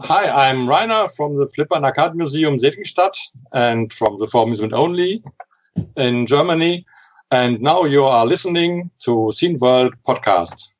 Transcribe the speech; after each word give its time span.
Hi, 0.00 0.48
I'm 0.48 0.68
Rainer 0.68 1.08
from 1.08 1.36
the 1.36 1.48
Flipper 1.48 1.74
and 1.74 1.84
Arcade 1.84 2.14
Museum 2.14 2.56
Seligenstadt 2.56 3.16
and 3.52 3.92
from 3.92 4.16
the 4.18 4.28
For 4.28 4.44
Amusement 4.44 4.72
Only 4.72 5.24
in 5.96 6.24
Germany. 6.24 6.86
And 7.32 7.60
now 7.60 7.84
you 7.84 8.04
are 8.04 8.24
listening 8.24 8.90
to 9.00 9.32
Scene 9.32 9.58
World 9.58 9.94
podcast. 10.06 10.72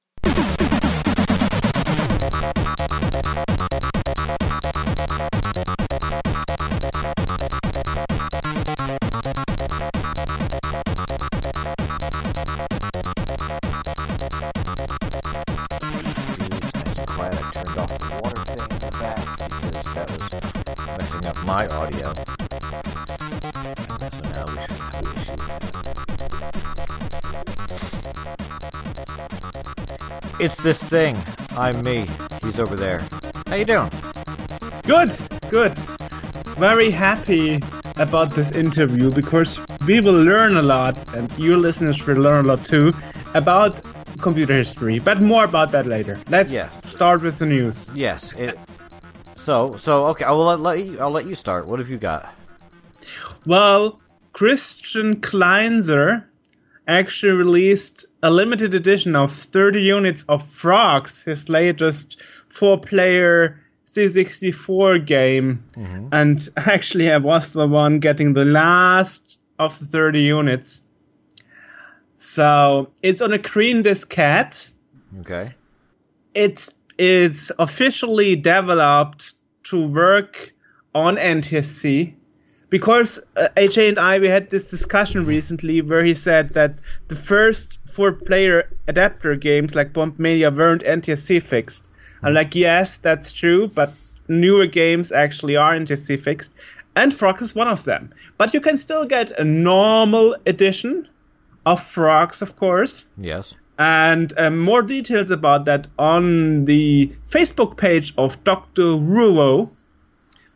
It's 30.49 30.63
this 30.63 30.83
thing. 30.83 31.15
I'm 31.59 31.83
me. 31.83 32.07
He's 32.43 32.59
over 32.59 32.75
there. 32.75 33.05
How 33.49 33.57
you 33.57 33.67
doing? 33.67 33.91
Good, 34.85 35.15
good. 35.51 35.75
Very 36.57 36.91
happy 36.91 37.61
about 37.97 38.31
this 38.31 38.53
interview 38.53 39.11
because 39.11 39.61
we 39.87 40.01
will 40.01 40.23
learn 40.25 40.57
a 40.57 40.63
lot, 40.63 40.97
and 41.15 41.31
your 41.39 41.59
listeners 41.59 42.03
will 42.07 42.17
learn 42.17 42.47
a 42.47 42.49
lot 42.49 42.65
too, 42.65 42.95
about 43.35 43.79
computer 44.23 44.55
history. 44.55 44.99
But 44.99 45.21
more 45.21 45.45
about 45.45 45.71
that 45.73 45.87
later. 45.87 46.19
Let's 46.31 46.51
Yes. 46.51 46.81
start 46.83 47.21
with 47.21 47.39
the 47.39 47.45
news. 47.45 47.91
Yes. 47.95 48.33
It. 48.33 48.59
So 49.37 49.77
so 49.77 50.07
okay. 50.07 50.25
I 50.25 50.31
will 50.33 50.47
let, 50.47 50.61
let 50.61 50.83
you. 50.83 50.99
I'll 50.99 51.11
let 51.19 51.27
you 51.27 51.35
start. 51.35 51.67
What 51.69 51.79
have 51.79 51.91
you 51.91 51.99
got? 51.99 52.33
Well, 53.45 54.01
Christian 54.33 55.17
Kleinzer 55.21 56.25
actually 56.89 57.33
released 57.33 58.07
a 58.23 58.31
limited 58.31 58.75
edition 58.75 59.15
of 59.15 59.33
30 59.33 59.83
units 59.83 60.25
of 60.25 60.45
Frogs, 60.47 61.23
his 61.23 61.49
latest 61.49 62.17
four 62.49 62.81
player 62.81 63.61
C64 63.87 65.07
game. 65.07 65.65
Mm-hmm. 65.73 66.09
And 66.13 66.49
actually, 66.57 67.13
I 67.13 67.19
was 67.19 67.53
the 67.53 67.67
one 67.67 68.01
getting 68.01 68.33
the 68.33 68.45
last 68.45 69.37
of 69.59 69.79
the 69.79 69.85
30 69.85 70.21
units. 70.23 70.83
So 72.17 72.91
it's 73.03 73.23
on 73.23 73.33
a 73.33 73.39
green 73.39 73.83
diskette. 73.85 74.71
Okay. 75.21 75.55
It's 76.35 76.71
it's 76.97 77.53
officially 77.59 78.35
developed 78.35 79.35
to 79.65 79.87
work 79.87 80.53
on 80.95 81.17
NTSC 81.17 82.15
because 82.71 83.19
uh, 83.37 83.49
AJ 83.57 83.89
and 83.91 83.99
I 83.99 84.19
we 84.19 84.29
had 84.29 84.51
this 84.51 84.71
discussion 84.71 85.25
recently 85.25 85.81
where 85.81 86.05
he 86.05 86.15
said 86.15 86.51
that 86.51 86.75
the 87.09 87.17
first 87.17 87.79
four 87.87 88.13
player 88.13 88.69
adapter 88.87 89.35
games 89.37 89.75
like 89.75 89.93
Bomb 89.93 90.15
Mania 90.19 90.51
weren't 90.51 90.83
NTSC 90.83 91.43
fixed. 91.43 91.85
I'm 92.23 92.35
like, 92.35 92.55
yes, 92.55 92.97
that's 92.99 93.33
true, 93.33 93.69
but 93.69 93.93
newer 94.29 94.67
games 94.67 95.13
actually 95.13 95.57
are 95.57 95.75
NTSC 95.75 96.21
fixed, 96.21 96.53
and 96.97 97.15
Frog 97.15 97.41
is 97.41 97.55
one 97.55 97.69
of 97.69 97.85
them. 97.85 98.13
But 98.37 98.55
you 98.55 98.61
can 98.61 98.77
still 98.79 99.05
get 99.07 99.31
a 99.39 99.45
normal 99.45 100.37
edition 100.47 101.09
of 101.65 101.83
Frogs, 101.83 102.43
of 102.43 102.57
course 102.57 103.07
Yes. 103.19 103.55
and 103.79 104.33
um, 104.39 104.59
more 104.59 104.83
details 104.83 105.31
about 105.31 105.65
that 105.67 105.87
on 105.99 106.65
the 106.65 107.13
Facebook 107.31 107.77
page 107.77 108.15
of 108.19 108.43
Dr. 108.45 108.83
Wuro. 108.83 109.71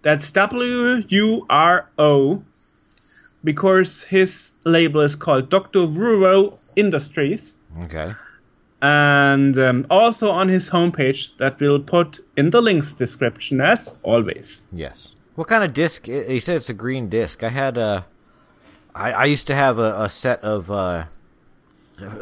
That's 0.03 0.31
W 0.33 1.03
U 1.09 1.47
R 1.49 1.89
O, 1.99 2.43
because 3.45 4.03
his 4.05 4.53
label 4.65 5.01
is 5.03 5.15
called 5.17 5.49
Dr. 5.51 5.81
Wuro 5.81 6.59
Industries, 6.77 7.55
Okay. 7.85 8.15
and 8.81 9.57
um, 9.59 9.87
also 9.91 10.31
on 10.31 10.49
his 10.49 10.69
homepage 10.71 11.37
that 11.39 11.61
we'll 11.61 11.81
put 11.81 12.21
in 12.37 12.51
the 12.51 12.61
links 12.61 12.95
description 12.95 13.61
as 13.61 13.95
always. 14.03 14.63
Yes. 14.73 15.15
What 15.35 15.49
kind 15.49 15.63
of 15.65 15.73
disc? 15.73 16.07
He 16.07 16.41
said 16.41 16.57
it's 16.57 16.69
a 16.69 16.75
green 16.75 17.09
disc. 17.09 17.43
I 17.43 17.49
had 17.49 17.79
a. 17.79 18.05
I, 18.95 19.13
I 19.13 19.25
used 19.25 19.47
to 19.47 19.55
have 19.55 19.79
a, 19.79 20.03
a 20.03 20.09
set 20.09 20.43
of 20.45 20.71
uh, 20.71 21.05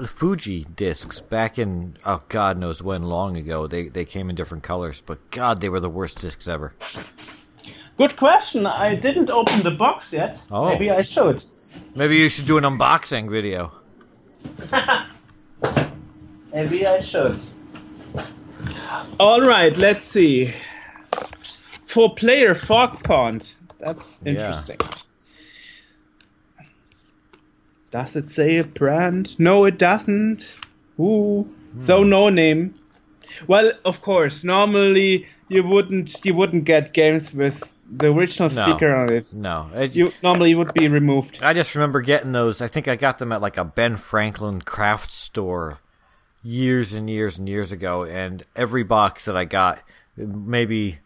Fuji 0.06 0.66
discs 0.76 1.20
back 1.20 1.58
in 1.58 1.96
oh 2.06 2.22
God 2.28 2.58
knows 2.58 2.82
when 2.82 3.02
long 3.02 3.36
ago. 3.36 3.66
They 3.66 3.88
they 3.88 4.04
came 4.04 4.28
in 4.30 4.36
different 4.36 4.62
colors, 4.62 5.02
but 5.04 5.18
God, 5.30 5.60
they 5.60 5.68
were 5.68 5.80
the 5.80 5.88
worst 5.90 6.20
discs 6.20 6.46
ever. 6.46 6.72
Good 8.00 8.16
question. 8.16 8.64
I 8.64 8.94
didn't 8.94 9.28
open 9.28 9.62
the 9.62 9.72
box 9.72 10.10
yet. 10.10 10.38
Oh. 10.50 10.70
Maybe 10.70 10.90
I 10.90 11.02
should. 11.02 11.44
Maybe 11.94 12.16
you 12.16 12.30
should 12.30 12.46
do 12.46 12.56
an 12.56 12.64
unboxing 12.64 13.30
video. 13.30 13.72
Maybe 16.54 16.86
I 16.86 17.02
should. 17.02 17.38
All 19.18 19.42
right, 19.42 19.76
let's 19.76 20.02
see. 20.04 20.50
For 21.88 22.14
player 22.14 22.54
Fog 22.54 23.02
Pond. 23.04 23.52
That's 23.78 24.18
Yeah. 24.24 24.32
interesting. 24.32 24.78
Does 27.90 28.16
it 28.16 28.30
say 28.30 28.56
a 28.56 28.64
brand? 28.64 29.38
No, 29.38 29.66
it 29.66 29.76
doesn't. 29.76 30.56
Ooh. 30.98 31.42
Hmm. 31.42 31.80
So 31.82 32.02
no 32.02 32.30
name. 32.30 32.72
Well, 33.46 33.72
of 33.84 34.00
course, 34.00 34.42
normally 34.42 35.26
you 35.50 35.62
wouldn't 35.62 36.24
you 36.24 36.34
wouldn't 36.34 36.64
get 36.64 36.94
games 36.94 37.34
with 37.34 37.74
the 37.90 38.10
original 38.12 38.48
No. 38.48 38.62
sticker 38.62 38.94
on 38.94 39.12
it. 39.12 39.34
No, 39.34 39.68
it, 39.74 39.94
You 39.96 40.12
normally 40.22 40.54
would 40.54 40.72
be 40.72 40.88
removed. 40.88 41.42
I 41.42 41.52
just 41.52 41.74
remember 41.74 42.00
getting 42.00 42.32
those. 42.32 42.62
I 42.62 42.68
think 42.68 42.88
I 42.88 42.96
got 42.96 43.18
them 43.18 43.32
at 43.32 43.42
like 43.42 43.58
a 43.58 43.64
Ben 43.64 43.96
Franklin 43.96 44.62
craft 44.62 45.10
store 45.10 45.80
years 46.42 46.94
and 46.94 47.10
years 47.10 47.36
and 47.36 47.48
years 47.48 47.72
ago. 47.72 48.04
And 48.04 48.44
every 48.56 48.84
box 48.84 49.24
that 49.26 49.36
I 49.36 49.44
got, 49.44 49.82
maybe 50.16 51.00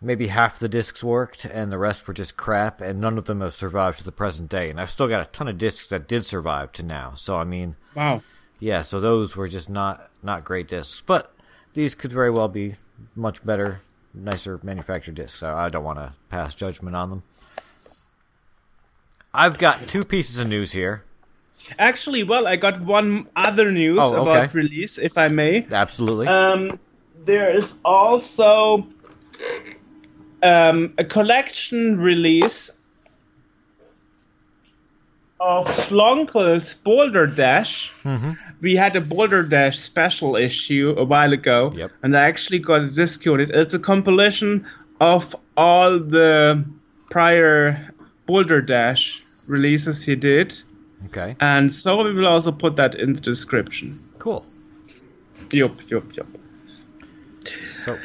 maybe 0.00 0.26
half 0.26 0.58
the 0.58 0.68
discs 0.68 1.04
worked, 1.04 1.44
and 1.44 1.70
the 1.70 1.78
rest 1.78 2.08
were 2.08 2.14
just 2.14 2.36
crap. 2.36 2.80
And 2.80 3.00
none 3.00 3.16
of 3.16 3.24
them 3.26 3.40
have 3.40 3.54
survived 3.54 3.98
to 3.98 4.04
the 4.04 4.10
present 4.12 4.50
day. 4.50 4.68
And 4.70 4.80
I've 4.80 4.90
still 4.90 5.06
got 5.08 5.24
a 5.26 5.30
ton 5.30 5.46
of 5.46 5.56
discs 5.58 5.88
that 5.90 6.08
did 6.08 6.24
survive 6.24 6.72
to 6.72 6.82
now. 6.82 7.14
So 7.14 7.36
I 7.36 7.44
mean, 7.44 7.76
Wow. 7.94 8.22
yeah. 8.58 8.82
So 8.82 8.98
those 8.98 9.36
were 9.36 9.46
just 9.48 9.70
not 9.70 10.10
not 10.22 10.44
great 10.44 10.66
discs, 10.66 11.00
but 11.00 11.30
these 11.74 11.94
could 11.94 12.12
very 12.12 12.30
well 12.30 12.48
be 12.48 12.74
much 13.14 13.44
better, 13.44 13.80
nicer 14.14 14.58
manufactured 14.62 15.14
discs. 15.14 15.38
So 15.40 15.54
I 15.54 15.68
don't 15.68 15.84
want 15.84 15.98
to 15.98 16.12
pass 16.28 16.54
judgment 16.54 16.96
on 16.96 17.10
them. 17.10 17.22
I've 19.34 19.58
got 19.58 19.80
two 19.88 20.02
pieces 20.02 20.38
of 20.38 20.48
news 20.48 20.72
here. 20.72 21.04
Actually, 21.78 22.22
well, 22.24 22.46
I 22.46 22.56
got 22.56 22.80
one 22.80 23.28
other 23.36 23.70
news 23.70 23.98
Oh, 24.02 24.16
okay. 24.16 24.30
about 24.30 24.54
release, 24.54 24.98
if 24.98 25.16
I 25.16 25.28
may. 25.28 25.66
Absolutely. 25.70 26.26
Um, 26.26 26.78
there 27.24 27.54
is 27.56 27.78
also 27.84 28.86
um, 30.42 30.92
a 30.98 31.04
collection 31.04 31.98
release 31.98 32.70
of 35.40 35.66
Flonkel's 35.66 36.74
Boulder 36.74 37.26
Dash. 37.26 37.90
We 38.62 38.76
had 38.76 38.94
a 38.96 39.00
Boulder 39.00 39.42
Dash 39.42 39.78
special 39.80 40.36
issue 40.36 40.94
a 40.96 41.04
while 41.04 41.32
ago, 41.32 41.72
Yep. 41.76 41.90
and 42.04 42.16
I 42.16 42.22
actually 42.22 42.60
got 42.60 42.82
a 42.82 42.90
disc 42.90 43.26
on 43.26 43.40
it. 43.40 43.50
It's 43.50 43.74
a 43.74 43.78
compilation 43.80 44.64
of 45.00 45.34
all 45.56 45.98
the 45.98 46.64
prior 47.10 47.90
Boulder 48.26 48.60
Dash 48.62 49.20
releases 49.48 50.04
he 50.04 50.14
did, 50.14 50.54
okay. 51.06 51.34
and 51.40 51.74
so 51.74 52.04
we 52.04 52.14
will 52.14 52.28
also 52.28 52.52
put 52.52 52.76
that 52.76 52.94
in 52.94 53.12
the 53.14 53.20
description. 53.20 53.98
Cool. 54.20 54.46
Yup, 55.50 55.90
yup, 55.90 56.16
yup. 56.16 56.28
So 57.84 57.98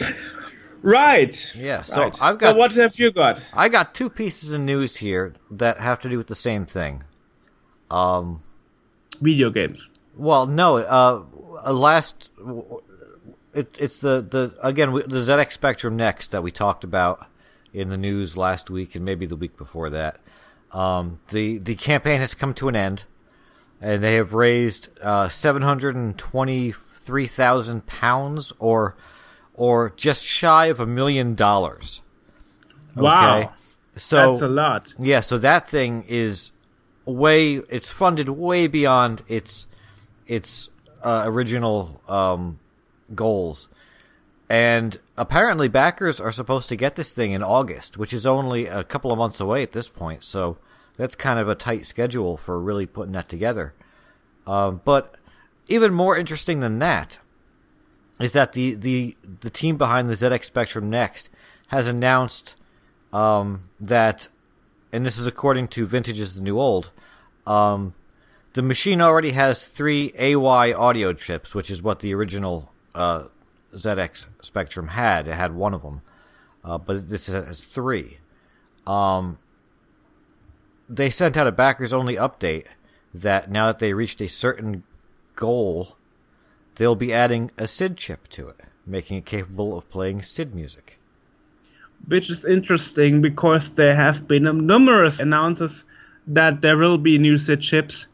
Right. 0.82 1.54
yeah. 1.56 1.82
So 1.84 2.02
right. 2.02 2.18
I've 2.22 2.40
got. 2.40 2.54
So 2.54 2.58
what 2.58 2.74
have 2.74 2.98
you 3.00 3.12
got? 3.12 3.46
I 3.54 3.70
got 3.70 3.94
two 3.94 4.10
pieces 4.10 4.52
of 4.52 4.62
news 4.62 4.98
here 4.98 5.34
that 5.52 5.80
have 5.80 6.00
to 6.00 6.10
do 6.10 6.18
with 6.18 6.28
the 6.28 6.36
same 6.50 6.66
thing. 6.66 7.04
Um. 7.92 8.42
Video 9.22 9.50
games. 9.50 9.92
Well, 10.18 10.46
no. 10.48 10.78
Uh, 10.78 11.24
uh, 11.66 11.74
last. 11.74 12.30
It, 13.54 13.78
it's 13.80 14.00
the 14.00 14.22
the 14.22 14.56
again 14.62 14.94
the 14.94 15.02
ZX 15.20 15.52
Spectrum 15.52 15.96
Next 15.96 16.32
that 16.32 16.44
we 16.44 16.52
talked 16.52 16.84
about 16.84 17.28
in 17.74 17.90
the 17.90 17.98
news 17.98 18.38
last 18.38 18.70
week 18.70 18.96
and 18.96 19.04
maybe 19.04 19.26
the 19.26 19.36
week 19.36 19.58
before 19.58 19.90
that. 19.90 20.20
Um, 20.72 21.20
the 21.30 21.58
the 21.58 21.76
campaign 21.76 22.20
has 22.20 22.34
come 22.34 22.54
to 22.56 22.68
an 22.68 22.76
end, 22.76 23.06
and 23.82 24.04
they 24.04 24.16
have 24.16 24.34
raised 24.34 24.90
uh, 25.02 25.30
seven 25.30 25.62
hundred 25.62 25.96
and 25.96 26.18
twenty 26.18 26.72
three 26.72 27.26
thousand 27.26 27.88
pounds, 27.88 28.54
or 28.60 28.96
or 29.54 29.94
just 29.96 30.24
shy 30.24 30.66
of 30.66 30.80
a 30.80 30.86
million 30.86 31.34
dollars. 31.36 32.02
Wow. 32.96 33.54
So 33.96 34.30
That's 34.30 34.42
a 34.42 34.48
lot. 34.48 34.94
yeah, 35.00 35.22
so 35.22 35.40
that 35.40 35.68
thing 35.70 36.06
is 36.08 36.52
way 37.06 37.56
it's 37.56 37.90
funded 37.90 38.30
way 38.30 38.68
beyond 38.68 39.24
its 39.28 39.66
its 40.28 40.70
uh, 41.04 41.24
original 41.26 42.02
um, 42.08 42.60
goals. 43.16 43.70
And 44.50 45.00
apparently, 45.18 45.68
backers 45.68 46.20
are 46.22 46.32
supposed 46.32 46.70
to 46.70 46.76
get 46.76 46.96
this 46.96 47.12
thing 47.12 47.32
in 47.32 47.44
August, 47.44 47.98
which 47.98 48.14
is 48.14 48.26
only 48.26 48.66
a 48.66 48.84
couple 48.84 49.12
of 49.12 49.18
months 49.18 49.40
away 49.40 49.62
at 49.62 49.74
this 49.74 49.90
point. 49.90 50.24
So 50.24 50.58
that's 50.96 51.16
kind 51.16 51.38
of 51.40 51.50
a 51.50 51.56
tight 51.56 51.86
schedule 51.86 52.38
for 52.38 52.60
really 52.60 52.86
putting 52.86 53.14
that 53.14 53.28
together. 53.28 53.74
Um, 54.46 54.82
but 54.86 55.16
even 55.68 55.94
more 55.94 56.18
interesting 56.18 56.62
than 56.62 56.80
that 56.80 57.20
is 58.20 58.34
that 58.34 58.54
the, 58.54 58.74
the, 58.74 59.16
the 59.42 59.50
team 59.50 59.78
behind 59.78 60.10
the 60.10 60.14
ZX 60.14 60.46
Spectrum 60.46 60.90
Next 60.90 61.30
has 61.68 61.88
announced 61.88 62.56
um, 63.12 63.70
that, 63.80 64.28
and 64.92 65.06
this 65.06 65.18
is 65.18 65.28
according 65.28 65.68
to 65.70 65.86
Vintage 65.86 66.20
is 66.20 66.36
the 66.36 66.42
New 66.42 66.60
Old, 66.60 66.92
um, 67.46 67.94
the 68.58 68.64
machine 68.64 69.00
already 69.00 69.34
has 69.34 69.68
three 69.68 70.12
AY 70.18 70.74
audio 70.74 71.14
chips, 71.14 71.54
which 71.54 71.70
is 71.70 71.84
what 71.84 72.00
the 72.00 72.12
original 72.16 72.72
uh, 72.96 73.26
ZX 73.76 74.26
Spectrum 74.42 74.88
had. 74.88 75.28
It 75.28 75.36
had 75.36 75.54
one 75.54 75.76
of 75.76 75.84
them, 75.84 76.02
uh, 76.64 76.80
but 76.80 77.08
this 77.08 77.28
has 77.28 77.66
three. 77.66 78.18
Um, 78.88 79.38
they 80.90 81.12
sent 81.12 81.38
out 81.38 81.46
a 81.46 81.52
backers 81.52 81.94
only 81.94 82.16
update 82.16 82.66
that 83.14 83.52
now 83.52 83.68
that 83.68 83.78
they 83.78 83.94
reached 83.94 84.22
a 84.22 84.28
certain 84.28 84.82
goal, 85.36 85.96
they'll 86.78 86.96
be 86.96 87.14
adding 87.14 87.52
a 87.60 87.68
SID 87.68 87.96
chip 87.96 88.28
to 88.30 88.48
it, 88.48 88.62
making 88.88 89.18
it 89.18 89.26
capable 89.28 89.78
of 89.78 89.88
playing 89.92 90.24
SID 90.24 90.56
music. 90.56 90.98
Which 92.08 92.32
is 92.32 92.44
interesting 92.44 93.22
because 93.22 93.76
there 93.76 93.96
have 93.96 94.28
been 94.28 94.66
numerous 94.66 95.20
announcers 95.20 95.86
that 96.26 96.62
there 96.62 96.76
will 96.76 96.98
be 96.98 97.20
new 97.20 97.38
SID 97.38 97.62
chips. 97.62 98.08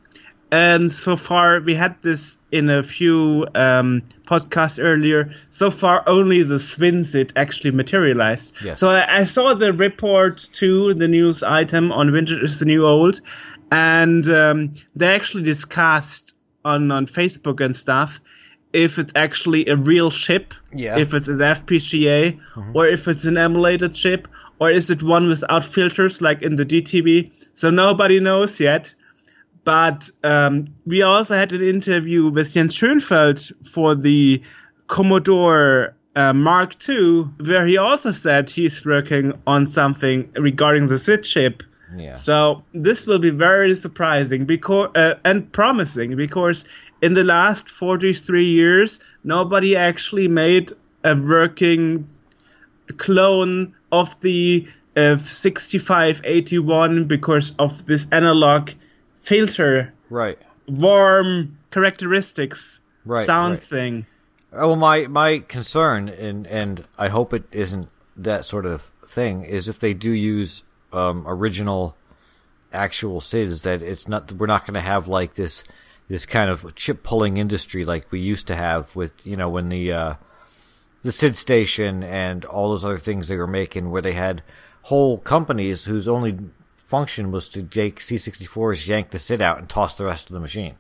And 0.51 0.91
so 0.91 1.17
far, 1.17 1.59
we 1.61 1.73
had 1.73 1.99
this 2.03 2.37
in 2.51 2.69
a 2.69 2.83
few 2.83 3.47
um, 3.55 4.03
podcasts 4.27 4.81
earlier. 4.81 5.33
So 5.49 5.71
far, 5.71 6.03
only 6.07 6.43
the 6.43 6.55
SwinSID 6.59 7.31
actually 7.35 7.71
materialized. 7.71 8.53
Yes. 8.63 8.79
So 8.79 8.91
I, 8.91 9.21
I 9.21 9.23
saw 9.23 9.55
the 9.55 9.73
report 9.73 10.47
to 10.53 10.93
the 10.93 11.07
news 11.07 11.41
item 11.41 11.91
on 11.91 12.11
Vintage 12.11 12.43
is 12.43 12.59
the 12.59 12.65
New 12.65 12.85
Old, 12.85 13.19
and 13.71 14.29
um, 14.29 14.71
they 14.95 15.07
actually 15.07 15.43
discussed 15.43 16.35
on, 16.63 16.91
on 16.91 17.07
Facebook 17.07 17.63
and 17.63 17.75
stuff 17.75 18.19
if 18.73 18.97
it's 18.97 19.13
actually 19.15 19.67
a 19.67 19.75
real 19.75 20.09
chip, 20.09 20.53
Yeah. 20.73 20.97
if 20.97 21.13
it's 21.13 21.27
an 21.27 21.37
FPGA, 21.37 22.39
or 22.73 22.87
if 22.87 23.07
it's 23.07 23.25
an 23.25 23.37
emulated 23.37 23.93
chip, 23.93 24.27
or 24.59 24.71
is 24.71 24.89
it 24.89 25.03
one 25.03 25.27
without 25.29 25.63
filters 25.63 26.21
like 26.21 26.41
in 26.41 26.55
the 26.55 26.65
DTV? 26.65 27.31
So 27.53 27.69
nobody 27.69 28.19
knows 28.19 28.59
yet. 28.59 28.93
But 29.63 30.09
um, 30.23 30.67
we 30.85 31.01
also 31.03 31.35
had 31.35 31.53
an 31.53 31.61
interview 31.61 32.29
with 32.29 32.53
Jens 32.53 32.75
Schönfeld 32.75 33.51
for 33.67 33.95
the 33.95 34.41
Commodore 34.87 35.95
uh, 36.15 36.33
Mark 36.33 36.87
II, 36.87 37.23
where 37.39 37.65
he 37.65 37.77
also 37.77 38.11
said 38.11 38.49
he's 38.49 38.85
working 38.85 39.33
on 39.47 39.65
something 39.65 40.31
regarding 40.35 40.87
the 40.87 40.97
SID 40.97 41.23
chip. 41.23 41.63
Yeah. 41.95 42.15
So 42.15 42.63
this 42.73 43.05
will 43.05 43.19
be 43.19 43.29
very 43.29 43.75
surprising 43.75 44.45
because 44.45 44.89
uh, 44.95 45.15
and 45.23 45.51
promising 45.51 46.15
because 46.15 46.65
in 47.01 47.13
the 47.13 47.23
last 47.23 47.69
43 47.69 48.45
years 48.45 48.99
nobody 49.23 49.75
actually 49.75 50.27
made 50.27 50.73
a 51.03 51.15
working 51.15 52.07
clone 52.97 53.75
of 53.91 54.19
the 54.21 54.67
uh, 54.95 55.17
6581 55.17 57.05
because 57.05 57.53
of 57.59 57.85
this 57.85 58.07
analog 58.11 58.71
filter 59.23 59.91
Right. 60.09 60.37
warm 60.67 61.57
characteristics 61.71 62.81
Right, 63.05 63.25
sound 63.25 63.53
right. 63.55 63.63
thing. 63.63 64.05
Oh, 64.53 64.75
my 64.75 65.07
my 65.07 65.39
concern, 65.39 66.07
and 66.07 66.45
and 66.47 66.85
I 66.97 67.09
hope 67.09 67.33
it 67.33 67.43
isn't 67.51 67.89
that 68.15 68.45
sort 68.45 68.65
of 68.65 68.83
thing, 69.05 69.43
is 69.43 69.67
if 69.67 69.79
they 69.79 69.93
do 69.93 70.11
use 70.11 70.63
um, 70.93 71.25
original, 71.27 71.97
actual 72.71 73.19
SIDs, 73.19 73.63
that 73.63 73.81
it's 73.81 74.07
not 74.07 74.31
we're 74.33 74.45
not 74.45 74.61
going 74.65 74.75
to 74.75 74.79
have 74.81 75.07
like 75.07 75.33
this 75.33 75.63
this 76.07 76.25
kind 76.25 76.49
of 76.49 76.75
chip 76.75 77.03
pulling 77.03 77.37
industry 77.37 77.83
like 77.83 78.11
we 78.11 78.19
used 78.19 78.45
to 78.47 78.55
have 78.55 78.95
with 78.95 79.25
you 79.25 79.35
know 79.35 79.49
when 79.49 79.67
the 79.69 79.91
uh, 79.91 80.13
the 81.01 81.11
SID 81.11 81.35
station 81.35 82.03
and 82.03 82.45
all 82.45 82.69
those 82.69 82.85
other 82.85 82.97
things 82.99 83.27
they 83.27 83.35
were 83.37 83.47
making, 83.47 83.89
where 83.91 84.01
they 84.01 84.13
had 84.13 84.43
whole 84.83 85.17
companies 85.17 85.85
whose 85.85 86.07
only 86.07 86.37
function 86.93 87.31
was 87.31 87.49
to 87.49 87.63
take 87.63 87.99
C64s, 87.99 88.87
yank 88.87 89.09
the 89.09 89.19
SID 89.19 89.41
out, 89.41 89.57
and 89.57 89.67
toss 89.67 89.97
the 89.97 90.05
rest 90.05 90.29
of 90.29 90.33
the 90.33 90.39
machine 90.39 90.75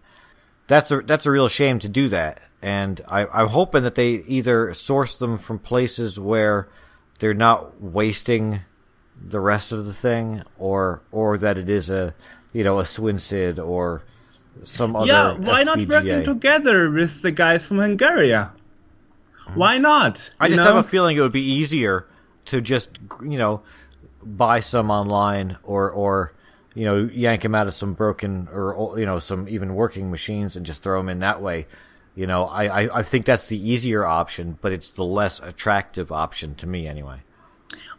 that's 0.67 0.91
a 0.91 1.01
that's 1.01 1.25
a 1.25 1.31
real 1.31 1.47
shame 1.47 1.79
to 1.79 1.89
do 1.89 2.09
that. 2.09 2.41
And 2.61 3.01
I, 3.07 3.25
I'm 3.27 3.47
hoping 3.47 3.83
that 3.83 3.95
they 3.95 4.23
either 4.27 4.73
source 4.73 5.17
them 5.17 5.37
from 5.37 5.59
places 5.59 6.19
where 6.19 6.69
they're 7.19 7.33
not 7.33 7.81
wasting 7.81 8.61
the 9.21 9.39
rest 9.39 9.71
of 9.71 9.85
the 9.85 9.93
thing, 9.93 10.43
or 10.57 11.01
or 11.11 11.37
that 11.37 11.57
it 11.57 11.69
is 11.69 11.89
a 11.89 12.15
you 12.53 12.63
know 12.63 12.79
a 12.79 12.83
SwinSID 12.83 13.65
or 13.65 14.03
some 14.63 14.95
other. 14.95 15.07
yeah, 15.07 15.33
why 15.33 15.63
not 15.63 15.79
working 15.85 16.23
together 16.23 16.89
with 16.89 17.21
the 17.21 17.31
guys 17.31 17.65
from 17.65 17.79
Hungary? 17.79 18.33
Why 19.55 19.77
not? 19.77 20.31
I 20.39 20.47
just 20.47 20.61
know? 20.61 20.67
have 20.67 20.85
a 20.85 20.87
feeling 20.87 21.17
it 21.17 21.21
would 21.21 21.33
be 21.33 21.43
easier 21.43 22.07
to 22.45 22.61
just 22.61 22.97
you 23.21 23.37
know 23.37 23.61
buy 24.25 24.59
some 24.59 24.89
online 24.91 25.57
or 25.63 25.89
or 25.91 26.33
you 26.75 26.85
know 26.85 27.09
yank 27.13 27.41
them 27.43 27.53
out 27.55 27.67
of 27.67 27.73
some 27.73 27.93
broken 27.93 28.47
or 28.51 28.95
you 28.99 29.05
know 29.05 29.19
some 29.19 29.47
even 29.49 29.75
working 29.75 30.09
machines 30.11 30.55
and 30.55 30.65
just 30.65 30.83
throw 30.83 30.99
them 30.99 31.09
in 31.09 31.19
that 31.19 31.41
way. 31.41 31.67
You 32.15 32.27
know, 32.27 32.43
I, 32.45 32.83
I, 32.83 32.99
I 32.99 33.03
think 33.03 33.25
that's 33.25 33.47
the 33.47 33.57
easier 33.57 34.05
option, 34.05 34.59
but 34.61 34.71
it's 34.71 34.91
the 34.91 35.03
less 35.03 35.39
attractive 35.39 36.11
option 36.11 36.53
to 36.55 36.67
me 36.67 36.85
anyway. 36.85 37.23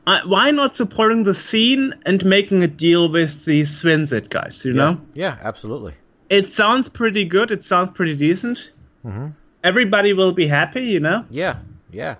uh, 0.06 0.20
why 0.26 0.52
not 0.52 0.76
supporting 0.76 1.24
the 1.24 1.34
scene 1.34 1.92
and 2.06 2.24
making 2.24 2.62
a 2.62 2.68
deal 2.68 3.10
with 3.10 3.44
the 3.44 3.62
SwinSID 3.62 4.28
guys? 4.30 4.64
You 4.64 4.72
know, 4.74 5.00
Yeah, 5.14 5.36
absolutely. 5.42 5.94
it 6.30 6.46
sounds 6.46 6.88
pretty 6.88 7.24
good. 7.24 7.50
It 7.50 7.64
sounds 7.64 7.90
pretty 7.92 8.14
decent. 8.14 8.70
Mm-hmm. 9.04 9.28
Everybody 9.64 10.12
will 10.12 10.32
be 10.32 10.46
happy, 10.46 10.82
you 10.84 11.00
know. 11.00 11.24
Yeah, 11.28 11.56
yeah. 11.90 12.16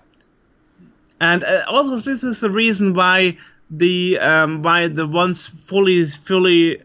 And 1.21 1.43
uh, 1.45 1.63
also, 1.69 1.95
this 1.97 2.23
is 2.23 2.41
the 2.41 2.49
reason 2.49 2.93
why 2.93 3.37
the 3.69 4.19
um, 4.19 4.61
why 4.61 4.87
the 4.87 5.07
once 5.07 5.47
fully 5.47 6.05
fully 6.05 6.81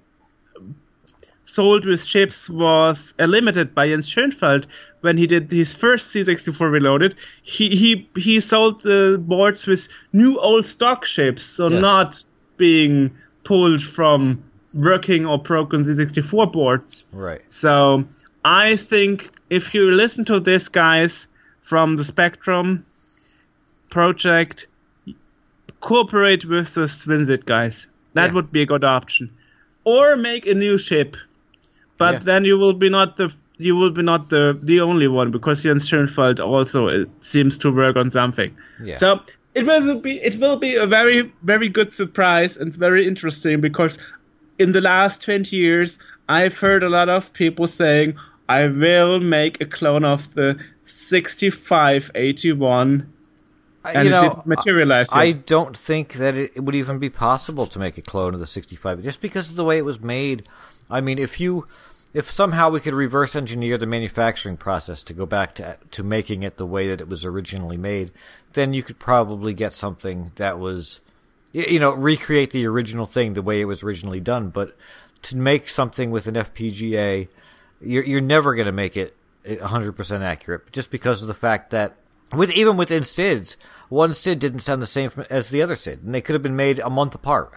sold 1.44 1.84
with 1.84 2.04
ships 2.04 2.48
was 2.48 3.14
uh, 3.18 3.24
limited 3.24 3.74
by 3.74 3.88
Jens 3.88 4.08
Schoenfeld 4.08 4.66
when 5.00 5.16
he 5.16 5.26
did 5.26 5.50
his 5.50 5.72
first 5.72 6.14
C64 6.14 6.70
Reloaded. 6.70 7.14
He 7.42 7.70
he 7.76 8.08
he 8.16 8.40
sold 8.40 8.82
the 8.82 9.16
boards 9.20 9.66
with 9.66 9.88
new 10.12 10.38
old 10.38 10.66
stock 10.66 11.04
ships, 11.04 11.44
so 11.44 11.68
Yes. 11.68 11.80
not 11.80 12.22
being 12.56 13.10
pulled 13.44 13.82
from 13.82 14.44
working 14.72 15.26
or 15.26 15.38
broken 15.38 15.82
C64 15.82 16.52
boards. 16.52 17.06
Right. 17.12 17.42
So 17.48 18.04
I 18.44 18.76
think 18.76 19.30
if 19.48 19.74
you 19.74 19.90
listen 19.90 20.24
to 20.26 20.40
this, 20.40 20.68
guys, 20.68 21.28
from 21.60 21.96
the 21.96 22.04
Spectrum 22.04 22.84
project, 23.90 24.68
cooperate 25.80 26.44
with 26.44 26.74
the 26.74 26.86
SwinSID 26.86 27.44
guys. 27.46 27.86
That 28.14 28.26
Yeah. 28.28 28.34
would 28.34 28.52
be 28.52 28.62
a 28.62 28.66
good 28.66 28.84
option. 28.84 29.30
Or 29.84 30.16
make 30.16 30.46
a 30.46 30.54
new 30.54 30.78
ship, 30.78 31.16
but 31.98 32.12
Yeah. 32.12 32.18
then 32.20 32.44
you 32.44 32.58
will 32.58 32.74
be 32.74 32.88
not 32.90 33.16
the 33.16 33.32
you 33.58 33.76
will 33.76 33.90
be 33.90 34.02
not 34.02 34.30
the 34.30 34.58
the 34.62 34.80
only 34.80 35.06
one 35.06 35.30
because 35.30 35.62
Jens 35.62 35.86
Schoenfeld 35.86 36.40
also 36.40 36.88
uh, 36.88 37.04
seems 37.20 37.58
to 37.58 37.70
work 37.70 37.96
on 37.96 38.10
something. 38.10 38.50
Yeah. 38.82 38.96
So 38.98 39.20
it 39.54 39.66
will 39.66 40.00
be 40.00 40.18
it 40.20 40.38
will 40.40 40.56
be 40.56 40.76
a 40.76 40.86
very 40.86 41.30
very 41.42 41.68
good 41.68 41.92
surprise 41.92 42.56
and 42.56 42.74
very 42.74 43.06
interesting 43.06 43.60
because 43.60 43.98
in 44.58 44.72
the 44.72 44.80
last 44.80 45.22
20 45.22 45.54
years 45.56 45.98
I've 46.28 46.58
heard 46.58 46.82
a 46.82 46.88
lot 46.88 47.08
of 47.08 47.32
people 47.32 47.66
saying 47.66 48.14
I 48.48 48.66
will 48.66 49.20
make 49.20 49.60
a 49.60 49.66
clone 49.66 50.04
of 50.04 50.32
the 50.34 50.56
6581 50.86 53.06
and 53.84 54.04
you 54.04 54.10
know, 54.10 54.18
it 54.18 54.28
didn't 54.28 54.46
materialize 54.46 55.08
I 55.12 55.32
don't 55.32 55.76
think 55.76 56.14
that 56.14 56.36
it, 56.36 56.52
it 56.56 56.60
would 56.60 56.74
even 56.74 56.98
be 56.98 57.10
possible 57.10 57.66
to 57.68 57.78
make 57.78 57.96
a 57.98 58.02
clone 58.02 58.34
of 58.34 58.40
the 58.40 58.46
65 58.46 59.02
just 59.02 59.20
because 59.20 59.50
of 59.50 59.56
the 59.56 59.64
way 59.64 59.78
it 59.78 59.84
was 59.84 60.00
made. 60.00 60.46
I 60.90 61.00
mean, 61.00 61.18
if 61.18 61.40
you 61.40 61.66
if 62.12 62.30
somehow 62.30 62.70
we 62.70 62.80
could 62.80 62.94
reverse 62.94 63.36
engineer 63.36 63.78
the 63.78 63.86
manufacturing 63.86 64.56
process 64.56 65.02
to 65.04 65.14
go 65.14 65.26
back 65.26 65.54
to 65.56 65.78
to 65.90 66.02
making 66.02 66.42
it 66.42 66.56
the 66.56 66.66
way 66.66 66.88
that 66.88 67.00
it 67.00 67.08
was 67.08 67.24
originally 67.24 67.76
made, 67.76 68.10
then 68.52 68.74
you 68.74 68.82
could 68.82 68.98
probably 68.98 69.54
get 69.54 69.72
something 69.72 70.32
that 70.36 70.58
was 70.58 71.00
you 71.52 71.80
know, 71.80 71.90
recreate 71.90 72.52
the 72.52 72.66
original 72.66 73.06
thing 73.06 73.34
the 73.34 73.42
way 73.42 73.60
it 73.60 73.64
was 73.64 73.82
originally 73.82 74.20
done, 74.20 74.50
but 74.50 74.76
to 75.22 75.36
make 75.36 75.68
something 75.68 76.10
with 76.10 76.26
an 76.26 76.34
FPGA, 76.34 77.28
you're 77.80 78.04
you're 78.04 78.20
never 78.20 78.54
going 78.54 78.66
to 78.66 78.72
make 78.72 78.96
it 78.96 79.16
100% 79.44 80.20
accurate 80.20 80.70
just 80.72 80.90
because 80.90 81.22
of 81.22 81.28
the 81.28 81.34
fact 81.34 81.70
that 81.70 81.96
with 82.32 82.50
even 82.52 82.76
within 82.76 83.02
SIDs, 83.02 83.56
one 83.88 84.12
SID 84.12 84.38
didn't 84.38 84.60
sound 84.60 84.80
the 84.80 84.86
same 84.86 85.10
as 85.30 85.50
the 85.50 85.62
other 85.62 85.74
SID, 85.74 86.02
and 86.04 86.14
they 86.14 86.20
could 86.20 86.34
have 86.34 86.42
been 86.42 86.56
made 86.56 86.78
a 86.78 86.90
month 86.90 87.14
apart, 87.14 87.52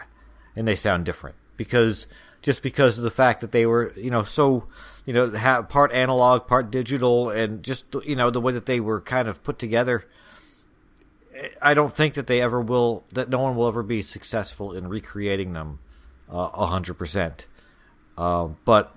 and 0.56 0.66
they 0.66 0.74
sound 0.74 1.04
different 1.04 1.36
because 1.56 2.06
just 2.42 2.62
because 2.62 2.98
of 2.98 3.04
the 3.04 3.10
fact 3.10 3.40
that 3.40 3.52
they 3.52 3.64
were 3.64 3.92
you 3.96 4.10
know 4.10 4.22
so 4.22 4.66
you 5.06 5.12
know 5.12 5.30
part 5.68 5.92
analog, 5.92 6.46
part 6.46 6.70
digital, 6.70 7.30
and 7.30 7.62
just 7.62 7.86
you 8.04 8.16
know 8.16 8.30
the 8.30 8.40
way 8.40 8.52
that 8.52 8.66
they 8.66 8.80
were 8.80 9.00
kind 9.00 9.28
of 9.28 9.42
put 9.42 9.58
together. 9.58 10.04
I 11.60 11.74
don't 11.74 11.92
think 11.92 12.14
that 12.14 12.26
they 12.26 12.40
ever 12.40 12.60
will. 12.60 13.04
That 13.12 13.28
no 13.28 13.40
one 13.40 13.56
will 13.56 13.66
ever 13.66 13.82
be 13.82 14.02
successful 14.02 14.72
in 14.72 14.88
recreating 14.88 15.52
them 15.52 15.80
uh, 16.30 16.50
a 16.52 16.66
hundred 16.66 16.94
percent. 16.94 17.46
Um, 18.16 18.56
but 18.64 18.94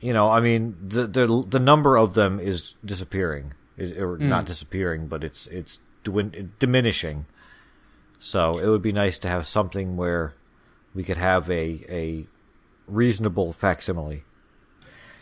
you 0.00 0.12
know, 0.12 0.30
I 0.30 0.40
mean, 0.40 0.76
the 0.80 1.06
the 1.06 1.44
the 1.46 1.60
number 1.60 1.96
of 1.96 2.14
them 2.14 2.38
is 2.40 2.74
disappearing, 2.84 3.54
is 3.80 3.92
or 3.92 4.16
Hmm. 4.16 4.28
not 4.28 4.44
disappearing, 4.46 5.06
but 5.08 5.24
it's 5.24 5.46
it's 5.48 5.80
dwin- 6.04 6.50
diminishing. 6.58 7.26
So 8.18 8.58
it 8.58 8.68
would 8.68 8.82
be 8.82 8.92
nice 8.92 9.18
to 9.20 9.28
have 9.28 9.46
something 9.46 9.96
where 9.96 10.34
we 10.94 11.02
could 11.04 11.16
have 11.16 11.50
a 11.50 11.84
a 11.88 12.26
reasonable 12.86 13.52
facsimile. 13.52 14.24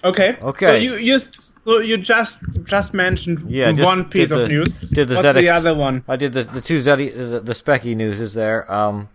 Okay. 0.05 0.37
Okay. 0.43 0.67
So 0.67 0.75
you 0.75 0.99
just 1.07 1.39
so 1.65 1.79
you 1.81 1.97
just 1.99 2.39
just 2.65 2.95
mentioned 2.95 3.51
Yeah, 3.51 3.71
just 3.73 3.85
one 3.85 4.05
piece 4.05 4.29
did 4.31 4.39
of 4.41 4.49
news. 4.49 4.73
did 4.93 5.09
the 5.09 5.17
What's 5.17 5.35
the 5.35 5.49
other 5.51 5.75
one? 5.75 6.03
I 6.09 6.17
did 6.17 6.33
the 6.33 6.43
the 6.45 6.61
two 6.61 6.79
Zeddy, 6.79 7.15
the, 7.15 7.41
the 7.41 7.53
Specky 7.53 7.95
news 7.97 8.21
is 8.21 8.35
there. 8.35 8.71
Um, 8.73 9.09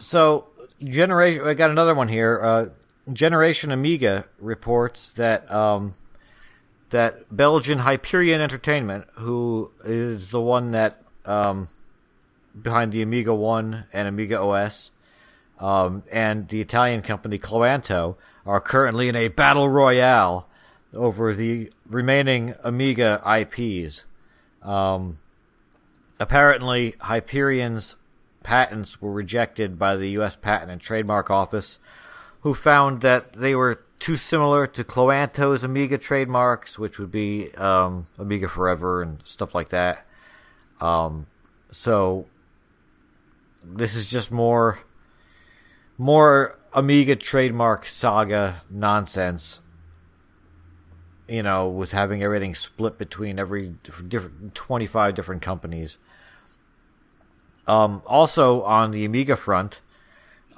so 0.00 0.46
generation, 0.82 1.46
I 1.46 1.54
got 1.54 1.70
another 1.70 1.94
one 1.94 2.08
here. 2.08 2.40
Uh, 2.42 2.66
Generation 3.12 3.70
Amiga 3.72 4.26
reports 4.38 5.08
that 5.14 5.50
um, 5.52 5.94
that 6.90 7.34
Belgian 7.34 7.78
Hyperion 7.78 8.40
Entertainment, 8.40 9.06
who 9.14 9.70
is 9.84 10.30
the 10.30 10.40
one 10.40 10.72
that 10.72 11.02
um, 11.24 11.68
behind 12.60 12.92
the 12.92 13.02
Amiga 13.02 13.34
One 13.34 13.84
and 13.92 14.08
Amiga 14.08 14.40
OS, 14.40 14.90
um, 15.60 16.02
and 16.10 16.48
the 16.48 16.60
Italian 16.60 17.02
company 17.02 17.38
Cloanto 17.38 18.16
are 18.46 18.60
currently 18.60 19.08
in 19.08 19.16
a 19.16 19.28
battle 19.28 19.68
royale 19.68 20.48
over 20.94 21.34
the 21.34 21.70
remaining 21.86 22.54
Amiga 22.64 23.22
IPs. 23.26 24.04
Um, 24.62 25.18
apparently, 26.18 26.92
Hyperion's 27.00 27.96
patents 28.42 29.02
were 29.02 29.12
rejected 29.12 29.78
by 29.78 29.96
the 29.96 30.10
U.S. 30.12 30.36
Patent 30.36 30.70
and 30.70 30.80
Trademark 30.80 31.30
Office, 31.30 31.78
who 32.40 32.54
found 32.54 33.02
that 33.02 33.34
they 33.34 33.54
were 33.54 33.82
too 33.98 34.16
similar 34.16 34.66
to 34.66 34.84
Cloanto's 34.84 35.64
Amiga 35.64 35.98
trademarks, 35.98 36.78
which 36.78 36.98
would 36.98 37.10
be 37.10 37.52
um, 37.54 38.06
Amiga 38.18 38.48
Forever 38.48 39.02
and 39.02 39.20
stuff 39.24 39.54
like 39.54 39.70
that. 39.70 40.06
Um, 40.80 41.26
so 41.70 42.26
this 43.64 43.94
is 43.94 44.10
just 44.10 44.30
more 44.30 44.80
more 45.96 46.58
Amiga 46.72 47.16
trademark 47.16 47.86
saga 47.86 48.62
nonsense. 48.70 49.60
You 51.28 51.42
know, 51.42 51.68
with 51.68 51.92
having 51.92 52.22
everything 52.22 52.54
split 52.54 52.96
between 52.96 53.38
every 53.38 53.74
different 54.08 54.54
twenty 54.54 54.86
five 54.86 55.14
different 55.14 55.42
companies. 55.42 55.98
Um, 57.66 58.00
also 58.06 58.62
on 58.62 58.92
the 58.92 59.04
Amiga 59.04 59.36
front, 59.36 59.82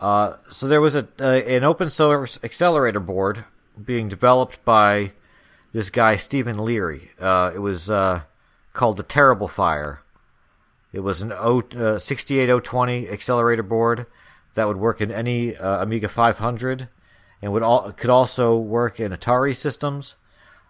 uh, 0.01 0.37
so 0.51 0.67
there 0.67 0.81
was 0.81 0.95
a 0.95 1.07
an 1.21 1.63
open 1.63 1.91
source 1.91 2.39
accelerator 2.43 3.01
board 3.01 3.45
being 3.83 4.09
developed 4.09 4.65
by 4.65 5.13
this 5.73 5.91
guy 5.91 6.17
Stephen 6.17 6.59
Leary. 6.59 7.11
Uh, 7.21 7.53
it 7.55 7.61
was 7.61 7.91
uh, 7.91 8.23
called 8.73 8.97
the 8.97 9.03
Terrible 9.03 9.49
Fire. 9.49 10.03
It 10.93 11.01
was 11.01 11.23
an 11.23 11.33
uh, 11.33 11.99
68020 11.99 13.09
accelerator 13.09 13.63
board 13.63 14.07
that 14.55 14.67
would 14.67 14.79
work 14.79 15.01
in 15.01 15.11
any 15.13 15.57
uh, 15.57 15.83
Amiga 15.83 16.09
500 16.09 16.89
and 17.43 17.53
would 17.53 17.63
all, 17.63 17.93
could 17.93 18.11
also 18.11 18.57
work 18.57 18.99
in 18.99 19.13
Atari 19.13 19.55
systems. 19.55 20.17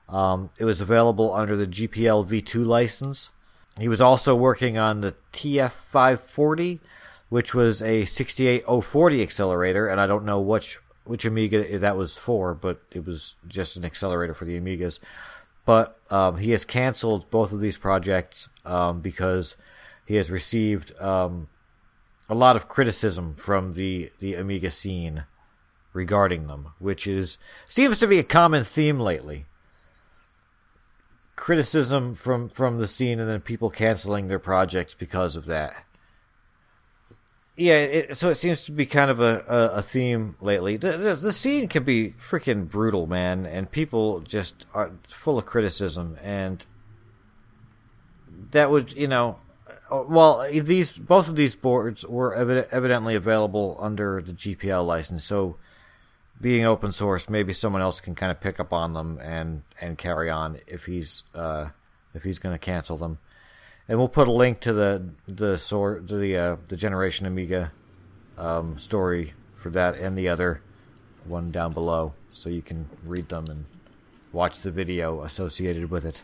Um, 0.08 0.50
it 0.58 0.64
was 0.64 0.80
available 0.80 1.32
under 1.32 1.56
the 1.56 1.66
GPL 1.66 2.26
V2 2.26 2.66
license. 2.66 3.30
He 3.78 3.88
was 3.88 4.00
also 4.00 4.34
working 4.34 4.76
on 4.76 5.00
the 5.00 5.14
TF540, 5.32 6.80
which 7.30 7.54
was 7.54 7.80
a 7.80 8.04
68040 8.04 9.22
accelerator, 9.22 9.86
and 9.88 10.00
I 10.00 10.06
don't 10.06 10.26
know 10.26 10.40
which 10.40 10.78
which 11.04 11.24
Amiga 11.24 11.78
that 11.78 11.96
was 11.96 12.18
for, 12.18 12.54
but 12.54 12.82
it 12.90 13.06
was 13.06 13.36
just 13.48 13.76
an 13.76 13.84
accelerator 13.84 14.34
for 14.34 14.44
the 14.44 14.60
Amigas. 14.60 15.00
But 15.64 15.98
um, 16.10 16.36
he 16.36 16.50
has 16.50 16.64
canceled 16.64 17.30
both 17.30 17.52
of 17.52 17.60
these 17.60 17.78
projects 17.78 18.48
um, 18.64 19.00
because 19.00 19.56
he 20.06 20.16
has 20.16 20.30
received 20.30 20.98
um, 21.00 21.48
a 22.28 22.34
lot 22.34 22.56
of 22.56 22.68
criticism 22.68 23.34
from 23.34 23.74
the 23.74 24.12
the 24.18 24.34
Amiga 24.34 24.70
scene 24.70 25.24
regarding 25.92 26.48
them, 26.48 26.72
which 26.78 27.06
is 27.06 27.38
seems 27.68 27.98
to 27.98 28.06
be 28.06 28.18
a 28.18 28.24
common 28.24 28.64
theme 28.64 28.98
lately. 28.98 29.46
Criticism 31.36 32.14
from 32.14 32.48
from 32.48 32.78
the 32.78 32.88
scene, 32.88 33.20
and 33.20 33.30
then 33.30 33.40
people 33.40 33.70
canceling 33.70 34.26
their 34.26 34.38
projects 34.38 34.94
because 34.94 35.36
of 35.36 35.46
that. 35.46 35.84
Yeah, 37.56 37.74
it, 37.74 38.16
so 38.16 38.30
it 38.30 38.36
seems 38.36 38.64
to 38.64 38.72
be 38.72 38.86
kind 38.86 39.10
of 39.10 39.20
a, 39.20 39.44
a, 39.46 39.78
a 39.78 39.82
theme 39.82 40.36
lately. 40.40 40.76
The, 40.76 40.92
the 40.92 41.14
the 41.14 41.32
scene 41.32 41.68
can 41.68 41.84
be 41.84 42.14
freaking 42.18 42.68
brutal, 42.70 43.06
man, 43.06 43.44
and 43.44 43.70
people 43.70 44.20
just 44.20 44.64
are 44.72 44.92
full 45.08 45.36
of 45.38 45.44
criticism, 45.46 46.16
and 46.22 46.64
that 48.52 48.70
would 48.70 48.92
you 48.92 49.08
know 49.08 49.38
well, 49.90 50.46
these 50.50 50.92
both 50.92 51.28
of 51.28 51.36
these 51.36 51.56
boards 51.56 52.06
were 52.06 52.34
evi- 52.36 52.68
evidently 52.70 53.14
available 53.14 53.76
under 53.80 54.22
the 54.22 54.32
GPL 54.32 54.86
license, 54.86 55.24
so 55.24 55.56
being 56.40 56.64
open 56.64 56.92
source, 56.92 57.28
maybe 57.28 57.52
someone 57.52 57.82
else 57.82 58.00
can 58.00 58.14
kind 58.14 58.30
of 58.30 58.40
pick 58.40 58.60
up 58.60 58.72
on 58.72 58.92
them 58.94 59.18
and 59.22 59.62
and 59.80 59.98
carry 59.98 60.30
on 60.30 60.58
if 60.66 60.84
he's 60.84 61.24
uh, 61.34 61.68
if 62.14 62.22
he's 62.22 62.38
going 62.38 62.54
to 62.54 62.58
cancel 62.58 62.96
them. 62.96 63.18
And 63.90 63.98
we'll 63.98 64.06
put 64.06 64.28
a 64.28 64.32
link 64.32 64.60
to 64.60 64.72
the 64.72 65.04
the 65.26 65.58
sort 65.58 66.06
to 66.06 66.16
the 66.16 66.36
uh, 66.36 66.56
the 66.68 66.76
Generation 66.76 67.26
Amiga 67.26 67.72
um, 68.38 68.78
story 68.78 69.34
for 69.56 69.70
that 69.70 69.96
and 69.96 70.16
the 70.16 70.28
other 70.28 70.62
one 71.24 71.50
down 71.50 71.72
below, 71.72 72.14
so 72.30 72.50
you 72.50 72.62
can 72.62 72.88
read 73.04 73.28
them 73.28 73.46
and 73.48 73.64
watch 74.32 74.60
the 74.60 74.70
video 74.70 75.22
associated 75.22 75.90
with 75.90 76.04
it. 76.04 76.22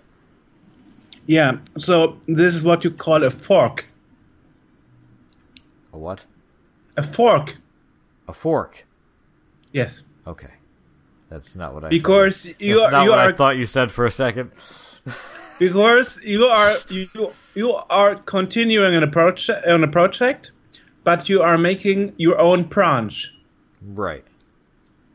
Yeah. 1.26 1.58
So 1.76 2.18
this 2.28 2.54
is 2.54 2.62
what 2.62 2.84
you 2.84 2.92
call 2.92 3.24
a 3.24 3.30
fork. 3.30 3.84
A 5.92 5.98
what? 5.98 6.24
A 6.96 7.02
fork. 7.02 7.56
A 8.28 8.32
fork. 8.32 8.86
Yes. 9.72 10.04
Okay, 10.24 10.54
that's 11.28 11.56
not 11.56 11.74
what 11.74 11.82
I. 11.82 11.88
Because 11.88 12.44
thought. 12.44 12.60
you 12.60 12.76
That's 12.76 12.86
are 12.86 12.90
not 12.92 13.02
you 13.02 13.10
what 13.10 13.18
are 13.18 13.28
I 13.30 13.32
thought 13.32 13.58
you 13.58 13.66
said 13.66 13.90
for 13.90 14.06
a 14.06 14.10
second. 14.12 14.52
because 15.58 16.18
you 16.22 16.44
are 16.46 16.74
you 16.88 17.08
you 17.54 17.74
are 17.90 18.16
continuing 18.16 18.94
on 18.94 19.02
a 19.02 19.06
project 19.10 19.66
on 19.66 19.82
a 19.84 19.88
project, 19.88 20.50
but 21.04 21.28
you 21.28 21.42
are 21.42 21.58
making 21.58 22.12
your 22.16 22.38
own 22.38 22.64
branch 22.64 23.32
Right. 23.82 24.24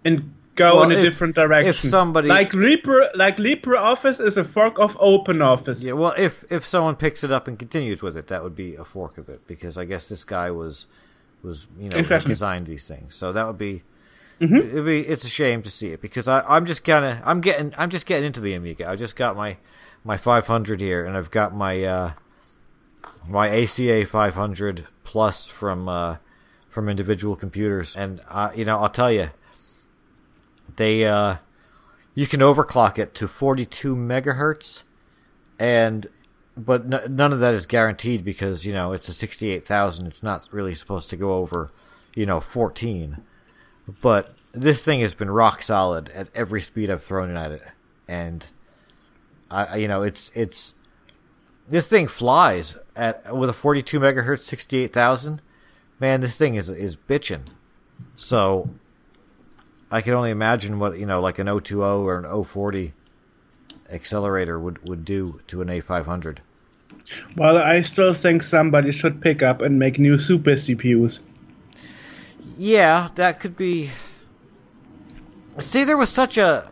and 0.05 0.33
go 0.55 0.75
Well, 0.75 0.83
in 0.85 0.91
a 0.91 0.95
if- 0.95 1.03
different 1.03 1.35
direction. 1.35 1.69
if 1.69 1.79
somebody- 1.79 2.27
like 2.27 2.53
Libre 2.53 3.09
like 3.15 3.37
LibreOffice 3.37 4.19
is 4.25 4.37
a 4.37 4.43
fork 4.43 4.79
of 4.79 4.97
OpenOffice. 4.97 5.85
Yeah. 5.85 5.93
Well, 5.93 6.13
if 6.17 6.43
if 6.51 6.65
someone 6.65 6.95
picks 6.95 7.23
it 7.23 7.31
up 7.31 7.47
and 7.47 7.57
continues 7.57 8.01
with 8.03 8.17
it, 8.17 8.27
that 8.27 8.43
would 8.43 8.55
be 8.55 8.75
a 8.75 8.83
fork 8.85 9.17
of 9.17 9.29
it 9.29 9.45
because 9.47 9.77
I 9.77 9.85
guess 9.85 10.09
this 10.09 10.23
guy 10.23 10.51
was 10.51 10.87
was 11.43 11.67
you 11.79 11.89
know 11.89 11.97
Exactly. 11.97 12.29
designed 12.29 12.67
these 12.67 12.87
things, 12.87 13.15
so 13.15 13.31
that 13.33 13.47
would 13.47 13.57
be. 13.57 13.83
Mm-hmm. 14.39 14.55
It'd 14.55 14.85
be 14.85 15.01
it's 15.01 15.23
a 15.23 15.29
shame 15.29 15.61
to 15.61 15.69
see 15.69 15.89
it 15.89 16.01
because 16.01 16.27
I, 16.27 16.41
I'm 16.41 16.65
just 16.65 16.83
kind 16.83 17.05
of 17.05 17.19
I'm 17.23 17.41
getting 17.41 17.73
I'm 17.77 17.91
just 17.91 18.07
getting 18.07 18.25
into 18.25 18.41
the 18.41 18.55
Amiga. 18.55 18.89
I 18.89 18.95
just 18.95 19.15
got 19.15 19.35
my 19.35 19.57
my 20.03 20.17
500 20.17 20.81
here, 20.81 21.05
and 21.05 21.15
I've 21.15 21.31
got 21.31 21.53
my 21.55 21.83
uh, 21.83 22.13
my 23.27 23.49
ACA 23.49 24.05
500 24.05 24.87
plus 25.03 25.49
from 25.49 25.87
uh, 25.87 26.17
from 26.67 26.89
individual 26.89 27.35
computers, 27.35 27.95
and 27.95 28.21
uh, 28.29 28.51
you 28.55 28.65
know 28.65 28.79
I'll 28.79 28.89
tell 28.89 29.11
you, 29.11 29.29
they 30.75 31.05
uh, 31.05 31.37
you 32.15 32.27
can 32.27 32.39
overclock 32.39 32.97
it 32.97 33.13
to 33.15 33.27
42 33.27 33.95
megahertz, 33.95 34.83
and 35.59 36.07
but 36.57 36.87
none 37.09 37.33
of 37.33 37.39
that 37.39 37.53
is 37.53 37.65
guaranteed 37.65 38.25
because 38.25 38.65
you 38.65 38.73
know 38.73 38.93
it's 38.93 39.07
a 39.07 39.13
68,000. 39.13 40.07
It's 40.07 40.23
not 40.23 40.47
really 40.51 40.75
supposed 40.75 41.09
to 41.11 41.17
go 41.17 41.33
over 41.33 41.71
you 42.15 42.25
know 42.25 42.39
14, 42.39 43.23
but 44.01 44.35
this 44.51 44.83
thing 44.83 44.99
has 45.01 45.13
been 45.13 45.29
rock 45.29 45.61
solid 45.61 46.09
at 46.09 46.27
every 46.35 46.61
speed 46.61 46.89
I've 46.89 47.03
thrown 47.03 47.35
at 47.35 47.51
it, 47.51 47.63
and 48.07 48.45
I 49.51 49.77
you 49.77 49.87
know 49.87 50.01
it's 50.01 50.31
it's 50.33 50.73
this 51.67 51.87
thing 51.87 52.07
flies 52.07 52.77
at 52.95 53.35
with 53.35 53.49
a 53.49 53.53
42 53.53 53.99
megahertz 53.99 54.39
68,000. 54.39 55.41
Man, 55.99 56.21
this 56.21 56.37
thing 56.37 56.55
is 56.55 56.69
is 56.69 56.97
bitching. 56.97 57.43
So 58.15 58.69
I 59.91 60.01
can 60.01 60.13
only 60.13 60.31
imagine 60.31 60.79
what 60.79 60.97
you 60.97 61.05
know, 61.05 61.21
like 61.21 61.37
an 61.37 61.47
020 61.47 61.75
or 61.81 62.17
an 62.17 62.43
040 62.43 62.93
accelerator 63.89 64.59
would 64.59 64.87
would 64.87 65.03
do 65.05 65.41
to 65.47 65.61
an 65.61 65.67
A500. 65.67 66.39
Well, 67.35 67.57
I 67.57 67.81
still 67.81 68.13
think 68.13 68.43
somebody 68.43 68.91
should 68.91 69.21
pick 69.21 69.43
up 69.43 69.61
and 69.61 69.77
make 69.77 69.99
new 69.99 70.17
super 70.17 70.51
CPUs. 70.51 71.19
Yeah, 72.57 73.09
that 73.15 73.39
could 73.39 73.57
be. 73.57 73.91
See, 75.59 75.83
there 75.83 75.97
was 75.97 76.09
such 76.09 76.37
a 76.37 76.69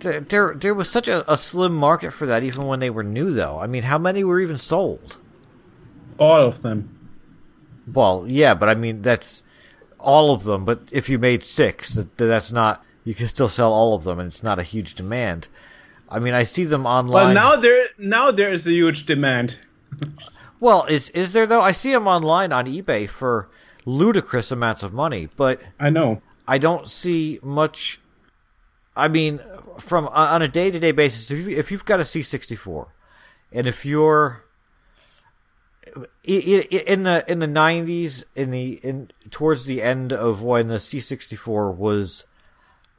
There, 0.00 0.20
there, 0.20 0.54
there 0.54 0.74
was 0.74 0.90
such 0.90 1.08
a, 1.08 1.30
a 1.30 1.36
slim 1.36 1.74
market 1.74 2.12
for 2.12 2.26
that, 2.26 2.42
even 2.42 2.66
when 2.66 2.80
they 2.80 2.90
were 2.90 3.02
new. 3.02 3.32
Though, 3.32 3.58
I 3.58 3.66
mean, 3.66 3.84
how 3.84 3.98
many 3.98 4.24
were 4.24 4.40
even 4.40 4.58
sold? 4.58 5.18
All 6.18 6.46
of 6.46 6.62
them. 6.62 6.96
Well, 7.92 8.26
yeah, 8.28 8.54
but 8.54 8.68
I 8.68 8.74
mean 8.74 9.02
that's 9.02 9.42
all 9.98 10.32
of 10.32 10.44
them. 10.44 10.64
But 10.64 10.80
if 10.90 11.08
you 11.08 11.18
made 11.18 11.42
six, 11.42 11.94
that, 11.94 12.16
that's 12.16 12.52
not. 12.52 12.84
You 13.04 13.14
can 13.14 13.28
still 13.28 13.48
sell 13.48 13.72
all 13.72 13.94
of 13.94 14.04
them, 14.04 14.18
and 14.18 14.26
it's 14.28 14.42
not 14.42 14.58
a 14.58 14.62
huge 14.62 14.94
demand. 14.94 15.48
I 16.08 16.18
mean, 16.18 16.34
I 16.34 16.42
see 16.42 16.64
them 16.64 16.86
online. 16.86 17.12
Well, 17.12 17.34
now 17.34 17.56
there 17.56 17.86
now 17.98 18.30
there 18.30 18.52
is 18.52 18.66
a 18.66 18.72
huge 18.72 19.06
demand. 19.06 19.58
Well, 20.60 20.84
is 20.84 21.08
is 21.10 21.32
there 21.32 21.46
though? 21.46 21.62
I 21.62 21.72
see 21.72 21.90
them 21.90 22.06
online 22.06 22.52
on 22.52 22.66
eBay 22.66 23.08
for 23.08 23.48
ludicrous 23.86 24.50
amounts 24.50 24.82
of 24.82 24.92
money, 24.92 25.30
but 25.36 25.60
I 25.80 25.88
know. 25.88 26.20
I 26.46 26.58
don't 26.58 26.86
see 26.86 27.40
much. 27.42 27.99
I 28.96 29.08
mean, 29.08 29.40
from 29.78 30.06
uh, 30.08 30.10
on 30.10 30.42
a 30.42 30.48
day 30.48 30.70
to 30.70 30.78
day 30.78 30.92
basis, 30.92 31.30
if, 31.30 31.38
you, 31.38 31.56
if 31.56 31.70
you've 31.70 31.84
got 31.84 32.00
a 32.00 32.04
C64, 32.04 32.88
and 33.52 33.66
if 33.66 33.84
you're 33.84 34.44
in 36.24 37.02
the 37.04 37.24
in 37.26 37.38
the 37.38 37.46
nineties, 37.46 38.24
in 38.34 38.50
the 38.50 38.72
in 38.82 39.10
towards 39.30 39.66
the 39.66 39.82
end 39.82 40.12
of 40.12 40.42
when 40.42 40.68
the 40.68 40.76
C64 40.76 41.76
was 41.76 42.24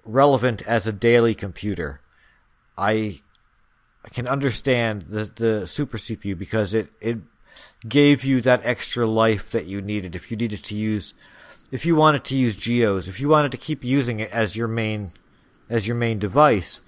relevant 0.05 0.61
as 0.63 0.87
a 0.87 0.91
daily 0.91 1.35
computer, 1.35 2.01
I 2.77 3.21
I 4.03 4.09
can 4.09 4.27
understand 4.27 5.03
the 5.03 5.31
the 5.35 5.67
super 5.67 5.97
CPU 5.97 6.37
because 6.37 6.73
it 6.73 6.89
it 6.99 7.19
gave 7.87 8.23
you 8.23 8.41
that 8.41 8.61
extra 8.63 9.05
life 9.05 9.49
that 9.51 9.65
you 9.65 9.81
needed. 9.81 10.15
If 10.15 10.31
you 10.31 10.37
needed 10.37 10.63
to 10.63 10.75
use, 10.75 11.13
if 11.71 11.85
you 11.85 11.95
wanted 11.95 12.23
to 12.25 12.37
use 12.37 12.55
geos, 12.55 13.07
if 13.07 13.19
you 13.19 13.29
wanted 13.29 13.51
to 13.51 13.57
keep 13.57 13.83
using 13.83 14.19
it 14.19 14.31
as 14.31 14.55
your 14.55 14.67
main 14.67 15.11
as 15.71 15.87
your 15.87 15.95
main 15.95 16.19
device, 16.19 16.81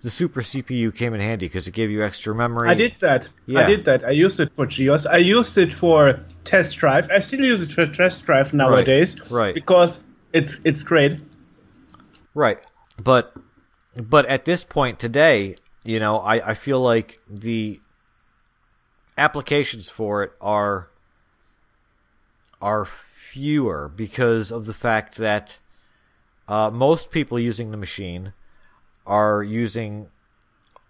the 0.00 0.10
super 0.10 0.40
CPU 0.40 0.92
came 0.92 1.14
in 1.14 1.20
handy 1.20 1.46
because 1.46 1.68
it 1.68 1.72
gave 1.72 1.90
you 1.90 2.02
extra 2.02 2.34
memory. 2.34 2.68
I 2.68 2.74
did 2.74 2.96
that. 3.00 3.28
Yeah. 3.46 3.60
I 3.60 3.66
did 3.66 3.84
that. 3.84 4.04
I 4.04 4.10
used 4.10 4.40
it 4.40 4.52
for 4.52 4.66
Geos. 4.66 5.06
I 5.06 5.18
used 5.18 5.56
it 5.58 5.72
for 5.72 6.18
test 6.44 6.76
drive. 6.78 7.08
I 7.10 7.20
still 7.20 7.44
use 7.44 7.62
it 7.62 7.72
for 7.72 7.86
test 7.86 8.24
drive 8.24 8.52
nowadays. 8.52 9.20
Right. 9.20 9.30
right. 9.30 9.54
Because 9.54 10.02
it's 10.32 10.56
it's 10.64 10.82
great. 10.82 11.20
Right. 12.34 12.58
But 13.00 13.36
but 13.94 14.26
at 14.26 14.44
this 14.44 14.64
point 14.64 14.98
today, 14.98 15.56
you 15.84 16.00
know, 16.00 16.18
I, 16.18 16.50
I 16.50 16.54
feel 16.54 16.80
like 16.80 17.20
the 17.28 17.80
applications 19.16 19.88
for 19.88 20.24
it 20.24 20.32
are 20.40 20.88
are 22.60 22.86
fewer 22.86 23.92
because 23.94 24.50
of 24.50 24.66
the 24.66 24.74
fact 24.74 25.16
that 25.18 25.58
uh, 26.48 26.70
most 26.70 27.10
people 27.10 27.38
using 27.38 27.70
the 27.70 27.76
machine 27.76 28.32
are 29.06 29.42
using 29.42 30.08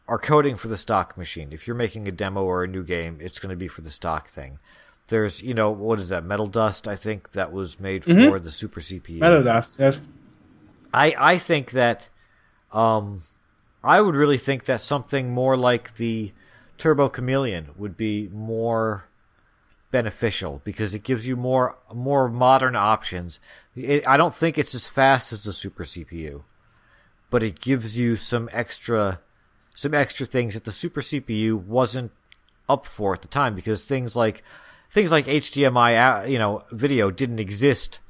are 0.08 0.18
coding 0.18 0.56
for 0.56 0.68
the 0.68 0.76
stock 0.76 1.16
machine. 1.16 1.52
If 1.52 1.66
you're 1.66 1.76
making 1.76 2.08
a 2.08 2.12
demo 2.12 2.42
or 2.42 2.64
a 2.64 2.68
new 2.68 2.82
game, 2.82 3.18
it's 3.20 3.38
going 3.38 3.50
to 3.50 3.56
be 3.56 3.68
for 3.68 3.82
the 3.82 3.90
stock 3.90 4.28
thing. 4.28 4.58
There's, 5.08 5.42
you 5.42 5.54
know, 5.54 5.70
what 5.70 5.98
is 5.98 6.08
that? 6.08 6.24
Metal 6.24 6.46
Dust, 6.46 6.88
I 6.88 6.96
think 6.96 7.32
that 7.32 7.52
was 7.52 7.78
made 7.78 8.02
mm-hmm. 8.02 8.30
for 8.30 8.38
the 8.38 8.50
Super 8.50 8.80
CPU. 8.80 9.18
Metal 9.18 9.42
Dust, 9.42 9.76
yes. 9.78 10.00
I 10.92 11.14
I 11.18 11.38
think 11.38 11.70
that 11.72 12.08
um 12.72 13.22
I 13.82 14.00
would 14.00 14.14
really 14.14 14.38
think 14.38 14.64
that 14.64 14.80
something 14.80 15.30
more 15.32 15.56
like 15.56 15.96
the 15.96 16.32
Turbo 16.78 17.08
Chameleon 17.08 17.70
would 17.76 17.96
be 17.96 18.28
more 18.32 19.04
beneficial 19.92 20.60
because 20.64 20.92
it 20.92 21.04
gives 21.04 21.28
you 21.28 21.36
more 21.36 21.78
more 21.94 22.28
modern 22.28 22.74
options. 22.74 23.38
It, 23.76 24.08
I 24.08 24.16
don't 24.16 24.34
think 24.34 24.58
it's 24.58 24.74
as 24.74 24.88
fast 24.88 25.32
as 25.32 25.44
the 25.44 25.52
Super 25.52 25.84
CPU 25.84 26.42
but 27.32 27.42
it 27.42 27.60
gives 27.60 27.98
you 27.98 28.14
some 28.14 28.48
extra 28.52 29.18
some 29.74 29.92
extra 29.94 30.26
things 30.26 30.54
that 30.54 30.62
the 30.64 30.70
super 30.70 31.00
CPU 31.00 31.54
wasn't 31.54 32.12
up 32.68 32.86
for 32.86 33.14
at 33.14 33.22
the 33.22 33.28
time 33.28 33.56
because 33.56 33.84
things 33.84 34.14
like 34.14 34.44
things 34.90 35.10
like 35.10 35.24
HDMI 35.24 35.96
uh, 35.96 36.24
you 36.26 36.38
know 36.38 36.62
video 36.70 37.10
didn't 37.10 37.40
exist 37.40 38.00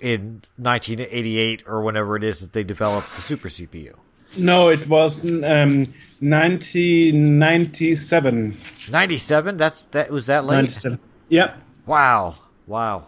in 0.00 0.42
1988 0.56 1.62
or 1.66 1.82
whenever 1.82 2.16
it 2.16 2.24
is 2.24 2.40
that 2.40 2.54
they 2.54 2.64
developed 2.64 3.14
the 3.14 3.20
super 3.20 3.48
CPU. 3.48 3.92
No, 4.36 4.70
it 4.70 4.88
was 4.88 5.24
um, 5.24 5.86
1997. 6.20 8.56
97? 8.90 9.56
That's 9.56 9.86
that 9.88 10.10
was 10.10 10.26
that 10.26 10.44
late. 10.44 10.56
97. 10.56 10.98
Yep. 11.28 11.60
Wow. 11.86 12.34
Wow. 12.66 13.06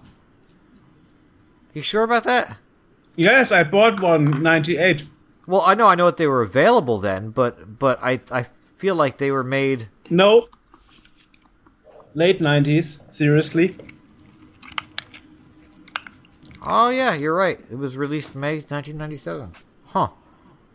You 1.75 1.83
sure 1.83 2.03
about 2.03 2.25
that? 2.25 2.57
Yes, 3.17 3.53
I 3.53 3.65
bought 3.65 4.01
one 4.01 4.43
ninety 4.43 4.79
eight. 4.79 5.05
Well, 5.47 5.63
I 5.63 5.75
know 5.75 5.87
I 5.87 5.95
know 5.95 6.07
that 6.07 6.17
they 6.17 6.27
were 6.27 6.43
available 6.43 6.99
then, 6.99 7.31
but 7.31 7.79
but 7.79 7.99
I 8.03 8.21
I 8.31 8.45
feel 8.77 8.95
like 8.95 9.19
they 9.19 9.31
were 9.31 9.45
made. 9.45 9.89
No. 10.11 10.49
Late 12.15 12.41
nineties, 12.41 13.01
seriously. 13.11 13.77
Oh 16.67 16.91
yeah, 16.91 17.15
you're 17.15 17.35
right. 17.35 17.61
It 17.71 17.77
was 17.77 17.97
released 17.97 18.35
May 18.35 18.55
1997. 18.55 19.53
Huh. 19.87 20.09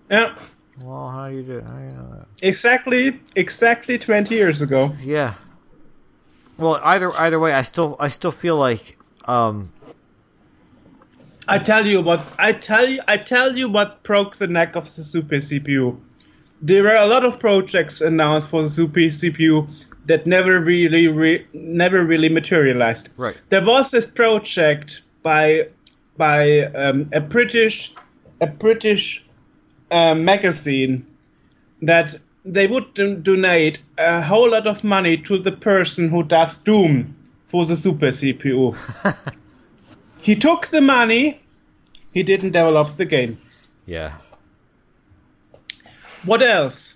Yeah. 0.09 0.35
Well, 0.79 1.09
how 1.09 1.29
do 1.29 1.35
you 1.35 1.43
do? 1.43 1.61
How 1.61 1.73
do 1.73 1.83
you 1.83 1.91
know 1.91 2.09
that? 2.15 2.27
Exactly, 2.47 3.19
exactly 3.35 3.97
20 3.97 4.33
years 4.33 4.61
ago. 4.61 4.95
Yeah. 5.01 5.33
Well, 6.61 6.79
either 6.83 7.11
either 7.13 7.39
way, 7.39 7.53
I 7.53 7.63
still 7.63 7.95
I 7.99 8.09
still 8.09 8.31
feel 8.31 8.55
like 8.55 8.99
um, 9.25 9.73
I 11.47 11.57
tell 11.57 11.87
you 11.87 12.01
what. 12.01 12.23
I 12.37 12.53
tell 12.53 12.87
you. 12.87 13.01
I 13.07 13.17
tell 13.17 13.57
you 13.57 13.67
what 13.67 14.03
broke 14.03 14.35
the 14.35 14.45
neck 14.45 14.75
of 14.75 14.95
the 14.95 15.03
Super 15.03 15.37
CPU. 15.37 15.99
There 16.61 16.83
were 16.83 16.95
a 16.95 17.07
lot 17.07 17.25
of 17.25 17.39
projects 17.39 17.99
announced 17.99 18.49
for 18.49 18.61
the 18.61 18.69
Super 18.69 18.99
CPU 18.99 19.67
that 20.05 20.27
never 20.27 20.59
really, 20.59 21.07
re, 21.07 21.47
never 21.53 22.03
really 22.03 22.29
materialized. 22.29 23.09
Right. 23.17 23.35
There 23.49 23.65
was 23.65 23.89
this 23.89 24.05
project 24.05 25.01
by 25.23 25.67
by 26.17 26.65
um, 26.65 27.07
a 27.11 27.21
British 27.21 27.91
a 28.39 28.45
British 28.45 29.25
uh, 29.89 30.13
magazine 30.13 31.07
that 31.81 32.15
they 32.43 32.67
would 32.67 32.93
donate 33.23 33.79
a 33.97 34.21
whole 34.21 34.51
lot 34.51 34.67
of 34.67 34.83
money 34.83 35.17
to 35.17 35.37
the 35.37 35.51
person 35.51 36.09
who 36.09 36.23
does 36.23 36.57
Doom 36.57 37.15
for 37.49 37.65
the 37.65 37.77
Super 37.77 38.07
CPU. 38.07 38.75
he 40.19 40.35
took 40.35 40.67
the 40.67 40.81
money 40.81 41.41
he 42.13 42.23
didn't 42.23 42.51
develop 42.51 42.97
the 42.97 43.05
game. 43.05 43.39
Yeah. 43.85 44.13
What 46.25 46.41
else? 46.41 46.95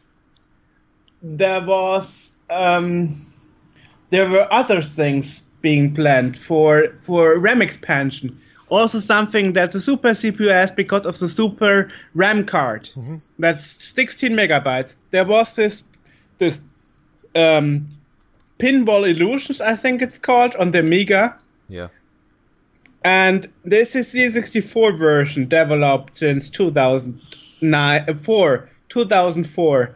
There 1.21 1.62
was 1.62 2.36
um, 2.49 3.34
there 4.10 4.29
were 4.29 4.51
other 4.53 4.81
things 4.81 5.41
being 5.62 5.95
planned 5.95 6.38
for 6.38 6.89
for 6.97 7.39
RAM 7.39 7.62
expansion. 7.62 8.39
Also 8.69 8.99
something 8.99 9.54
that 9.54 9.71
the 9.71 9.80
Super 9.80 10.10
CPU 10.10 10.51
has 10.51 10.71
because 10.71 11.06
of 11.06 11.19
the 11.19 11.28
Super 11.28 11.89
RAM 12.15 12.45
card. 12.45 12.89
Mm-hmm. 12.95 13.17
That's 13.38 13.65
16 13.65 14.32
megabytes. 14.32 14.95
There 15.12 15.25
was 15.25 15.56
this 15.56 15.84
this 16.39 16.60
um, 17.36 17.86
Pinball 18.60 19.10
Illusions, 19.10 19.62
I 19.62 19.75
think 19.75 20.01
it's 20.01 20.17
called, 20.17 20.56
on 20.56 20.71
the 20.71 20.80
Amiga. 20.80 21.38
Yeah. 21.69 21.89
And 23.04 23.47
this 23.63 23.95
is 23.95 24.12
the 24.12 24.32
64 24.32 24.93
version 24.93 25.47
developed 25.47 26.15
since 26.15 26.49
2004, 26.49 28.69
2004. 28.89 29.95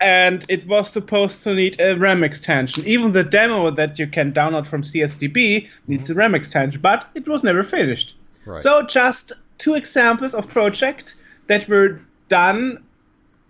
And 0.00 0.44
it 0.48 0.66
was 0.66 0.90
supposed 0.90 1.42
to 1.44 1.54
need 1.54 1.80
a 1.80 1.96
RAM 1.96 2.24
extension. 2.24 2.84
Even 2.84 3.12
the 3.12 3.24
demo 3.24 3.70
that 3.70 3.98
you 3.98 4.06
can 4.06 4.32
download 4.32 4.66
from 4.66 4.82
CSDB 4.82 5.68
needs 5.86 6.10
a 6.10 6.14
RAM 6.14 6.34
extension, 6.34 6.80
but 6.80 7.08
it 7.14 7.26
was 7.26 7.42
never 7.42 7.62
finished. 7.62 8.14
Right. 8.44 8.60
So 8.60 8.82
just 8.82 9.32
two 9.58 9.74
examples 9.74 10.34
of 10.34 10.48
projects 10.48 11.16
that 11.46 11.68
were 11.68 12.00
done 12.28 12.82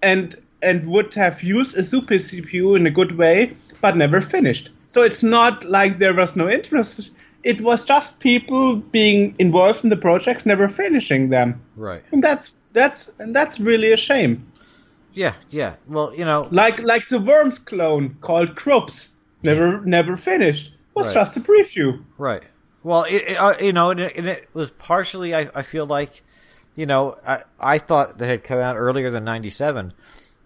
and 0.03 0.37
and 0.63 0.87
would 0.89 1.13
have 1.15 1.43
used 1.43 1.77
a 1.77 1.85
super 1.85 2.15
CPU 2.15 2.77
in 2.77 2.87
a 2.87 2.91
good 2.91 3.19
way, 3.19 3.57
but 3.81 3.97
never 3.97 4.21
finished. 4.21 4.71
So 4.87 5.03
it's 5.03 5.23
not 5.23 5.65
like 5.65 5.99
there 5.99 6.15
was 6.15 6.37
no 6.37 6.49
interest 6.49 7.11
it 7.45 7.61
was 7.61 7.85
just 7.85 8.21
people 8.21 8.77
being 8.77 9.35
involved 9.39 9.85
in 9.85 9.91
the 9.91 9.97
projects, 9.97 10.47
never 10.47 10.69
finishing 10.69 11.29
them. 11.29 11.61
Right. 11.77 12.03
And 12.11 12.25
that's 12.25 12.53
that's 12.73 13.11
and 13.19 13.35
that's 13.35 13.61
really 13.61 13.93
a 13.93 13.97
shame. 13.97 14.51
Yeah, 15.15 15.35
yeah. 15.51 15.77
Well, 15.87 16.15
you 16.15 16.25
know, 16.25 16.49
like 16.51 16.83
like 16.83 17.09
the 17.09 17.21
Worms 17.21 17.59
clone 17.59 18.17
called 18.21 18.57
Krups, 18.57 19.15
never 19.43 19.81
never 19.81 20.17
finished. 20.17 20.73
Was 20.95 21.07
right. 21.07 21.15
just 21.15 21.37
a 21.37 21.41
preview. 21.41 22.05
Right. 22.19 22.43
Well, 22.83 23.05
it, 23.05 23.23
it, 23.29 23.37
uh, 23.37 23.55
you 23.61 23.73
know, 23.73 23.91
and 23.91 24.01
it, 24.01 24.17
and 24.17 24.29
it, 24.29 24.49
was 24.53 24.71
partially. 24.71 25.35
I, 25.35 25.51
I 25.55 25.63
feel 25.63 25.87
like, 25.87 26.23
you 26.77 26.87
know, 26.87 27.17
I 27.27 27.45
I 27.59 27.79
thought 27.79 28.19
that 28.19 28.27
had 28.27 28.45
come 28.45 28.59
out 28.59 28.77
earlier 28.77 29.11
than 29.11 29.25
'97, 29.25 29.93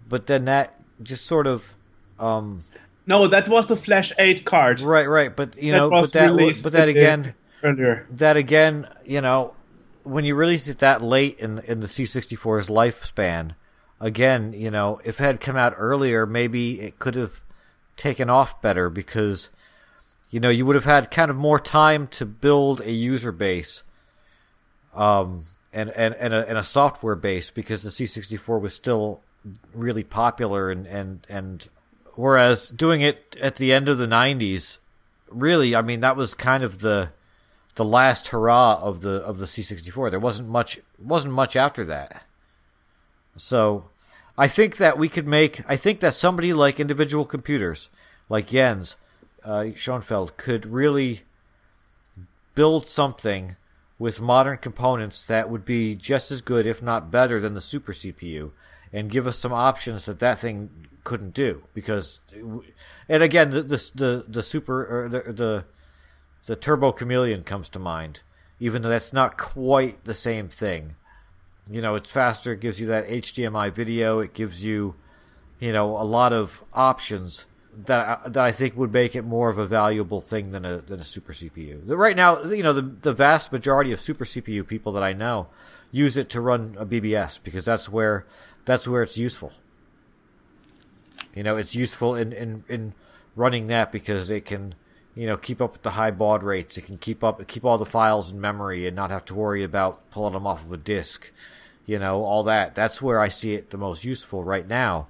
but 0.09 0.27
then 0.27 0.45
that 0.45 0.79
just 1.03 1.27
sort 1.27 1.47
of 1.47 1.75
um, 2.19 2.63
no, 3.07 3.27
that 3.27 3.49
was 3.49 3.67
the 3.67 3.77
Flash 3.77 4.13
Eight 4.19 4.45
card. 4.45 4.81
Right, 4.81 5.09
right. 5.09 5.35
But 5.35 5.57
you 5.57 5.73
know, 5.73 5.89
but 5.89 6.13
that, 6.13 6.61
but 6.63 6.73
that 6.73 6.89
again, 6.89 7.35
earlier. 7.63 8.07
that 8.11 8.37
again, 8.37 8.87
you 9.05 9.21
know, 9.21 9.55
when 10.03 10.25
you 10.25 10.35
release 10.35 10.69
it 10.69 10.79
that 10.81 11.03
late 11.03 11.39
in 11.39 11.59
in 11.61 11.81
the 11.81 11.87
C64's 11.87 12.69
lifespan, 12.69 13.55
again, 14.01 14.53
you 14.53 14.71
know, 14.71 15.01
if 15.05 15.21
it 15.21 15.25
had 15.25 15.41
come 15.41 15.57
out 15.57 15.75
earlier, 15.77 16.27
maybe 16.27 16.81
it 16.81 16.99
could 16.99 17.15
have 17.15 17.41
taken 17.99 18.31
off 18.31 18.63
better 18.63 18.89
because 18.89 19.51
you 20.31 20.41
know 20.41 20.49
you 20.49 20.65
would 20.65 20.77
have 20.77 20.85
had 20.85 21.11
kind 21.11 21.31
of 21.31 21.37
more 21.37 21.59
time 21.59 22.07
to 22.07 22.25
build 22.25 22.81
a 22.81 22.93
user 22.93 23.33
base 23.33 23.83
um 24.95 25.45
and 25.73 25.91
and 25.91 26.15
and 26.15 26.33
a, 26.33 26.49
and 26.49 26.57
a 26.57 26.63
software 26.63 27.17
base 27.17 27.51
because 27.51 27.83
the 27.83 27.91
C64 27.91 28.61
was 28.61 28.73
still 28.73 29.21
really 29.75 30.05
popular 30.05 30.71
and 30.71 30.87
and 30.87 31.27
and 31.29 31.69
whereas 32.15 32.69
doing 32.69 33.01
it 33.01 33.37
at 33.41 33.57
the 33.57 33.73
end 33.73 33.89
of 33.89 33.99
the 33.99 34.07
90s 34.07 34.79
really 35.29 35.75
I 35.75 35.83
mean 35.83 36.01
that 36.01 36.17
was 36.17 36.35
kind 36.35 36.63
of 36.63 36.79
the 36.79 37.11
the 37.75 37.85
last 37.85 38.29
hurrah 38.29 38.79
of 38.81 39.01
the 39.03 39.23
of 39.25 39.39
the 39.39 39.45
C64 39.45 40.11
there 40.11 40.21
wasn't 40.21 40.49
much 40.49 40.79
wasn't 40.99 41.35
much 41.35 41.57
after 41.57 41.85
that 41.85 42.23
so 43.39 43.91
I 44.37 44.47
think 44.47 44.77
that 44.77 44.97
we 44.97 45.09
could 45.09 45.27
make. 45.27 45.69
I 45.69 45.77
think 45.77 46.01
that 46.01 46.15
somebody 46.15 46.53
like 46.53 46.79
individual 46.79 47.25
computers, 47.25 47.91
like 48.29 48.49
Jens 48.49 48.97
uh, 49.45 49.67
Schoenfeld, 49.75 50.37
could 50.37 50.65
really 50.67 51.23
build 52.55 52.87
something 52.87 53.57
with 53.99 54.21
modern 54.21 54.59
components 54.59 55.27
that 55.27 55.51
would 55.51 55.65
be 55.65 55.97
just 55.97 56.31
as 56.31 56.41
good, 56.41 56.67
if 56.67 56.81
not 56.81 57.11
better, 57.11 57.41
than 57.41 57.55
the 57.55 57.61
super 57.61 57.93
CPU, 57.93 58.53
and 58.93 59.11
give 59.11 59.27
us 59.27 59.39
some 59.39 59.53
options 59.53 60.05
that 60.05 60.21
that 60.21 60.39
thing 60.39 60.71
couldn't 61.03 61.35
do. 61.35 61.65
Because, 61.75 62.21
and 63.09 63.23
again, 63.23 63.51
the 63.51 63.63
the 63.63 64.25
the, 64.29 64.43
super 64.43 65.05
or 65.05 65.09
the, 65.09 65.33
the 65.33 65.65
the 66.47 66.57
Turbo 66.57 66.93
Chameleon 66.93 67.43
comes 67.43 67.69
to 67.71 67.81
mind, 67.81 68.21
even 68.61 68.83
though 68.83 68.89
that's 68.89 69.13
not 69.13 69.37
quite 69.37 70.05
the 70.05 70.15
same 70.15 70.49
thing 70.49 70.95
you 71.71 71.81
know 71.81 71.95
it's 71.95 72.11
faster 72.11 72.53
it 72.53 72.61
gives 72.61 72.81
you 72.81 72.87
that 72.87 73.07
hdmi 73.07 73.73
video 73.73 74.21
it 74.21 74.33
gives 74.33 74.65
you 74.65 74.95
you 75.61 75.73
know 75.73 75.97
a 75.99 76.05
lot 76.05 76.33
of 76.33 76.63
options 76.73 77.47
that 77.87 78.21
I, 78.25 78.29
that 78.29 78.45
I 78.45 78.51
think 78.51 78.77
would 78.77 78.93
make 78.93 79.15
it 79.15 79.23
more 79.23 79.51
of 79.51 79.59
a 79.59 79.67
valuable 79.67 80.21
thing 80.21 80.51
than 80.51 80.65
a 80.65 80.79
than 80.79 81.01
a 81.01 81.05
super 81.05 81.33
CPU. 81.33 81.83
Right 81.87 82.17
now, 82.17 82.43
you 82.43 82.63
know, 82.63 82.73
the 82.73 82.83
the 82.83 83.13
vast 83.13 83.53
majority 83.53 83.93
of 83.93 84.01
super 84.01 84.25
CPU 84.25 84.67
people 84.67 84.93
that 84.93 85.03
I 85.03 85.13
know 85.13 85.49
use 85.93 86.17
it 86.17 86.29
to 86.31 86.41
run 86.41 86.77
a 86.79 86.85
BBS 86.85 87.41
because 87.43 87.65
that's 87.65 87.89
where 87.89 88.27
that's 88.65 88.89
where 88.89 89.03
it's 89.03 89.17
useful. 89.17 89.53
You 91.35 91.43
know, 91.43 91.57
it's 91.57 91.75
useful 91.75 92.17
in 92.17 92.33
in 92.33 92.65
in 92.69 92.95
running 93.37 93.69
that 93.69 93.93
because 93.93 94.29
it 94.29 94.45
can 94.45 94.75
you 95.15 95.27
know 95.27 95.37
keep 95.37 95.63
up 95.63 95.73
with 95.73 95.83
the 95.83 95.91
high 95.91 96.11
baud 96.11 96.43
rates. 96.43 96.77
It 96.79 96.83
can 96.83 96.99
keep 96.99 97.23
up 97.23 97.47
keep 97.47 97.65
all 97.65 97.79
the 97.79 97.87
files 97.87 98.33
in 98.33 98.41
memory 98.41 98.87
and 98.87 98.97
not 98.97 99.11
have 99.11 99.25
to 99.27 99.35
worry 99.35 99.63
about 99.63 100.11
pulling 100.11 100.33
them 100.33 100.47
off 100.47 100.65
of 100.65 100.73
a 100.73 100.77
disk 100.77 101.31
you 101.89 101.99
know, 101.99 102.23
all 102.23 102.43
that. 102.45 102.75
That's 102.75 103.01
where 103.01 103.19
I 103.19 103.29
see 103.29 103.55
it 103.55 103.71
the 103.71 103.79
most 103.79 104.05
useful 104.05 104.45
right 104.45 104.69
now, 104.69 105.09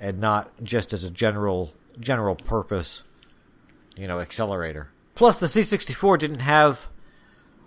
and 0.00 0.18
not 0.18 0.50
just 0.62 0.92
as 0.92 1.04
a 1.04 1.10
general 1.10 1.72
general 2.00 2.34
purpose, 2.34 3.04
you 3.96 4.08
know, 4.08 4.18
accelerator. 4.18 4.90
Plus, 5.14 5.38
the 5.38 5.46
C64 5.46 6.18
didn't 6.18 6.40
have 6.40 6.88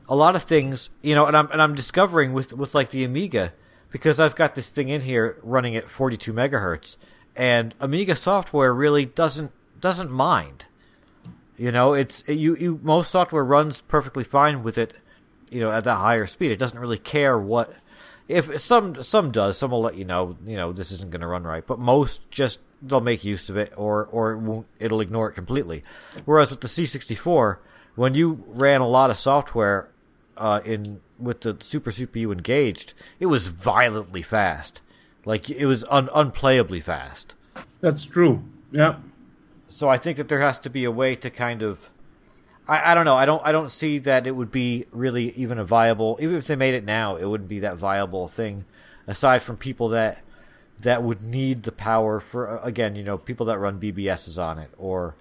a 0.09 0.15
lot 0.15 0.35
of 0.35 0.43
things, 0.43 0.89
you 1.01 1.15
know, 1.15 1.25
and 1.25 1.37
I'm 1.37 1.49
and 1.51 1.61
I'm 1.61 1.73
discovering 1.73 2.33
with 2.33 2.51
with 2.51 2.75
like 2.75 2.89
the 2.89 3.05
Amiga 3.05 3.53
because 3.91 4.19
I've 4.19 4.35
got 4.35 4.55
this 4.55 4.69
thing 4.69 4.89
in 4.89 5.01
here 5.01 5.37
running 5.41 5.77
at 5.77 5.89
42 5.89 6.33
megahertz, 6.33 6.97
and 7.37 7.73
Amiga 7.79 8.17
software 8.17 8.73
really 8.73 9.05
doesn't 9.05 9.53
doesn't 9.79 10.11
mind. 10.11 10.65
You 11.57 11.71
know, 11.71 11.93
it's 11.93 12.27
you 12.27 12.57
you 12.57 12.81
most 12.83 13.09
software 13.09 13.45
runs 13.45 13.79
perfectly 13.79 14.25
fine 14.25 14.63
with 14.63 14.77
it, 14.77 14.95
you 15.49 15.61
know, 15.61 15.71
at 15.71 15.85
that 15.85 15.95
higher 15.95 16.25
speed. 16.25 16.51
It 16.51 16.59
doesn't 16.59 16.77
really 16.77 16.99
care 16.99 17.39
what 17.39 17.73
if 18.29 18.61
some 18.61 19.01
some 19.03 19.31
does, 19.31 19.57
some 19.57 19.71
will 19.71 19.81
let 19.81 19.95
you 19.95 20.05
know, 20.05 20.37
you 20.45 20.55
know, 20.55 20.71
this 20.71 20.91
isn't 20.91 21.09
going 21.09 21.21
to 21.21 21.27
run 21.27 21.43
right. 21.43 21.65
But 21.65 21.79
most 21.79 22.29
just 22.29 22.59
they'll 22.81 23.01
make 23.01 23.25
use 23.25 23.49
of 23.49 23.57
it, 23.57 23.73
or 23.75 24.05
or 24.05 24.31
it 24.31 24.37
won't, 24.37 24.67
it'll 24.79 25.01
ignore 25.01 25.29
it 25.29 25.33
completely. 25.33 25.83
Whereas 26.25 26.51
with 26.51 26.61
the 26.61 26.67
C64, 26.67 27.57
when 27.95 28.13
you 28.13 28.43
ran 28.47 28.81
a 28.81 28.87
lot 28.87 29.09
of 29.09 29.17
software 29.17 29.89
uh, 30.37 30.61
in 30.63 31.01
with 31.17 31.41
the 31.41 31.57
Super 31.59 31.89
CPU 31.89 32.31
engaged, 32.31 32.93
it 33.19 33.25
was 33.25 33.47
violently 33.47 34.21
fast. 34.21 34.81
Like 35.25 35.49
it 35.49 35.65
was 35.65 35.83
un- 35.89 36.07
unplayably 36.09 36.83
fast. 36.83 37.33
That's 37.81 38.05
true. 38.05 38.43
Yeah. 38.71 38.97
So 39.69 39.89
I 39.89 39.97
think 39.97 40.17
that 40.17 40.29
there 40.29 40.41
has 40.41 40.59
to 40.59 40.69
be 40.69 40.83
a 40.83 40.91
way 40.91 41.15
to 41.15 41.31
kind 41.31 41.63
of 41.63 41.89
I, 42.69 42.91
I 42.91 42.93
don't 42.93 43.05
know. 43.05 43.15
I 43.15 43.25
don't 43.25 43.41
I 43.43 43.51
don't 43.51 43.71
see 43.71 43.97
that 43.99 44.27
it 44.27 44.35
would 44.35 44.51
be 44.51 44.85
really 44.91 45.31
even 45.31 45.57
a 45.57 45.65
viable. 45.65 46.19
Even 46.21 46.35
if 46.35 46.45
they 46.47 46.55
made 46.55 46.75
it 46.75 46.85
now, 46.85 47.15
it 47.15 47.25
wouldn't 47.25 47.49
be 47.49 47.59
that 47.59 47.77
viable 47.77 48.27
thing. 48.27 48.65
Aside 49.07 49.41
from 49.41 49.57
people 49.57 49.89
that 49.89 50.21
that 50.79 51.01
would 51.03 51.23
need 51.23 51.63
the 51.63 51.71
power 51.71 52.19
for 52.19 52.59
uh, 52.59 52.63
again, 52.63 52.95
you 52.95 53.03
know, 53.03 53.17
people 53.17 53.47
that 53.47 53.57
run 53.57 53.79
BBSs 53.79 54.41
on 54.41 54.59
it 54.59 54.69
or 54.77 55.15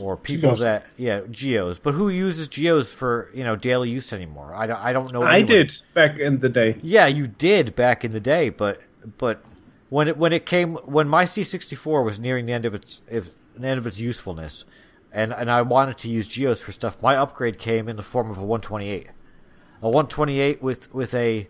or 0.00 0.16
people 0.16 0.50
Geos. 0.50 0.60
that 0.60 0.86
yeah 0.96 1.22
geos 1.30 1.80
but 1.80 1.94
who 1.94 2.08
uses 2.08 2.46
geos 2.46 2.92
for 2.92 3.28
you 3.34 3.42
know 3.42 3.56
daily 3.56 3.90
use 3.90 4.12
anymore 4.12 4.52
i 4.54 4.64
don't, 4.64 4.78
I 4.78 4.92
don't 4.92 5.12
know 5.12 5.22
anyone. 5.22 5.34
i 5.34 5.42
did 5.42 5.76
back 5.94 6.16
in 6.16 6.38
the 6.38 6.48
day 6.48 6.76
yeah 6.80 7.08
you 7.08 7.26
did 7.26 7.74
back 7.74 8.04
in 8.04 8.12
the 8.12 8.20
day 8.20 8.50
but 8.50 8.80
but 9.18 9.42
when 9.88 10.06
it 10.06 10.16
when 10.16 10.32
it 10.32 10.46
came 10.46 10.74
when 10.76 11.08
my 11.08 11.24
c64 11.24 12.04
was 12.04 12.20
nearing 12.20 12.46
the 12.46 12.52
end 12.52 12.64
of 12.66 12.72
its 12.72 13.02
if, 13.10 13.30
the 13.56 13.66
end 13.66 13.78
of 13.78 13.86
its 13.86 13.98
usefulness 13.98 14.64
and 15.12 15.32
and 15.32 15.50
I 15.50 15.62
wanted 15.62 15.98
to 15.98 16.08
use 16.08 16.28
geos 16.28 16.62
for 16.62 16.72
stuff. 16.72 17.00
My 17.02 17.16
upgrade 17.16 17.58
came 17.58 17.88
in 17.88 17.96
the 17.96 18.02
form 18.02 18.30
of 18.30 18.38
a 18.38 18.44
128, 18.44 19.08
a 19.08 19.84
128 19.84 20.62
with 20.62 20.92
with 20.94 21.14
a 21.14 21.48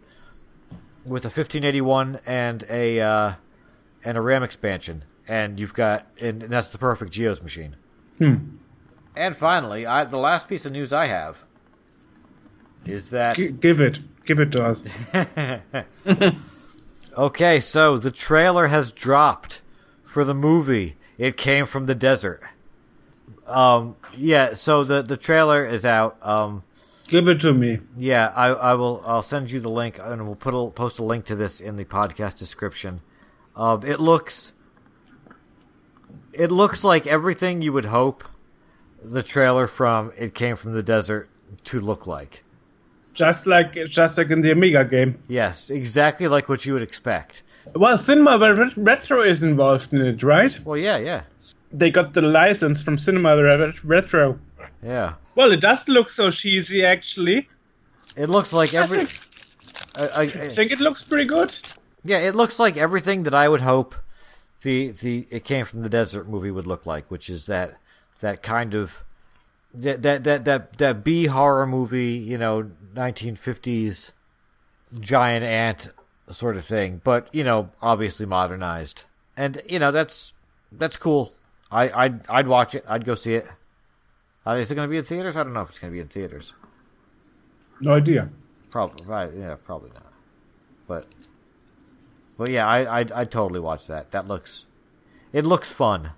with 1.05 1.25
a 1.25 1.29
1581 1.29 2.21
and 2.27 2.65
a 2.69 3.01
uh, 3.01 3.33
and 4.05 4.19
a 4.19 4.21
RAM 4.21 4.43
expansion, 4.43 5.05
and 5.29 5.61
you've 5.61 5.75
got 5.75 6.07
and, 6.21 6.43
and 6.43 6.53
that's 6.53 6.73
the 6.73 6.79
perfect 6.79 7.13
geos 7.13 7.43
machine. 7.43 7.77
Hmm. 8.19 8.37
And 9.17 9.37
finally, 9.37 9.87
I, 9.87 10.05
the 10.05 10.19
last 10.19 10.49
piece 10.49 10.65
of 10.65 10.73
news 10.73 10.93
I 10.93 11.07
have 11.07 11.45
is 12.87 13.11
that 13.11 13.37
G- 13.37 13.51
give 13.51 13.81
it 13.81 13.99
give 14.25 14.39
it 14.39 14.53
to 14.53 14.63
us. 14.63 14.83
okay, 17.17 17.61
so 17.61 17.99
the 17.99 18.11
trailer 18.11 18.69
has 18.69 18.93
dropped 18.93 19.63
for 20.05 20.25
the 20.25 20.35
movie. 20.35 20.97
It 21.19 21.37
came 21.37 21.67
from 21.67 21.87
the 21.87 21.95
desert. 21.95 22.43
Um, 23.51 23.97
yeah. 24.17 24.55
So 24.55 24.85
the 24.85 25.03
the 25.03 25.17
trailer 25.17 25.65
is 25.67 25.85
out. 25.85 26.25
Um, 26.27 26.63
Give 27.09 27.27
it 27.27 27.41
to 27.41 27.53
me. 27.53 27.81
Yeah, 27.97 28.33
I 28.37 28.49
I 28.49 28.75
will. 28.75 29.03
I'll 29.05 29.23
send 29.23 29.51
you 29.51 29.59
the 29.61 29.69
link, 29.69 29.99
and 30.01 30.27
we'll 30.27 30.37
put 30.37 30.55
a, 30.55 30.71
post 30.71 31.01
a 31.01 31.05
link 31.05 31.25
to 31.27 31.35
this 31.35 31.61
in 31.61 31.77
the 31.77 31.85
podcast 31.85 32.39
description. 32.39 33.01
Um, 33.57 33.85
it 33.85 34.01
looks. 34.01 34.53
It 36.33 36.53
looks 36.53 36.85
like 36.85 37.09
everything 37.09 37.63
you 37.63 37.73
would 37.73 37.87
hope 37.87 38.29
the 39.03 39.25
trailer 39.25 39.67
from 39.67 40.13
"It 40.17 40.35
Came 40.35 40.55
from 40.55 40.73
the 40.73 40.85
Desert" 40.85 41.29
to 41.65 41.81
look 41.81 42.07
like. 42.07 42.45
Just 43.13 43.47
like 43.49 43.75
just 43.87 44.17
like 44.17 44.31
in 44.31 44.41
the 44.41 44.53
Amiga 44.53 44.85
game. 44.85 45.19
Yes, 45.27 45.69
exactly 45.69 46.29
like 46.29 46.49
what 46.49 46.65
you 46.65 46.75
would 46.75 46.83
expect. 46.83 47.43
Well, 47.75 47.99
Cinema 47.99 48.71
Retro 48.77 49.23
is 49.23 49.43
involved 49.43 49.93
in 49.93 50.01
it, 50.01 50.23
right? 50.23 50.59
Well, 50.65 50.79
yeah, 50.79 50.97
yeah 50.97 51.23
they 51.73 51.91
got 51.91 52.13
the 52.13 52.23
license 52.23 52.83
from 52.83 52.99
Cinema 52.99 53.73
Retro. 53.85 54.39
Yeah. 54.83 55.15
Well, 55.35 55.53
it 55.53 55.61
does 55.61 55.87
look 55.89 56.11
so 56.11 56.31
cheesy, 56.31 56.85
actually. 56.85 57.49
It 58.17 58.29
looks 58.29 58.53
like 58.53 58.75
every. 58.75 59.07
I, 59.97 60.07
I, 60.07 60.23
I, 60.23 60.49
think 60.49 60.73
it 60.73 60.81
looks 60.81 61.03
pretty 61.03 61.25
good. 61.25 61.57
Yeah, 62.05 62.19
it 62.19 62.35
looks 62.35 62.59
like 62.59 62.77
everything 62.77 63.25
that 63.25 63.35
I 63.35 63.49
would 63.49 63.61
hope 63.61 63.95
the 64.63 64.91
the 64.91 65.27
it 65.31 65.45
came 65.45 65.65
from 65.65 65.83
the 65.83 65.89
desert 65.89 66.29
movie 66.29 66.51
would 66.51 66.67
look 66.67 66.87
like, 66.87 67.11
which 67.11 67.31
is 67.31 67.47
that 67.47 67.79
that 68.21 68.43
kind 68.43 68.75
of 68.75 69.01
that 69.73 70.03
that 70.03 70.25
that 70.25 70.45
that, 70.45 70.79
that 70.79 71.05
B 71.05 71.27
horror 71.27 71.67
movie, 71.67 72.13
you 72.13 72.39
know, 72.39 72.71
1950s 72.95 74.11
giant 74.99 75.45
ant 75.45 75.93
sort 76.29 76.57
of 76.57 76.65
thing, 76.65 77.01
but 77.05 77.29
you 77.33 77.45
know, 77.45 77.71
obviously 77.81 78.27
modernized. 78.27 79.05
And 79.37 79.63
you 79.69 79.79
know, 79.79 79.91
that's 79.91 80.35
that's 80.73 80.97
cool. 80.97 81.33
I 81.71 82.05
I'd 82.05 82.29
I'd 82.29 82.49
watch 82.49 82.75
it. 82.75 82.85
I'd 82.89 83.05
go 83.05 83.15
see 83.15 83.35
it. 83.35 83.47
Uh, 84.47 84.53
is 84.53 84.71
it 84.71 84.75
going 84.75 84.89
to 84.89 84.91
be 84.91 84.97
in 84.97 85.05
theaters? 85.05 85.37
I 85.37 85.43
don't 85.43 85.53
know 85.53 85.61
if 85.61 85.69
it's 85.69 85.79
going 85.79 85.93
to 85.93 85.95
be 85.95 86.01
in 86.01 86.09
theaters. 86.09 86.55
No 87.81 87.95
idea. 87.95 88.31
Probably 88.71 89.07
right. 89.07 89.31
Yeah, 89.37 89.57
probably 89.63 89.91
not. 89.95 90.13
But 90.87 91.07
but 92.37 92.51
yeah, 92.51 92.67
I 92.67 93.01
I 93.01 93.07
I 93.15 93.25
totally 93.25 93.61
watch 93.61 93.87
that. 93.87 94.11
That 94.13 94.27
looks 94.27 94.67
it 95.33 95.45
looks 95.45 95.71
fun. 95.71 96.11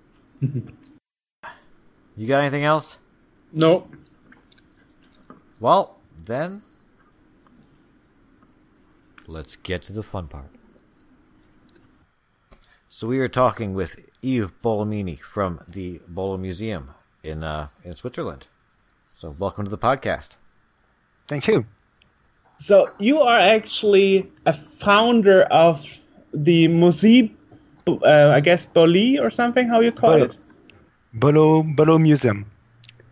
you 0.40 2.26
got 2.26 2.40
anything 2.40 2.64
else? 2.64 2.98
No. 3.52 3.88
Well, 5.60 5.96
then 6.16 6.62
let's 9.26 9.56
get 9.56 9.82
to 9.84 9.92
the 9.92 10.02
fun 10.02 10.28
part. 10.28 10.57
So 12.90 13.06
we 13.06 13.18
are 13.18 13.28
talking 13.28 13.74
with 13.74 13.96
Yves 14.22 14.50
Bolognini 14.64 15.20
from 15.20 15.60
the 15.68 16.00
Bolo 16.08 16.38
Museum 16.38 16.90
in 17.22 17.44
uh, 17.44 17.68
in 17.84 17.92
Switzerland. 17.92 18.46
So 19.14 19.36
welcome 19.38 19.64
to 19.64 19.70
the 19.70 19.76
podcast. 19.76 20.36
Thank 21.26 21.48
you. 21.48 21.66
So 22.56 22.90
you 22.98 23.20
are 23.20 23.38
actually 23.38 24.32
a 24.46 24.54
founder 24.54 25.42
of 25.42 25.86
the 26.32 26.68
Musée, 26.68 27.30
uh, 27.86 28.30
I 28.34 28.40
guess 28.40 28.64
Boli 28.64 29.18
or 29.18 29.28
something. 29.28 29.68
How 29.68 29.80
you 29.80 29.92
call 29.92 30.12
Bolo. 30.12 30.24
it? 30.24 30.38
Bolo 31.12 31.62
Bolo 31.62 31.98
Museum. 31.98 32.46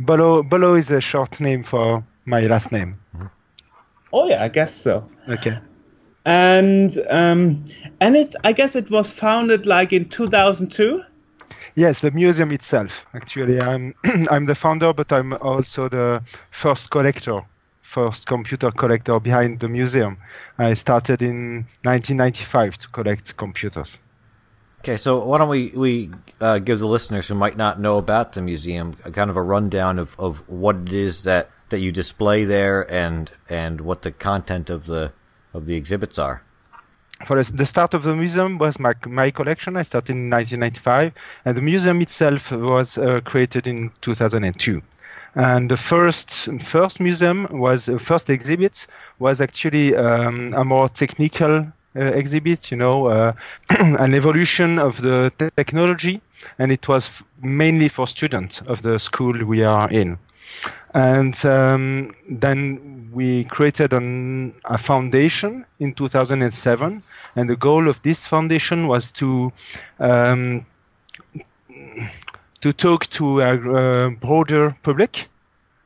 Bolo 0.01 0.43
Bolo 0.43 0.77
is 0.77 0.91
a 0.91 1.03
short 1.03 1.39
name 1.39 1.63
for 1.65 2.03
my 2.25 2.41
last 2.47 2.73
name. 2.73 2.99
Oh 4.11 4.27
yeah, 4.27 4.43
I 4.43 4.49
guess 4.49 4.75
so. 4.75 5.07
Okay. 5.29 5.59
And 6.27 7.01
um, 7.09 7.65
and 8.01 8.17
it, 8.17 8.35
I 8.43 8.53
guess 8.53 8.75
it 8.75 8.91
was 8.91 9.13
founded 9.13 9.65
like 9.65 9.93
in 9.93 10.07
2002. 10.09 11.03
Yes, 11.77 12.01
the 12.01 12.11
museum 12.11 12.51
itself. 12.51 13.07
Actually, 13.15 13.63
I'm 13.63 13.95
I'm 14.31 14.47
the 14.47 14.57
founder, 14.57 14.93
but 14.93 15.13
I'm 15.13 15.35
also 15.35 15.89
the 15.89 16.23
first 16.51 16.91
collector, 16.91 17.43
first 17.83 18.27
computer 18.27 18.73
collector 18.73 19.21
behind 19.21 19.61
the 19.61 19.69
museum. 19.69 20.17
I 20.59 20.75
started 20.75 21.23
in 21.23 21.65
1995 21.85 22.79
to 22.79 22.89
collect 22.89 23.37
computers. 23.37 23.99
Okay, 24.81 24.97
so 24.97 25.25
why 25.25 25.39
don't 25.39 25.49
we 25.49 25.73
we 25.77 26.11
uh, 26.41 26.59
give 26.59 26.81
the 26.81 26.89
listeners 26.89 27.29
who 27.29 27.37
might 27.37 27.57
not 27.57 27.79
know 27.79 27.99
about 27.99 28.33
the 28.33 28.43
museum 28.43 28.97
a 29.05 29.13
kind 29.13 29.31
of 29.31 29.37
a 29.37 29.43
rundown 29.43 30.01
of, 30.01 30.19
of 30.19 30.49
what 30.49 30.77
it 30.77 30.93
is 30.93 31.23
that, 31.23 31.51
that 31.69 31.79
you 31.79 31.93
display 31.93 32.45
there 32.45 32.91
and 32.91 33.31
and 33.49 33.81
what 33.81 34.03
the 34.03 34.11
content 34.11 34.71
of 34.71 34.87
the 34.87 35.13
of 35.57 35.67
the 35.67 35.75
exhibits 35.75 36.19
are. 36.19 36.43
For 37.25 37.43
the- 37.43 37.67
start 37.67 37.95
of 37.95 38.03
the 38.03 38.15
museum 38.15 38.59
was 38.59 38.79
my 38.79 38.93
my 39.07 39.31
collection. 39.31 39.77
I 39.77 39.85
started 39.85 40.13
in 40.13 40.29
1995, 40.31 41.13
and 41.45 41.57
the 41.57 41.63
museum 41.63 42.03
itself 42.03 42.53
was 42.53 42.99
uh, 42.99 43.21
created 43.25 43.67
in 43.67 43.91
2002. 44.03 44.83
And 45.35 45.71
the 45.71 45.77
first 45.77 46.49
first 46.61 47.01
museum 47.01 47.47
was 47.51 47.89
uh, 47.89 47.99
first 47.99 48.29
exhibit 48.31 48.87
was 49.19 49.41
actually 49.41 49.97
um, 49.97 50.53
a 50.55 50.65
more 50.65 50.89
technical 50.91 51.67
uh, 51.97 52.01
exhibit, 52.21 52.71
you 52.71 52.77
know, 52.77 53.07
uh, 53.07 53.33
an 54.05 54.15
evolution 54.15 54.79
of 54.79 55.01
the 55.01 55.33
te- 55.39 55.51
technology, 55.57 56.21
and 56.59 56.71
it 56.71 56.87
was 56.89 57.07
f- 57.07 57.23
mainly 57.43 57.89
for 57.89 58.07
students 58.07 58.61
of 58.67 58.83
the 58.83 58.99
school 58.99 59.33
we 59.45 59.65
are 59.65 59.89
in. 59.91 60.19
And 60.95 61.45
um, 61.47 62.15
then 62.29 62.96
we 63.17 63.45
created 63.45 63.95
an, 63.95 64.55
a 64.67 64.77
foundation 64.77 65.65
in 65.81 65.95
2007, 65.95 67.03
and 67.35 67.49
the 67.49 67.57
goal 67.57 67.89
of 67.89 68.03
this 68.03 68.27
foundation 68.27 68.87
was 68.89 69.11
to 69.13 69.51
um, 69.99 70.67
to 72.61 72.73
talk 72.75 73.07
to 73.07 73.41
a, 73.41 73.53
uh 73.55 74.11
broader 74.11 74.77
public 74.83 75.29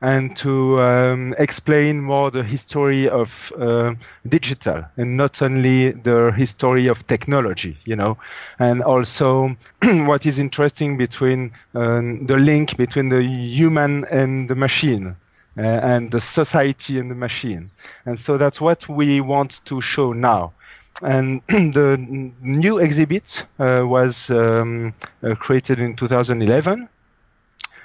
and 0.01 0.35
to 0.35 0.81
um, 0.81 1.33
explain 1.37 2.01
more 2.01 2.31
the 2.31 2.43
history 2.43 3.07
of 3.07 3.53
uh, 3.59 3.93
digital 4.27 4.83
and 4.97 5.15
not 5.15 5.41
only 5.41 5.91
the 5.91 6.33
history 6.35 6.87
of 6.87 7.05
technology, 7.07 7.77
you 7.85 7.95
know, 7.95 8.17
and 8.59 8.81
also 8.81 9.55
what 10.09 10.25
is 10.25 10.39
interesting 10.39 10.97
between 10.97 11.51
um, 11.75 12.25
the 12.25 12.35
link 12.35 12.75
between 12.77 13.09
the 13.09 13.21
human 13.23 14.03
and 14.05 14.49
the 14.49 14.55
machine. 14.55 15.15
Uh, 15.57 15.61
and 15.61 16.11
the 16.11 16.21
society 16.21 16.97
and 16.97 17.11
the 17.11 17.15
machine. 17.15 17.69
And 18.05 18.17
so 18.17 18.37
that's 18.37 18.61
what 18.61 18.87
we 18.87 19.19
want 19.19 19.59
to 19.65 19.81
show 19.81 20.13
now. 20.13 20.53
And 21.01 21.41
the 21.47 21.97
new 22.41 22.77
exhibit 22.77 23.45
uh, 23.59 23.83
was 23.85 24.29
um, 24.29 24.93
uh, 25.23 25.35
created 25.35 25.79
in 25.79 25.95
2011 25.97 26.87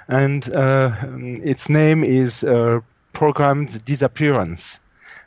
and 0.07 0.49
uh, 0.55 0.91
um, 1.01 1.41
its 1.43 1.69
name 1.69 2.03
is 2.03 2.43
uh, 2.43 2.79
programmed 3.13 3.83
disappearance 3.85 4.79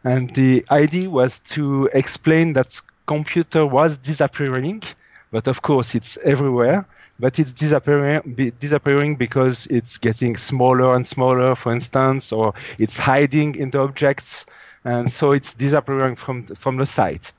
and 0.04 0.34
the 0.34 0.64
idea 0.70 1.10
was 1.10 1.40
to 1.40 1.88
explain 1.92 2.54
that 2.54 2.80
computer 3.06 3.66
was 3.66 3.96
disappearing 3.96 4.82
but 5.30 5.46
of 5.46 5.60
course 5.62 5.94
it's 5.94 6.16
everywhere 6.18 6.86
but 7.20 7.38
it's 7.38 7.52
disappearing 7.52 8.34
be, 8.34 8.50
disappearing 8.52 9.16
because 9.16 9.66
it's 9.66 9.98
getting 9.98 10.36
smaller 10.36 10.94
and 10.94 11.06
smaller 11.06 11.54
for 11.54 11.72
instance 11.72 12.32
or 12.32 12.54
it's 12.78 12.96
hiding 12.96 13.54
in 13.54 13.70
the 13.70 13.78
objects 13.78 14.46
and 14.84 15.12
so 15.12 15.32
it's 15.32 15.54
disappearing 15.54 16.16
from 16.16 16.46
from 16.46 16.76
the 16.76 16.86
site 16.86 17.32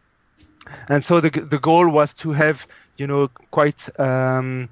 and 0.90 1.04
so 1.04 1.20
the 1.20 1.30
the 1.30 1.60
goal 1.60 1.90
was 1.90 2.14
to 2.14 2.32
have 2.32 2.66
you 2.98 3.08
know 3.08 3.30
quite 3.52 4.00
um, 4.00 4.70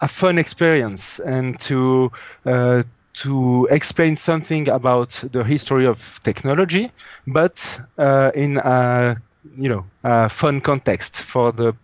a 0.00 0.08
fun 0.08 0.38
experience 0.38 1.20
and 1.20 1.58
to 1.60 2.10
uh, 2.46 2.82
to 3.14 3.68
explain 3.70 4.16
something 4.16 4.68
about 4.68 5.10
the 5.32 5.44
history 5.44 5.86
of 5.86 6.20
technology, 6.24 6.90
but 7.26 7.80
uh, 7.98 8.30
in 8.34 8.56
a 8.58 9.16
you 9.56 9.68
know 9.68 9.84
a 10.04 10.28
fun 10.28 10.60
context 10.60 11.16
for 11.16 11.52
the 11.52 11.74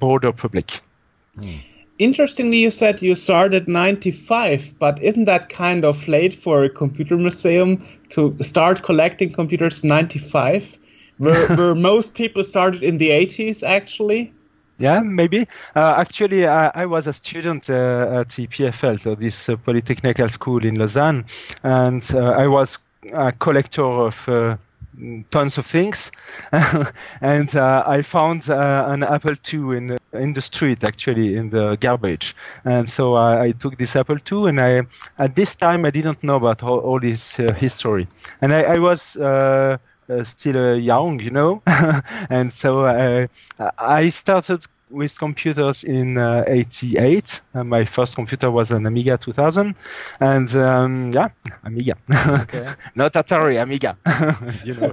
broader 0.00 0.32
public. 0.32 0.80
Interestingly, 1.98 2.56
you 2.56 2.70
said 2.70 3.02
you 3.02 3.14
started 3.14 3.68
95, 3.68 4.74
but 4.78 5.00
isn't 5.02 5.24
that 5.24 5.48
kind 5.48 5.84
of 5.84 6.08
late 6.08 6.32
for 6.34 6.64
a 6.64 6.70
computer 6.70 7.16
museum 7.16 7.86
to 8.10 8.36
start 8.40 8.82
collecting 8.82 9.32
computers 9.32 9.84
95? 9.84 10.78
Where, 11.18 11.46
where 11.54 11.74
most 11.74 12.14
people 12.14 12.42
started 12.42 12.82
in 12.82 12.98
the 12.98 13.10
80s, 13.10 13.62
actually? 13.62 14.32
Yeah, 14.78 15.00
maybe. 15.00 15.46
Uh, 15.76 15.94
actually, 15.96 16.46
I, 16.46 16.72
I 16.74 16.86
was 16.86 17.06
a 17.06 17.12
student 17.12 17.70
uh, 17.70 18.20
at 18.20 18.28
EPFL, 18.28 19.00
so 19.00 19.14
this 19.14 19.48
uh, 19.48 19.56
polytechnical 19.56 20.30
school 20.30 20.64
in 20.64 20.74
Lausanne, 20.74 21.24
and 21.62 22.02
uh, 22.14 22.18
I 22.18 22.48
was 22.48 22.78
a 23.12 23.30
collector 23.30 23.84
of 23.84 24.28
uh, 24.28 24.56
tons 25.30 25.58
of 25.58 25.66
things. 25.66 26.10
and 27.20 27.54
uh, 27.56 27.82
I 27.86 28.02
found 28.02 28.48
uh, 28.48 28.84
an 28.88 29.02
Apple 29.02 29.34
II 29.52 29.76
in 29.76 29.98
in 30.12 30.34
the 30.34 30.42
street, 30.42 30.84
actually, 30.84 31.36
in 31.36 31.50
the 31.50 31.76
garbage. 31.76 32.36
And 32.64 32.88
so 32.88 33.14
I, 33.14 33.44
I 33.44 33.52
took 33.52 33.78
this 33.78 33.96
Apple 33.96 34.18
II, 34.30 34.48
and 34.48 34.60
I 34.60 34.82
at 35.18 35.34
this 35.34 35.54
time 35.54 35.84
I 35.84 35.90
didn't 35.90 36.22
know 36.22 36.36
about 36.36 36.62
all, 36.62 36.78
all 36.78 37.00
this 37.00 37.38
uh, 37.38 37.52
history, 37.52 38.06
and 38.40 38.52
I, 38.52 38.62
I 38.62 38.78
was. 38.78 39.16
Uh, 39.16 39.78
uh, 40.10 40.24
still 40.24 40.56
uh, 40.56 40.74
young, 40.74 41.20
you 41.20 41.30
know, 41.30 41.62
and 42.28 42.52
so 42.52 42.84
uh, 42.84 43.26
I 43.78 44.10
started 44.10 44.66
with 44.92 45.18
computers 45.18 45.84
in 45.84 46.18
uh, 46.18 46.44
88. 46.46 47.40
Uh, 47.54 47.64
my 47.64 47.84
first 47.84 48.14
computer 48.14 48.50
was 48.50 48.70
an 48.70 48.86
Amiga 48.86 49.16
2000, 49.16 49.74
and 50.20 50.56
um, 50.56 51.10
yeah, 51.12 51.28
Amiga, 51.64 51.96
Okay. 52.10 52.72
not 52.94 53.14
Atari, 53.14 53.60
Amiga, 53.60 53.96
you 54.64 54.74
know. 54.74 54.92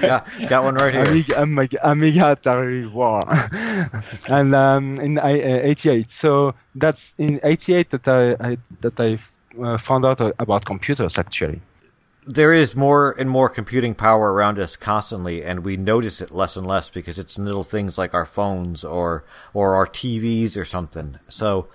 got, 0.00 0.26
got 0.48 0.64
one 0.64 0.74
right 0.76 0.92
here. 0.94 1.02
Amiga, 1.04 1.42
Amiga, 1.42 1.78
Amiga 1.90 2.20
Atari 2.36 2.90
War, 2.90 3.22
and 4.28 4.54
um, 4.54 4.98
in 5.00 5.18
uh, 5.18 5.26
88. 5.26 6.10
So 6.10 6.54
that's 6.74 7.14
in 7.18 7.40
88 7.42 7.90
that 7.90 8.08
I, 8.08 8.50
I 8.50 8.58
that 8.80 8.98
I 8.98 9.18
uh, 9.62 9.78
found 9.78 10.06
out 10.06 10.20
uh, 10.20 10.32
about 10.38 10.64
computers 10.64 11.18
actually. 11.18 11.60
There 12.28 12.52
is 12.52 12.76
more 12.76 13.12
and 13.18 13.30
more 13.30 13.48
computing 13.48 13.94
power 13.94 14.32
around 14.32 14.58
us 14.58 14.76
constantly, 14.76 15.42
and 15.42 15.64
we 15.64 15.76
notice 15.78 16.20
it 16.20 16.30
less 16.30 16.56
and 16.56 16.66
less 16.66 16.90
because 16.90 17.18
it's 17.18 17.38
little 17.38 17.64
things 17.64 17.96
like 17.98 18.14
our 18.14 18.26
phones 18.26 18.84
or 18.84 19.24
or 19.54 19.74
our 19.74 19.86
TVs 19.86 20.56
or 20.56 20.64
something. 20.64 21.18
So, 21.28 21.68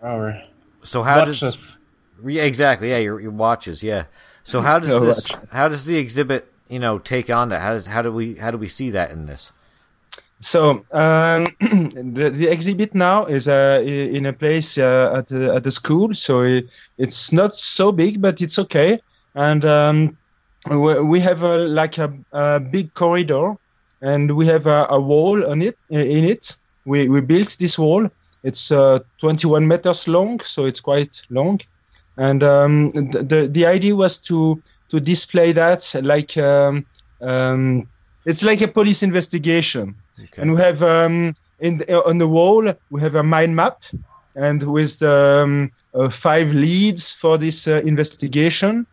Or 0.00 0.42
so 0.82 1.02
how 1.02 1.20
does 1.20 1.42
watches. 1.42 1.78
yeah, 2.24 2.42
exactly 2.42 2.90
yeah 2.90 2.98
your, 2.98 3.20
your 3.20 3.30
watches 3.32 3.82
yeah. 3.82 4.06
So 4.44 4.60
how 4.62 4.78
does 4.78 4.90
Your 4.90 5.00
this 5.00 5.30
watch. 5.32 5.36
how 5.52 5.68
does 5.68 5.86
the 5.86 5.96
exhibit 5.98 6.52
you 6.68 6.78
know 6.78 6.98
take 6.98 7.30
on 7.30 7.50
that? 7.50 7.60
How 7.62 7.74
does 7.74 7.86
how 7.86 8.02
do 8.02 8.12
we 8.12 8.34
how 8.36 8.50
do 8.50 8.58
we 8.58 8.68
see 8.68 8.90
that 8.90 9.10
in 9.10 9.26
this? 9.26 9.52
So 10.40 10.84
um, 10.92 11.48
the 11.60 12.30
the 12.34 12.48
exhibit 12.50 12.94
now 12.94 13.26
is 13.26 13.48
uh, 13.48 13.82
in 13.84 14.26
a 14.26 14.32
place 14.32 14.78
uh, 14.78 15.14
at 15.18 15.28
the, 15.28 15.54
at 15.54 15.64
the 15.64 15.70
school, 15.70 16.12
so 16.14 16.42
it, 16.42 16.70
it's 16.98 17.32
not 17.32 17.56
so 17.56 17.92
big, 17.92 18.20
but 18.20 18.42
it's 18.42 18.58
okay. 18.58 19.00
And 19.34 19.64
um, 19.64 20.16
we 20.70 21.00
we 21.00 21.20
have 21.20 21.42
a, 21.42 21.58
like 21.58 21.98
a, 21.98 22.12
a 22.32 22.60
big 22.60 22.94
corridor, 22.94 23.54
and 24.00 24.30
we 24.30 24.46
have 24.46 24.66
a, 24.66 24.86
a 24.90 25.00
wall 25.00 25.44
on 25.50 25.62
it. 25.62 25.76
In 25.88 26.24
it, 26.24 26.56
we 26.84 27.08
we 27.08 27.20
built 27.20 27.56
this 27.58 27.78
wall. 27.78 28.08
It's 28.42 28.70
uh, 28.70 28.98
21 29.20 29.66
meters 29.66 30.06
long, 30.06 30.40
so 30.40 30.66
it's 30.66 30.80
quite 30.80 31.22
long. 31.30 31.60
And 32.16 32.42
um, 32.42 32.90
the, 32.90 33.22
the 33.22 33.48
the 33.48 33.66
idea 33.66 33.96
was 33.96 34.20
to 34.22 34.62
to 34.90 35.00
display 35.00 35.52
that 35.52 35.94
like 36.02 36.36
um, 36.36 36.86
um, 37.20 37.88
it's 38.24 38.42
like 38.44 38.60
a 38.60 38.68
police 38.68 39.02
investigation 39.02 39.96
Okay. 40.20 40.42
and 40.42 40.52
we 40.52 40.60
have 40.60 40.80
um, 40.82 41.32
in 41.58 41.78
the, 41.78 42.04
on 42.06 42.18
the 42.18 42.28
wall 42.28 42.72
we 42.88 43.00
have 43.00 43.16
a 43.16 43.22
mind 43.24 43.56
map 43.56 43.82
and 44.36 44.62
with 44.62 44.98
the 45.00 45.42
um, 45.42 45.70
uh, 45.92 46.08
five 46.08 46.52
leads 46.54 47.12
for 47.12 47.36
this 47.36 47.66
uh, 47.66 47.80
investigation 47.84 48.86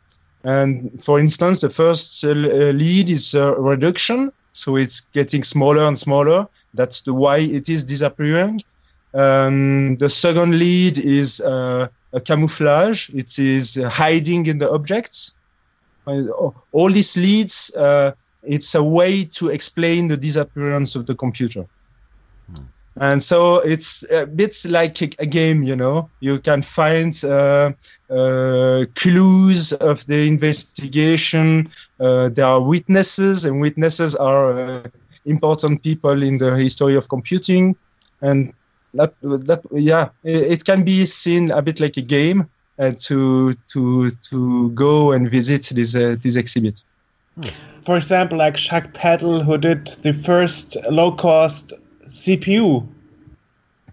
and 0.43 1.03
for 1.03 1.19
instance 1.19 1.61
the 1.61 1.69
first 1.69 2.23
uh, 2.23 2.29
lead 2.29 3.09
is 3.09 3.35
uh, 3.35 3.55
reduction 3.55 4.31
so 4.53 4.75
it's 4.75 5.01
getting 5.13 5.43
smaller 5.43 5.83
and 5.85 5.97
smaller. 5.97 6.47
That's 6.73 7.01
the 7.01 7.13
why 7.13 7.37
it 7.37 7.69
is 7.69 7.83
disappearing. 7.85 8.61
Um, 9.13 9.97
the 9.97 10.09
second 10.09 10.57
lead 10.57 10.97
is 10.97 11.41
uh, 11.41 11.87
a 12.13 12.21
camouflage. 12.21 13.09
It 13.09 13.37
is 13.39 13.77
uh, 13.77 13.89
hiding 13.89 14.45
in 14.45 14.57
the 14.57 14.71
objects. 14.71 15.35
Uh, 16.07 16.51
all 16.71 16.91
these 16.91 17.15
leads 17.17 17.75
uh, 17.75 18.11
it's 18.43 18.73
a 18.73 18.83
way 18.83 19.23
to 19.25 19.49
explain 19.49 20.07
the 20.07 20.17
disappearance 20.17 20.95
of 20.95 21.05
the 21.05 21.13
computer. 21.13 21.65
And 22.99 23.23
so 23.23 23.59
it's 23.59 24.03
a 24.11 24.25
bit 24.25 24.55
like 24.65 25.01
a, 25.01 25.25
game, 25.25 25.63
you 25.63 25.75
know. 25.75 26.09
You 26.19 26.39
can 26.39 26.61
find 26.61 27.17
uh, 27.23 27.71
uh, 28.09 28.85
clues 28.95 29.71
of 29.71 30.05
the 30.07 30.27
investigation. 30.27 31.69
Uh, 31.99 32.29
there 32.29 32.45
are 32.45 32.61
witnesses, 32.61 33.45
and 33.45 33.61
witnesses 33.61 34.15
are 34.15 34.59
uh, 34.59 34.83
important 35.25 35.83
people 35.83 36.21
in 36.21 36.37
the 36.37 36.55
history 36.55 36.95
of 36.95 37.07
computing. 37.07 37.77
And 38.21 38.53
that, 38.93 39.13
that 39.21 39.61
yeah, 39.71 40.09
it, 40.23 40.51
it 40.51 40.65
can 40.65 40.83
be 40.83 41.05
seen 41.05 41.51
a 41.51 41.61
bit 41.61 41.79
like 41.79 41.95
a 41.95 42.01
game 42.01 42.49
uh, 42.77 42.91
to 42.99 43.53
to 43.69 44.11
to 44.29 44.69
go 44.71 45.11
and 45.11 45.29
visit 45.29 45.69
this 45.73 45.95
uh, 45.95 46.17
this 46.21 46.35
exhibit. 46.35 46.83
For 47.85 47.95
example, 47.95 48.37
like 48.37 48.57
Jacques 48.57 48.93
Peddle, 48.93 49.43
who 49.43 49.57
did 49.57 49.87
the 50.03 50.13
first 50.13 50.75
low-cost 50.89 51.73
CPU. 52.07 52.87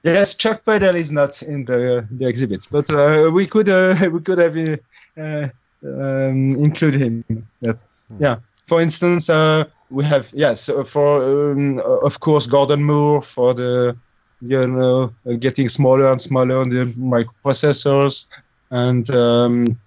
Yes, 0.02 0.34
Chuck 0.34 0.64
Peddle 0.64 0.96
is 0.96 1.10
not 1.10 1.42
in 1.42 1.64
the 1.64 2.06
the 2.10 2.26
exhibit, 2.26 2.66
but 2.70 2.92
uh, 2.92 3.30
we 3.32 3.46
could 3.46 3.68
uh, 3.68 3.96
we 4.12 4.20
could 4.20 4.38
have 4.38 4.56
uh, 4.56 5.48
um, 5.84 6.50
include 6.50 6.94
him. 6.94 7.24
That, 7.60 7.78
yeah. 8.18 8.36
For 8.66 8.80
instance, 8.80 9.30
uh, 9.30 9.64
we 9.90 10.04
have 10.04 10.30
yes 10.34 10.70
for 10.86 11.52
um, 11.52 11.80
of 11.80 12.20
course 12.20 12.46
Gordon 12.46 12.84
Moore 12.84 13.22
for 13.22 13.54
the 13.54 13.96
you 14.40 14.66
know 14.66 15.12
getting 15.38 15.68
smaller 15.68 16.10
and 16.10 16.20
smaller 16.20 16.60
on 16.60 16.68
the 16.70 16.84
microprocessors 16.84 18.28
and 18.70 19.08
um, 19.10 19.78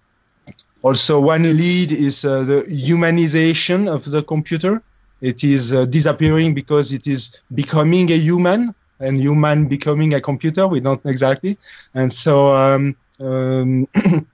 also 0.82 1.20
one 1.20 1.44
lead 1.44 1.92
is 1.92 2.26
uh, 2.26 2.44
the 2.44 2.62
humanization 2.64 3.88
of 3.88 4.10
the 4.10 4.24
computer 4.24 4.82
it 5.22 5.44
is 5.44 5.74
uh, 5.74 5.86
disappearing 5.86 6.54
because 6.54 6.92
it 6.92 7.08
is 7.08 7.42
becoming 7.54 8.12
a 8.12 8.16
human 8.18 8.74
and 9.00 9.20
human 9.20 9.68
becoming 9.68 10.14
a 10.14 10.22
computer 10.22 10.68
we 10.68 10.80
don't 10.80 11.06
exactly 11.06 11.58
and 11.94 12.12
so 12.12 12.54
um, 12.54 12.96
um, 13.20 13.88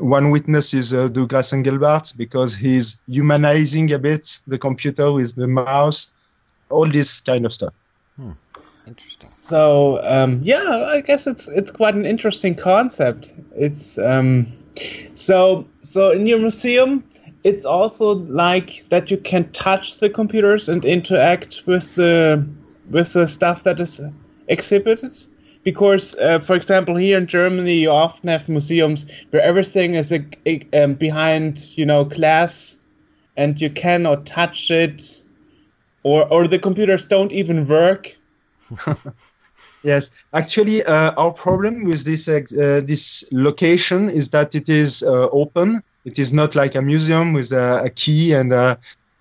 one 0.00 0.30
witness 0.30 0.74
is 0.74 0.92
uh, 0.92 1.08
douglas 1.08 1.52
engelbart 1.52 2.16
because 2.16 2.54
he's 2.54 3.02
humanizing 3.06 3.92
a 3.92 3.98
bit 3.98 4.38
the 4.46 4.58
computer 4.58 5.12
with 5.12 5.34
the 5.34 5.46
mouse 5.46 6.14
all 6.70 6.86
this 6.86 7.20
kind 7.20 7.44
of 7.46 7.52
stuff 7.52 7.72
Interesting. 8.88 9.30
So 9.36 10.02
um, 10.02 10.40
yeah, 10.42 10.86
I 10.88 11.02
guess 11.02 11.26
it's 11.26 11.46
it's 11.46 11.70
quite 11.70 11.94
an 11.94 12.06
interesting 12.06 12.54
concept. 12.54 13.32
It's 13.54 13.98
um, 13.98 14.46
so 15.14 15.68
so 15.82 16.10
in 16.12 16.26
your 16.26 16.38
museum, 16.38 17.04
it's 17.44 17.64
also 17.64 18.14
like 18.14 18.84
that 18.88 19.10
you 19.10 19.16
can 19.16 19.50
touch 19.52 19.98
the 19.98 20.10
computers 20.10 20.68
and 20.68 20.84
interact 20.84 21.62
with 21.66 21.94
the 21.94 22.46
with 22.90 23.12
the 23.12 23.26
stuff 23.26 23.64
that 23.64 23.80
is 23.80 24.00
exhibited. 24.48 25.16
Because, 25.64 26.16
uh, 26.16 26.38
for 26.38 26.54
example, 26.54 26.96
here 26.96 27.18
in 27.18 27.26
Germany, 27.26 27.74
you 27.74 27.90
often 27.90 28.28
have 28.30 28.48
museums 28.48 29.04
where 29.30 29.42
everything 29.42 29.94
is 29.94 30.12
a, 30.12 30.24
a, 30.46 30.66
um, 30.72 30.94
behind, 30.94 31.76
you 31.76 31.84
know, 31.84 32.04
glass, 32.04 32.78
and 33.36 33.60
you 33.60 33.68
cannot 33.68 34.24
touch 34.24 34.70
it, 34.70 35.22
or 36.02 36.26
or 36.32 36.48
the 36.48 36.58
computers 36.58 37.06
don't 37.06 37.32
even 37.32 37.66
work. 37.66 38.16
Yes, 39.82 40.10
actually, 40.32 40.82
uh, 40.82 41.12
our 41.16 41.32
problem 41.32 41.84
with 41.84 42.04
this 42.04 42.28
uh, 42.28 42.80
this 42.84 43.28
location 43.32 44.10
is 44.10 44.30
that 44.30 44.54
it 44.54 44.68
is 44.68 45.02
uh, 45.04 45.28
open. 45.30 45.82
It 46.08 46.18
is 46.18 46.32
not 46.32 46.54
like 46.54 46.74
a 46.74 46.82
museum 46.82 47.34
with 47.34 47.52
a, 47.52 47.84
a 47.84 47.90
key 47.90 48.32
and 48.32 48.52
uh, 48.52 48.76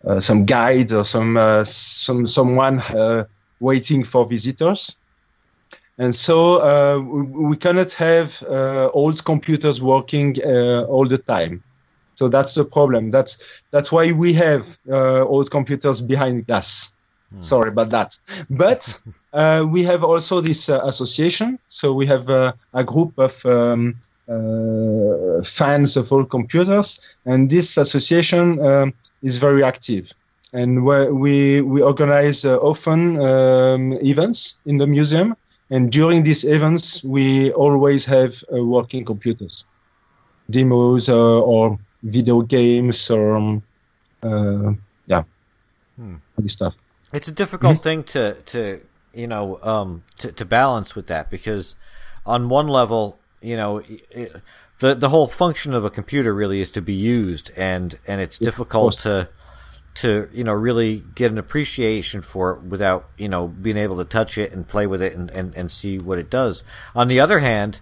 uh, 0.08 0.20
some 0.20 0.46
guide 0.46 0.92
or 0.94 1.04
some 1.04 1.38
uh, 1.38 1.64
some 1.64 2.28
someone 2.28 2.80
uh, 2.80 3.26
waiting 3.60 4.04
for 4.06 4.26
visitors. 4.26 4.98
And 5.98 6.14
so 6.14 6.38
uh, 6.62 7.00
we, 7.00 7.22
we 7.50 7.58
cannot 7.58 7.92
have 7.94 8.44
uh, 8.44 8.90
old 8.94 9.26
computers 9.26 9.82
working 9.82 10.38
uh, 10.46 10.84
all 10.94 11.06
the 11.06 11.18
time. 11.18 11.64
So 12.16 12.30
that's 12.30 12.54
the 12.54 12.66
problem. 12.66 13.12
That's 13.12 13.64
that's 13.72 13.92
why 13.92 14.12
we 14.12 14.34
have 14.34 14.64
uh, 14.90 15.24
old 15.26 15.52
computers 15.52 16.02
behind 16.02 16.48
glass. 16.48 16.96
Sorry 17.40 17.70
about 17.70 17.90
that. 17.90 18.18
But 18.50 19.02
uh, 19.34 19.66
we 19.70 19.84
have 19.84 20.04
also 20.04 20.42
this 20.42 20.70
uh, 20.70 20.80
association. 20.84 21.60
So 21.68 21.94
we 21.94 22.06
have 22.08 22.30
uh, 22.30 22.54
a 22.74 22.84
group 22.84 23.20
of 23.20 23.46
um, 23.46 23.96
fans 24.28 25.98
of 25.98 26.12
all 26.12 26.26
computers, 26.26 27.00
and 27.26 27.50
this 27.50 27.78
association 27.78 28.60
um, 28.60 28.94
is 29.22 29.38
very 29.38 29.64
active. 29.64 30.12
And 30.54 30.86
we 30.86 31.62
we 31.62 31.82
organize 31.82 32.46
uh, 32.46 32.58
often 32.58 33.20
um, 33.20 33.94
events 33.94 34.62
in 34.66 34.78
the 34.78 34.88
museum, 34.88 35.36
and 35.70 35.92
during 35.92 36.24
these 36.24 36.46
events 36.46 37.04
we 37.04 37.52
always 37.52 38.06
have 38.06 38.44
uh, 38.52 38.64
working 38.64 39.04
computers, 39.06 39.66
demos 40.50 41.10
uh, 41.10 41.42
or 41.42 41.78
video 42.02 42.42
games 42.42 43.12
or 43.12 43.36
um, 43.36 43.64
uh, 44.24 44.74
yeah, 45.06 45.24
all 46.00 46.20
this 46.38 46.54
stuff. 46.54 46.78
It's 47.14 47.28
a 47.28 47.34
difficult 47.34 47.84
thing 47.84 48.04
to 48.04 48.36
to 48.36 48.80
you 49.14 49.28
know 49.28 49.60
um, 49.64 50.04
to 50.20 50.32
to 50.32 50.46
balance 50.46 50.96
with 50.96 51.08
that 51.08 51.30
because 51.30 51.76
on 52.26 52.50
one 52.50 52.68
level, 52.68 53.20
you 53.42 53.58
know, 53.58 53.78
it, 53.88 54.42
the 54.80 54.96
the 54.96 55.10
whole 55.10 55.28
function 55.28 55.74
of 55.74 55.86
a 55.86 55.90
computer 55.90 56.34
really 56.34 56.62
is 56.62 56.72
to 56.72 56.82
be 56.82 56.94
used, 56.94 57.52
and 57.58 57.98
and 58.08 58.22
it's 58.22 58.38
difficult 58.38 58.94
to 59.00 59.30
to 59.96 60.30
you 60.32 60.44
know 60.44 60.54
really 60.54 61.04
get 61.16 61.32
an 61.32 61.38
appreciation 61.38 62.22
for 62.22 62.52
it 62.52 62.62
without 62.62 63.10
you 63.18 63.28
know 63.28 63.48
being 63.48 63.78
able 63.78 63.98
to 63.98 64.06
touch 64.06 64.38
it 64.38 64.52
and 64.52 64.68
play 64.68 64.86
with 64.86 65.02
it 65.02 65.16
and, 65.16 65.32
and, 65.32 65.56
and 65.56 65.72
see 65.72 65.98
what 65.98 66.20
it 66.20 66.30
does. 66.30 66.64
On 66.96 67.08
the 67.08 67.20
other 67.20 67.40
hand, 67.40 67.80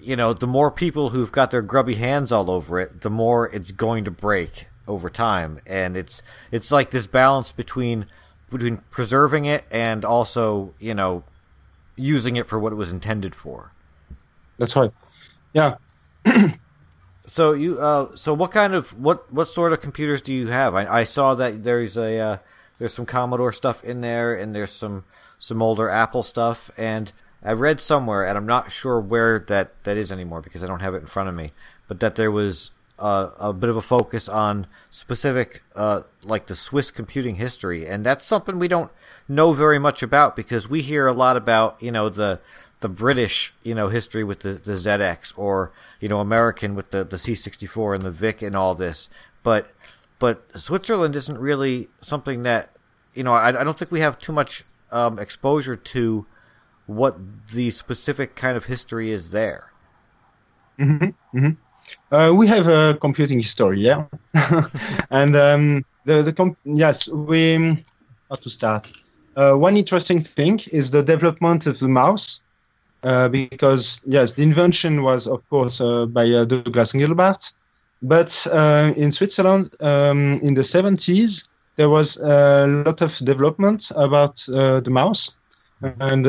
you 0.00 0.14
know, 0.14 0.32
the 0.32 0.46
more 0.46 0.70
people 0.70 1.10
who've 1.10 1.32
got 1.32 1.50
their 1.50 1.62
grubby 1.62 1.96
hands 1.96 2.30
all 2.30 2.50
over 2.50 2.78
it, 2.78 3.00
the 3.00 3.10
more 3.10 3.48
it's 3.48 3.72
going 3.72 4.04
to 4.04 4.10
break 4.10 4.68
over 4.86 5.10
time, 5.10 5.60
and 5.66 5.96
it's 5.96 6.22
it's 6.50 6.70
like 6.70 6.90
this 6.90 7.06
balance 7.06 7.50
between 7.50 8.06
between 8.50 8.78
preserving 8.90 9.46
it 9.46 9.64
and 9.70 10.04
also 10.04 10.74
you 10.78 10.94
know 10.94 11.24
using 11.96 12.36
it 12.36 12.46
for 12.46 12.58
what 12.58 12.72
it 12.72 12.76
was 12.76 12.92
intended 12.92 13.34
for. 13.34 13.71
That's 14.58 14.76
right. 14.76 14.90
Yeah. 15.52 15.76
So 17.26 17.52
you, 17.52 17.78
uh, 17.78 18.16
so 18.16 18.34
what 18.34 18.50
kind 18.50 18.74
of 18.74 18.90
what 18.98 19.32
what 19.32 19.46
sort 19.46 19.72
of 19.72 19.80
computers 19.80 20.22
do 20.22 20.34
you 20.34 20.48
have? 20.48 20.74
I, 20.74 21.00
I 21.00 21.04
saw 21.04 21.34
that 21.36 21.62
there's 21.62 21.96
a 21.96 22.18
uh, 22.18 22.36
there's 22.78 22.94
some 22.94 23.06
Commodore 23.06 23.52
stuff 23.52 23.84
in 23.84 24.00
there, 24.00 24.34
and 24.34 24.54
there's 24.54 24.72
some 24.72 25.04
some 25.38 25.62
older 25.62 25.88
Apple 25.88 26.22
stuff, 26.22 26.70
and 26.76 27.12
I 27.44 27.52
read 27.52 27.80
somewhere, 27.80 28.26
and 28.26 28.36
I'm 28.36 28.46
not 28.46 28.72
sure 28.72 29.00
where 29.00 29.38
that 29.48 29.84
that 29.84 29.96
is 29.96 30.10
anymore 30.10 30.42
because 30.42 30.64
I 30.64 30.66
don't 30.66 30.80
have 30.80 30.94
it 30.94 30.98
in 30.98 31.06
front 31.06 31.28
of 31.28 31.34
me, 31.34 31.52
but 31.86 32.00
that 32.00 32.16
there 32.16 32.30
was 32.30 32.72
uh, 32.98 33.30
a 33.38 33.52
bit 33.52 33.70
of 33.70 33.76
a 33.76 33.82
focus 33.82 34.28
on 34.28 34.66
specific 34.90 35.62
uh, 35.76 36.02
like 36.24 36.46
the 36.46 36.56
Swiss 36.56 36.90
computing 36.90 37.36
history, 37.36 37.86
and 37.86 38.04
that's 38.04 38.24
something 38.24 38.58
we 38.58 38.68
don't 38.68 38.90
know 39.28 39.52
very 39.52 39.78
much 39.78 40.02
about 40.02 40.34
because 40.34 40.68
we 40.68 40.82
hear 40.82 41.06
a 41.06 41.12
lot 41.12 41.36
about 41.36 41.80
you 41.80 41.92
know 41.92 42.08
the 42.08 42.40
the 42.82 42.88
British, 42.88 43.54
you 43.62 43.74
know, 43.74 43.88
history 43.88 44.22
with 44.22 44.40
the, 44.40 44.52
the 44.52 44.72
ZX 44.72 45.32
or, 45.36 45.72
you 46.00 46.08
know, 46.08 46.20
American 46.20 46.74
with 46.74 46.90
the, 46.90 47.02
the 47.04 47.16
C64 47.16 47.94
and 47.94 48.02
the 48.02 48.10
VIC 48.10 48.42
and 48.42 48.54
all 48.54 48.74
this. 48.74 49.08
But, 49.42 49.72
but 50.18 50.52
Switzerland 50.58 51.16
isn't 51.16 51.38
really 51.38 51.88
something 52.00 52.42
that, 52.42 52.76
you 53.14 53.22
know, 53.22 53.32
I, 53.32 53.48
I 53.48 53.64
don't 53.64 53.78
think 53.78 53.90
we 53.90 54.00
have 54.00 54.18
too 54.18 54.32
much 54.32 54.64
um, 54.90 55.18
exposure 55.18 55.74
to 55.74 56.26
what 56.86 57.16
the 57.52 57.70
specific 57.70 58.36
kind 58.36 58.56
of 58.56 58.66
history 58.66 59.10
is 59.10 59.30
there. 59.30 59.72
Uh, 62.10 62.32
we 62.34 62.46
have 62.46 62.68
a 62.68 62.96
computing 63.00 63.38
history, 63.40 63.80
yeah, 63.80 64.04
and 65.10 65.34
um, 65.34 65.84
the 66.04 66.22
the 66.22 66.32
com- 66.32 66.56
yes 66.64 67.08
we 67.08 67.78
how 68.28 68.36
to 68.36 68.50
start. 68.50 68.92
Uh, 69.36 69.54
one 69.54 69.76
interesting 69.76 70.20
thing 70.20 70.60
is 70.72 70.90
the 70.90 71.02
development 71.02 71.66
of 71.66 71.78
the 71.78 71.88
mouse, 71.88 72.44
uh, 73.02 73.28
because 73.28 74.00
yes, 74.06 74.32
the 74.32 74.42
invention 74.42 75.02
was 75.02 75.26
of 75.26 75.48
course 75.48 75.80
uh, 75.80 76.06
by 76.06 76.28
uh, 76.30 76.44
Douglas 76.44 76.92
Engelbart, 76.92 77.52
but 78.00 78.46
uh, 78.52 78.92
in 78.96 79.10
Switzerland 79.10 79.74
um, 79.80 80.38
in 80.42 80.54
the 80.54 80.62
70s 80.62 81.48
there 81.76 81.88
was 81.88 82.16
a 82.18 82.66
lot 82.66 83.00
of 83.00 83.16
development 83.18 83.90
about 83.96 84.46
uh, 84.48 84.80
the 84.80 84.90
mouse. 84.90 85.38
And 85.98 86.24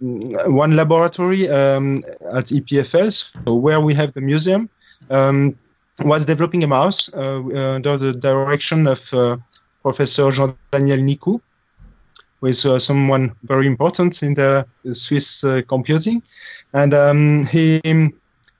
one 0.00 0.74
laboratory 0.74 1.50
um, 1.50 2.02
at 2.32 2.46
EPFL, 2.46 3.12
so 3.46 3.54
where 3.54 3.78
we 3.78 3.92
have 3.92 4.14
the 4.14 4.22
museum, 4.22 4.70
um, 5.10 5.58
was 6.00 6.24
developing 6.24 6.64
a 6.64 6.66
mouse 6.66 7.12
under 7.14 7.98
the 7.98 8.14
direction 8.14 8.86
of 8.86 9.12
Professor 9.82 10.30
Jean-Daniel 10.30 11.00
Nicoud, 11.00 11.42
is 12.42 12.64
uh, 12.64 12.78
someone 12.78 13.34
very 13.42 13.66
important 13.66 14.22
in 14.22 14.34
the 14.34 14.66
Swiss 14.92 15.44
uh, 15.44 15.62
computing. 15.66 16.22
And 16.72 16.92
um, 16.94 17.46
he 17.46 17.80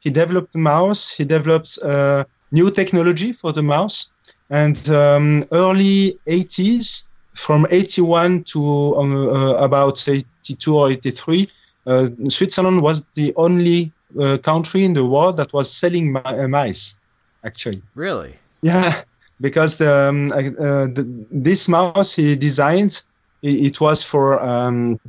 he 0.00 0.10
developed 0.10 0.52
the 0.52 0.58
mouse. 0.58 1.10
He 1.10 1.24
developed 1.24 1.78
uh, 1.82 2.24
new 2.52 2.70
technology 2.70 3.32
for 3.32 3.52
the 3.52 3.62
mouse. 3.62 4.10
and 4.50 4.88
um, 4.90 5.44
early 5.52 6.18
80s, 6.26 7.08
from 7.34 7.66
81 7.70 8.44
to 8.44 8.96
um, 8.96 9.28
uh, 9.28 9.54
about 9.54 10.08
82 10.08 10.76
or 10.76 10.90
83, 10.90 11.48
uh, 11.86 12.08
Switzerland 12.28 12.82
was 12.82 13.04
the 13.14 13.34
only 13.36 13.92
uh, 14.18 14.38
country 14.38 14.84
in 14.84 14.94
the 14.94 15.04
world 15.04 15.36
that 15.36 15.52
was 15.52 15.70
selling 15.70 16.12
mi- 16.12 16.46
mice, 16.46 16.98
actually. 17.44 17.82
Really? 17.94 18.34
Yeah, 18.62 19.02
because 19.40 19.80
um, 19.80 20.32
uh, 20.32 20.40
the, 20.86 21.26
this 21.30 21.68
mouse 21.68 22.14
he 22.14 22.36
designed, 22.36 23.02
it, 23.42 23.66
it 23.66 23.80
was 23.80 24.02
for 24.02 24.42
um, 24.42 25.00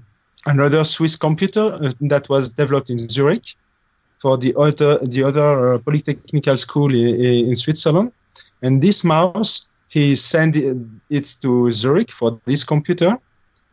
another 0.45 0.83
Swiss 0.83 1.15
computer 1.15 1.73
uh, 1.73 1.91
that 2.01 2.29
was 2.29 2.53
developed 2.53 2.89
in 2.89 3.09
Zurich 3.09 3.55
for 4.19 4.37
the 4.37 4.55
other 4.55 4.97
the 4.99 5.23
other 5.23 5.73
uh, 5.73 5.77
polytechnical 5.79 6.57
school 6.57 6.93
in, 6.93 7.49
in 7.49 7.55
Switzerland. 7.55 8.11
And 8.61 8.81
this 8.81 9.03
mouse, 9.03 9.69
he 9.89 10.15
sent 10.15 10.55
it, 10.55 11.37
to 11.41 11.71
Zurich 11.71 12.11
for 12.11 12.39
this 12.45 12.63
computer, 12.63 13.19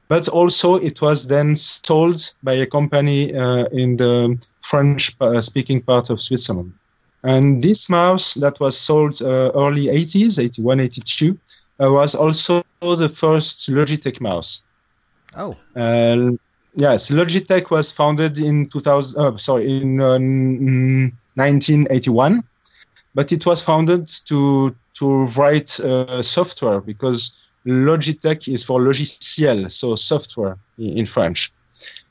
but 0.09 0.29
also 0.29 0.77
it 0.77 1.01
was 1.01 1.27
then 1.27 1.57
sold 1.57 2.33
by 2.43 2.53
a 2.55 2.67
company 2.67 3.35
uh, 3.35 3.65
in 3.73 3.97
the 3.97 4.39
French-speaking 4.61 5.81
part 5.83 6.11
of 6.11 6.21
Switzerland. 6.21 6.75
And 7.23 7.63
this 7.63 7.89
mouse 7.89 8.35
that 8.35 8.61
was 8.61 8.79
sold 8.79 9.23
uh, 9.23 9.51
early 9.55 9.87
80s, 9.87 10.39
81, 10.39 10.81
82, 10.81 11.39
uh, 11.81 11.91
was 11.91 12.15
also 12.15 12.63
the 12.93 13.09
first 13.09 13.70
Logitech 13.70 14.20
mouse. 14.20 14.64
Oh, 15.37 15.57
Uh, 15.74 16.32
yes, 16.74 17.11
Logitech 17.11 17.70
was 17.70 17.91
founded 17.91 18.39
in 18.39 18.68
2000. 18.68 19.20
Uh, 19.20 19.37
sorry, 19.37 19.82
in 19.82 20.01
uh, 20.01 20.18
1981, 21.37 22.43
but 23.14 23.32
it 23.32 23.47
was 23.47 23.62
founded 23.62 24.09
to 24.26 24.74
to 24.95 25.24
write 25.37 25.80
uh, 25.80 26.22
software 26.22 26.80
because 26.80 27.32
Logitech 27.66 28.47
is 28.53 28.62
for 28.62 28.80
logiciel, 28.80 29.70
so 29.70 29.97
software 29.97 30.57
in, 30.78 30.99
in 30.99 31.07
French. 31.07 31.53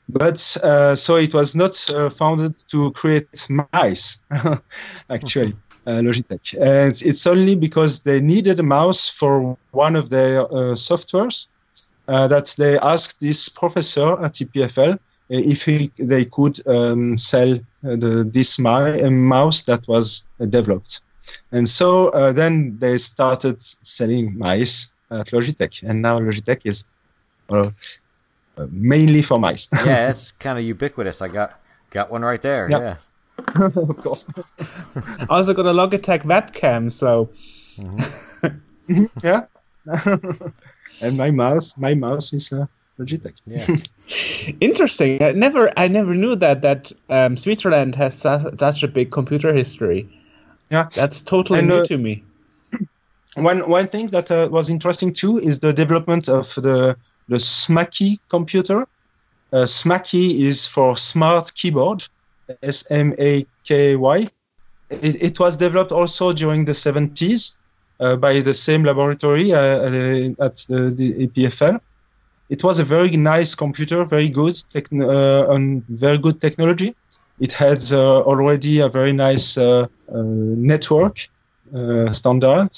But 0.08 0.56
uh, 0.62 0.94
so 0.94 1.16
it 1.16 1.32
was 1.32 1.54
not 1.54 1.88
uh, 1.90 2.10
founded 2.10 2.58
to 2.68 2.90
create 2.92 3.48
mice, 3.72 4.22
actually. 5.10 5.54
Uh, 5.86 6.00
Logitech, 6.00 6.54
and 6.58 7.02
it's 7.02 7.26
only 7.26 7.56
because 7.56 8.04
they 8.04 8.18
needed 8.18 8.58
a 8.58 8.62
mouse 8.62 9.10
for 9.10 9.58
one 9.70 9.96
of 9.96 10.08
their 10.08 10.40
uh, 10.40 10.74
softwares 10.74 11.48
uh, 12.08 12.28
that 12.28 12.54
they 12.58 12.78
asked 12.78 13.20
this 13.20 13.48
professor 13.48 14.22
at 14.24 14.34
EPFL 14.34 14.94
uh, 14.94 14.98
if 15.28 15.64
he, 15.64 15.90
they 15.98 16.24
could 16.24 16.66
um, 16.66 17.16
sell 17.16 17.54
uh, 17.54 17.58
the, 17.82 18.28
this 18.30 18.58
mi- 18.58 19.02
uh, 19.02 19.10
mouse 19.10 19.62
that 19.62 19.86
was 19.88 20.28
uh, 20.40 20.44
developed. 20.44 21.00
And 21.50 21.66
so 21.66 22.08
uh, 22.08 22.32
then 22.32 22.78
they 22.78 22.98
started 22.98 23.62
selling 23.62 24.36
mice 24.38 24.92
at 25.10 25.28
Logitech, 25.28 25.82
and 25.82 26.02
now 26.02 26.18
Logitech 26.18 26.66
is 26.66 26.84
mainly 28.70 29.22
for 29.22 29.38
mice. 29.38 29.68
yeah, 29.86 30.10
it's 30.10 30.32
kind 30.32 30.58
of 30.58 30.64
ubiquitous. 30.64 31.22
I 31.22 31.28
got 31.28 31.58
got 31.90 32.10
one 32.10 32.22
right 32.22 32.42
there. 32.42 32.70
Yep. 32.70 32.80
Yeah. 32.80 32.96
Of 33.54 33.96
course. 34.02 34.26
Also 35.28 35.54
got 35.54 35.66
a 35.66 35.72
Logitech 35.72 36.22
webcam, 36.22 36.90
so 36.90 37.30
yeah. 39.22 39.46
and 41.00 41.16
my 41.16 41.30
mouse, 41.30 41.76
my 41.76 41.94
mouse 41.94 42.32
is 42.32 42.52
uh, 42.52 42.66
Logitech. 42.98 43.34
Yeah. 43.46 44.54
interesting. 44.60 45.22
I 45.22 45.32
never, 45.32 45.72
I 45.78 45.88
never 45.88 46.14
knew 46.14 46.36
that 46.36 46.62
that 46.62 46.92
um, 47.08 47.36
Switzerland 47.36 47.96
has 47.96 48.18
su- 48.18 48.54
such 48.58 48.82
a 48.82 48.88
big 48.88 49.10
computer 49.10 49.52
history. 49.52 50.08
Yeah. 50.70 50.88
That's 50.94 51.22
totally 51.22 51.60
And, 51.60 51.68
new 51.68 51.76
uh, 51.76 51.86
to 51.86 51.98
me. 51.98 52.24
One 53.36 53.68
one 53.68 53.88
thing 53.88 54.08
that 54.08 54.30
uh, 54.30 54.48
was 54.50 54.70
interesting 54.70 55.12
too 55.12 55.38
is 55.38 55.58
the 55.60 55.72
development 55.72 56.28
of 56.28 56.54
the 56.54 56.96
the 57.28 57.40
Smaky 57.40 58.20
computer. 58.28 58.86
Uh, 59.52 59.66
Smaky 59.66 60.46
is 60.46 60.66
for 60.66 60.96
smart 60.96 61.52
keyboard, 61.54 62.06
S 62.62 62.90
M 62.90 63.14
A 63.18 63.46
K 63.64 63.96
Y. 63.96 64.28
It, 64.90 65.22
it 65.22 65.40
was 65.40 65.56
developed 65.56 65.92
also 65.92 66.32
during 66.32 66.64
the 66.64 66.74
70s 66.74 67.60
uh, 68.00 68.16
by 68.16 68.40
the 68.40 68.54
same 68.54 68.84
laboratory 68.84 69.52
uh, 69.52 69.58
uh, 69.58 70.44
at 70.46 70.56
the, 70.68 70.92
the 70.96 71.26
EPFL. 71.26 71.80
It 72.50 72.62
was 72.62 72.78
a 72.78 72.84
very 72.84 73.16
nice 73.16 73.54
computer, 73.54 74.04
very 74.04 74.28
good, 74.28 74.54
techn- 74.54 75.02
uh, 75.02 75.84
very 75.88 76.18
good 76.18 76.40
technology. 76.40 76.94
It 77.38 77.52
had 77.52 77.82
uh, 77.90 78.20
already 78.22 78.80
a 78.80 78.88
very 78.88 79.12
nice 79.12 79.58
network 80.08 81.18
standard 82.12 82.70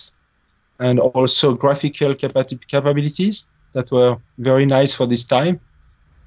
and 0.78 1.00
also 1.00 1.54
graphical 1.54 2.14
capa- 2.14 2.44
capabilities 2.68 3.48
that 3.74 3.90
were 3.90 4.18
very 4.38 4.66
nice 4.66 4.94
for 4.94 5.06
this 5.06 5.24
time. 5.24 5.60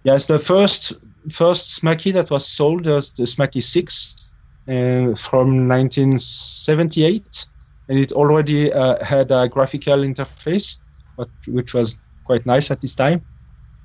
Yes, 0.04 0.28
the 0.28 0.40
first 0.40 0.94
first 1.32 1.76
Smaky 1.76 2.12
that 2.12 2.30
was 2.30 2.48
sold 2.48 2.86
was 2.86 3.12
the 3.14 3.28
Smaky 3.28 3.62
6 3.62 4.34
uh, 4.68 4.72
from 5.16 5.68
1978, 5.68 7.46
and 7.88 8.00
it 8.00 8.12
already 8.12 8.72
uh, 8.72 9.04
had 9.04 9.32
a 9.32 9.48
graphical 9.48 10.00
interface, 10.00 10.80
but, 11.18 11.30
which 11.48 11.74
was 11.74 12.00
quite 12.24 12.46
nice 12.46 12.72
at 12.72 12.82
this 12.82 12.96
time. 12.96 13.22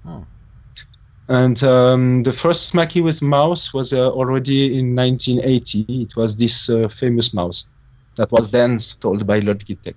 Hmm. 0.02 0.22
And 1.26 1.62
um, 1.62 2.22
the 2.22 2.32
first 2.32 2.66
Smaky 2.68 3.00
with 3.00 3.22
mouse 3.22 3.72
was 3.72 3.94
uh, 3.94 4.10
already 4.10 4.78
in 4.78 4.94
1980. 4.94 6.02
It 6.02 6.16
was 6.16 6.36
this 6.36 6.68
uh, 6.68 6.88
famous 6.88 7.32
mouse 7.32 7.66
that 8.16 8.30
was 8.30 8.50
then 8.50 8.78
sold 8.78 9.26
by 9.26 9.40
Logitech. 9.40 9.94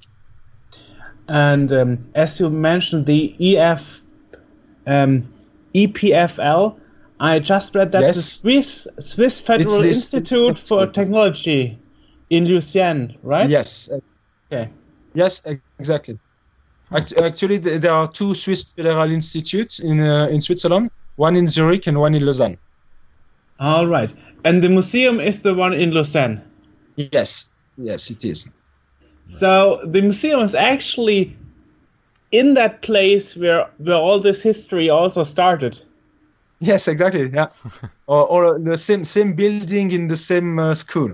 And 1.28 1.74
um, 1.74 2.10
as 2.16 2.40
you 2.40 2.50
mentioned, 2.50 3.06
the 3.06 3.58
EF, 3.58 4.02
um, 4.86 5.28
EPFL. 5.76 6.80
I 7.20 7.40
just 7.40 7.74
read 7.74 7.92
that 7.94 8.02
the 8.02 8.14
Swiss 8.14 8.88
Swiss 9.00 9.40
Federal 9.40 9.84
Institute 9.84 10.58
for 10.58 10.88
Technology 10.88 11.80
in 12.30 12.46
Lucerne, 12.46 13.18
right? 13.24 13.50
Yes, 13.50 13.92
Okay. 14.52 14.70
yes, 15.14 15.46
exactly. 15.80 16.20
Actually, 16.92 17.58
there 17.58 17.92
are 17.92 18.08
two 18.08 18.34
Swiss 18.34 18.74
Federal 18.74 19.12
Institutes 19.12 19.80
in 19.80 20.00
uh, 20.00 20.28
in 20.30 20.42
Switzerland, 20.42 20.92
one 21.16 21.36
in 21.36 21.48
Zurich 21.48 21.88
and 21.88 22.00
one 22.00 22.16
in 22.16 22.26
Lausanne. 22.26 22.58
All 23.60 23.88
right. 23.88 24.14
And 24.46 24.64
the 24.64 24.70
museum 24.70 25.20
is 25.20 25.42
the 25.42 25.54
one 25.54 25.74
in 25.74 25.92
Lausanne. 25.92 26.42
Yes, 26.96 27.52
yes, 27.78 28.12
it 28.12 28.24
is. 28.24 28.52
So 29.40 29.82
the 29.84 30.02
museum 30.02 30.40
is 30.42 30.56
actually 30.56 31.36
in 32.32 32.54
that 32.54 32.82
place 32.82 33.36
where 33.36 33.70
where 33.78 33.96
all 33.98 34.20
this 34.20 34.44
history 34.44 34.90
also 34.90 35.24
started. 35.24 35.82
Yes, 36.60 36.88
exactly. 36.88 37.30
Yeah, 37.30 37.48
or, 38.08 38.26
or 38.28 38.60
the 38.60 38.78
same 38.78 39.06
same 39.06 39.34
building 39.34 39.92
in 39.92 40.08
the 40.08 40.18
same 40.18 40.60
uh, 40.60 40.76
school. 40.76 41.14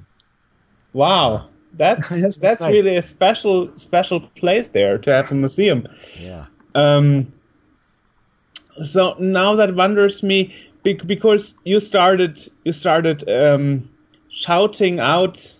Wow. 0.93 1.49
That's 1.73 2.11
Yes, 2.17 2.37
that's 2.37 2.61
nice. 2.61 2.71
really 2.71 2.95
a 2.95 3.01
special 3.01 3.71
special 3.77 4.21
place 4.21 4.67
there 4.69 4.97
to 4.99 5.11
have 5.11 5.31
a 5.31 5.35
museum. 5.35 5.87
Yeah. 6.19 6.45
Um, 6.75 7.33
so 8.83 9.15
now 9.19 9.55
that 9.55 9.75
wonders 9.75 10.23
me 10.23 10.53
because 10.83 11.55
you 11.63 11.79
started 11.79 12.39
you 12.63 12.71
started 12.71 13.27
um, 13.29 13.89
shouting 14.29 14.99
out 14.99 15.57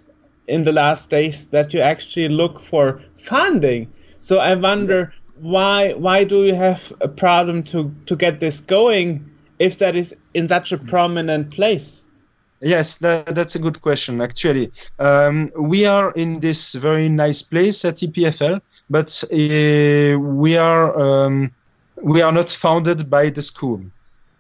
in 0.47 0.63
the 0.63 0.71
last 0.71 1.09
days 1.09 1.45
that 1.47 1.73
you 1.73 1.79
actually 1.79 2.29
look 2.29 2.59
for 2.59 3.01
funding. 3.15 3.91
So 4.19 4.39
I 4.39 4.55
wonder 4.55 5.13
why 5.35 5.93
why 5.93 6.23
do 6.23 6.43
you 6.43 6.55
have 6.55 6.93
a 7.01 7.07
problem 7.07 7.63
to 7.63 7.93
to 8.05 8.15
get 8.15 8.39
this 8.39 8.59
going 8.59 9.29
if 9.63 9.77
that 9.77 9.95
is 9.95 10.13
in 10.33 10.47
such 10.47 10.71
a 10.71 10.77
prominent 10.77 11.51
place? 11.51 12.03
Yes, 12.59 12.97
that, 12.99 13.33
that's 13.35 13.55
a 13.55 13.59
good 13.59 13.81
question. 13.81 14.21
Actually, 14.21 14.71
um, 14.99 15.49
we 15.59 15.85
are 15.85 16.11
in 16.11 16.39
this 16.39 16.73
very 16.73 17.09
nice 17.09 17.41
place 17.41 17.83
at 17.85 17.95
EPFL, 17.95 18.61
but 18.89 19.23
uh, 19.25 20.19
we 20.19 20.57
are 20.57 20.85
um, 20.99 21.51
we 22.01 22.21
are 22.21 22.31
not 22.31 22.49
founded 22.49 23.09
by 23.09 23.29
the 23.29 23.41
school. 23.41 23.81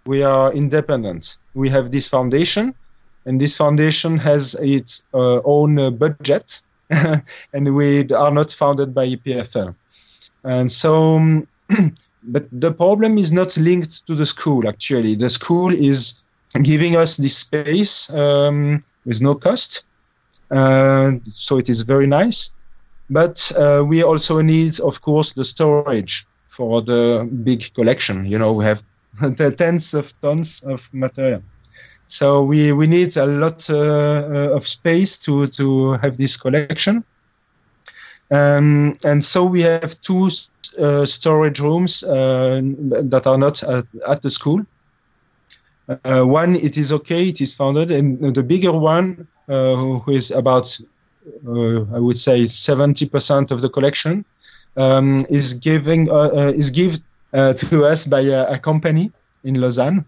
We 0.05 0.23
are 0.23 0.53
independent. 0.53 1.37
We 1.53 1.69
have 1.69 1.91
this 1.91 2.07
foundation, 2.07 2.75
and 3.25 3.39
this 3.39 3.57
foundation 3.57 4.17
has 4.19 4.55
its 4.55 5.05
uh, 5.13 5.41
own 5.43 5.79
uh, 5.79 5.89
budget, 5.89 6.61
and 6.89 7.75
we 7.75 8.11
are 8.13 8.31
not 8.31 8.51
founded 8.51 8.93
by 8.93 9.07
EPFL. 9.07 9.75
And 10.43 10.71
so, 10.71 11.15
um, 11.17 11.47
but 12.23 12.47
the 12.51 12.71
problem 12.71 13.17
is 13.17 13.31
not 13.31 13.57
linked 13.57 14.07
to 14.07 14.15
the 14.15 14.25
school. 14.25 14.67
Actually, 14.67 15.15
the 15.15 15.29
school 15.29 15.73
is 15.73 16.23
giving 16.61 16.95
us 16.95 17.17
this 17.17 17.37
space 17.37 18.13
um, 18.13 18.83
with 19.05 19.21
no 19.21 19.35
cost. 19.35 19.85
Uh, 20.49 21.13
so 21.33 21.57
it 21.57 21.69
is 21.69 21.81
very 21.81 22.07
nice. 22.07 22.55
But 23.09 23.51
uh, 23.57 23.83
we 23.85 24.03
also 24.03 24.41
need, 24.41 24.79
of 24.79 25.01
course, 25.01 25.33
the 25.33 25.45
storage 25.45 26.25
for 26.47 26.81
the 26.81 27.29
big 27.43 27.73
collection. 27.73 28.25
You 28.25 28.39
know, 28.39 28.53
we 28.53 28.65
have 28.65 28.83
tens 29.57 29.93
of 29.93 30.13
tons 30.21 30.63
of 30.63 30.89
material. 30.93 31.43
So 32.07 32.43
we, 32.43 32.71
we 32.73 32.87
need 32.87 33.17
a 33.17 33.25
lot 33.25 33.69
uh, 33.69 33.75
uh, 33.75 34.55
of 34.55 34.67
space 34.67 35.17
to, 35.19 35.47
to 35.47 35.93
have 35.93 36.17
this 36.17 36.37
collection. 36.37 37.03
Um, 38.29 38.97
and 39.03 39.23
so 39.23 39.45
we 39.45 39.61
have 39.61 39.99
two 40.01 40.29
storage 41.05 41.59
rooms 41.59 42.03
uh, 42.03 42.61
that 42.63 43.27
are 43.27 43.37
not 43.37 43.63
at, 43.63 43.85
at 44.07 44.21
the 44.21 44.29
school. 44.29 44.65
Uh, 45.87 46.23
one, 46.23 46.55
it 46.55 46.77
is 46.77 46.91
okay, 46.93 47.27
it 47.27 47.41
is 47.41 47.53
founded, 47.53 47.91
and 47.91 48.33
the 48.33 48.43
bigger 48.43 48.71
one, 48.71 49.27
uh, 49.49 49.75
who 49.75 50.11
is 50.11 50.31
about, 50.31 50.79
uh, 51.45 51.81
I 51.93 51.99
would 51.99 52.17
say, 52.17 52.45
70% 52.45 53.51
of 53.51 53.61
the 53.61 53.69
collection, 53.69 54.23
um, 54.77 55.25
is 55.29 55.55
giving 55.55 56.07
is 56.09 56.69
given 56.69 57.03
to 57.33 57.85
us 57.85 58.05
by 58.05 58.21
a, 58.21 58.53
a, 58.53 58.59
company 58.59 59.11
in 59.43 59.59
Lausanne, 59.59 60.05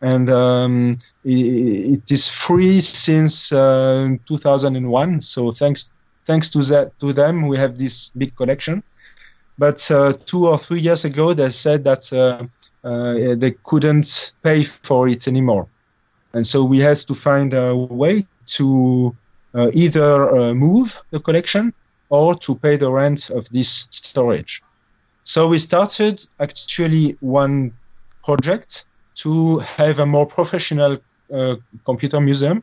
and 0.00 0.28
um, 0.28 0.98
it, 1.24 2.00
it 2.00 2.10
is 2.10 2.28
free 2.28 2.80
since 2.80 3.50
2001. 3.50 5.22
So 5.22 5.52
thanks 5.52 5.90
thanks 6.24 6.50
to 6.50 6.62
that 6.64 6.98
to 7.00 7.12
them, 7.12 7.46
we 7.46 7.56
have 7.56 7.78
this 7.78 8.10
big 8.10 8.34
collection. 8.36 8.82
But 9.58 9.90
uh, 9.90 10.14
two 10.24 10.48
or 10.48 10.58
three 10.58 10.80
years 10.80 11.04
ago, 11.04 11.34
they 11.34 11.50
said 11.50 11.84
that 11.84 12.12
uh, 12.12 12.46
uh, 12.86 13.34
they 13.36 13.52
couldn't 13.62 14.34
pay 14.42 14.64
for 14.64 15.08
it 15.08 15.28
anymore, 15.28 15.68
and 16.32 16.46
so 16.46 16.64
we 16.64 16.78
had 16.78 16.96
to 16.98 17.14
find 17.14 17.54
a 17.54 17.74
way 17.74 18.26
to 18.56 19.14
uh, 19.54 19.70
either 19.72 20.36
uh, 20.36 20.54
move 20.54 21.02
the 21.10 21.20
collection 21.20 21.74
or 22.08 22.34
to 22.34 22.54
pay 22.56 22.76
the 22.76 22.90
rent 22.90 23.30
of 23.30 23.48
this 23.50 23.88
storage. 23.90 24.62
So 25.24 25.48
we 25.48 25.58
started 25.58 26.26
actually 26.40 27.16
one 27.20 27.72
project 28.24 28.86
to 29.16 29.58
have 29.58 29.98
a 29.98 30.06
more 30.06 30.26
professional 30.26 30.98
uh, 31.32 31.56
computer 31.84 32.20
museum. 32.20 32.62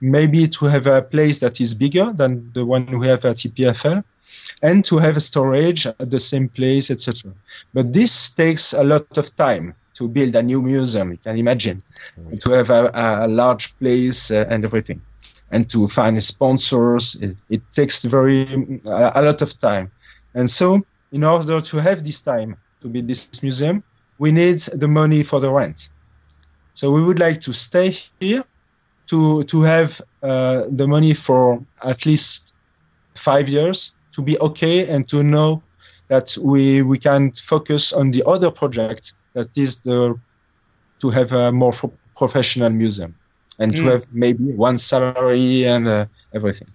Maybe 0.00 0.48
to 0.48 0.66
have 0.66 0.86
a 0.86 1.02
place 1.02 1.38
that 1.38 1.60
is 1.60 1.74
bigger 1.74 2.12
than 2.12 2.50
the 2.52 2.66
one 2.66 2.98
we 2.98 3.06
have 3.06 3.24
at 3.24 3.36
EPFL, 3.36 4.04
and 4.62 4.84
to 4.84 4.98
have 4.98 5.16
a 5.16 5.20
storage 5.20 5.86
at 5.86 6.10
the 6.10 6.20
same 6.20 6.48
place, 6.48 6.90
etc. 6.90 7.32
But 7.72 7.92
this 7.92 8.34
takes 8.34 8.72
a 8.72 8.84
lot 8.84 9.18
of 9.18 9.34
time 9.36 9.74
to 9.94 10.08
build 10.08 10.34
a 10.34 10.42
new 10.42 10.60
museum. 10.62 11.12
You 11.12 11.18
can 11.18 11.36
imagine 11.38 11.82
mm. 12.18 12.40
to 12.40 12.50
have 12.50 12.70
a, 12.70 12.90
a 12.94 13.28
large 13.28 13.78
place 13.78 14.30
uh, 14.30 14.46
and 14.48 14.64
everything, 14.64 15.00
and 15.50 15.68
to 15.70 15.86
find 15.86 16.22
sponsors. 16.22 17.14
It, 17.16 17.36
it 17.48 17.62
takes 17.72 18.04
very 18.04 18.42
a, 18.86 19.12
a 19.16 19.22
lot 19.22 19.42
of 19.42 19.58
time, 19.58 19.90
and 20.34 20.48
so 20.48 20.84
in 21.12 21.24
order 21.24 21.60
to 21.60 21.76
have 21.78 22.04
this 22.04 22.22
time 22.22 22.56
to 22.80 22.88
build 22.88 23.08
this 23.08 23.42
museum, 23.42 23.82
we 24.18 24.32
need 24.32 24.58
the 24.58 24.88
money 24.88 25.22
for 25.22 25.40
the 25.40 25.52
rent. 25.52 25.88
So 26.74 26.90
we 26.90 27.00
would 27.02 27.20
like 27.20 27.40
to 27.42 27.52
stay 27.52 27.96
here 28.20 28.44
to 29.06 29.44
to 29.44 29.62
have 29.62 30.00
uh, 30.22 30.64
the 30.68 30.88
money 30.88 31.14
for 31.14 31.64
at 31.82 32.06
least 32.06 32.54
five 33.14 33.48
years 33.48 33.94
to 34.14 34.22
be 34.22 34.38
okay 34.38 34.88
and 34.88 35.08
to 35.08 35.22
know 35.22 35.62
that 36.08 36.36
we 36.40 36.82
we 36.82 36.98
can 36.98 37.32
focus 37.32 37.92
on 37.92 38.10
the 38.10 38.22
other 38.26 38.50
project 38.50 39.12
that 39.32 39.48
is 39.56 39.80
the 39.80 40.18
to 41.00 41.10
have 41.10 41.32
a 41.32 41.52
more 41.52 41.72
professional 42.16 42.70
museum 42.70 43.14
and 43.58 43.72
mm. 43.72 43.76
to 43.76 43.84
have 43.86 44.06
maybe 44.12 44.52
one 44.52 44.78
salary 44.78 45.66
and 45.66 45.88
uh, 45.88 46.06
everything 46.34 46.68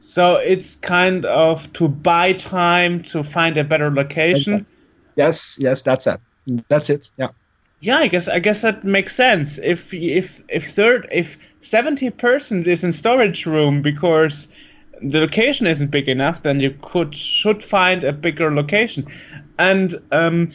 so 0.00 0.36
it's 0.36 0.76
kind 0.76 1.24
of 1.24 1.72
to 1.72 1.88
buy 1.88 2.32
time 2.32 3.02
to 3.02 3.22
find 3.22 3.56
a 3.56 3.64
better 3.64 3.90
location 3.90 4.66
yes 5.16 5.58
yes 5.60 5.82
that's 5.82 6.06
it 6.06 6.20
that's 6.68 6.90
it 6.90 7.10
yeah 7.16 7.28
yeah, 7.80 7.98
I 7.98 8.08
guess 8.08 8.28
I 8.28 8.38
guess 8.38 8.62
that 8.62 8.82
makes 8.82 9.14
sense. 9.14 9.58
If 9.58 9.92
if 9.92 10.40
if 10.48 10.70
third 10.70 11.06
if 11.12 11.36
seventy 11.60 12.08
percent 12.08 12.66
is 12.66 12.82
in 12.82 12.92
storage 12.92 13.44
room 13.44 13.82
because 13.82 14.48
the 15.02 15.20
location 15.20 15.66
isn't 15.66 15.90
big 15.90 16.08
enough, 16.08 16.42
then 16.42 16.60
you 16.60 16.76
could 16.82 17.14
should 17.14 17.62
find 17.62 18.04
a 18.04 18.12
bigger 18.12 18.54
location. 18.54 19.06
And 19.58 20.00
um, 20.12 20.48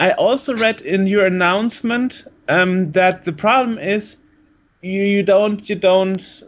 I 0.00 0.12
also 0.12 0.56
read 0.56 0.80
in 0.80 1.06
your 1.06 1.26
announcement 1.26 2.24
um, 2.48 2.92
that 2.92 3.24
the 3.24 3.32
problem 3.32 3.78
is 3.78 4.16
you, 4.82 5.02
you 5.02 5.22
don't 5.22 5.68
you 5.68 5.76
don't 5.76 6.42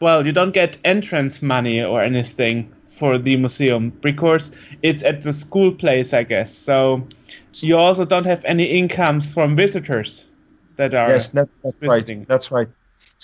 well 0.00 0.26
you 0.26 0.32
don't 0.32 0.52
get 0.52 0.78
entrance 0.84 1.42
money 1.42 1.82
or 1.82 2.02
anything 2.02 2.72
for 2.88 3.18
the 3.18 3.36
museum 3.36 3.90
because 4.02 4.52
it's 4.82 5.02
at 5.02 5.22
the 5.22 5.32
school 5.32 5.72
place, 5.72 6.12
I 6.12 6.24
guess. 6.24 6.54
So 6.54 7.06
you 7.62 7.76
also 7.76 8.04
don't 8.04 8.26
have 8.26 8.44
any 8.44 8.64
incomes 8.64 9.28
from 9.28 9.56
visitors 9.56 10.26
that 10.76 10.94
are 10.94 11.08
yes 11.08 11.28
that, 11.30 11.48
that's 11.62 11.76
visiting. 11.76 12.20
right 12.20 12.28
that's 12.28 12.50
right 12.50 12.68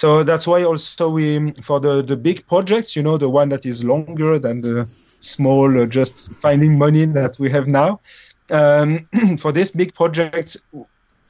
so 0.01 0.23
that's 0.23 0.47
why 0.47 0.63
also 0.63 1.11
we 1.11 1.53
for 1.69 1.81
the 1.81 2.03
the 2.03 2.17
big 2.17 2.47
projects 2.47 2.95
you 2.97 3.03
know 3.03 3.17
the 3.19 3.29
one 3.41 3.49
that 3.49 3.65
is 3.67 3.85
longer 3.85 4.39
than 4.39 4.61
the 4.61 4.89
small 5.19 5.69
uh, 5.81 5.87
just 5.87 6.31
finding 6.45 6.79
money 6.79 7.05
that 7.05 7.37
we 7.39 7.51
have 7.51 7.67
now 7.67 8.01
um, 8.51 9.09
for 9.43 9.51
this 9.51 9.73
big 9.73 9.93
project 9.95 10.57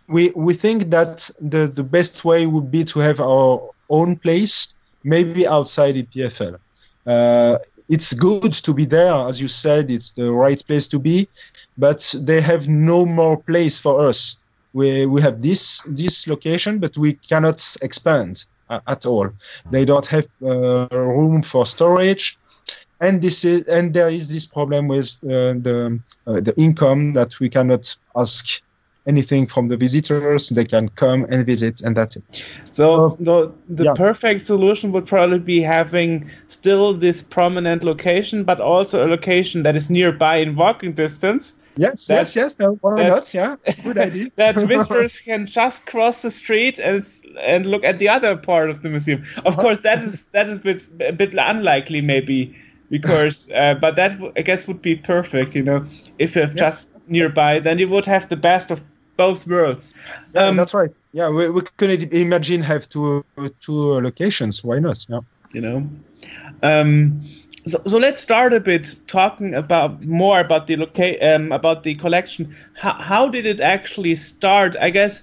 we 0.07 0.33
we 0.37 0.53
think 0.53 0.91
that 0.91 1.31
the 1.41 1.63
the 1.79 1.87
best 1.97 2.25
way 2.25 2.47
would 2.47 2.71
be 2.71 2.85
to 2.85 2.99
have 2.99 3.21
our 3.21 3.71
own 3.89 4.17
place 4.17 4.75
maybe 5.03 5.47
outside 5.47 5.95
EPFL 5.95 6.59
uh, 7.07 7.57
it's 7.89 8.13
good 8.13 8.53
to 8.53 8.75
be 8.75 8.85
there 8.85 9.15
as 9.31 9.41
you 9.41 9.49
said 9.49 9.91
it's 9.91 10.13
the 10.13 10.31
right 10.31 10.61
place 10.67 10.89
to 10.89 10.99
be 10.99 11.27
but 11.79 12.15
they 12.21 12.41
have 12.43 12.69
no 12.69 13.07
more 13.07 13.41
place 13.41 13.79
for 13.79 14.09
us. 14.09 14.41
We, 14.75 15.07
we 15.07 15.23
have 15.23 15.41
this 15.41 15.83
this 15.89 16.27
location, 16.27 16.79
but 16.79 16.99
we 16.99 17.15
cannot 17.15 17.59
expand 17.81 18.45
at 18.69 19.07
all. 19.07 19.31
They 19.71 19.85
don't 19.85 20.07
have 20.07 20.29
uh, 20.45 20.89
room 20.91 21.43
for 21.43 21.67
storage, 21.67 22.39
and 23.01 23.23
this 23.23 23.45
is 23.45 23.67
and 23.69 23.95
there 23.95 24.09
is 24.09 24.31
this 24.31 24.47
problem 24.47 24.89
with 24.89 25.21
uh, 25.25 25.55
the 25.55 26.01
uh, 26.27 26.41
the 26.41 26.55
income 26.57 27.15
that 27.15 27.39
we 27.41 27.49
cannot 27.49 27.97
ask 28.17 28.63
anything 29.07 29.47
from 29.47 29.69
the 29.69 29.77
visitors. 29.77 30.51
They 30.51 30.67
can 30.67 30.91
come 30.91 31.25
and 31.29 31.47
visit, 31.47 31.81
and 31.81 31.97
that's 31.97 32.17
it. 32.17 32.25
So, 32.71 32.87
so 32.87 33.17
the, 33.19 33.53
the 33.69 33.85
yeah. 33.85 33.95
perfect 33.95 34.45
solution 34.45 34.93
would 34.93 35.07
probably 35.07 35.39
be 35.39 35.63
having 35.63 36.31
still 36.49 36.95
this 36.95 37.23
prominent 37.23 37.83
location, 37.83 38.45
but 38.45 38.61
also 38.61 39.07
a 39.07 39.09
location 39.09 39.63
that 39.63 39.75
is 39.75 39.89
nearby 39.89 40.37
in 40.37 40.55
walking 40.55 40.93
distance 40.93 41.55
Yes, 41.79 42.11
yes, 42.11 42.35
yes. 42.35 42.59
No, 42.59 42.77
not? 42.83 43.33
Yeah, 43.33 43.55
good 43.85 43.99
idea. 43.99 44.31
that 44.37 44.57
visitors 44.75 45.21
can 45.21 45.47
just 45.47 45.87
cross 45.87 46.23
the 46.23 46.31
street 46.31 46.81
and 46.81 47.07
and 47.41 47.67
look 47.67 47.85
at 47.85 48.01
the 48.01 48.09
other 48.09 48.37
part 48.37 48.69
of 48.69 48.83
the 48.83 48.89
museum. 48.89 49.25
Of 49.39 49.47
uh-huh. 49.47 49.63
course, 49.63 49.79
that 49.85 50.03
is 50.03 50.27
that 50.33 50.49
is 50.49 50.59
a 50.59 50.63
bit 50.63 50.87
a 51.01 51.13
bit 51.13 51.35
unlikely, 51.35 52.01
maybe, 52.01 52.57
because 52.91 53.49
uh, 53.55 53.75
but 53.75 53.95
that 53.95 54.19
I 54.37 54.43
guess 54.43 54.67
would 54.67 54.83
be 54.83 54.97
perfect. 54.97 55.55
You 55.55 55.63
know, 55.63 55.87
if 56.19 56.35
you 56.35 56.43
have 56.43 56.57
yes. 56.57 56.59
just 56.59 56.89
nearby, 57.07 57.61
then 57.61 57.79
you 57.79 57.89
would 57.89 58.07
have 58.07 58.29
the 58.29 58.37
best 58.37 58.73
of 58.73 58.83
both 59.17 59.47
worlds. 59.47 59.95
Yeah, 60.35 60.47
um, 60.47 60.57
that's 60.57 60.75
right. 60.75 60.91
Yeah, 61.13 61.29
we, 61.29 61.49
we 61.49 61.63
could 61.77 62.13
imagine 62.13 62.63
have 62.63 62.89
two 62.89 63.25
two 63.61 64.01
locations. 64.01 64.65
Why 64.65 64.81
not? 64.81 65.07
Yeah, 65.09 65.21
you 65.53 65.61
know. 65.61 65.89
Um, 66.61 67.23
so, 67.67 67.83
so 67.87 67.99
let's 67.99 68.21
start 68.21 68.53
a 68.53 68.61
bit 68.61 68.95
talking 69.07 69.55
about 69.55 70.05
more 70.05 70.41
about 70.41 70.67
the 70.67 70.77
loca- 70.77 71.35
um, 71.35 71.53
about 71.53 71.83
the 71.83 71.95
collection. 71.95 72.57
How, 72.75 72.95
how 72.95 73.29
did 73.29 73.47
it 73.47 73.61
actually 73.61 74.15
start? 74.15 74.77
I 74.81 74.91
guess 74.91 75.23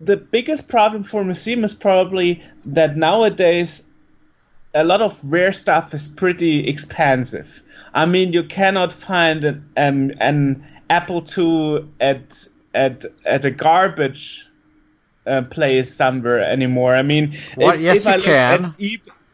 the 0.00 0.16
biggest 0.16 0.68
problem 0.68 1.04
for 1.04 1.24
museum 1.24 1.64
is 1.64 1.74
probably 1.74 2.42
that 2.66 2.96
nowadays 2.96 3.82
a 4.74 4.84
lot 4.84 5.00
of 5.00 5.18
rare 5.22 5.52
stuff 5.52 5.94
is 5.94 6.08
pretty 6.08 6.68
expensive. 6.68 7.62
I 7.94 8.06
mean, 8.06 8.32
you 8.32 8.42
cannot 8.42 8.92
find 8.92 9.44
an 9.44 9.68
um, 9.76 10.10
an 10.20 10.66
Apple 10.90 11.24
II 11.36 11.88
at 12.00 12.46
at 12.74 13.04
at 13.24 13.44
a 13.44 13.50
garbage 13.50 14.46
uh, 15.26 15.42
place 15.42 15.94
somewhere 15.94 16.40
anymore. 16.40 16.94
I 16.94 17.02
mean, 17.02 17.38
what? 17.54 17.76
If, 17.76 17.80
yes, 17.80 17.96
if 17.98 18.04
you 18.04 18.10
I 18.10 18.20
can. 18.20 18.74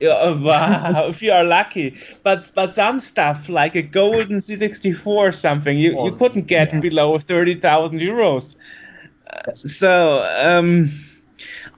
Wow, 0.03 1.09
if 1.09 1.21
you 1.21 1.33
are 1.33 1.45
lucky. 1.45 1.97
But 2.23 2.51
but 2.55 2.73
some 2.73 3.01
stuff 3.01 3.49
like 3.49 3.75
a 3.75 3.83
golden 3.83 4.39
C64 4.39 5.07
or 5.07 5.33
something, 5.33 5.79
you, 5.79 6.05
you 6.05 6.13
couldn't 6.13 6.47
get 6.47 6.81
below 6.81 7.19
30,000 7.19 7.99
euros. 8.01 8.57
Uh, 9.27 9.53
so 9.53 10.23
um, 10.23 10.91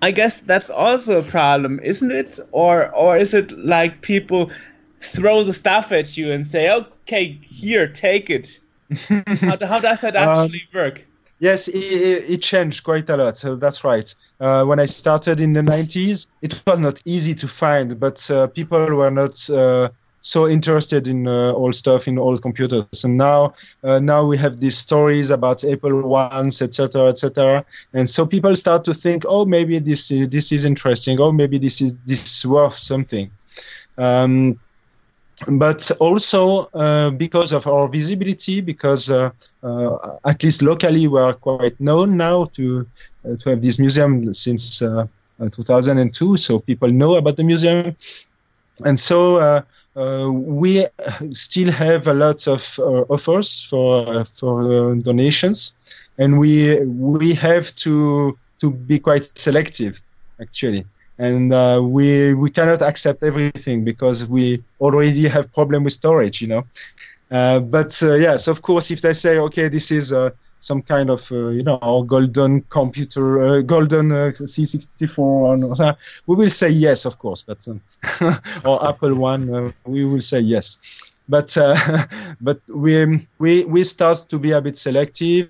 I 0.00 0.12
guess 0.12 0.40
that's 0.40 0.70
also 0.70 1.18
a 1.18 1.22
problem, 1.22 1.80
isn't 1.80 2.12
it? 2.12 2.38
Or 2.52 2.94
or 2.94 3.16
is 3.16 3.34
it 3.34 3.50
like 3.58 4.02
people 4.02 4.52
throw 5.00 5.42
the 5.42 5.52
stuff 5.52 5.90
at 5.90 6.16
you 6.16 6.30
and 6.32 6.46
say, 6.46 6.70
"Okay, 6.70 7.40
here, 7.42 7.88
take 7.88 8.30
it." 8.30 8.60
how, 9.08 9.56
how 9.66 9.80
does 9.80 10.00
that 10.02 10.14
um, 10.16 10.28
actually 10.28 10.62
um, 10.72 10.80
work? 10.80 11.04
Yes, 11.42 11.66
it, 11.66 11.74
it, 11.74 12.40
changed 12.40 12.84
quite 12.84 13.10
a 13.10 13.16
lot. 13.16 13.36
So 13.36 13.56
that's 13.56 13.82
right. 13.82 14.14
Uh, 14.38 14.64
when 14.64 14.78
I 14.78 14.86
started 14.86 15.40
in 15.40 15.54
the 15.54 15.60
90s, 15.60 16.28
it 16.40 16.62
was 16.64 16.78
not 16.78 17.02
easy 17.04 17.34
to 17.34 17.48
find, 17.48 17.98
but 17.98 18.30
uh, 18.30 18.46
people 18.46 18.86
were 18.94 19.10
not 19.10 19.50
uh, 19.50 19.88
so 20.20 20.48
interested 20.48 21.08
in 21.08 21.26
uh, 21.26 21.50
old 21.52 21.74
stuff 21.74 22.06
in 22.06 22.16
old 22.16 22.42
computers. 22.42 23.02
And 23.02 23.16
now, 23.16 23.54
uh, 23.82 23.98
now 23.98 24.24
we 24.24 24.36
have 24.38 24.60
these 24.60 24.78
stories 24.78 25.30
about 25.30 25.64
Apple 25.64 26.02
ones, 26.02 26.62
etc., 26.62 27.08
etc. 27.08 27.64
And 27.92 28.08
so 28.08 28.24
people 28.24 28.54
start 28.54 28.84
to 28.84 28.94
think, 28.94 29.24
oh, 29.26 29.44
maybe 29.44 29.80
this 29.80 30.12
is, 30.12 30.28
this 30.28 30.52
is 30.52 30.64
interesting. 30.64 31.20
Oh, 31.20 31.32
maybe 31.32 31.58
this 31.58 31.80
is 31.80 31.96
this 32.06 32.24
is 32.24 32.46
worth 32.46 32.78
something. 32.78 33.32
Um, 33.98 34.60
but 35.48 35.90
also 36.00 36.68
uh, 36.74 37.10
because 37.10 37.52
of 37.52 37.66
our 37.66 37.88
visibility, 37.88 38.60
because 38.60 39.10
uh, 39.10 39.30
uh, 39.62 40.18
at 40.24 40.42
least 40.42 40.62
locally 40.62 41.06
we 41.08 41.18
are 41.18 41.34
quite 41.34 41.78
known 41.80 42.16
now 42.16 42.44
to 42.44 42.86
uh, 43.24 43.36
to 43.36 43.50
have 43.50 43.62
this 43.62 43.78
museum 43.78 44.32
since 44.32 44.82
uh, 44.82 45.06
uh, 45.40 45.48
2002, 45.48 46.36
so 46.36 46.58
people 46.58 46.88
know 46.90 47.16
about 47.16 47.36
the 47.36 47.44
museum, 47.44 47.96
and 48.84 48.98
so 48.98 49.64
we 50.30 50.86
still 51.32 51.70
have 51.70 52.06
a 52.06 52.14
lot 52.14 52.46
of 52.46 52.78
offers 53.08 53.62
for 53.62 54.24
for 54.24 54.94
donations, 54.96 55.76
and 56.18 56.38
we 56.38 56.80
we 56.84 57.34
have 57.34 57.74
to 57.76 58.38
to 58.60 58.70
be 58.70 58.98
quite 58.98 59.24
selective, 59.36 60.00
actually 60.40 60.84
and 61.22 61.52
uh, 61.52 61.80
we 61.80 62.34
we 62.34 62.50
cannot 62.50 62.82
accept 62.82 63.22
everything 63.22 63.84
because 63.84 64.26
we 64.26 64.62
already 64.80 65.28
have 65.28 65.52
problem 65.52 65.84
with 65.84 65.92
storage 65.92 66.42
you 66.42 66.48
know? 66.48 66.64
Uh, 67.30 67.60
but 67.60 68.02
uh, 68.02 68.14
yes 68.14 68.48
of 68.48 68.60
course 68.60 68.90
if 68.90 69.00
they 69.00 69.12
say 69.12 69.38
okay 69.38 69.68
this 69.68 69.90
is 69.90 70.12
uh, 70.12 70.30
some 70.58 70.82
kind 70.82 71.08
of 71.10 71.30
uh, 71.30 71.48
you 71.48 71.62
know 71.62 72.04
golden 72.06 72.60
computer 72.62 73.26
uh, 73.40 73.60
golden 73.60 74.08
c64 74.10 75.96
we 76.26 76.34
will 76.34 76.50
say 76.50 76.68
yes 76.68 77.06
of 77.06 77.16
course 77.18 77.42
but 77.42 77.66
um, 77.68 77.80
or 78.64 78.86
apple 78.86 79.14
one 79.14 79.72
we 79.86 80.04
will 80.04 80.20
say 80.20 80.40
yes. 80.40 80.78
But 81.28 81.56
but 82.40 82.60
we 82.68 83.26
we 83.38 83.64
we 83.64 83.84
start 83.84 84.26
to 84.30 84.38
be 84.40 84.50
a 84.50 84.60
bit 84.60 84.76
selective. 84.76 85.48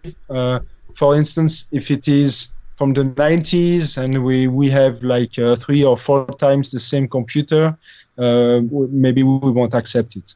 For 0.95 1.17
instance 1.17 1.69
if 1.73 1.91
it 1.91 2.07
is 2.07 2.55
from 2.83 2.95
the 2.95 3.05
90s 3.05 3.97
and 3.97 4.25
we, 4.25 4.49
we 4.49 4.69
have 4.69 5.05
like 5.05 5.39
uh, 5.39 5.55
three 5.55 5.85
or 5.85 5.97
four 5.97 6.27
times 6.27 6.73
the 6.73 6.81
same 6.81 7.07
computer, 7.07 7.79
uh, 8.19 8.61
maybe 8.91 9.23
we 9.23 9.53
won't 9.53 9.73
accept 9.73 10.17
it. 10.17 10.35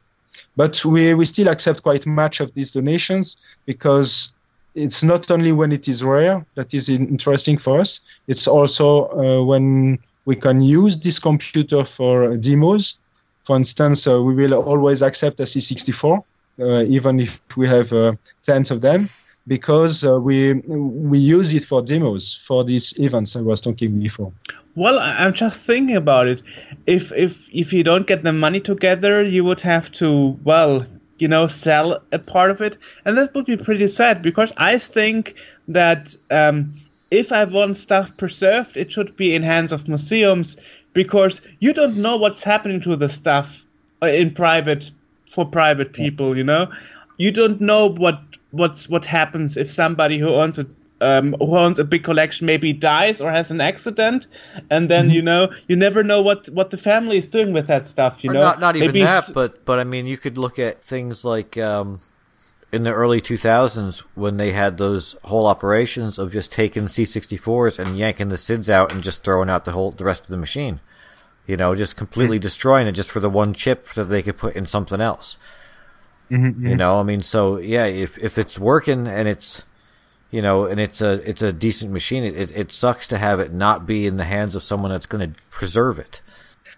But 0.55 0.85
we, 0.85 1.13
we 1.13 1.25
still 1.25 1.49
accept 1.49 1.83
quite 1.83 2.05
much 2.05 2.39
of 2.39 2.53
these 2.53 2.71
donations 2.71 3.35
because 3.65 4.33
it's 4.75 5.03
not 5.03 5.29
only 5.29 5.51
when 5.51 5.73
it 5.73 5.89
is 5.89 6.05
rare 6.05 6.45
that 6.55 6.73
is 6.73 6.87
interesting 6.87 7.57
for 7.57 7.81
us, 7.81 7.99
it's 8.29 8.47
also 8.47 8.87
uh, 9.09 9.43
when 9.43 9.99
we 10.23 10.37
can 10.37 10.61
use 10.61 11.01
this 11.01 11.19
computer 11.19 11.83
for 11.83 12.37
demos. 12.37 12.99
For 13.43 13.57
instance, 13.57 14.07
uh, 14.07 14.23
we 14.23 14.35
will 14.35 14.53
always 14.53 15.01
accept 15.01 15.41
a 15.41 15.43
C64, 15.43 16.23
uh, 16.61 16.83
even 16.87 17.19
if 17.19 17.41
we 17.57 17.67
have 17.67 18.17
tens 18.41 18.71
of 18.71 18.79
them 18.79 19.09
because 19.47 20.03
uh, 20.03 20.19
we 20.19 20.53
we 20.53 21.17
use 21.17 21.53
it 21.53 21.63
for 21.63 21.81
demos 21.81 22.33
for 22.33 22.63
these 22.63 22.99
events 22.99 23.35
I 23.35 23.41
was 23.41 23.61
talking 23.61 23.99
before. 23.99 24.33
Well, 24.75 24.99
I'm 24.99 25.33
just 25.33 25.61
thinking 25.65 25.95
about 25.95 26.27
it. 26.27 26.43
If 26.85 27.11
if 27.11 27.49
if 27.51 27.73
you 27.73 27.83
don't 27.83 28.05
get 28.05 28.23
the 28.23 28.33
money 28.33 28.59
together, 28.59 29.23
you 29.23 29.43
would 29.43 29.61
have 29.61 29.91
to 29.93 30.37
well, 30.43 30.85
you 31.17 31.27
know, 31.27 31.47
sell 31.47 32.03
a 32.11 32.19
part 32.19 32.51
of 32.51 32.61
it, 32.61 32.77
and 33.05 33.17
that 33.17 33.33
would 33.33 33.45
be 33.45 33.57
pretty 33.57 33.87
sad 33.87 34.21
because 34.21 34.51
I 34.57 34.77
think 34.77 35.35
that 35.69 36.15
um, 36.29 36.75
if 37.09 37.31
I 37.31 37.45
want 37.45 37.77
stuff 37.77 38.15
preserved, 38.17 38.75
it 38.75 38.91
should 38.91 39.15
be 39.15 39.33
in 39.33 39.43
hands 39.43 39.71
of 39.71 39.87
museums 39.87 40.57
because 40.93 41.41
you 41.59 41.73
don't 41.73 41.97
know 41.97 42.17
what's 42.17 42.43
happening 42.43 42.81
to 42.81 42.95
the 42.95 43.09
stuff 43.09 43.63
uh, 44.03 44.07
in 44.07 44.33
private 44.33 44.91
for 45.31 45.45
private 45.45 45.93
people. 45.93 46.37
You 46.37 46.43
know, 46.43 46.71
you 47.17 47.31
don't 47.31 47.61
know 47.61 47.87
what 47.89 48.21
what's 48.57 48.89
what 48.89 49.05
happens 49.05 49.57
if 49.57 49.69
somebody 49.69 50.17
who 50.17 50.29
owns 50.29 50.59
a 50.59 50.65
um, 50.99 51.33
who 51.33 51.57
owns 51.57 51.79
a 51.79 51.83
big 51.83 52.03
collection 52.03 52.47
maybe 52.47 52.73
dies 52.73 53.21
or 53.21 53.31
has 53.31 53.51
an 53.51 53.61
accident, 53.61 54.27
and 54.69 54.89
then 54.89 55.05
mm-hmm. 55.05 55.15
you 55.15 55.21
know 55.21 55.49
you 55.67 55.75
never 55.75 56.03
know 56.03 56.21
what 56.21 56.49
what 56.49 56.71
the 56.71 56.77
family 56.77 57.17
is 57.17 57.27
doing 57.27 57.53
with 57.53 57.67
that 57.67 57.87
stuff. 57.87 58.23
You 58.23 58.31
or 58.31 58.33
know, 58.33 58.41
not 58.41 58.59
not 58.59 58.75
even 58.75 58.87
maybe 58.87 59.01
that, 59.01 59.31
but 59.33 59.63
but 59.65 59.79
I 59.79 59.83
mean 59.83 60.07
you 60.07 60.17
could 60.17 60.37
look 60.37 60.59
at 60.59 60.83
things 60.83 61.23
like 61.23 61.57
um, 61.57 61.99
in 62.71 62.83
the 62.83 62.93
early 62.93 63.21
2000s 63.21 63.99
when 64.15 64.37
they 64.37 64.51
had 64.51 64.77
those 64.77 65.15
whole 65.25 65.47
operations 65.47 66.19
of 66.19 66.33
just 66.33 66.51
taking 66.51 66.85
C64s 66.85 67.79
and 67.79 67.97
yanking 67.97 68.29
the 68.29 68.35
SIDs 68.35 68.69
out 68.69 68.91
and 68.91 69.03
just 69.03 69.23
throwing 69.23 69.49
out 69.49 69.65
the 69.65 69.71
whole 69.71 69.91
the 69.91 70.03
rest 70.05 70.23
of 70.23 70.29
the 70.29 70.37
machine. 70.37 70.79
You 71.45 71.55
know, 71.55 71.75
just 71.75 71.95
completely 71.95 72.37
mm-hmm. 72.37 72.41
destroying 72.41 72.87
it 72.87 72.91
just 72.91 73.11
for 73.11 73.21
the 73.21 73.29
one 73.29 73.53
chip 73.53 73.93
that 73.93 74.05
they 74.05 74.21
could 74.21 74.37
put 74.37 74.55
in 74.55 74.65
something 74.65 74.99
else. 74.99 75.37
Mm-hmm, 76.31 76.67
you 76.67 76.75
know, 76.75 76.99
I 76.99 77.03
mean, 77.03 77.21
so 77.21 77.57
yeah, 77.57 77.85
if 77.85 78.17
if 78.17 78.37
it's 78.37 78.59
working 78.59 79.07
and 79.07 79.27
it's 79.27 79.65
you 80.29 80.41
know, 80.41 80.65
and 80.65 80.79
it's 80.79 81.01
a 81.01 81.13
it's 81.29 81.41
a 81.41 81.53
decent 81.53 81.91
machine, 81.91 82.23
it 82.23 82.51
it, 82.51 82.71
sucks 82.71 83.07
to 83.09 83.17
have 83.17 83.39
it 83.39 83.53
not 83.53 83.85
be 83.85 84.05
in 84.05 84.17
the 84.17 84.25
hands 84.25 84.55
of 84.55 84.63
someone 84.63 84.91
that's 84.91 85.05
going 85.05 85.31
to 85.31 85.41
preserve 85.49 85.99
it. 85.99 86.21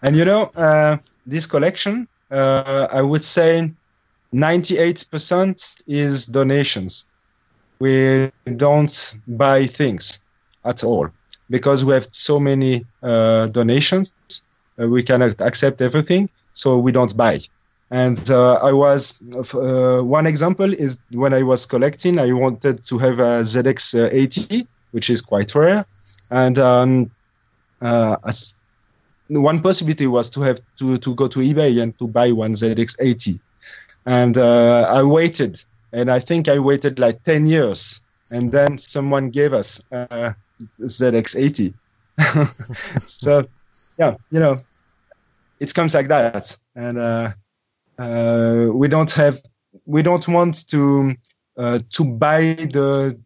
And 0.01 0.15
you 0.15 0.25
know, 0.25 0.43
uh, 0.55 0.97
this 1.25 1.47
collection, 1.47 2.07
uh, 2.29 2.87
I 2.91 3.01
would 3.01 3.23
say, 3.23 3.73
ninety 4.31 4.77
eight 4.77 5.05
percent 5.09 5.75
is 5.87 6.27
donations. 6.27 7.07
We 7.79 8.31
don't 8.45 9.15
buy 9.27 9.65
things 9.65 10.21
at 10.63 10.83
all 10.83 11.09
because 11.49 11.83
we 11.83 11.93
have 11.93 12.05
so 12.11 12.39
many 12.39 12.85
uh, 13.01 13.47
donations. 13.47 14.13
Uh, 14.79 14.87
we 14.87 15.01
cannot 15.01 15.41
accept 15.41 15.81
everything, 15.81 16.29
so 16.53 16.77
we 16.77 16.91
don't 16.91 17.15
buy. 17.17 17.39
And 17.91 18.29
uh, 18.29 18.59
I 18.61 18.71
was 18.71 19.19
uh, 19.53 20.01
one 20.03 20.27
example 20.27 20.71
is 20.73 20.99
when 21.11 21.33
I 21.33 21.41
was 21.41 21.65
collecting, 21.65 22.19
I 22.19 22.31
wanted 22.33 22.83
to 22.85 22.97
have 22.99 23.19
a 23.19 23.41
ZX80, 23.41 24.67
which 24.91 25.09
is 25.09 25.21
quite 25.21 25.55
rare, 25.55 25.85
and 26.29 26.57
um, 26.59 27.11
uh, 27.81 28.17
one 29.27 29.59
possibility 29.59 30.05
was 30.05 30.29
to 30.31 30.41
have 30.41 30.59
to, 30.77 30.99
to 30.99 31.15
go 31.15 31.27
to 31.27 31.39
eBay 31.39 31.81
and 31.81 31.97
to 31.97 32.07
buy 32.07 32.31
one 32.31 32.53
ZX80, 32.53 33.39
and 34.05 34.37
uh, 34.37 34.87
I 34.89 35.01
waited, 35.01 35.63
and 35.91 36.11
I 36.11 36.19
think 36.19 36.47
I 36.47 36.59
waited 36.59 36.99
like 36.99 37.23
10 37.23 37.47
years, 37.47 38.01
and 38.29 38.51
then 38.51 38.77
someone 38.77 39.31
gave 39.31 39.53
us 39.53 39.83
uh, 39.91 40.33
ZX80. 40.79 41.73
so, 43.07 43.47
yeah, 43.97 44.15
you 44.29 44.39
know, 44.39 44.61
it 45.59 45.73
comes 45.73 45.95
like 45.95 46.09
that, 46.09 46.55
and 46.75 46.99
uh, 46.99 47.33
uh, 47.99 48.69
we 48.71 48.87
don't 48.87 49.11
have 49.11 49.41
we 49.85 50.01
don't 50.01 50.27
want 50.27 50.67
to 50.69 51.15
uh, 51.57 51.79
to 51.89 52.03
buy 52.05 52.53
the 52.53 53.19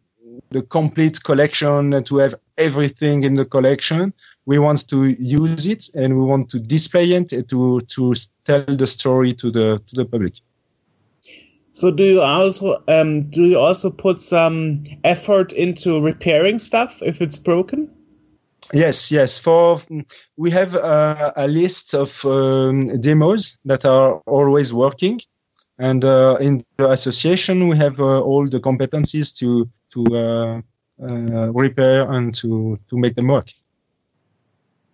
the 0.49 0.61
complete 0.63 1.23
collection 1.23 2.03
to 2.03 2.17
have 2.17 2.35
everything 2.57 3.23
in 3.23 3.35
the 3.35 3.45
collection. 3.45 4.13
We 4.45 4.59
want 4.59 4.87
to 4.89 5.05
use 5.05 5.65
it 5.65 5.89
and 5.95 6.17
we 6.17 6.25
want 6.25 6.49
to 6.49 6.59
display 6.59 7.11
it 7.11 7.29
to 7.49 7.81
to 7.81 8.15
tell 8.43 8.65
the 8.65 8.87
story 8.87 9.33
to 9.33 9.51
the 9.51 9.81
to 9.87 9.95
the 9.95 10.05
public. 10.05 10.33
So 11.73 11.89
do 11.91 12.03
you 12.03 12.21
also 12.21 12.83
um, 12.87 13.29
do 13.29 13.45
you 13.45 13.59
also 13.59 13.89
put 13.89 14.21
some 14.21 14.83
effort 15.03 15.53
into 15.53 16.01
repairing 16.01 16.59
stuff 16.59 17.01
if 17.01 17.21
it's 17.21 17.39
broken? 17.39 17.89
Yes, 18.71 19.11
yes. 19.11 19.37
For 19.37 19.79
we 20.37 20.51
have 20.51 20.75
uh, 20.75 21.33
a 21.35 21.47
list 21.47 21.93
of 21.93 22.25
um, 22.25 23.01
demos 23.01 23.59
that 23.65 23.85
are 23.85 24.21
always 24.25 24.73
working, 24.73 25.19
and 25.77 26.03
uh, 26.05 26.37
in 26.39 26.63
the 26.77 26.89
association 26.89 27.67
we 27.67 27.77
have 27.77 27.99
uh, 27.99 28.21
all 28.21 28.47
the 28.47 28.59
competencies 28.59 29.35
to 29.39 29.69
to 29.93 30.05
uh, 30.15 30.61
uh, 31.01 31.51
repair 31.51 32.11
and 32.11 32.33
to 32.35 32.79
to 32.89 32.97
make 32.97 33.15
them 33.15 33.27
work. 33.27 33.49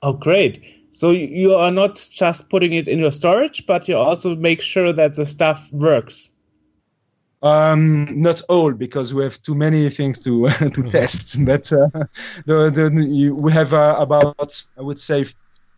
Oh, 0.02 0.14
great! 0.14 0.64
So 0.92 1.12
you 1.12 1.54
are 1.54 1.72
not 1.72 2.08
just 2.12 2.50
putting 2.50 2.74
it 2.74 2.88
in 2.88 3.00
your 3.00 3.12
storage, 3.12 3.66
but 3.66 3.88
you 3.88 3.98
also 3.98 4.36
make 4.36 4.62
sure 4.62 4.94
that 4.94 5.16
the 5.16 5.26
stuff 5.26 5.72
works. 5.72 6.32
Um, 7.42 8.22
not 8.22 8.42
all 8.50 8.74
because 8.74 9.14
we 9.14 9.24
have 9.24 9.42
too 9.42 9.56
many 9.56 9.90
things 9.90 10.20
to 10.26 10.44
to 10.50 10.50
mm-hmm. 10.50 10.90
test. 10.90 11.38
But 11.46 11.72
uh, 11.72 11.88
the, 12.46 12.70
the 12.70 13.06
you, 13.08 13.36
we 13.36 13.52
have 13.54 13.74
uh, 13.74 13.96
about 13.98 14.62
I 14.78 14.82
would 14.82 15.00
say 15.00 15.26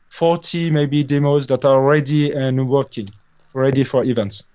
40 0.09 0.71
maybe 0.71 1.03
demos 1.03 1.47
that 1.47 1.63
are 1.63 1.81
ready 1.81 2.31
and 2.31 2.67
working, 2.67 3.09
ready 3.53 3.83
for 3.83 4.03
events. 4.03 4.47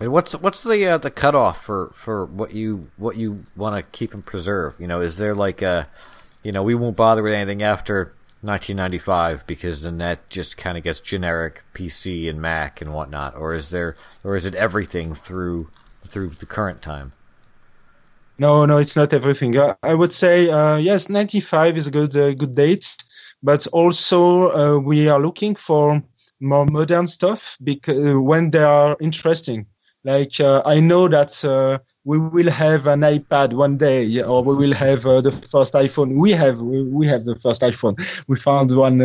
And 0.00 0.12
what's 0.12 0.32
what's 0.34 0.62
the 0.62 0.86
uh, 0.86 0.98
the 0.98 1.10
cutoff 1.10 1.64
for, 1.64 1.90
for 1.94 2.24
what 2.26 2.54
you 2.54 2.88
what 2.96 3.16
you 3.16 3.44
want 3.56 3.76
to 3.76 3.82
keep 3.90 4.14
and 4.14 4.24
preserve? 4.24 4.76
You 4.78 4.86
know, 4.86 5.00
is 5.00 5.16
there 5.16 5.34
like 5.34 5.62
a, 5.62 5.88
you 6.44 6.52
know, 6.52 6.62
we 6.62 6.74
won't 6.74 6.96
bother 6.96 7.22
with 7.22 7.32
anything 7.32 7.62
after 7.62 8.12
1995 8.42 9.44
because 9.48 9.82
then 9.82 9.98
that 9.98 10.30
just 10.30 10.56
kind 10.56 10.78
of 10.78 10.84
gets 10.84 11.00
generic 11.00 11.62
PC 11.74 12.30
and 12.30 12.40
Mac 12.40 12.80
and 12.80 12.94
whatnot, 12.94 13.34
or 13.34 13.54
is 13.54 13.70
there 13.70 13.96
or 14.22 14.36
is 14.36 14.44
it 14.44 14.54
everything 14.54 15.16
through 15.16 15.68
through 16.08 16.30
the 16.30 16.46
current 16.46 16.82
time? 16.82 17.12
No, 18.38 18.66
no, 18.66 18.78
it's 18.78 18.94
not 18.94 19.12
everything. 19.12 19.58
I, 19.58 19.74
I 19.82 19.94
would 19.94 20.12
say 20.12 20.48
uh, 20.48 20.76
yes, 20.76 21.08
95 21.08 21.76
is 21.76 21.86
a 21.88 21.90
good 21.90 22.16
uh, 22.16 22.34
good 22.34 22.54
date, 22.54 22.96
but 23.42 23.66
also 23.68 24.50
uh, 24.50 24.78
we 24.78 25.08
are 25.08 25.20
looking 25.20 25.56
for 25.56 26.02
more 26.40 26.64
modern 26.66 27.08
stuff 27.08 27.58
because 27.62 27.98
uh, 27.98 28.20
when 28.20 28.50
they 28.50 28.62
are 28.62 28.96
interesting. 29.00 29.66
Like 30.04 30.38
uh, 30.40 30.62
I 30.64 30.78
know 30.78 31.08
that 31.08 31.44
uh, 31.44 31.80
we 32.04 32.18
will 32.18 32.50
have 32.50 32.86
an 32.86 33.00
iPad 33.00 33.52
one 33.52 33.76
day, 33.76 34.22
or 34.22 34.44
we 34.44 34.54
will 34.54 34.72
have 34.72 35.02
the 35.02 35.32
first 35.32 35.74
iPhone. 35.74 36.16
We 36.16 36.30
have 36.30 36.60
we 36.62 37.08
have 37.08 37.24
the 37.24 37.34
first 37.34 37.62
iPhone. 37.62 37.98
We 38.28 38.36
found 38.36 38.70
one 38.70 39.02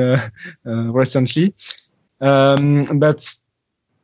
recently, 0.63 1.55
um, 2.21 2.83
but 2.99 3.27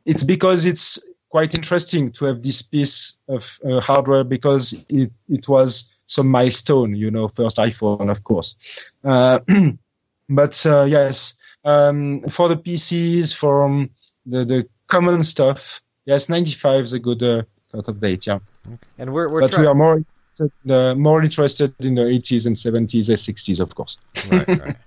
it's 0.04 0.24
because 0.24 0.66
it's 0.66 0.98
quite 1.30 1.54
interesting 1.54 2.10
to 2.12 2.26
have 2.26 2.42
this 2.42 2.60
piece 2.62 3.18
of 3.28 3.58
uh, 3.64 3.80
hardware 3.80 4.24
because 4.24 4.84
it, 4.88 5.12
it 5.28 5.48
was 5.48 5.96
some 6.06 6.28
milestone, 6.28 6.94
you 6.94 7.10
know, 7.10 7.28
first 7.28 7.56
iPhone, 7.56 8.10
of 8.10 8.24
course. 8.24 8.56
Uh, 9.04 9.38
but 10.28 10.66
uh, 10.66 10.84
yes, 10.88 11.38
um, 11.64 12.20
for 12.20 12.48
the 12.48 12.56
PCs, 12.56 13.34
for 13.34 13.88
the, 14.26 14.44
the 14.44 14.68
common 14.88 15.22
stuff, 15.22 15.80
yes, 16.04 16.28
95 16.28 16.84
is 16.84 16.92
a 16.92 16.98
good 16.98 17.22
uh, 17.22 17.42
cut 17.70 17.88
of 17.88 18.00
date, 18.00 18.26
yeah. 18.26 18.40
And 18.98 19.12
we're 19.12 19.28
we're 19.28 19.42
but 19.42 19.56
we 19.56 19.66
are 19.66 19.74
more 19.74 19.98
interested, 19.98 20.70
uh, 20.70 20.94
more 20.96 21.22
interested 21.22 21.74
in 21.80 21.94
the 21.94 22.02
80s 22.02 22.46
and 22.46 22.56
70s 22.56 23.08
and 23.08 23.18
60s, 23.18 23.60
of 23.60 23.74
course. 23.74 23.98
right, 24.30 24.48
right. 24.48 24.76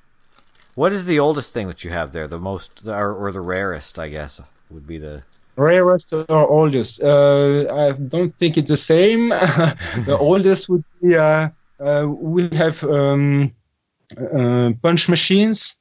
What 0.75 0.91
is 0.91 1.05
the 1.05 1.19
oldest 1.19 1.53
thing 1.53 1.67
that 1.67 1.83
you 1.83 1.91
have 1.91 2.13
there? 2.13 2.27
The 2.27 2.39
most, 2.39 2.87
or, 2.87 3.13
or 3.13 3.31
the 3.31 3.41
rarest, 3.41 3.99
I 3.99 4.09
guess, 4.09 4.41
would 4.71 4.87
be 4.87 4.97
the. 4.97 5.21
Rarest 5.55 6.13
or 6.13 6.49
oldest? 6.49 7.01
Uh, 7.01 7.65
I 7.71 7.91
don't 7.91 8.35
think 8.35 8.57
it's 8.57 8.69
the 8.69 8.77
same. 8.77 9.29
the 9.29 10.17
oldest 10.19 10.69
would 10.69 10.83
be 11.01 11.15
uh, 11.15 11.49
uh, 11.79 12.07
we 12.07 12.47
have 12.49 12.83
um, 12.83 13.51
uh, 14.17 14.71
punch 14.81 15.09
machines 15.09 15.77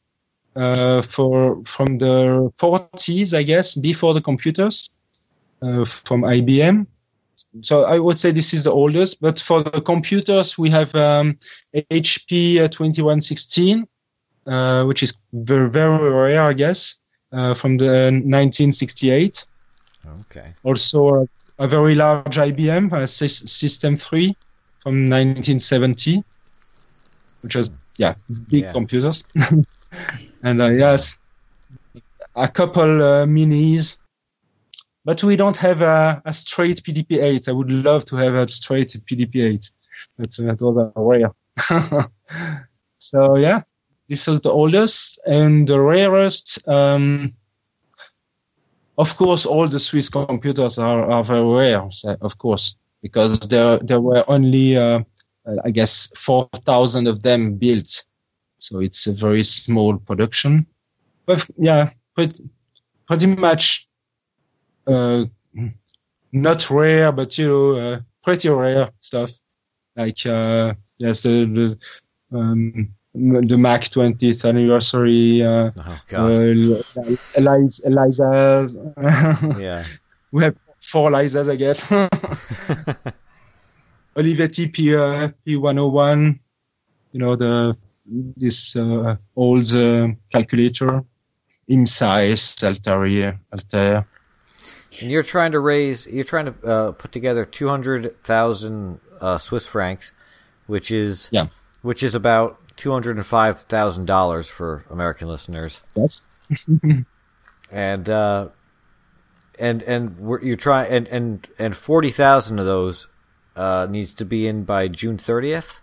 uh, 0.57 1.03
for 1.03 1.65
from 1.65 1.99
the 1.99 2.53
40s, 2.59 3.37
I 3.37 3.43
guess, 3.43 3.75
before 3.75 4.15
the 4.15 4.21
computers 4.21 4.91
uh, 5.63 5.85
from 5.85 6.23
IBM. 6.23 6.87
So 7.61 7.85
I 7.85 7.99
would 7.99 8.19
say 8.19 8.31
this 8.31 8.55
is 8.55 8.65
the 8.65 8.73
oldest. 8.73 9.21
But 9.21 9.39
for 9.39 9.63
the 9.63 9.81
computers, 9.81 10.59
we 10.59 10.71
have 10.71 10.95
um, 10.95 11.39
HP 11.75 12.57
2116, 12.57 13.87
uh, 14.47 14.85
which 14.85 15.03
is 15.03 15.15
very 15.33 15.71
very 15.71 16.11
rare, 16.11 16.43
I 16.43 16.53
guess, 16.55 16.99
from 17.31 17.79
the 17.79 18.11
1968 18.11 19.47
Okay. 20.07 20.55
also 20.65 21.29
a, 21.59 21.69
very 21.69 21.95
large 21.95 22.37
IBM 22.37 22.93
uh, 22.93 23.07
System 23.07 23.97
3 23.97 24.37
from 24.81 25.09
1970, 25.09 26.25
which 27.43 27.55
was 27.55 27.71
yeah 27.99 28.15
big 28.49 28.65
Yeah. 28.65 28.73
computers, 28.73 29.25
and 30.43 30.63
uh, 30.63 30.71
yes, 30.71 31.19
a 32.35 32.49
couple 32.49 33.03
uh, 33.03 33.27
minis. 33.27 33.99
But 35.05 35.23
we 35.25 35.35
don't 35.37 35.57
have 35.57 35.83
a, 35.83 36.23
a 36.25 36.33
straight 36.33 36.81
PDP-8. 36.83 37.49
I 37.49 37.53
would 37.53 37.71
love 37.71 38.05
to 38.07 38.17
have 38.17 38.35
a 38.35 38.47
straight 38.47 38.91
PDP-8, 38.91 39.71
but 40.17 40.39
uh, 40.39 40.55
those 40.55 40.77
are 40.77 40.93
rare. 40.97 41.33
so 42.99 43.37
yeah, 43.37 43.63
this 44.09 44.29
is 44.29 44.41
the 44.41 44.51
oldest 44.51 45.21
and 45.27 45.67
the 45.67 45.81
rarest. 45.81 46.67
Um, 46.69 47.35
of 48.99 49.17
course, 49.17 49.47
all 49.47 49.69
the 49.69 49.81
Swiss 49.81 50.09
computers 50.09 50.79
are, 50.79 51.11
are 51.11 51.25
very 51.25 51.45
rare, 51.45 51.89
of 52.21 52.39
course, 52.39 52.77
because 53.03 53.39
there 53.41 53.79
there 53.79 54.01
were 54.01 54.25
only, 54.29 54.77
uh, 54.77 55.01
I 55.65 55.71
guess, 55.71 56.13
four 56.17 56.49
thousand 56.55 57.09
of 57.09 57.23
them 57.23 57.55
built, 57.57 58.05
so 58.59 58.81
it's 58.81 59.07
a 59.07 59.13
very 59.13 59.45
small 59.45 59.99
production. 59.99 60.67
But 61.27 61.47
yeah, 61.57 61.91
pretty, 62.15 62.45
pretty 63.07 63.27
much 63.27 63.89
uh, 64.87 65.25
not 66.33 66.71
rare, 66.71 67.13
but 67.13 67.39
you 67.39 67.49
know, 67.49 67.71
uh, 67.77 68.01
pretty 68.23 68.49
rare 68.49 68.91
stuff. 69.01 69.33
Like 69.97 70.27
uh, 70.27 70.75
yes, 70.99 71.23
the 71.23 71.79
the, 72.31 72.37
um, 72.37 72.95
the 73.15 73.57
Mac 73.59 73.83
20th 73.83 74.49
anniversary. 74.49 75.43
Uh, 75.43 75.71
Oh 75.77 75.99
uh. 76.17 77.15
Eliza, 77.37 77.87
Eliza's. 77.87 78.79
yeah. 79.61 79.85
we 80.31 80.43
have 80.45 80.57
four 80.81 81.11
Elizas, 81.11 81.49
I 81.49 81.57
guess. 81.57 81.85
Olivetti 84.17 84.73
P, 84.73 84.95
uh, 84.95 85.29
P101, 85.47 86.39
you 87.13 87.21
know, 87.21 87.37
the 87.37 87.77
this 88.05 88.77
uh, 88.77 89.17
old 89.37 89.73
uh, 89.73 90.09
calculator, 90.31 91.03
IMSAIs, 91.71 92.63
Altair, 92.65 93.39
Altair. 93.53 94.07
And 95.01 95.11
you're 95.11 95.23
trying 95.23 95.53
to 95.53 95.61
raise, 95.61 96.07
you're 96.07 96.25
trying 96.25 96.47
to 96.47 96.55
uh, 96.69 96.93
put 96.93 97.13
together 97.13 97.45
two 97.47 97.69
hundred 97.69 98.23
thousand 98.23 99.01
uh, 99.21 99.39
Swiss 99.39 99.67
francs, 99.67 100.13
which 100.67 100.91
is 100.91 101.29
Yeah. 101.33 101.47
which 101.81 102.03
is 102.03 102.15
about 102.15 102.61
two 102.77 102.93
hundred 102.93 103.17
and 103.17 103.27
five 103.27 103.63
thousand 103.63 104.07
dollars 104.07 104.49
for 104.49 104.85
American 104.91 105.29
listeners. 105.29 105.81
Yes. 105.95 106.29
and 107.73 108.09
uh, 108.09 108.49
and 109.59 109.83
and 109.83 110.19
we're, 110.19 110.43
you 110.43 110.57
try 110.57 110.85
and 110.85 111.09
and 111.09 111.47
and 111.59 111.77
forty 111.77 112.11
thousand 112.11 112.59
of 112.59 112.67
those 112.67 113.07
uh, 113.57 113.87
needs 113.89 114.15
to 114.15 114.25
be 114.25 114.47
in 114.47 114.65
by 114.65 114.89
June 114.89 115.19
thirtieth. 115.19 115.81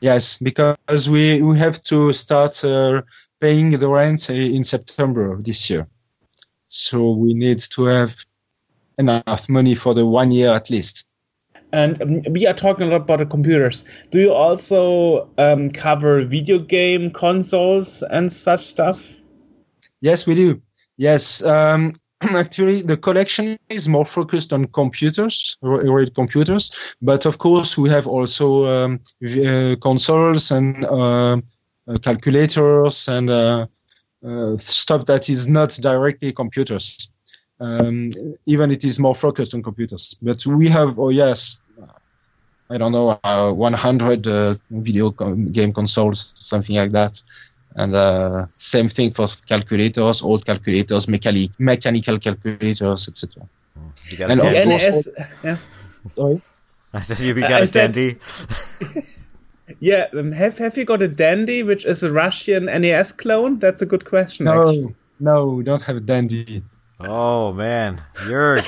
Yes, 0.00 0.38
because 0.38 1.10
we, 1.10 1.42
we 1.42 1.58
have 1.58 1.82
to 1.84 2.12
start 2.12 2.64
uh, 2.64 3.02
paying 3.40 3.70
the 3.70 3.88
rent 3.88 4.30
in 4.30 4.62
September 4.62 5.32
of 5.32 5.42
this 5.42 5.68
year. 5.68 5.88
So 6.68 7.12
we 7.12 7.34
need 7.34 7.58
to 7.58 7.84
have 7.84 8.14
enough 8.96 9.48
money 9.48 9.74
for 9.74 9.94
the 9.94 10.06
one 10.06 10.30
year 10.30 10.52
at 10.52 10.70
least. 10.70 11.07
And 11.72 12.00
um, 12.02 12.22
we 12.32 12.46
are 12.46 12.54
talking 12.54 12.86
a 12.86 12.90
lot 12.90 13.02
about 13.02 13.18
the 13.18 13.26
computers. 13.26 13.84
Do 14.10 14.18
you 14.18 14.32
also 14.32 15.30
um, 15.38 15.70
cover 15.70 16.24
video 16.24 16.58
game 16.58 17.10
consoles 17.10 18.02
and 18.02 18.32
such 18.32 18.64
stuff? 18.64 19.06
Yes, 20.00 20.26
we 20.26 20.34
do. 20.34 20.62
Yes, 20.96 21.44
um, 21.44 21.92
actually, 22.22 22.82
the 22.82 22.96
collection 22.96 23.58
is 23.68 23.88
more 23.88 24.04
focused 24.04 24.52
on 24.52 24.66
computers, 24.66 25.56
real 25.62 26.10
computers. 26.10 26.96
But 27.00 27.26
of 27.26 27.38
course, 27.38 27.78
we 27.78 27.90
have 27.90 28.06
also 28.06 28.66
um, 28.66 29.00
uh, 29.24 29.76
consoles 29.80 30.50
and 30.50 30.84
uh, 30.84 31.40
uh, 31.88 31.98
calculators 32.02 33.08
and 33.08 33.30
uh, 33.30 33.66
uh, 34.26 34.56
stuff 34.56 35.06
that 35.06 35.28
is 35.28 35.48
not 35.48 35.70
directly 35.80 36.32
computers. 36.32 37.12
Um, 37.60 38.10
even 38.46 38.70
it 38.70 38.84
is 38.84 38.98
more 38.98 39.14
focused 39.14 39.54
on 39.54 39.62
computers. 39.62 40.16
But 40.22 40.44
we 40.46 40.68
have, 40.68 40.98
oh 40.98 41.08
yes, 41.10 41.60
I 42.70 42.78
don't 42.78 42.92
know, 42.92 43.18
uh, 43.24 43.52
100 43.52 44.26
uh, 44.26 44.54
video 44.70 45.10
co- 45.10 45.34
game 45.34 45.72
consoles, 45.72 46.32
something 46.34 46.76
like 46.76 46.92
that. 46.92 47.22
And 47.74 47.94
uh, 47.94 48.46
same 48.56 48.88
thing 48.88 49.12
for 49.12 49.26
calculators, 49.46 50.22
old 50.22 50.44
calculators, 50.44 51.08
mechanic, 51.08 51.50
mechanical 51.58 52.18
calculators, 52.18 53.08
etc. 53.08 53.46
You 54.10 54.16
got 54.18 54.28
a 54.28 54.32
And 54.32 54.40
of 54.40 54.52
dandy. 54.52 54.68
course- 54.70 55.08
NS, 55.08 55.08
yeah. 55.44 55.56
Sorry? 56.14 56.42
I 56.92 57.00
said 57.02 57.18
you 57.20 57.34
got 57.34 57.52
I 57.52 57.58
a 57.60 57.66
said- 57.66 57.92
dandy. 57.92 58.18
Yeah, 59.80 60.06
um, 60.14 60.32
have 60.32 60.56
have 60.58 60.78
you 60.78 60.86
got 60.86 61.02
a 61.02 61.08
Dandy, 61.08 61.62
which 61.62 61.84
is 61.84 62.02
a 62.02 62.10
Russian 62.10 62.64
NES 62.64 63.12
clone? 63.12 63.58
That's 63.58 63.82
a 63.82 63.86
good 63.86 64.06
question. 64.06 64.48
actually. 64.48 64.80
No, 64.80 64.94
no, 65.20 65.46
we 65.50 65.62
don't 65.62 65.82
have 65.82 65.96
a 65.98 66.00
dandy. 66.00 66.62
Oh 67.00 67.52
man, 67.52 68.02
Jurg, 68.14 68.64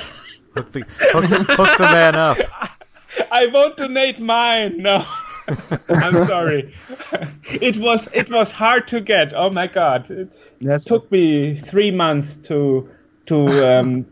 hook 0.53 0.71
the 0.71 0.85
hook, 0.99 1.25
hook 1.25 1.77
the 1.77 1.83
man 1.83 2.15
up. 2.15 2.37
I 3.31 3.47
won't 3.47 3.75
donate 3.77 4.19
mine. 4.19 4.77
No, 4.77 5.03
I'm 5.89 6.25
sorry. 6.27 6.73
it 7.43 7.77
was 7.77 8.07
it 8.13 8.31
was 8.31 8.51
hard 8.51 8.87
to 8.89 9.01
get. 9.01 9.33
Oh 9.33 9.49
my 9.49 9.67
god, 9.67 10.09
it 10.09 10.29
Yes, 10.59 10.85
took 10.85 11.11
me 11.11 11.55
three 11.55 11.91
months 11.91 12.37
to 12.47 12.89
to 13.25 13.45
um. 13.79 14.05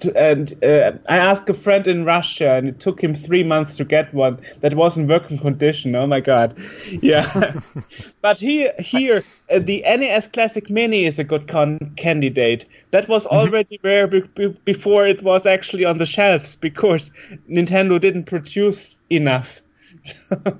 To, 0.00 0.16
and 0.16 0.64
uh, 0.64 0.92
I 1.08 1.18
asked 1.18 1.48
a 1.50 1.54
friend 1.54 1.86
in 1.86 2.04
Russia, 2.04 2.52
and 2.52 2.68
it 2.68 2.80
took 2.80 3.02
him 3.02 3.14
three 3.14 3.42
months 3.42 3.76
to 3.76 3.84
get 3.84 4.12
one 4.14 4.40
that 4.60 4.74
was 4.74 4.96
in 4.96 5.06
working 5.06 5.38
condition. 5.38 5.94
Oh 5.94 6.06
my 6.06 6.20
god, 6.20 6.56
yeah. 6.88 7.60
but 8.22 8.38
here, 8.40 8.72
here, 8.78 9.22
uh, 9.50 9.58
the 9.58 9.82
NES 9.82 10.28
Classic 10.28 10.70
Mini 10.70 11.04
is 11.04 11.18
a 11.18 11.24
good 11.24 11.48
con- 11.48 11.92
candidate. 11.96 12.64
That 12.92 13.06
was 13.08 13.26
already 13.26 13.78
rare 13.82 14.06
be- 14.06 14.22
be- 14.34 14.58
before 14.64 15.06
it 15.06 15.22
was 15.22 15.44
actually 15.44 15.84
on 15.84 15.98
the 15.98 16.06
shelves 16.06 16.56
because 16.56 17.10
Nintendo 17.50 18.00
didn't 18.00 18.24
produce 18.24 18.96
enough. 19.10 19.60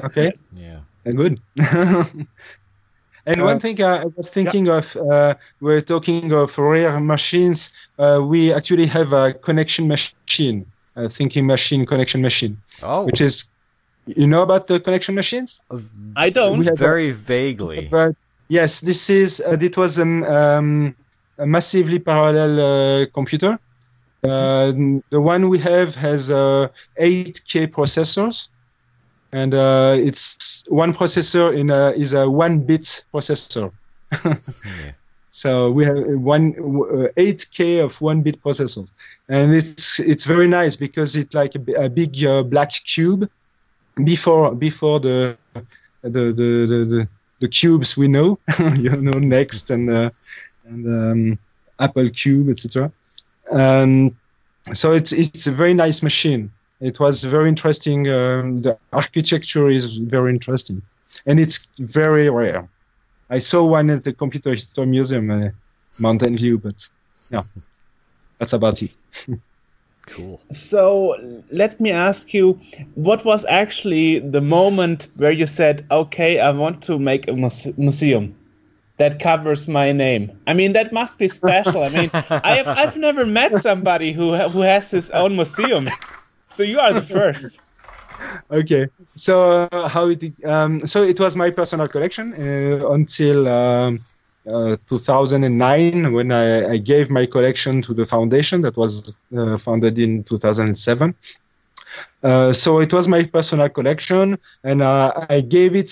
okay. 0.04 0.32
Yeah. 0.54 0.80
Good. 1.04 1.40
and 3.26 3.42
one 3.42 3.58
thing 3.60 3.82
I 3.82 4.02
I 4.02 4.04
was 4.16 4.30
thinking 4.30 4.68
of, 4.68 4.96
uh, 4.96 5.34
we're 5.60 5.80
talking 5.80 6.32
of 6.32 6.56
rare 6.58 6.98
machines. 7.00 7.72
Uh, 7.98 8.20
we 8.22 8.52
actually 8.52 8.86
have 8.86 9.12
a 9.12 9.32
connection 9.32 9.88
machine, 9.88 10.66
a 10.94 11.08
thinking 11.08 11.46
machine, 11.46 11.84
connection 11.86 12.22
machine, 12.22 12.58
Oh, 12.82 13.04
which 13.04 13.20
is, 13.20 13.50
you 14.06 14.26
know 14.26 14.42
about 14.42 14.66
the 14.68 14.78
connection 14.80 15.14
machines? 15.14 15.60
I 16.14 16.30
don't. 16.30 16.58
we 16.58 16.66
have 16.66 16.78
very 16.78 17.10
vaguely. 17.10 17.88
But 17.90 18.14
yes, 18.48 18.80
this 18.80 19.10
is, 19.10 19.40
uh, 19.40 19.58
it 19.60 19.76
was 19.76 19.98
um, 19.98 20.22
um, 20.24 20.96
a 21.38 21.46
massively 21.46 21.98
parallel 21.98 22.52
uh, 22.60 23.06
computer. 23.12 23.58
Uh, 24.24 24.72
the 25.10 25.20
one 25.20 25.48
we 25.48 25.58
have 25.58 25.94
has 25.94 26.30
uh, 26.30 26.68
8K 26.98 27.68
processors, 27.68 28.50
and 29.32 29.54
uh, 29.54 29.94
it's 29.98 30.64
one 30.68 30.92
processor 30.92 31.56
in 31.56 31.70
a, 31.70 31.90
is 31.90 32.12
a 32.12 32.28
one-bit 32.28 33.04
processor. 33.12 33.72
So 35.36 35.70
we 35.70 35.84
have 35.84 35.98
one 36.18 36.54
uh, 36.56 37.12
8K 37.12 37.84
of 37.84 38.00
one 38.00 38.22
bit 38.22 38.42
processors, 38.42 38.90
and 39.28 39.54
it's 39.54 40.00
it's 40.00 40.24
very 40.24 40.48
nice 40.48 40.76
because 40.76 41.14
it's 41.14 41.34
like 41.34 41.54
a, 41.54 41.84
a 41.84 41.88
big 41.90 42.24
uh, 42.24 42.42
black 42.42 42.70
cube 42.70 43.28
before 44.02 44.54
before 44.54 44.98
the 44.98 45.36
the 46.00 46.32
the 46.32 46.56
the, 46.72 46.84
the, 46.92 47.08
the 47.40 47.48
cubes 47.48 47.98
we 47.98 48.08
know, 48.08 48.38
you 48.76 48.96
know, 48.96 49.18
Next 49.18 49.68
and 49.68 49.90
uh, 49.90 50.08
and 50.64 50.86
um, 50.86 51.38
Apple 51.78 52.08
Cube, 52.08 52.48
etc. 52.48 52.90
Um, 53.50 54.16
so 54.72 54.94
it's 54.94 55.12
it's 55.12 55.46
a 55.46 55.52
very 55.52 55.74
nice 55.74 56.02
machine. 56.02 56.50
It 56.80 57.00
was 57.00 57.24
very 57.24 57.48
interesting. 57.48 58.08
Um, 58.08 58.58
the 58.58 58.78
architecture 58.92 59.68
is 59.68 59.96
very 59.96 60.30
interesting, 60.30 60.82
and 61.24 61.40
it's 61.40 61.68
very 61.78 62.28
rare. 62.30 62.68
I 63.30 63.38
saw 63.38 63.64
one 63.64 63.90
at 63.90 64.04
the 64.04 64.12
Computer 64.12 64.50
History 64.50 64.86
Museum, 64.86 65.30
uh, 65.30 65.50
Mountain 65.98 66.36
View, 66.36 66.58
but 66.58 66.88
yeah, 67.30 67.42
that's 68.38 68.52
about 68.52 68.82
it. 68.82 68.90
Cool. 70.06 70.40
So 70.52 71.42
let 71.50 71.80
me 71.80 71.90
ask 71.90 72.32
you, 72.32 72.60
what 72.94 73.24
was 73.24 73.44
actually 73.44 74.20
the 74.20 74.40
moment 74.40 75.08
where 75.16 75.32
you 75.32 75.46
said, 75.46 75.84
"Okay, 75.90 76.38
I 76.38 76.52
want 76.52 76.82
to 76.84 76.96
make 76.96 77.26
a 77.26 77.32
muse- 77.32 77.76
museum 77.76 78.36
that 78.98 79.18
covers 79.18 79.66
my 79.66 79.90
name"? 79.90 80.30
I 80.46 80.54
mean, 80.54 80.74
that 80.74 80.92
must 80.92 81.18
be 81.18 81.26
special. 81.26 81.82
I 81.82 81.88
mean, 81.88 82.10
I 82.12 82.54
have 82.54 82.68
I've 82.68 82.96
never 82.96 83.26
met 83.26 83.60
somebody 83.62 84.12
who 84.12 84.36
who 84.36 84.60
has 84.60 84.92
his 84.92 85.10
own 85.10 85.34
museum. 85.34 85.88
So 86.56 86.62
you 86.62 86.80
are 86.80 86.92
the 86.92 87.02
first. 87.16 87.58
okay. 88.50 88.88
So 89.14 89.68
uh, 89.70 89.88
how 89.88 90.08
it 90.08 90.24
um, 90.44 90.86
so 90.86 91.02
it 91.02 91.20
was 91.20 91.36
my 91.36 91.50
personal 91.50 91.88
collection 91.88 92.32
uh, 92.32 92.90
until 92.90 93.46
um, 93.46 94.04
uh, 94.50 94.76
2009 94.88 96.12
when 96.12 96.32
I, 96.32 96.74
I, 96.74 96.76
gave 96.78 97.10
my 97.10 97.26
collection 97.26 97.82
to 97.82 97.92
the 97.92 98.06
foundation 98.06 98.62
that 98.62 98.76
was 98.76 99.12
uh, 99.36 99.58
founded 99.58 99.98
in 99.98 100.22
2007 100.22 101.16
uh, 102.22 102.52
so 102.52 102.78
it 102.78 102.92
was 102.92 103.08
my 103.08 103.24
personal 103.24 103.68
collection 103.68 104.38
and 104.62 104.82
uh, 104.82 105.26
i 105.30 105.40
gave 105.40 105.74
it 105.74 105.90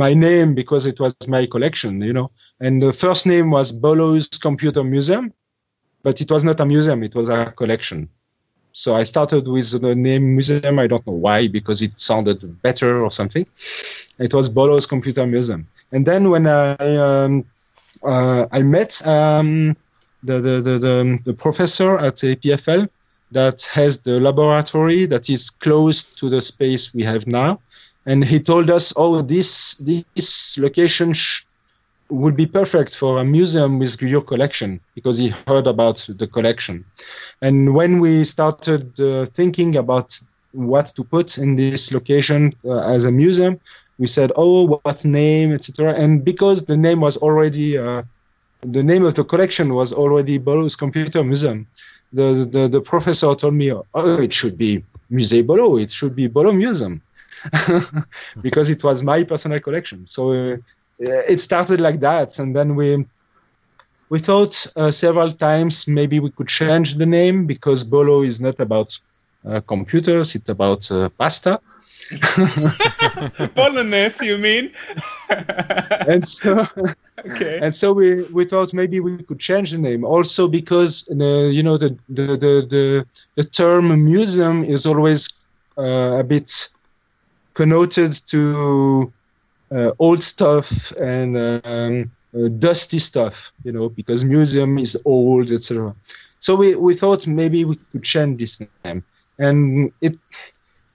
my 0.00 0.14
name 0.14 0.54
because 0.54 0.86
it 0.86 0.98
was 0.98 1.14
my 1.28 1.44
collection 1.44 2.00
you 2.00 2.14
know. 2.14 2.30
And 2.58 2.82
the 2.82 2.94
first 2.94 3.26
name 3.26 3.50
was 3.50 3.70
bolo's 3.70 4.28
computer 4.28 4.82
museum 4.82 5.34
but 6.02 6.22
it 6.22 6.30
was 6.30 6.42
not 6.42 6.58
a 6.60 6.64
museum 6.64 7.02
it 7.02 7.14
was 7.14 7.28
a 7.28 7.52
collection 7.52 8.08
so 8.72 8.94
I 8.94 9.04
started 9.04 9.48
with 9.48 9.80
the 9.80 9.94
name 9.94 10.34
museum. 10.34 10.78
I 10.78 10.86
don't 10.86 11.06
know 11.06 11.12
why, 11.14 11.48
because 11.48 11.82
it 11.82 11.98
sounded 11.98 12.62
better 12.62 13.02
or 13.02 13.10
something. 13.10 13.46
It 14.18 14.32
was 14.34 14.48
Bolo's 14.48 14.86
Computer 14.86 15.26
Museum. 15.26 15.66
And 15.92 16.06
then 16.06 16.30
when 16.30 16.46
I 16.46 16.74
um, 16.74 17.44
uh, 18.02 18.46
I 18.50 18.62
met 18.62 19.04
um, 19.06 19.76
the, 20.22 20.40
the, 20.40 20.60
the, 20.60 21.18
the, 21.24 21.34
professor 21.34 21.98
at 21.98 22.14
EPFL 22.16 22.88
that 23.32 23.62
has 23.72 24.02
the 24.02 24.20
laboratory 24.20 25.06
that 25.06 25.28
is 25.28 25.50
close 25.50 26.02
to 26.16 26.28
the 26.28 26.40
space 26.40 26.94
we 26.94 27.02
have 27.02 27.26
now, 27.26 27.60
and 28.06 28.24
he 28.24 28.40
told 28.40 28.70
us, 28.70 28.92
"Oh, 28.96 29.20
this 29.22 29.76
this 29.76 30.56
location 30.58 31.12
sh- 31.12 31.44
would 32.10 32.36
be 32.36 32.46
perfect 32.46 32.96
for 32.96 33.18
a 33.18 33.24
museum 33.24 33.78
with 33.78 34.00
your 34.02 34.22
collection 34.22 34.80
because 34.94 35.16
he 35.16 35.32
heard 35.46 35.66
about 35.66 36.06
the 36.08 36.26
collection. 36.26 36.84
And 37.40 37.74
when 37.74 38.00
we 38.00 38.24
started 38.24 38.98
uh, 39.00 39.26
thinking 39.26 39.76
about 39.76 40.18
what 40.52 40.86
to 40.96 41.04
put 41.04 41.38
in 41.38 41.54
this 41.54 41.92
location 41.92 42.52
uh, 42.64 42.80
as 42.80 43.04
a 43.04 43.12
museum, 43.12 43.60
we 43.98 44.06
said, 44.06 44.32
"Oh, 44.34 44.80
what 44.82 45.04
name, 45.04 45.52
etc." 45.52 45.94
And 45.94 46.24
because 46.24 46.64
the 46.64 46.76
name 46.76 47.00
was 47.00 47.16
already 47.18 47.78
uh, 47.78 48.02
the 48.62 48.82
name 48.82 49.04
of 49.04 49.14
the 49.14 49.24
collection 49.24 49.74
was 49.74 49.92
already 49.92 50.38
Bolo's 50.38 50.76
Computer 50.76 51.22
Museum, 51.22 51.66
the, 52.12 52.48
the 52.50 52.68
the 52.68 52.80
professor 52.80 53.34
told 53.34 53.54
me, 53.54 53.72
"Oh, 53.72 54.20
it 54.20 54.32
should 54.32 54.58
be 54.58 54.84
Musée 55.10 55.46
Bolo. 55.46 55.76
It 55.76 55.90
should 55.90 56.16
be 56.16 56.26
Bolo 56.26 56.52
Museum." 56.52 57.02
because 58.42 58.68
it 58.68 58.84
was 58.84 59.02
my 59.02 59.24
personal 59.24 59.60
collection. 59.60 60.06
So 60.06 60.32
uh, 60.32 60.56
it 61.00 61.40
started 61.40 61.80
like 61.80 62.00
that, 62.00 62.38
and 62.38 62.54
then 62.54 62.76
we 62.76 63.06
we 64.10 64.18
thought 64.18 64.66
uh, 64.76 64.90
several 64.90 65.30
times 65.30 65.86
maybe 65.86 66.20
we 66.20 66.30
could 66.30 66.48
change 66.48 66.94
the 66.94 67.06
name 67.06 67.46
because 67.46 67.84
Bolo 67.84 68.22
is 68.22 68.40
not 68.40 68.60
about 68.60 68.98
uh, 69.46 69.60
computers; 69.60 70.34
it's 70.34 70.50
about 70.50 70.90
uh, 70.90 71.08
pasta. 71.10 71.60
Bolognese, 73.54 74.26
you 74.26 74.36
mean? 74.36 74.72
and 75.30 76.26
so, 76.26 76.66
okay. 77.24 77.60
And 77.62 77.72
so 77.72 77.92
we, 77.92 78.22
we 78.24 78.44
thought 78.44 78.74
maybe 78.74 78.98
we 78.98 79.22
could 79.22 79.38
change 79.38 79.70
the 79.70 79.78
name 79.78 80.04
also 80.04 80.48
because 80.48 81.08
uh, 81.10 81.14
you 81.14 81.62
know 81.62 81.76
the 81.76 81.96
the, 82.08 82.26
the 82.26 82.66
the 82.68 83.06
the 83.36 83.44
term 83.44 84.04
museum 84.04 84.64
is 84.64 84.86
always 84.86 85.28
uh, 85.78 86.18
a 86.18 86.24
bit 86.24 86.68
connoted 87.54 88.12
to 88.26 89.12
uh, 89.12 89.19
old 89.98 90.22
stuff 90.22 90.92
and 90.92 91.36
um, 91.36 92.10
uh, 92.34 92.48
dusty 92.48 92.98
stuff, 92.98 93.52
you 93.64 93.72
know, 93.72 93.88
because 93.88 94.24
museum 94.24 94.78
is 94.78 95.00
old, 95.04 95.50
etc. 95.50 95.94
So 96.38 96.56
we, 96.56 96.76
we 96.76 96.94
thought 96.94 97.26
maybe 97.26 97.64
we 97.64 97.76
could 97.92 98.02
change 98.02 98.40
this 98.40 98.62
name, 98.84 99.04
and 99.38 99.92
it 100.00 100.16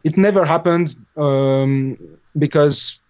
it 0.03 0.17
never 0.17 0.45
happened 0.45 0.95
um, 1.17 1.97
because 2.37 3.01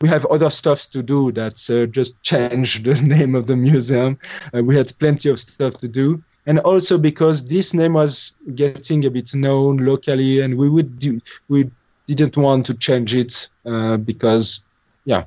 we 0.00 0.08
have 0.08 0.26
other 0.26 0.50
stuff 0.50 0.90
to 0.90 1.02
do 1.02 1.32
that 1.32 1.70
uh, 1.70 1.86
just 1.86 2.20
change 2.22 2.82
the 2.82 2.94
name 3.16 3.34
of 3.34 3.46
the 3.46 3.56
museum. 3.56 4.18
Uh, 4.54 4.62
we 4.62 4.76
had 4.76 4.92
plenty 4.98 5.30
of 5.30 5.38
stuff 5.38 5.78
to 5.78 5.88
do, 5.88 6.22
and 6.46 6.58
also 6.58 6.98
because 6.98 7.48
this 7.48 7.74
name 7.74 7.94
was 7.94 8.38
getting 8.54 9.04
a 9.06 9.10
bit 9.10 9.34
known 9.34 9.78
locally, 9.78 10.40
and 10.40 10.56
we 10.56 10.68
would 10.68 10.98
do, 10.98 11.20
we 11.48 11.70
didn't 12.06 12.36
want 12.36 12.66
to 12.66 12.74
change 12.74 13.14
it 13.14 13.48
uh, 13.64 13.96
because 13.96 14.64
yeah, 15.06 15.24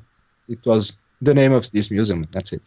it 0.48 0.64
was 0.64 1.00
the 1.20 1.34
name 1.34 1.52
of 1.52 1.68
this 1.72 1.90
museum. 1.90 2.22
That's 2.30 2.52
it. 2.52 2.62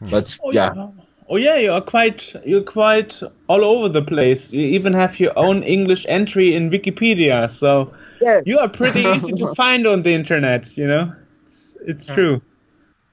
Hmm. 0.00 0.10
But 0.10 0.36
oh, 0.42 0.50
yeah. 0.50 0.72
yeah. 0.74 0.88
Oh 1.26 1.36
yeah, 1.36 1.56
you 1.56 1.72
are 1.72 1.80
quite 1.80 2.34
you're 2.44 2.62
quite 2.62 3.22
all 3.46 3.64
over 3.64 3.88
the 3.88 4.02
place. 4.02 4.52
You 4.52 4.60
even 4.60 4.92
have 4.92 5.18
your 5.20 5.38
own 5.38 5.62
English 5.62 6.04
entry 6.08 6.54
in 6.54 6.70
Wikipedia, 6.70 7.50
so 7.50 7.94
yes. 8.20 8.42
you 8.44 8.58
are 8.58 8.68
pretty 8.68 9.00
easy 9.14 9.32
to 9.32 9.54
find 9.54 9.86
on 9.86 10.02
the 10.02 10.12
internet. 10.12 10.76
You 10.76 10.86
know, 10.86 11.14
it's, 11.46 11.76
it's 11.80 12.06
true. 12.06 12.42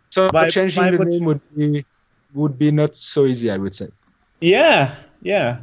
So 0.10 0.30
why, 0.30 0.50
changing 0.50 0.84
why 0.84 0.92
the 0.92 1.06
name 1.06 1.26
would 1.26 1.42
be 1.56 1.86
would 2.34 2.60
be 2.60 2.72
not 2.72 2.96
so 2.96 3.26
easy, 3.26 3.50
I 3.50 3.58
would 3.58 3.76
say. 3.76 3.88
Yeah, 4.42 4.96
yeah. 5.22 5.60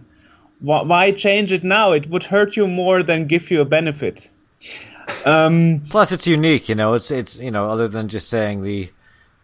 Why, 0.61 0.83
why 0.83 1.13
change 1.13 1.53
it 1.53 1.65
now? 1.65 1.93
It 1.93 2.09
would 2.09 2.23
hurt 2.23 2.57
you 2.57 2.67
more 2.67 3.03
than 3.03 3.27
give 3.27 3.51
you 3.51 3.61
a 3.61 3.67
benefit. 3.67 4.31
Um, 5.25 5.83
Plus, 5.89 6.13
it's 6.13 6.27
unique. 6.27 6.69
You 6.69 6.75
know, 6.75 6.95
it's 6.95 7.11
it's 7.11 7.39
you 7.39 7.51
know, 7.51 7.69
other 7.69 7.89
than 7.89 8.09
just 8.09 8.29
saying 8.29 8.63
the, 8.63 8.91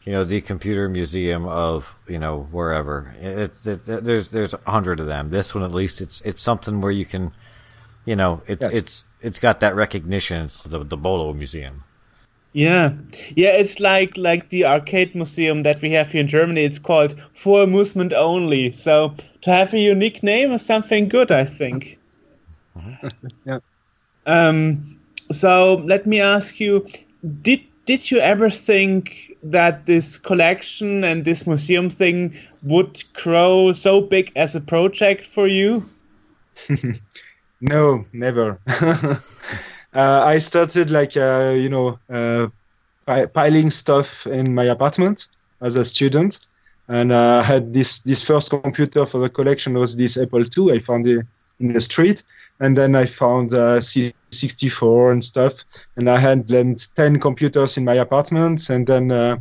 you 0.05 0.13
know, 0.13 0.25
the 0.25 0.41
computer 0.41 0.89
museum 0.89 1.47
of 1.47 1.95
you 2.09 2.19
know 2.19 2.49
wherever. 2.51 3.15
It's, 3.21 3.67
it's 3.67 3.87
there's 3.87 4.31
there's 4.31 4.55
a 4.55 4.71
hundred 4.71 5.01
of 5.01 5.07
them. 5.07 5.31
This 5.31 5.55
one 5.55 5.65
at 5.65 5.73
least, 5.73 6.01
it's 6.01 6.21
it's 6.23 6.41
something 6.41 6.81
where 6.81 6.93
you 6.93 7.05
can, 7.05 7.33
you 8.05 8.17
know, 8.17 8.43
it's 8.47 8.63
yes. 8.63 8.75
it's 8.75 9.05
it's 9.21 9.39
got 9.39 9.61
that 9.61 9.75
recognition. 9.75 10.45
It's 10.45 10.63
the 10.63 10.85
the 10.85 10.97
Bolo 10.97 11.33
Museum. 11.33 11.85
Yeah, 12.55 12.93
yeah, 13.35 13.51
it's 13.51 13.81
like 13.81 14.17
like 14.17 14.49
the 14.51 14.67
arcade 14.67 15.17
museum 15.17 15.65
that 15.65 15.83
we 15.83 15.91
have 15.91 16.13
here 16.13 16.21
in 16.21 16.29
Germany. 16.29 16.63
It's 16.63 16.79
called 16.79 17.17
For 17.33 17.65
Amusement 17.65 18.13
Only. 18.13 18.71
So 18.71 19.17
to 19.43 19.51
have 19.51 19.75
a 19.75 19.79
unique 19.79 20.23
name 20.23 20.53
is 20.53 20.65
something 20.65 21.09
good, 21.09 21.33
I 21.33 21.47
think. 21.47 21.99
yeah. 23.45 23.59
Um, 24.25 25.01
so 25.31 25.83
let 25.85 26.07
me 26.07 26.21
ask 26.21 26.61
you: 26.61 26.87
Did 27.43 27.61
did 27.87 28.11
you 28.11 28.19
ever 28.19 28.51
think 28.51 29.37
that 29.43 29.87
this 29.87 30.19
collection 30.19 31.05
and 31.05 31.25
this 31.25 31.47
museum 31.47 31.91
thing 31.91 32.35
would 32.63 33.03
grow 33.13 33.73
so 33.73 34.01
big 34.01 34.33
as 34.37 34.57
a 34.57 34.61
project 34.61 35.27
for 35.27 35.47
you? 35.47 35.89
no, 37.61 38.05
never. 38.13 38.59
uh, 38.67 39.19
I 39.95 40.39
started 40.39 40.91
like 40.91 41.17
uh, 41.17 41.55
you 41.57 41.69
know 41.69 41.99
uh, 42.09 42.49
piling 43.07 43.71
stuff 43.71 44.27
in 44.27 44.55
my 44.55 44.65
apartment 44.65 45.29
as 45.61 45.77
a 45.77 45.85
student, 45.85 46.41
and 46.89 47.13
uh, 47.13 47.41
I 47.41 47.43
had 47.43 47.73
this 47.73 48.01
this 48.01 48.23
first 48.23 48.51
computer 48.51 49.07
for 49.07 49.19
the 49.19 49.29
collection 49.29 49.75
was 49.75 49.97
this 49.97 50.17
Apple 50.17 50.43
II. 50.43 50.73
I 50.73 50.79
found 50.79 51.07
it 51.07 51.27
in 51.61 51.73
the 51.73 51.81
street, 51.81 52.23
and 52.61 52.77
then 52.77 52.95
I 52.95 53.07
found 53.07 53.53
uh, 53.53 53.81
C64 53.81 55.13
and 55.13 55.25
stuff, 55.25 55.65
and 55.97 56.09
I 56.09 56.19
had 56.19 56.49
then 56.49 56.77
10 56.77 57.21
computers 57.21 57.77
in 57.77 57.85
my 57.85 57.95
apartment, 57.95 58.71
and 58.71 58.87
then 58.87 59.11
uh, 59.11 59.39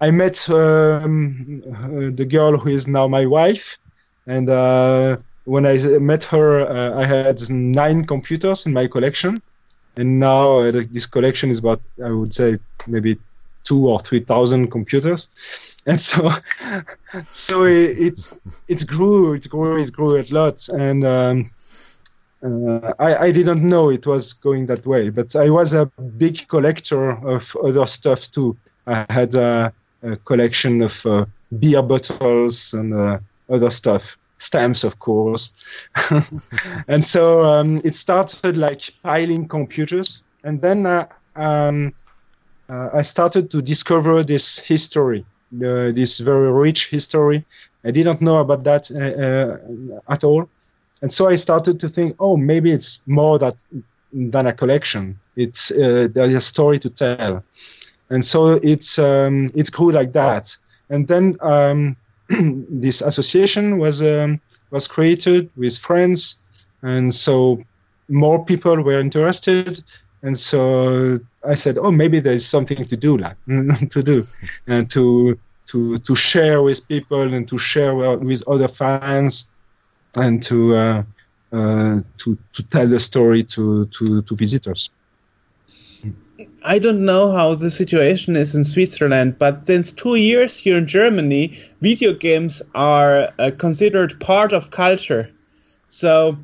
I 0.00 0.10
met 0.10 0.48
um, 0.50 1.62
uh, 1.66 2.10
the 2.14 2.26
girl 2.28 2.56
who 2.56 2.70
is 2.70 2.88
now 2.88 3.08
my 3.08 3.26
wife, 3.26 3.78
and 4.26 4.48
uh, 4.48 5.16
when 5.44 5.66
I 5.66 5.78
met 5.98 6.24
her, 6.24 6.60
uh, 6.60 6.98
I 7.00 7.04
had 7.04 7.48
nine 7.50 8.04
computers 8.04 8.66
in 8.66 8.72
my 8.72 8.86
collection, 8.86 9.42
and 9.96 10.20
now 10.20 10.58
uh, 10.58 10.72
this 10.72 11.06
collection 11.06 11.50
is 11.50 11.58
about, 11.58 11.80
I 12.04 12.10
would 12.10 12.34
say, 12.34 12.58
maybe 12.86 13.18
two 13.64 13.88
or 13.88 14.00
three 14.00 14.20
thousand 14.20 14.70
computers, 14.70 15.28
and 15.86 15.98
so 15.98 16.30
so 17.32 17.64
it, 17.64 17.98
it 17.98 18.32
it 18.68 18.86
grew 18.86 19.34
it 19.34 19.48
grew 19.48 19.82
it 19.82 19.92
grew 19.92 20.20
a 20.20 20.22
lot. 20.30 20.68
And 20.68 21.04
um, 21.04 21.50
uh, 22.44 22.92
I, 23.00 23.16
I 23.16 23.32
didn't 23.32 23.68
know 23.68 23.90
it 23.90 24.06
was 24.06 24.32
going 24.32 24.66
that 24.66 24.84
way 24.84 25.10
but 25.10 25.36
i 25.36 25.48
was 25.48 25.74
a 25.74 25.86
big 25.86 26.48
collector 26.48 27.10
of 27.10 27.56
other 27.62 27.86
stuff 27.86 28.30
too. 28.30 28.56
I 28.86 29.06
had 29.10 29.34
a, 29.34 29.72
collection 30.24 30.82
of 30.82 31.06
uh, 31.06 31.26
beer 31.56 31.82
bottles 31.82 32.74
and 32.74 32.92
uh, 32.92 33.20
other 33.48 33.70
stuff 33.70 34.18
stamps 34.38 34.82
of 34.82 34.98
course. 34.98 35.54
And 36.88 37.04
so 37.04 37.44
um, 37.44 37.80
it 37.84 37.94
started 37.94 38.56
like 38.56 38.90
piling 39.04 39.46
computers. 39.46 40.24
And 40.42 40.60
then 40.60 40.86
uh, 40.86 41.06
um, 41.36 41.94
uh, 42.68 42.90
i 42.94 43.02
started 43.02 43.50
to 43.52 43.62
discover 43.62 44.24
this 44.24 44.58
history 44.58 45.24
this 45.52 46.18
very 46.18 46.50
rich 46.50 46.90
history. 46.90 47.44
I 47.84 47.90
didn't 47.90 48.20
know 48.20 48.38
about 48.38 48.64
that 48.64 48.90
uh, 48.90 49.98
uh, 49.98 50.12
at 50.12 50.24
all, 50.24 50.48
and 51.00 51.12
so 51.12 51.28
I 51.28 51.36
started 51.36 51.80
to 51.80 51.88
think, 51.88 52.16
oh, 52.20 52.36
maybe 52.36 52.70
it's 52.70 53.02
more 53.06 53.38
that 53.38 53.56
than 54.12 54.46
a 54.46 54.52
collection. 54.52 55.18
It's 55.36 55.70
uh, 55.70 56.08
there's 56.10 56.34
a 56.34 56.40
story 56.40 56.78
to 56.80 56.90
tell, 56.90 57.42
and 58.10 58.24
so 58.24 58.60
it's 58.62 58.98
um, 58.98 59.50
it 59.54 59.70
grew 59.72 59.90
like 59.90 60.12
that. 60.12 60.56
And 60.88 61.08
then 61.08 61.36
um, 61.40 61.96
this 62.28 63.02
association 63.02 63.78
was 63.78 64.02
um, 64.02 64.40
was 64.70 64.86
created 64.88 65.50
with 65.56 65.78
friends, 65.78 66.40
and 66.82 67.12
so 67.12 67.62
more 68.08 68.44
people 68.44 68.82
were 68.82 69.00
interested, 69.00 69.82
and 70.22 70.38
so 70.38 71.18
I 71.44 71.54
said, 71.54 71.78
oh, 71.78 71.90
maybe 71.90 72.20
there's 72.20 72.46
something 72.46 72.84
to 72.84 72.96
do, 72.96 73.16
like, 73.16 73.36
to 73.46 74.02
do, 74.02 74.26
and 74.66 74.88
to 74.90 75.38
to 75.66 75.98
to 75.98 76.14
share 76.14 76.62
with 76.62 76.86
people 76.88 77.22
and 77.34 77.48
to 77.48 77.58
share 77.58 77.94
with 77.94 78.42
other 78.46 78.68
fans, 78.68 79.50
and 80.14 80.42
to 80.44 80.74
uh, 80.74 81.02
uh, 81.52 82.00
to 82.18 82.38
to 82.52 82.62
tell 82.62 82.86
the 82.86 83.00
story 83.00 83.42
to 83.44 83.86
to 83.86 84.22
to 84.22 84.36
visitors. 84.36 84.90
I 86.64 86.78
don't 86.78 87.04
know 87.04 87.32
how 87.32 87.54
the 87.54 87.70
situation 87.70 88.36
is 88.36 88.54
in 88.54 88.64
Switzerland, 88.64 89.38
but 89.38 89.66
since 89.66 89.92
two 89.92 90.14
years 90.14 90.56
here 90.56 90.76
in 90.76 90.86
Germany, 90.86 91.58
video 91.80 92.12
games 92.12 92.62
are 92.74 93.32
uh, 93.38 93.50
considered 93.58 94.20
part 94.20 94.52
of 94.52 94.70
culture. 94.70 95.30
So 95.88 96.38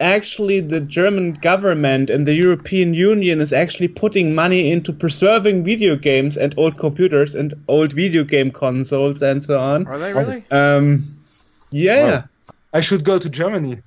actually 0.00 0.60
the 0.60 0.80
German 0.80 1.34
government 1.34 2.10
and 2.10 2.26
the 2.26 2.34
European 2.34 2.94
Union 2.94 3.40
is 3.40 3.52
actually 3.52 3.88
putting 3.88 4.34
money 4.34 4.70
into 4.70 4.92
preserving 4.92 5.64
video 5.64 5.96
games 5.96 6.36
and 6.36 6.54
old 6.56 6.78
computers 6.78 7.34
and 7.34 7.54
old 7.68 7.92
video 7.92 8.24
game 8.24 8.50
consoles 8.50 9.22
and 9.22 9.42
so 9.42 9.58
on. 9.58 9.86
Are 9.86 9.98
they 9.98 10.12
really? 10.12 10.44
Um, 10.50 11.18
yeah. 11.70 12.10
Wow. 12.10 12.24
I 12.72 12.80
should 12.80 13.04
go 13.04 13.18
to 13.18 13.28
Germany. 13.28 13.78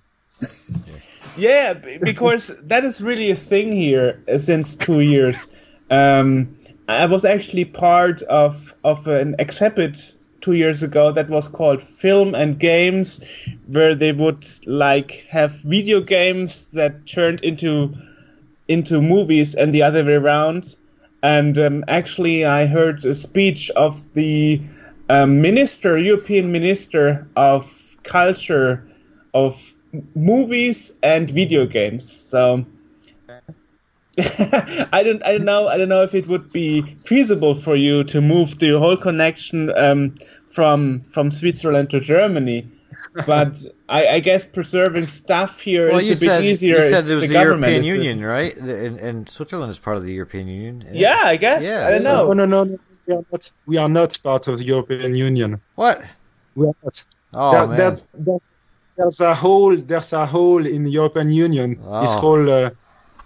Yeah, 1.37 1.73
because 1.73 2.47
that 2.63 2.83
is 2.83 3.01
really 3.01 3.31
a 3.31 3.35
thing 3.35 3.71
here 3.71 4.21
uh, 4.27 4.37
since 4.37 4.75
two 4.75 4.99
years. 4.99 5.47
Um, 5.89 6.57
I 6.87 7.05
was 7.05 7.23
actually 7.25 7.65
part 7.65 8.21
of 8.21 8.73
of 8.83 9.07
an 9.07 9.35
exhibit 9.39 10.13
two 10.41 10.53
years 10.53 10.83
ago 10.83 11.11
that 11.11 11.29
was 11.29 11.47
called 11.47 11.81
Film 11.81 12.35
and 12.35 12.59
Games, 12.59 13.23
where 13.67 13.95
they 13.95 14.11
would 14.11 14.45
like 14.67 15.25
have 15.29 15.53
video 15.61 16.01
games 16.01 16.67
that 16.69 17.05
turned 17.05 17.41
into 17.41 17.93
into 18.67 19.01
movies 19.01 19.55
and 19.55 19.73
the 19.73 19.83
other 19.83 20.03
way 20.03 20.13
around. 20.13 20.75
And 21.23 21.57
um, 21.57 21.85
actually, 21.87 22.45
I 22.45 22.65
heard 22.65 23.05
a 23.05 23.13
speech 23.13 23.69
of 23.71 24.13
the 24.13 24.61
um, 25.09 25.41
minister, 25.41 25.97
European 25.97 26.51
minister 26.51 27.27
of 27.35 27.71
culture 28.03 28.87
of 29.33 29.73
movies 30.15 30.91
and 31.03 31.29
video 31.29 31.65
games. 31.65 32.11
So. 32.11 32.65
I 34.17 35.03
don't, 35.03 35.23
I 35.23 35.31
don't 35.33 35.45
know, 35.45 35.67
I 35.67 35.77
don't 35.77 35.89
know 35.89 36.03
if 36.03 36.13
it 36.13 36.27
would 36.27 36.51
be 36.51 36.81
feasible 37.05 37.55
for 37.55 37.75
you 37.75 38.03
to 38.05 38.19
move 38.19 38.59
the 38.59 38.77
whole 38.77 38.97
connection 38.97 39.75
um, 39.77 40.15
from 40.49 41.01
from 41.03 41.31
Switzerland 41.31 41.91
to 41.91 42.01
Germany, 42.01 42.69
but 43.25 43.55
I, 43.87 44.07
I, 44.07 44.19
guess 44.19 44.45
preserving 44.45 45.07
stuff 45.07 45.61
here 45.61 45.87
well, 45.89 45.99
is 45.99 46.05
you 46.05 46.11
a 46.11 46.15
bit 46.15 46.27
said, 46.27 46.43
easier. 46.43 46.75
You 46.81 46.89
said 46.89 47.05
there 47.05 47.15
was 47.15 47.29
the, 47.29 47.35
the, 47.35 47.41
European 47.41 47.73
is 47.79 47.81
the- 47.81 47.87
Union, 47.87 48.21
right? 48.25 48.55
And, 48.57 48.99
and 48.99 49.29
Switzerland 49.29 49.71
is 49.71 49.79
part 49.79 49.95
of 49.95 50.03
the 50.03 50.13
European 50.13 50.47
Union. 50.47 50.87
Yeah, 50.91 51.21
I 51.23 51.37
guess. 51.37 51.63
Yeah, 51.63 51.87
I 51.87 51.91
don't 51.91 52.01
so- 52.01 52.27
know. 52.27 52.33
No, 52.33 52.45
no, 52.45 52.63
no, 52.63 52.63
no. 52.65 52.79
We 53.07 53.13
are 53.15 53.25
not. 53.31 53.51
We 53.65 53.77
are 53.77 53.89
not 53.89 54.17
part 54.23 54.47
of 54.47 54.57
the 54.57 54.65
European 54.65 55.15
Union. 55.15 55.61
What? 55.75 56.03
We 56.55 56.67
are 56.67 56.75
not. 56.83 57.05
Oh 57.33 57.51
There- 57.51 57.67
man. 57.67 57.77
there- 57.77 57.99
there- 58.13 58.39
there's 58.97 59.21
a 59.21 59.33
hole. 59.33 59.75
There's 59.75 60.11
a 60.13 60.25
hole 60.25 60.65
in 60.65 60.83
the 60.83 60.91
European 60.91 61.29
Union. 61.31 61.71
It's 61.71 62.13
Oh. 62.13 62.17
called 62.19 62.49
uh, 62.49 62.71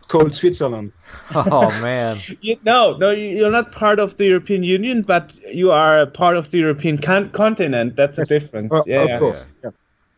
called 0.05 0.33
Switzerland. 0.35 0.91
Oh 1.33 1.69
man. 1.81 2.17
You, 2.41 2.57
no, 2.63 2.95
no, 2.97 3.11
you- 3.11 3.37
you're 3.37 3.51
not 3.51 3.71
part 3.71 3.99
of 3.99 4.15
the 4.17 4.25
European 4.25 4.63
Union, 4.63 5.01
but 5.01 5.35
you 5.53 5.71
are 5.71 5.99
a 6.01 6.07
part 6.07 6.37
of 6.37 6.49
the 6.51 6.59
European 6.59 6.97
con- 6.97 7.29
continent. 7.31 7.95
That's 7.95 8.17
Yes. 8.17 8.29
the 8.29 8.39
difference. 8.39 8.73
Uh, 8.73 8.83
yeah, 8.85 9.01
of 9.03 9.09
yeah. 9.09 9.19
course. 9.19 9.47
Yeah. 9.63 9.71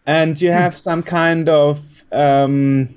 and 0.06 0.42
you 0.42 0.52
have 0.54 0.74
some 0.76 1.04
kind 1.04 1.50
of 1.50 1.80
um, 2.12 2.88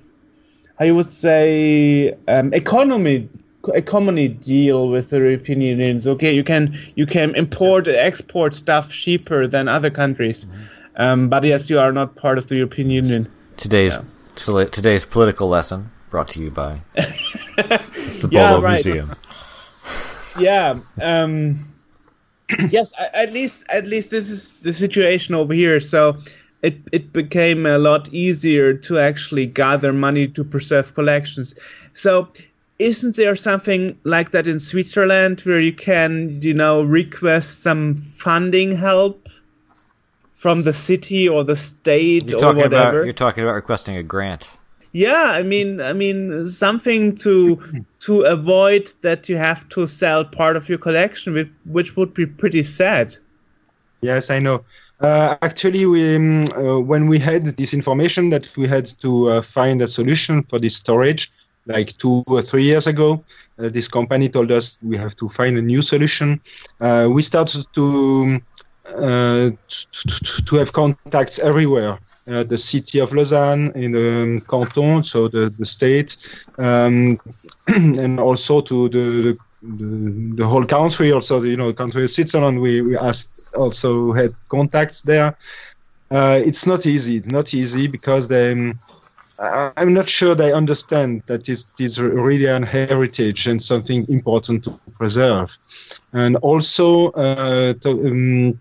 how 0.78 0.84
you 0.84 0.95
would 0.95 1.11
say 1.11 2.14
um, 2.28 2.53
economy 2.55 3.28
economy 3.74 4.28
deal 4.28 4.88
with 4.88 5.11
the 5.11 5.16
European 5.18 5.61
Union. 5.61 6.01
So, 6.01 6.12
okay, 6.12 6.32
you 6.34 6.45
can 6.45 6.78
you 6.97 7.07
can 7.07 7.34
import 7.34 7.88
and 7.88 7.97
export 7.97 8.55
stuff 8.55 8.91
cheaper 8.91 9.47
than 9.49 9.68
other 9.68 9.91
countries, 9.91 10.47
um, 10.97 11.28
but 11.28 11.45
yes, 11.45 11.68
you 11.70 11.78
are 11.80 11.93
not 11.93 12.14
part 12.16 12.38
of 12.38 12.47
the 12.47 12.57
European 12.57 12.91
Union. 12.91 13.26
Today's 13.57 13.99
tele- 14.36 14.70
today's 14.70 15.05
political 15.05 15.49
lesson 15.49 15.91
brought 16.11 16.28
to 16.28 16.40
you 16.40 16.50
by 16.50 16.80
the 16.94 18.28
Yeah, 18.30 18.58
right. 18.61 18.84
Museum. 18.84 19.14
yeah 20.38 20.78
um 21.00 21.66
yes 22.70 22.92
at 22.98 23.32
least 23.32 23.64
at 23.68 23.86
least 23.86 24.11
this 24.11 24.28
is 24.30 24.54
the 24.61 24.72
situation 24.72 25.34
over 25.34 25.54
here 25.54 25.80
so 25.80 26.16
it 26.62 26.76
it 26.92 27.12
became 27.12 27.64
a 27.66 27.78
lot 27.78 28.12
easier 28.12 28.74
to 28.74 28.98
actually 28.98 29.46
gather 29.46 29.92
money 29.92 30.28
to 30.28 30.44
preserve 30.44 30.94
collections 30.94 31.54
so 31.94 32.28
isn't 32.78 33.16
there 33.16 33.36
something 33.36 33.98
like 34.04 34.30
that 34.30 34.46
in 34.46 34.58
Switzerland 34.58 35.40
where 35.40 35.61
you 35.61 35.72
can 35.72 36.40
you 36.42 36.54
know 36.54 36.82
request 36.82 37.61
some 37.62 37.96
funding 37.96 38.74
help 38.76 39.28
from 40.32 40.62
the 40.62 40.72
city 40.72 41.28
or 41.28 41.44
the 41.44 41.56
state 41.56 42.28
You're 42.28 42.38
or 42.38 42.40
talking 42.40 42.62
about 42.62 42.86
whatever 42.86 43.04
you're 43.04 43.12
talking 43.12 43.44
about 43.44 43.54
requesting 43.54 43.96
a 43.96 44.02
grant. 44.02 44.50
Yeah, 44.93 45.24
I 45.32 45.43
mean, 45.43 45.80
I 45.80 45.93
mean, 45.93 46.47
something 46.49 47.16
to 47.16 47.84
to 48.01 48.22
avoid 48.22 48.88
that 49.03 49.28
you 49.28 49.36
have 49.36 49.68
to 49.70 49.86
sell 49.86 50.24
part 50.24 50.57
of 50.57 50.68
your 50.68 50.78
collection, 50.78 51.34
which, 51.34 51.51
which 51.64 51.97
would 51.97 52.14
be 52.14 52.26
pretty 52.26 52.62
sad. 52.62 53.16
Yes, 54.03 54.30
I 54.30 54.38
know. 54.38 54.64
Uh, 55.01 55.36
actually, 55.43 55.86
we, 55.86 56.16
um, 56.16 56.45
uh, 56.57 56.78
when 56.80 57.07
we 57.07 57.18
had 57.18 57.45
this 57.45 57.72
information 57.74 58.30
that 58.30 58.55
we 58.57 58.66
had 58.66 58.86
to 59.01 59.28
uh, 59.28 59.43
find 59.43 59.80
a 59.82 59.86
solution 59.86 60.43
for 60.43 60.59
this 60.59 60.76
storage, 60.76 61.30
like 61.66 61.97
two 61.99 62.22
or 62.26 62.43
three 62.43 62.64
years 62.64 62.86
ago, 62.86 63.24
uh, 63.59 63.68
this 63.68 63.88
company 63.88 64.28
told 64.28 64.51
us 64.51 64.78
we 64.82 64.97
have 64.97 65.14
to 65.16 65.28
find 65.28 65.57
a 65.57 65.62
new 65.62 65.82
solution. 65.82 66.41
Uh, 66.80 67.09
we 67.11 67.22
started 67.22 67.66
to, 67.74 68.41
uh, 68.88 69.51
to 69.68 69.86
to- 69.93 70.43
to 70.45 70.57
have 70.57 70.72
contacts 70.72 71.38
everywhere. 71.38 71.99
Uh, 72.28 72.44
the 72.44 72.58
city 72.58 73.00
of 73.00 73.12
Lausanne, 73.12 73.72
in 73.74 73.92
the 73.92 74.22
um, 74.22 74.40
canton, 74.42 75.02
so 75.02 75.26
the, 75.26 75.50
the 75.58 75.64
state, 75.64 76.16
um, 76.58 77.18
and 77.66 78.20
also 78.20 78.60
to 78.60 78.88
the, 78.88 78.98
the 78.98 79.38
the, 79.62 80.46
whole 80.46 80.64
country, 80.64 81.12
also 81.12 81.40
the 81.40 81.48
you 81.48 81.56
know 81.56 81.68
the 81.68 81.74
country 81.74 82.04
of 82.04 82.10
Switzerland. 82.10 82.60
We, 82.60 82.80
we 82.80 82.96
asked 82.96 83.40
also 83.54 84.12
had 84.12 84.34
contacts 84.48 85.02
there. 85.02 85.36
Uh, 86.10 86.40
it's 86.44 86.66
not 86.66 86.86
easy. 86.86 87.16
It's 87.16 87.28
not 87.28 87.54
easy 87.54 87.86
because 87.86 88.28
they. 88.28 88.52
um, 88.52 88.80
I'm 89.38 89.94
not 89.94 90.06
sure 90.06 90.34
they 90.34 90.52
understand 90.52 91.22
that 91.26 91.48
it 91.48 91.64
is 91.78 92.00
really 92.00 92.44
an 92.44 92.62
heritage 92.62 93.46
and 93.46 93.62
something 93.62 94.04
important 94.10 94.64
to 94.64 94.78
preserve. 94.98 95.56
And 96.12 96.36
also, 96.36 97.10
uh, 97.12 97.72
to, 97.72 97.90
um, 97.90 98.60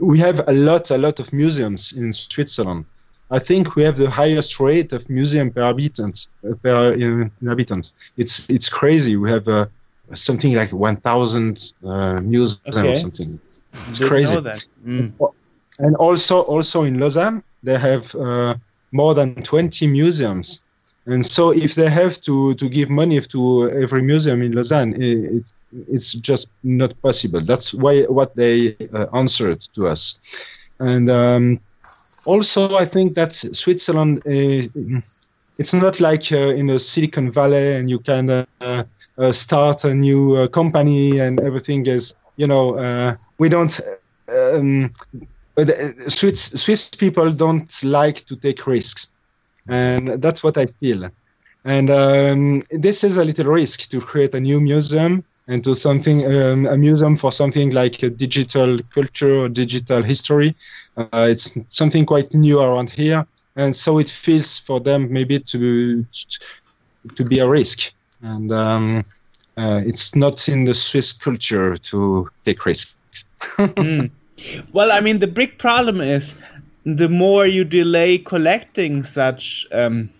we 0.00 0.18
have 0.18 0.48
a 0.48 0.52
lot, 0.52 0.90
a 0.90 0.98
lot 0.98 1.20
of 1.20 1.32
museums 1.32 1.92
in 1.92 2.12
Switzerland. 2.12 2.84
I 3.30 3.38
think 3.38 3.74
we 3.74 3.82
have 3.82 3.96
the 3.96 4.10
highest 4.10 4.60
rate 4.60 4.92
of 4.92 5.08
museum 5.08 5.50
per 5.50 5.62
habitant 5.62 6.26
uh, 6.46 6.54
per 6.62 6.92
uh, 6.92 7.28
inhabitants. 7.40 7.94
It's 8.16 8.48
it's 8.50 8.68
crazy. 8.68 9.16
We 9.16 9.30
have 9.30 9.48
uh, 9.48 9.66
something 10.12 10.54
like 10.54 10.72
1,000 10.72 11.72
uh, 11.84 12.20
museums 12.22 12.76
Okay. 12.76 12.90
or 12.90 12.94
something. 12.94 13.40
It's 13.88 13.98
Didn't 13.98 14.08
crazy. 14.08 14.36
Mm. 14.36 15.12
And 15.78 15.96
also 15.96 16.42
also 16.42 16.84
in 16.84 17.00
Lausanne, 17.00 17.42
they 17.62 17.78
have 17.78 18.14
uh, 18.14 18.54
more 18.92 19.14
than 19.14 19.34
20 19.34 19.86
museums. 19.88 20.64
And 21.06 21.24
so, 21.24 21.50
if 21.50 21.74
they 21.74 21.90
have 21.90 22.20
to, 22.22 22.54
to 22.54 22.68
give 22.68 22.88
money 22.88 23.20
to 23.20 23.70
every 23.70 24.02
museum 24.02 24.40
in 24.40 24.52
Lausanne, 24.52 24.94
it, 25.00 25.52
it's 25.88 26.14
just 26.14 26.48
not 26.62 27.00
possible. 27.02 27.40
That's 27.40 27.74
why 27.74 28.02
what 28.02 28.34
they 28.36 28.76
uh, 28.92 29.06
answered 29.12 29.60
to 29.74 29.86
us. 29.86 30.20
And 30.78 31.10
um, 31.10 31.60
also, 32.24 32.76
I 32.76 32.86
think 32.86 33.14
that 33.14 33.32
Switzerland, 33.32 34.22
uh, 34.26 35.00
it's 35.58 35.74
not 35.74 36.00
like 36.00 36.32
uh, 36.32 36.54
in 36.54 36.70
a 36.70 36.78
Silicon 36.78 37.30
Valley, 37.30 37.74
and 37.74 37.90
you 37.90 37.98
can 37.98 38.30
uh, 38.30 38.44
uh, 39.18 39.32
start 39.32 39.84
a 39.84 39.94
new 39.94 40.36
uh, 40.36 40.48
company 40.48 41.18
and 41.18 41.38
everything 41.38 41.86
is, 41.86 42.14
you 42.36 42.46
know, 42.46 43.16
we 43.38 43.48
don't. 43.48 43.80
Um, 44.28 44.90
Swiss 46.08 46.62
Swiss 46.62 46.90
people 46.90 47.30
don't 47.30 47.84
like 47.84 48.24
to 48.26 48.34
take 48.34 48.66
risks 48.66 49.12
and 49.68 50.22
that's 50.22 50.42
what 50.42 50.58
I 50.58 50.66
feel. 50.66 51.10
And 51.64 51.90
um, 51.90 52.62
this 52.70 53.04
is 53.04 53.16
a 53.16 53.24
little 53.24 53.46
risk 53.46 53.88
to 53.90 54.00
create 54.00 54.34
a 54.34 54.40
new 54.40 54.60
museum 54.60 55.24
and 55.46 55.62
to 55.64 55.74
something 55.74 56.24
um, 56.26 56.66
a 56.66 56.76
museum 56.76 57.16
for 57.16 57.32
something 57.32 57.70
like 57.70 58.02
a 58.02 58.10
digital 58.10 58.78
culture 58.90 59.34
or 59.34 59.48
digital 59.48 60.02
history. 60.02 60.54
Uh, 60.96 61.28
it's 61.30 61.58
something 61.68 62.06
quite 62.06 62.32
new 62.34 62.60
around 62.60 62.90
here, 62.90 63.26
and 63.56 63.74
so 63.74 63.98
it 63.98 64.10
feels 64.10 64.58
for 64.58 64.80
them 64.80 65.12
maybe 65.12 65.40
to 65.40 66.06
to 67.16 67.24
be 67.24 67.38
a 67.38 67.48
risk. 67.48 67.92
And 68.22 68.52
um, 68.52 69.04
uh, 69.56 69.80
it's 69.84 70.14
not 70.16 70.48
in 70.48 70.64
the 70.64 70.74
Swiss 70.74 71.12
culture 71.12 71.76
to 71.76 72.30
take 72.44 72.64
risks. 72.64 72.94
mm. 73.58 74.10
Well, 74.72 74.90
I 74.90 75.00
mean, 75.00 75.18
the 75.20 75.26
big 75.26 75.58
problem 75.58 76.00
is 76.00 76.34
the 76.84 77.08
more 77.08 77.46
you 77.46 77.64
delay 77.64 78.18
collecting 78.18 79.02
such 79.02 79.66
um, 79.72 80.10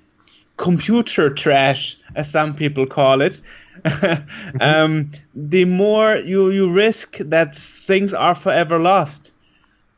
computer 0.57 1.31
trash, 1.31 1.99
as 2.15 2.31
some 2.31 2.55
people 2.55 2.87
call 2.87 3.21
it, 3.21 3.41
um, 4.61 5.11
the 5.35 5.65
more 5.65 6.17
you, 6.17 6.51
you 6.51 6.73
risk 6.73 7.19
that 7.19 7.57
things 7.57 8.15
are 8.15 8.35
forever 8.35 8.79
lost. 8.79 9.33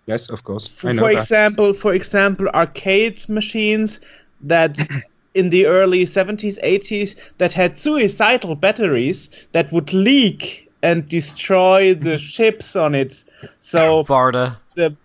Yes, 0.07 0.31
of 0.31 0.45
course. 0.45 0.69
for 0.69 1.11
example, 1.11 1.73
for 1.75 1.93
example, 1.93 2.49
arcade 2.49 3.29
machines 3.29 4.01
that 4.43 4.79
in 5.35 5.51
the 5.51 5.67
early 5.67 6.05
70s, 6.05 6.61
80s 6.63 7.17
that 7.39 7.53
had 7.53 7.79
suicidal 7.79 8.55
batteries 8.55 9.31
that 9.53 9.73
would 9.73 9.93
leak 9.93 10.71
and 10.83 11.09
destroy 11.09 11.95
the 11.95 12.19
chips 12.35 12.77
on 12.77 12.95
it. 12.95 13.23
So 13.61 14.05
Varda. 14.05 14.57
The 14.75 14.97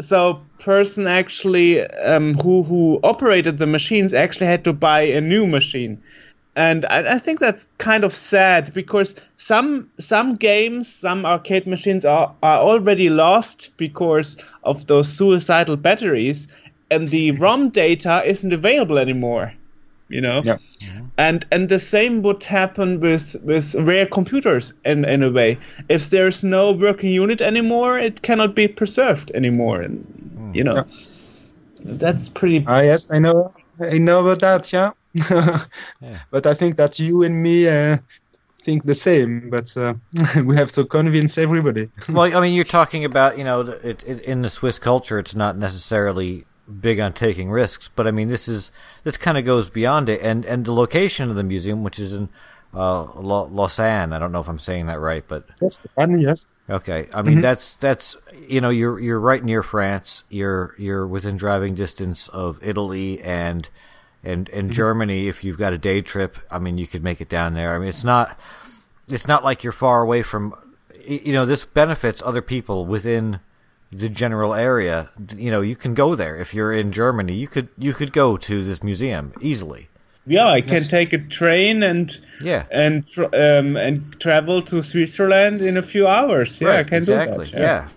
so 0.00 0.40
person 0.58 1.06
actually 1.06 1.82
um, 1.82 2.34
who 2.34 2.62
who 2.62 3.00
operated 3.02 3.58
the 3.58 3.66
machines 3.66 4.12
actually 4.14 4.46
had 4.46 4.64
to 4.64 4.72
buy 4.72 5.02
a 5.02 5.20
new 5.20 5.46
machine. 5.46 6.02
And 6.56 6.84
I, 6.86 7.14
I, 7.14 7.18
think 7.18 7.38
that's 7.38 7.68
kind 7.78 8.02
of 8.02 8.14
sad 8.14 8.74
because 8.74 9.14
some 9.36 9.88
some 9.98 10.34
games 10.36 10.92
some 10.92 11.24
arcade 11.24 11.66
machines 11.66 12.04
are, 12.04 12.34
are 12.42 12.58
already 12.58 13.08
lost 13.08 13.70
because 13.76 14.36
of 14.64 14.86
those 14.88 15.08
suicidal 15.08 15.76
batteries 15.76 16.48
and 16.90 17.08
the 17.08 17.30
rom 17.42 17.70
data 17.70 18.22
isn't 18.26 18.52
available 18.52 18.98
anymore 18.98 19.52
you 20.10 20.20
know 20.20 20.42
yeah. 20.44 20.58
and 21.16 21.46
and 21.50 21.68
the 21.68 21.78
same 21.78 22.22
would 22.22 22.42
happen 22.42 23.00
with 23.00 23.36
with 23.42 23.74
rare 23.76 24.06
computers 24.06 24.74
in 24.84 25.04
in 25.04 25.22
a 25.22 25.30
way 25.30 25.58
if 25.88 26.10
there's 26.10 26.42
no 26.44 26.72
working 26.72 27.10
unit 27.10 27.40
anymore 27.40 27.98
it 27.98 28.20
cannot 28.22 28.54
be 28.54 28.68
preserved 28.68 29.30
anymore 29.32 29.80
and 29.80 30.04
mm. 30.36 30.54
you 30.54 30.64
know 30.64 30.74
yeah. 30.74 30.84
that's 31.84 32.28
pretty 32.28 32.64
ah 32.66 32.80
yes 32.80 33.10
i 33.10 33.18
know 33.18 33.54
i 33.80 33.98
know 33.98 34.20
about 34.20 34.40
that 34.40 34.72
yeah, 34.72 34.90
yeah. 35.14 36.18
but 36.30 36.46
i 36.46 36.54
think 36.54 36.76
that 36.76 36.98
you 36.98 37.22
and 37.22 37.42
me 37.42 37.68
uh, 37.68 37.96
think 38.60 38.84
the 38.84 38.94
same 38.94 39.48
but 39.48 39.74
uh, 39.76 39.94
we 40.44 40.56
have 40.56 40.72
to 40.72 40.84
convince 40.84 41.38
everybody 41.38 41.88
well 42.08 42.36
i 42.36 42.40
mean 42.40 42.52
you're 42.52 42.64
talking 42.64 43.04
about 43.04 43.38
you 43.38 43.44
know 43.44 43.60
it, 43.60 44.04
it, 44.04 44.20
in 44.22 44.42
the 44.42 44.50
swiss 44.50 44.78
culture 44.78 45.18
it's 45.18 45.34
not 45.34 45.56
necessarily 45.56 46.44
big 46.70 47.00
on 47.00 47.12
taking 47.12 47.50
risks, 47.50 47.88
but 47.88 48.06
I 48.06 48.10
mean 48.10 48.28
this 48.28 48.48
is 48.48 48.70
this 49.04 49.16
kind 49.16 49.36
of 49.36 49.44
goes 49.44 49.70
beyond 49.70 50.08
it, 50.08 50.20
and 50.22 50.44
and 50.44 50.64
the 50.64 50.72
location 50.72 51.30
of 51.30 51.36
the 51.36 51.42
museum, 51.42 51.82
which 51.82 51.98
is 51.98 52.14
in 52.14 52.28
uh, 52.72 53.04
Lausanne. 53.14 54.12
I 54.12 54.18
don't 54.18 54.32
know 54.32 54.40
if 54.40 54.48
I'm 54.48 54.58
saying 54.58 54.86
that 54.86 55.00
right, 55.00 55.24
but 55.26 55.44
yes, 55.60 55.78
yes. 55.96 56.46
Okay, 56.68 57.08
I 57.12 57.22
mean 57.22 57.34
mm-hmm. 57.34 57.40
that's 57.40 57.74
that's 57.76 58.16
you 58.46 58.60
know 58.60 58.70
you're 58.70 58.98
you're 59.00 59.18
right 59.18 59.42
near 59.42 59.62
France. 59.62 60.24
You're 60.28 60.74
you're 60.78 61.06
within 61.06 61.36
driving 61.36 61.74
distance 61.74 62.28
of 62.28 62.62
Italy 62.62 63.20
and 63.22 63.68
and 64.22 64.48
and 64.50 64.64
mm-hmm. 64.64 64.72
Germany. 64.72 65.28
If 65.28 65.42
you've 65.42 65.58
got 65.58 65.72
a 65.72 65.78
day 65.78 66.00
trip, 66.00 66.38
I 66.50 66.58
mean 66.58 66.78
you 66.78 66.86
could 66.86 67.02
make 67.02 67.20
it 67.20 67.28
down 67.28 67.54
there. 67.54 67.74
I 67.74 67.78
mean 67.78 67.88
it's 67.88 68.04
not 68.04 68.38
it's 69.08 69.26
not 69.26 69.42
like 69.44 69.64
you're 69.64 69.72
far 69.72 70.02
away 70.02 70.22
from. 70.22 70.54
You 71.04 71.32
know 71.32 71.46
this 71.46 71.64
benefits 71.64 72.22
other 72.22 72.42
people 72.42 72.86
within 72.86 73.40
the 73.92 74.08
general 74.08 74.54
area, 74.54 75.10
you 75.36 75.50
know, 75.50 75.60
you 75.60 75.76
can 75.76 75.94
go 75.94 76.14
there. 76.14 76.36
If 76.36 76.54
you're 76.54 76.72
in 76.72 76.92
Germany, 76.92 77.34
you 77.34 77.48
could 77.48 77.68
you 77.76 77.92
could 77.92 78.12
go 78.12 78.36
to 78.36 78.64
this 78.64 78.82
museum 78.82 79.32
easily. 79.40 79.88
Yeah, 80.26 80.48
I 80.48 80.60
can 80.60 80.74
yes. 80.74 80.88
take 80.88 81.12
a 81.12 81.18
train 81.18 81.82
and 81.82 82.18
yeah 82.40 82.66
and 82.70 83.04
um, 83.18 83.76
and 83.76 84.20
travel 84.20 84.62
to 84.62 84.82
Switzerland 84.82 85.60
in 85.60 85.76
a 85.76 85.82
few 85.82 86.06
hours. 86.06 86.60
Yeah, 86.60 86.68
right, 86.68 86.78
I 86.80 86.84
can 86.84 86.98
exactly. 86.98 87.46
do 87.46 87.52
that. 87.52 87.60
Yeah. 87.60 87.88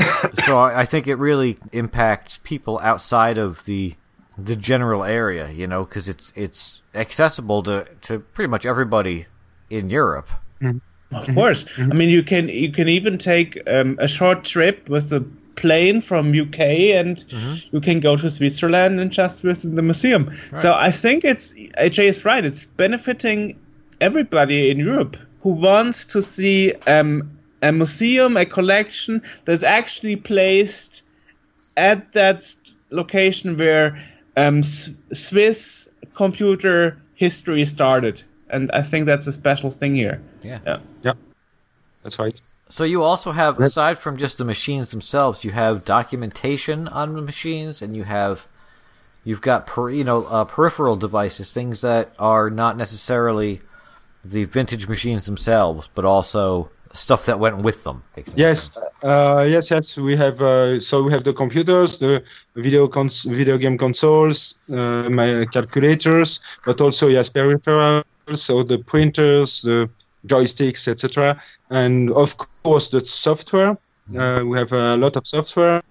yeah. 0.00 0.26
so 0.44 0.60
I 0.60 0.84
think 0.84 1.06
it 1.06 1.16
really 1.16 1.58
impacts 1.72 2.38
people 2.38 2.78
outside 2.80 3.38
of 3.38 3.64
the 3.64 3.94
the 4.36 4.56
general 4.56 5.04
area, 5.04 5.50
you 5.50 5.66
know, 5.66 5.84
because 5.84 6.08
it's 6.08 6.32
it's 6.36 6.82
accessible 6.94 7.62
to 7.62 7.86
to 8.02 8.18
pretty 8.20 8.48
much 8.48 8.66
everybody 8.66 9.26
in 9.70 9.88
Europe. 9.88 10.28
Mm-hmm. 10.60 10.78
Of 11.12 11.34
course. 11.34 11.64
Mm-hmm. 11.64 11.92
I 11.92 11.94
mean, 11.94 12.08
you 12.08 12.22
can 12.22 12.48
you 12.48 12.70
can 12.70 12.88
even 12.88 13.18
take 13.18 13.60
um, 13.66 13.98
a 14.00 14.06
short 14.06 14.44
trip 14.44 14.88
with 14.88 15.08
the 15.08 15.24
plane 15.56 16.00
from 16.00 16.28
UK 16.28 16.60
and 16.96 17.16
mm-hmm. 17.18 17.54
you 17.74 17.80
can 17.80 18.00
go 18.00 18.16
to 18.16 18.30
Switzerland 18.30 18.98
and 19.00 19.10
just 19.10 19.42
visit 19.42 19.74
the 19.74 19.82
museum. 19.82 20.26
Right. 20.26 20.60
So 20.60 20.72
I 20.72 20.90
think 20.90 21.24
it's 21.24 21.52
AJ 21.52 22.04
is 22.04 22.24
right. 22.24 22.44
It's 22.44 22.66
benefiting 22.66 23.58
everybody 24.00 24.70
in 24.70 24.78
Europe 24.78 25.16
who 25.42 25.50
wants 25.50 26.06
to 26.06 26.22
see 26.22 26.72
um, 26.86 27.38
a 27.62 27.72
museum, 27.72 28.36
a 28.36 28.46
collection 28.46 29.22
that's 29.44 29.62
actually 29.62 30.16
placed 30.16 31.02
at 31.76 32.12
that 32.12 32.54
location 32.90 33.56
where 33.56 34.02
um, 34.36 34.62
Swiss 34.62 35.88
computer 36.14 37.00
history 37.14 37.64
started 37.64 38.22
and 38.52 38.70
I 38.72 38.82
think 38.82 39.06
that's 39.06 39.26
a 39.26 39.32
special 39.32 39.70
thing 39.70 39.94
here. 39.94 40.20
Yeah. 40.42 40.60
Yeah. 40.66 40.78
Yeah. 41.02 41.12
That's 42.02 42.18
right. 42.18 42.40
So 42.68 42.84
you 42.84 43.02
also 43.02 43.32
have, 43.32 43.58
aside 43.58 43.98
from 43.98 44.16
just 44.16 44.38
the 44.38 44.44
machines 44.44 44.92
themselves, 44.92 45.44
you 45.44 45.50
have 45.50 45.84
documentation 45.84 46.86
on 46.86 47.14
the 47.14 47.22
machines, 47.22 47.82
and 47.82 47.96
you 47.96 48.04
have, 48.04 48.46
you've 49.24 49.40
got 49.40 49.66
per, 49.66 49.90
you 49.90 50.04
know 50.04 50.24
uh, 50.24 50.44
peripheral 50.44 50.96
devices, 50.96 51.52
things 51.52 51.80
that 51.80 52.14
are 52.18 52.48
not 52.48 52.76
necessarily 52.76 53.60
the 54.24 54.44
vintage 54.44 54.86
machines 54.86 55.26
themselves, 55.26 55.90
but 55.94 56.04
also 56.04 56.70
stuff 56.92 57.26
that 57.26 57.40
went 57.40 57.58
with 57.58 57.82
them. 57.82 58.02
Yes, 58.36 58.78
uh, 59.02 59.44
yes, 59.48 59.70
yes. 59.70 59.96
We 59.96 60.14
have 60.16 60.40
uh, 60.40 60.78
so 60.78 61.02
we 61.02 61.12
have 61.12 61.24
the 61.24 61.32
computers, 61.32 61.98
the 61.98 62.22
video 62.54 62.86
cons- 62.86 63.24
video 63.24 63.58
game 63.58 63.78
consoles, 63.78 64.60
uh, 64.72 65.08
my 65.10 65.44
calculators, 65.50 66.40
but 66.64 66.80
also 66.80 67.08
yes, 67.08 67.30
peripherals 67.30 68.04
so 68.34 68.62
the 68.62 68.78
printers, 68.78 69.62
the 69.62 69.90
joysticks, 70.26 70.88
etc. 70.88 71.40
And 71.70 72.10
of 72.10 72.36
course, 72.62 72.88
the 72.88 73.04
software. 73.04 73.78
Uh, 74.16 74.42
we 74.44 74.58
have 74.58 74.72
a 74.72 74.96
lot 74.96 75.16
of 75.16 75.26
software. 75.26 75.82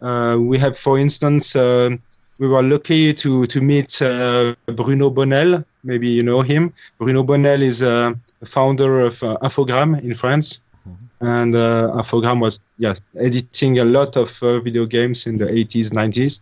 Uh, 0.00 0.36
we 0.40 0.58
have, 0.58 0.76
for 0.76 0.98
instance, 0.98 1.54
uh, 1.54 1.90
we 2.38 2.48
were 2.48 2.62
lucky 2.62 3.14
to 3.14 3.46
to 3.46 3.60
meet 3.60 4.02
uh, 4.02 4.54
Bruno 4.66 5.10
Bonnel. 5.10 5.64
Maybe 5.84 6.08
you 6.08 6.24
know 6.24 6.42
him. 6.42 6.72
Bruno 6.98 7.22
Bonnel 7.22 7.62
is 7.62 7.82
a 7.82 8.16
founder 8.44 9.00
of 9.00 9.22
uh, 9.22 9.38
Infogrames 9.42 10.02
in 10.02 10.14
France, 10.14 10.64
mm-hmm. 10.88 11.26
and 11.26 11.54
uh, 11.54 11.92
Infogrames 11.94 12.40
was 12.40 12.60
yeah 12.78 12.94
editing 13.16 13.78
a 13.78 13.84
lot 13.84 14.16
of 14.16 14.40
video 14.40 14.86
games 14.86 15.26
in 15.26 15.38
the 15.38 15.46
80s, 15.46 15.92
90s. 15.92 16.40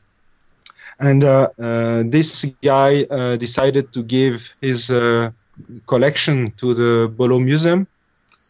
And 1.00 1.24
uh, 1.24 1.48
uh, 1.58 2.02
this 2.06 2.44
guy 2.62 3.04
uh, 3.04 3.36
decided 3.36 3.90
to 3.94 4.02
give 4.02 4.54
his 4.60 4.92
collection 5.86 6.52
to 6.58 6.74
the 6.74 7.08
Bolo 7.08 7.38
Museum, 7.38 7.86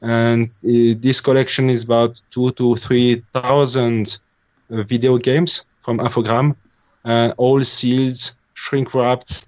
and 0.02 0.51
this 0.62 1.20
collection 1.20 1.70
is 1.70 1.85
about 1.85 2.20
two 2.31 2.51
to 2.52 2.74
three 2.74 3.22
thousand 3.32 4.18
video 4.68 5.16
games 5.18 5.64
from 5.81 5.98
Infogrames, 5.98 6.56
all 7.36 7.62
sealed, 7.62 8.18
shrink 8.55 8.94
wrapped, 8.94 9.47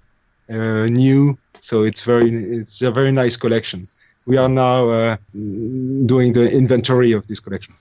new. 0.49 1.37
So 1.59 1.83
it's 1.83 2.03
very 2.03 2.29
it's 2.59 2.81
a 2.81 2.91
very 2.91 3.11
nice 3.11 3.35
collection. 3.35 3.87
We 4.25 4.37
are 4.37 4.49
now 4.49 4.89
uh, 4.89 5.17
doing 5.33 6.31
the 6.33 6.49
inventory 6.51 7.11
of 7.11 7.27
this 7.27 7.41
collection. 7.41 7.75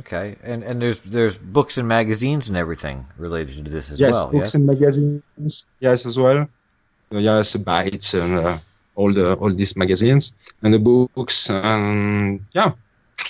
Okay, 0.00 0.36
and 0.42 0.62
and 0.62 0.82
there's 0.82 1.00
there's 1.00 1.38
books 1.38 1.78
and 1.78 1.88
magazines 1.88 2.48
and 2.48 2.58
everything 2.58 3.06
related 3.16 3.64
to 3.64 3.70
this 3.70 3.90
as 3.90 3.98
yes, 3.98 4.20
well. 4.20 4.32
Books 4.32 4.34
yes, 4.34 4.40
books 4.40 4.54
and 4.54 4.66
magazines. 4.66 5.66
Yes, 5.80 6.06
as 6.06 6.18
well. 6.18 6.48
yes, 7.10 7.56
Bytes, 7.56 8.20
and 8.20 8.34
uh, 8.38 8.58
all 8.96 9.12
the 9.12 9.34
all 9.36 9.52
these 9.52 9.76
magazines 9.76 10.34
and 10.62 10.74
the 10.74 10.78
books, 10.78 11.48
and 11.48 12.44
yeah. 12.52 12.72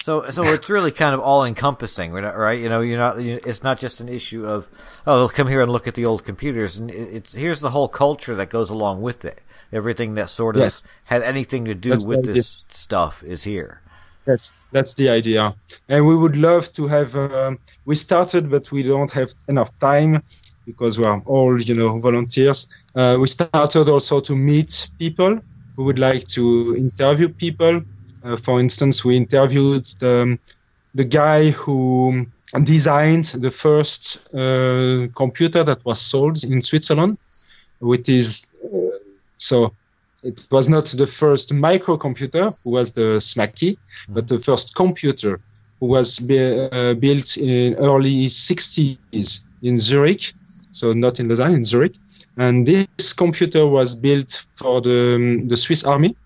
So, 0.03 0.31
so 0.31 0.43
it's 0.43 0.69
really 0.69 0.91
kind 0.91 1.15
of 1.15 1.21
all 1.21 1.45
encompassing, 1.45 2.13
right? 2.13 2.59
You 2.59 2.69
know, 2.69 2.81
you're 2.81 2.99
not. 2.99 3.19
It's 3.21 3.63
not 3.63 3.79
just 3.79 4.01
an 4.01 4.09
issue 4.09 4.47
of 4.47 4.69
oh, 5.07 5.19
they'll 5.19 5.29
come 5.29 5.47
here 5.47 5.63
and 5.63 5.71
look 5.71 5.87
at 5.87 5.95
the 5.95 6.07
old 6.07 6.25
computers, 6.25 6.79
and 6.79 6.91
it's 6.91 7.35
here's 7.35 7.61
the 7.61 7.71
whole 7.71 7.89
culture 7.89 8.35
that 8.35 8.51
goes 8.51 8.71
along 8.71 9.03
with 9.03 9.25
it. 9.25 9.41
Everything 9.73 10.15
that 10.15 10.31
sort 10.31 10.57
of 10.57 10.63
Yes. 10.63 10.83
had 11.05 11.23
anything 11.23 11.67
to 11.67 11.75
do 11.75 11.91
That's 11.91 12.07
with 12.07 12.25
this 12.25 12.65
stuff 12.69 13.23
is 13.23 13.45
here. 13.45 13.83
That's 14.29 14.53
that's 14.73 14.95
the 14.95 15.09
idea, 15.09 15.55
and 15.89 16.07
we 16.07 16.15
would 16.15 16.37
love 16.37 16.65
to 16.75 16.87
have. 16.87 17.17
Um, 17.17 17.59
we 17.87 17.97
started, 17.97 18.51
but 18.51 18.71
we 18.71 18.83
don't 18.83 19.13
have 19.13 19.31
enough 19.49 19.71
time 19.79 20.23
because 20.69 20.99
we 20.99 21.05
are 21.07 21.23
all, 21.25 21.59
you 21.61 21.75
know, 21.75 21.99
volunteers. 21.99 22.69
Uh, 22.95 23.17
we 23.19 23.27
started 23.27 23.89
also 23.89 24.21
to 24.21 24.37
meet 24.37 24.91
people 24.99 25.41
who 25.75 25.85
would 25.85 25.99
like 25.99 26.27
to 26.37 26.77
interview 26.77 27.29
people. 27.31 27.81
Uh, 28.23 28.37
for 28.37 28.61
instance, 28.61 29.03
we 29.03 29.17
interviewed 29.17 29.87
the, 29.99 30.39
the 30.95 31.05
guy 31.05 31.51
who 31.51 32.27
designed 32.65 33.25
the 33.47 33.51
first 33.51 34.19
uh, 34.35 35.09
computer 35.15 35.65
that 35.65 35.83
was 35.85 36.01
sold 36.01 36.45
in 36.45 36.61
Switzerland, 36.61 37.17
with 37.81 38.07
his 38.07 38.51
uh, 38.63 38.91
so 39.39 39.73
it 40.23 40.47
was 40.51 40.69
not 40.69 40.87
the 40.87 41.07
first 41.07 41.55
microcomputer 41.55 42.55
who 42.65 42.71
was 42.71 42.93
the 42.93 43.21
Smaky, 43.21 43.79
but 44.09 44.29
the 44.29 44.39
first 44.39 44.75
computer 44.75 45.41
who 45.81 45.87
was 45.87 46.19
be, 46.19 46.39
uh, 46.39 46.95
built 46.95 47.37
in 47.37 47.75
early 47.75 48.27
60s 48.27 49.47
in 49.63 49.79
Zurich, 49.79 50.33
so 50.73 50.93
not 50.93 51.21
in 51.21 51.29
Lausanne, 51.29 51.55
in 51.55 51.65
Zurich. 51.65 51.95
And 52.37 52.67
this 52.67 53.13
computer 53.13 53.67
was 53.67 53.95
built 53.95 54.47
for 54.55 54.81
the, 54.81 55.45
the 55.47 55.57
Swiss 55.57 55.85
army. 55.85 56.17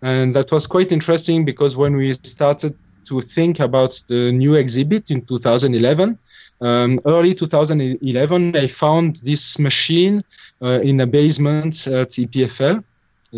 And 0.00 0.34
that 0.34 0.50
was 0.50 0.66
quite 0.66 0.90
interesting 0.90 1.44
because 1.44 1.76
when 1.76 1.94
we 1.96 2.12
started 2.14 2.76
to 3.04 3.20
think 3.20 3.60
about 3.60 4.02
the 4.08 4.32
new 4.32 4.54
exhibit 4.54 5.10
in 5.10 5.24
2011, 5.24 6.18
um, 6.60 7.00
early 7.04 7.34
2011, 7.34 8.56
I 8.56 8.66
found 8.66 9.16
this 9.16 9.58
machine 9.58 10.24
uh, 10.60 10.80
in 10.82 11.00
a 11.00 11.06
basement 11.06 11.86
at 11.86 12.10
EPFL 12.10 12.84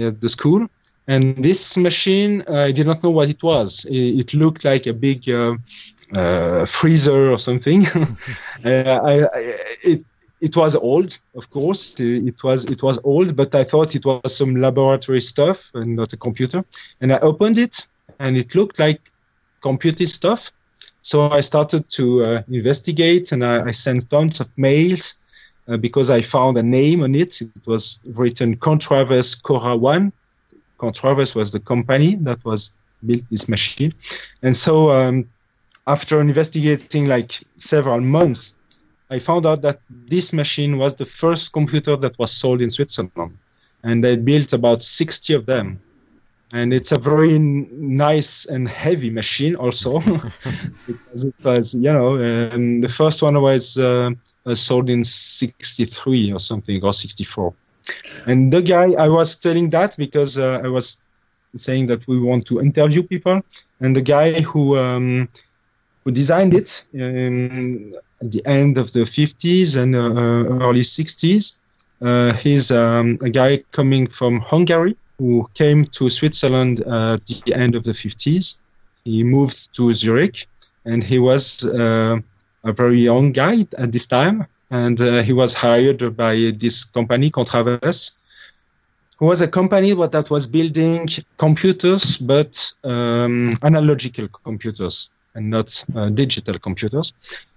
at 0.00 0.20
the 0.20 0.28
school. 0.28 0.68
And 1.06 1.36
this 1.42 1.76
machine, 1.76 2.42
I 2.48 2.72
did 2.72 2.86
not 2.86 3.02
know 3.02 3.10
what 3.10 3.28
it 3.28 3.42
was. 3.42 3.84
It, 3.84 4.20
it 4.20 4.34
looked 4.34 4.64
like 4.64 4.86
a 4.86 4.94
big 4.94 5.28
uh, 5.28 5.56
uh, 6.14 6.64
freezer 6.66 7.30
or 7.30 7.38
something. 7.38 7.86
Uh, 8.64 8.98
I, 9.04 9.24
I, 9.24 9.54
it, 9.82 10.04
it 10.40 10.56
was 10.56 10.74
old, 10.74 11.18
of 11.34 11.50
course. 11.50 12.00
It 12.00 12.42
was 12.42 12.64
it 12.64 12.82
was 12.82 12.98
old, 13.04 13.36
but 13.36 13.54
I 13.54 13.64
thought 13.64 13.94
it 13.94 14.06
was 14.06 14.34
some 14.34 14.56
laboratory 14.56 15.20
stuff 15.20 15.70
and 15.74 15.96
not 15.96 16.14
a 16.14 16.16
computer. 16.16 16.64
And 17.00 17.12
I 17.12 17.18
opened 17.18 17.58
it, 17.58 17.86
and 18.18 18.38
it 18.38 18.54
looked 18.54 18.78
like 18.78 19.00
computer 19.60 20.06
stuff. 20.06 20.50
So 21.02 21.28
I 21.28 21.42
started 21.42 21.90
to 21.90 22.24
uh, 22.24 22.42
investigate, 22.48 23.32
and 23.32 23.44
I, 23.44 23.66
I 23.66 23.72
sent 23.72 24.08
tons 24.08 24.40
of 24.40 24.48
mails 24.56 25.18
uh, 25.68 25.76
because 25.76 26.10
I 26.10 26.22
found 26.22 26.58
a 26.58 26.62
name 26.62 27.02
on 27.02 27.14
it. 27.14 27.40
It 27.40 27.66
was 27.66 28.00
written 28.04 28.56
Contraves 28.56 29.34
Cora 29.34 29.76
One. 29.76 30.12
Contraves 30.78 31.34
was 31.34 31.52
the 31.52 31.60
company 31.60 32.16
that 32.16 32.44
was 32.44 32.72
built 33.04 33.22
this 33.30 33.48
machine, 33.48 33.92
and 34.42 34.56
so 34.56 34.90
um, 34.90 35.28
after 35.86 36.20
investigating 36.20 37.06
like 37.06 37.40
several 37.56 38.00
months, 38.00 38.56
I 39.10 39.18
found 39.18 39.46
out 39.46 39.62
that 39.62 39.80
this 39.88 40.32
machine 40.32 40.78
was 40.78 40.94
the 40.94 41.04
first 41.04 41.52
computer 41.52 41.96
that 41.96 42.18
was 42.18 42.32
sold 42.32 42.60
in 42.62 42.70
Switzerland, 42.70 43.38
and 43.82 44.02
they 44.02 44.16
built 44.16 44.52
about 44.52 44.82
60 44.82 45.34
of 45.34 45.46
them. 45.46 45.80
And 46.52 46.72
it's 46.72 46.92
a 46.92 46.98
very 46.98 47.34
n- 47.34 47.68
nice 47.96 48.46
and 48.46 48.68
heavy 48.68 49.10
machine, 49.10 49.56
also, 49.56 50.00
because 50.86 51.24
it 51.24 51.34
was, 51.42 51.74
you 51.74 51.92
know, 51.92 52.16
and 52.16 52.82
the 52.82 52.88
first 52.88 53.22
one 53.22 53.40
was 53.40 53.76
uh, 53.76 54.10
sold 54.52 54.90
in 54.90 55.04
63 55.04 56.32
or 56.32 56.40
something, 56.40 56.84
or 56.84 56.92
64. 56.92 57.54
And 58.26 58.52
the 58.52 58.62
guy, 58.62 58.92
I 58.98 59.08
was 59.08 59.36
telling 59.36 59.70
that 59.70 59.96
because 59.96 60.38
uh, 60.38 60.60
I 60.62 60.68
was 60.68 61.00
saying 61.56 61.86
that 61.86 62.06
we 62.06 62.18
want 62.18 62.46
to 62.46 62.60
interview 62.60 63.02
people, 63.02 63.42
and 63.80 63.94
the 63.94 64.02
guy 64.02 64.40
who 64.40 64.76
um, 64.76 65.28
who 66.04 66.10
designed 66.12 66.54
it 66.54 66.86
um, 66.94 67.92
at 68.20 68.30
the 68.30 68.42
end 68.44 68.78
of 68.78 68.92
the 68.92 69.00
50s 69.00 69.76
and 69.80 69.94
uh, 69.94 70.64
early 70.64 70.82
60s. 70.82 71.60
Uh, 72.02 72.32
he's 72.34 72.70
um, 72.70 73.18
a 73.22 73.30
guy 73.30 73.58
coming 73.72 74.06
from 74.06 74.40
Hungary 74.40 74.96
who 75.18 75.48
came 75.54 75.84
to 75.84 76.10
Switzerland 76.10 76.82
uh, 76.86 77.14
at 77.14 77.26
the 77.26 77.54
end 77.54 77.76
of 77.76 77.84
the 77.84 77.92
50s. 77.92 78.60
He 79.04 79.24
moved 79.24 79.74
to 79.76 79.92
Zurich 79.94 80.46
and 80.84 81.02
he 81.02 81.18
was 81.18 81.64
uh, 81.64 82.18
a 82.64 82.72
very 82.72 83.00
young 83.00 83.32
guy 83.32 83.66
at 83.78 83.92
this 83.92 84.06
time. 84.06 84.46
And 84.70 85.00
uh, 85.00 85.22
he 85.22 85.32
was 85.32 85.54
hired 85.54 86.16
by 86.16 86.52
this 86.56 86.84
company, 86.84 87.30
Contraves, 87.30 88.18
who 89.18 89.26
was 89.26 89.40
a 89.40 89.48
company 89.48 89.92
that 89.94 90.30
was 90.30 90.46
building 90.46 91.08
computers, 91.36 92.16
but 92.16 92.72
um, 92.82 93.52
analogical 93.62 94.28
computers 94.28 95.10
and 95.34 95.50
not 95.50 95.84
uh, 95.94 96.10
digital 96.10 96.58
computers. 96.58 97.12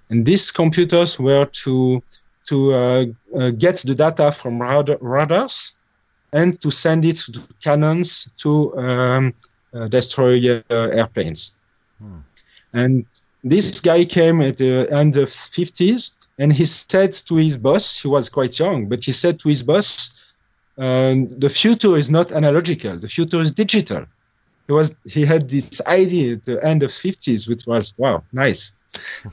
And 0.10 0.26
these 0.26 0.52
computers 0.52 1.20
were 1.20 1.46
to 1.46 2.04
to 2.46 2.74
uh, 2.74 3.06
uh, 3.38 3.50
get 3.52 3.76
the 3.78 3.94
data 3.94 4.32
from 4.32 4.62
radar, 4.62 4.98
radars 5.02 5.78
and 6.32 6.60
to 6.62 6.72
send 6.72 7.04
it 7.04 7.18
to 7.18 7.42
cannons 7.62 8.32
to 8.38 8.78
um, 8.78 9.34
uh, 9.74 9.88
destroy 9.88 10.58
uh, 10.58 10.62
airplanes. 10.70 11.58
And 12.74 13.06
this 13.49 13.82
guy 13.82 14.06
came 14.06 14.41
at 14.41 14.57
the 14.57 14.88
end 14.91 15.18
of 15.18 15.30
50s 15.30 16.28
and 16.40 16.53
he 16.53 16.65
said 16.65 17.14
to 17.14 17.36
his 17.36 17.57
boss, 17.57 17.99
he 18.02 18.07
was 18.07 18.30
quite 18.30 18.57
young, 18.57 18.88
but 18.88 19.03
he 19.03 19.11
said 19.11 19.40
to 19.40 19.49
his 19.49 19.64
boss, 19.64 20.24
um, 20.78 21.28
the 21.28 21.49
future 21.49 21.98
is 21.98 22.10
not 22.10 22.32
analogical, 22.32 22.98
the 22.98 23.07
future 23.07 23.41
is 23.41 23.52
digital. 23.52 24.06
He 24.68 24.74
was 24.74 24.95
he 25.06 25.26
had 25.26 25.49
this 25.49 25.82
idea 25.88 26.34
at 26.34 26.44
the 26.44 26.64
end 26.64 26.84
of 26.84 26.91
50s, 26.91 27.48
which 27.48 27.65
was 27.65 27.94
wow, 27.98 28.24
nice. 28.34 28.74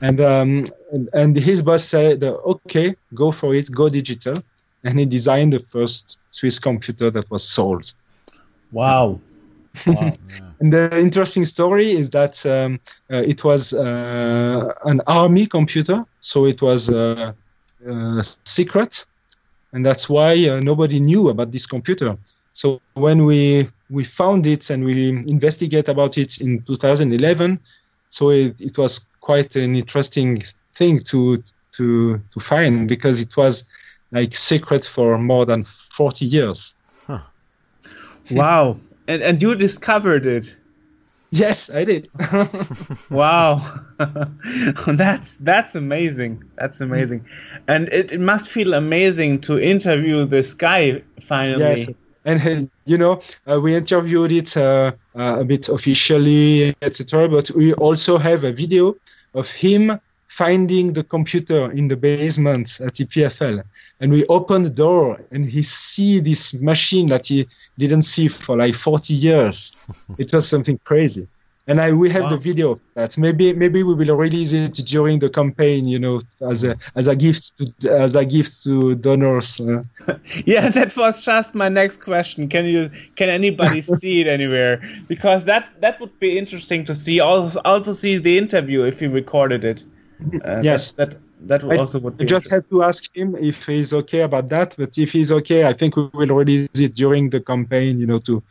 and, 0.01 0.19
um, 0.21 0.65
and 0.91 1.09
and 1.13 1.35
his 1.35 1.61
boss 1.61 1.83
said, 1.83 2.23
okay, 2.23 2.95
go 3.13 3.31
for 3.31 3.53
it, 3.53 3.71
go 3.71 3.89
digital. 3.89 4.35
And 4.83 4.99
he 4.99 5.05
designed 5.05 5.53
the 5.53 5.59
first 5.59 6.19
Swiss 6.29 6.59
computer 6.59 7.09
that 7.09 7.29
was 7.31 7.43
sold. 7.43 7.91
Wow. 8.71 9.19
wow. 9.87 10.11
And 10.59 10.71
the 10.71 10.99
interesting 10.99 11.45
story 11.45 11.91
is 11.91 12.09
that 12.11 12.45
um, 12.45 12.79
uh, 13.11 13.17
it 13.17 13.43
was 13.43 13.73
uh, 13.73 14.73
an 14.85 15.01
army 15.05 15.47
computer, 15.47 16.05
so 16.21 16.45
it 16.45 16.61
was 16.61 16.89
uh, 16.89 17.33
uh, 17.87 18.21
secret, 18.45 19.05
and 19.73 19.85
that's 19.85 20.09
why 20.09 20.33
uh, 20.47 20.59
nobody 20.59 20.99
knew 20.99 21.29
about 21.29 21.51
this 21.51 21.67
computer. 21.67 22.17
So 22.53 22.81
when 22.93 23.25
we 23.25 23.69
we 23.89 24.03
found 24.03 24.47
it 24.47 24.69
and 24.69 24.83
we 24.83 25.09
investigate 25.09 25.89
about 25.89 26.17
it 26.17 26.39
in 26.39 26.61
2011, 26.61 27.59
so 28.09 28.29
it, 28.29 28.59
it 28.61 28.77
was 28.77 29.07
quite 29.19 29.55
an 29.57 29.75
interesting 29.75 30.41
thing 30.73 30.99
to 30.99 31.43
to 31.73 32.21
to 32.31 32.39
find 32.39 32.87
because 32.87 33.19
it 33.19 33.35
was 33.35 33.69
like 34.11 34.35
secret 34.35 34.85
for 34.85 35.17
more 35.17 35.45
than 35.45 35.63
40 35.63 36.25
years. 36.25 36.75
wow. 38.31 38.77
And 39.07 39.21
and 39.21 39.41
you 39.41 39.55
discovered 39.55 40.25
it. 40.25 40.55
Yes, 41.31 41.69
I 41.69 41.83
did. 41.83 42.09
Wow. 43.09 43.81
that's 44.87 45.37
that's 45.37 45.75
amazing. 45.75 46.43
That's 46.57 46.81
amazing. 46.81 47.25
And 47.67 47.89
it, 47.89 48.11
it 48.11 48.19
must 48.19 48.49
feel 48.49 48.73
amazing 48.73 49.41
to 49.41 49.59
interview 49.59 50.25
this 50.25 50.53
guy 50.53 51.03
finally. 51.21 51.59
Yes, 51.59 51.87
and 52.25 52.47
uh, 52.47 52.69
you 52.85 52.97
know 52.97 53.21
uh, 53.49 53.59
we 53.61 53.75
interviewed 53.75 54.31
it 54.31 54.57
uh, 54.57 54.93
uh, 55.15 55.37
a 55.39 55.45
bit 55.45 55.69
officially, 55.69 56.75
etc. 56.81 57.27
But 57.29 57.51
we 57.51 57.73
also 57.73 58.17
have 58.17 58.43
a 58.43 58.51
video 58.51 58.95
of 59.33 59.49
him 59.51 59.99
finding 60.37 60.93
the 60.93 61.03
computer 61.03 61.71
in 61.71 61.87
the 61.87 61.95
basement 61.95 62.67
at 62.81 62.93
EPFL, 62.95 63.63
and 64.01 64.11
we 64.11 64.25
open 64.27 64.63
the 64.63 64.69
door 64.69 65.21
and 65.31 65.45
he 65.45 65.61
see 65.63 66.19
this 66.19 66.59
machine 66.61 67.07
that 67.07 67.25
he 67.27 67.47
didn't 67.77 68.01
see 68.01 68.27
for 68.27 68.57
like 68.57 68.73
40 68.75 69.13
years. 69.13 69.75
it 70.17 70.33
was 70.33 70.47
something 70.47 70.77
crazy. 70.83 71.27
And 71.67 71.81
I, 71.81 71.93
we 71.93 72.11
have 72.11 72.23
Wow. 72.23 72.29
the 72.29 72.37
video 72.37 72.71
of 72.71 72.79
that. 72.95 73.17
Maybe, 73.17 73.53
maybe 73.53 73.81
we 73.81 73.95
will 73.95 74.15
release 74.17 74.53
it 74.53 74.73
during 74.85 75.17
the 75.19 75.29
campaign. 75.29 75.87
You 75.87 75.99
know, 75.99 76.21
as 76.41 76.63
a 76.63 76.75
as 76.95 77.07
a 77.07 77.15
gift 77.15 77.57
to 77.57 77.89
as 77.89 78.13
a 78.15 78.23
gift 78.23 78.63
to 78.65 78.93
donors. 78.95 79.59
Uh, 79.59 79.81
Yeah, 80.45 80.69
that 80.69 80.95
was 80.95 81.25
just 81.25 81.55
my 81.55 81.69
next 81.69 81.97
question. 82.03 82.49
Can 82.49 82.65
you 82.65 82.91
can 83.15 83.29
anybody 83.29 83.81
see 83.99 84.21
it 84.21 84.27
anywhere? 84.27 84.75
Because 85.07 85.45
that 85.45 85.63
that 85.81 85.99
would 86.01 86.19
be 86.19 86.37
interesting 86.37 86.85
to 86.85 86.93
see. 86.93 87.19
Also, 87.19 87.59
also 87.65 87.93
see 87.93 88.17
the 88.19 88.37
interview 88.37 88.83
if 88.83 89.01
you 89.01 89.09
recorded 89.09 89.63
it. 89.63 89.83
Uh, 90.43 90.61
Yes. 90.63 90.91
That, 90.93 91.17
that 91.47 91.61
that 91.67 91.79
also 91.79 91.99
would 91.99 92.13
I 92.13 92.17
be. 92.17 92.25
just 92.25 92.49
have 92.51 92.67
to 92.69 92.83
ask 92.83 93.15
him 93.15 93.35
if 93.35 93.65
he's 93.65 93.93
okay 93.93 94.21
about 94.21 94.49
that. 94.49 94.75
But 94.77 94.97
if 94.97 95.11
he's 95.11 95.31
okay, 95.31 95.67
I 95.67 95.73
think 95.73 95.95
we 95.95 96.09
will 96.13 96.35
release 96.35 96.69
it 96.75 96.95
during 96.95 97.29
the 97.29 97.41
campaign. 97.41 97.99
You 97.99 98.07
know, 98.07 98.19
to 98.19 98.41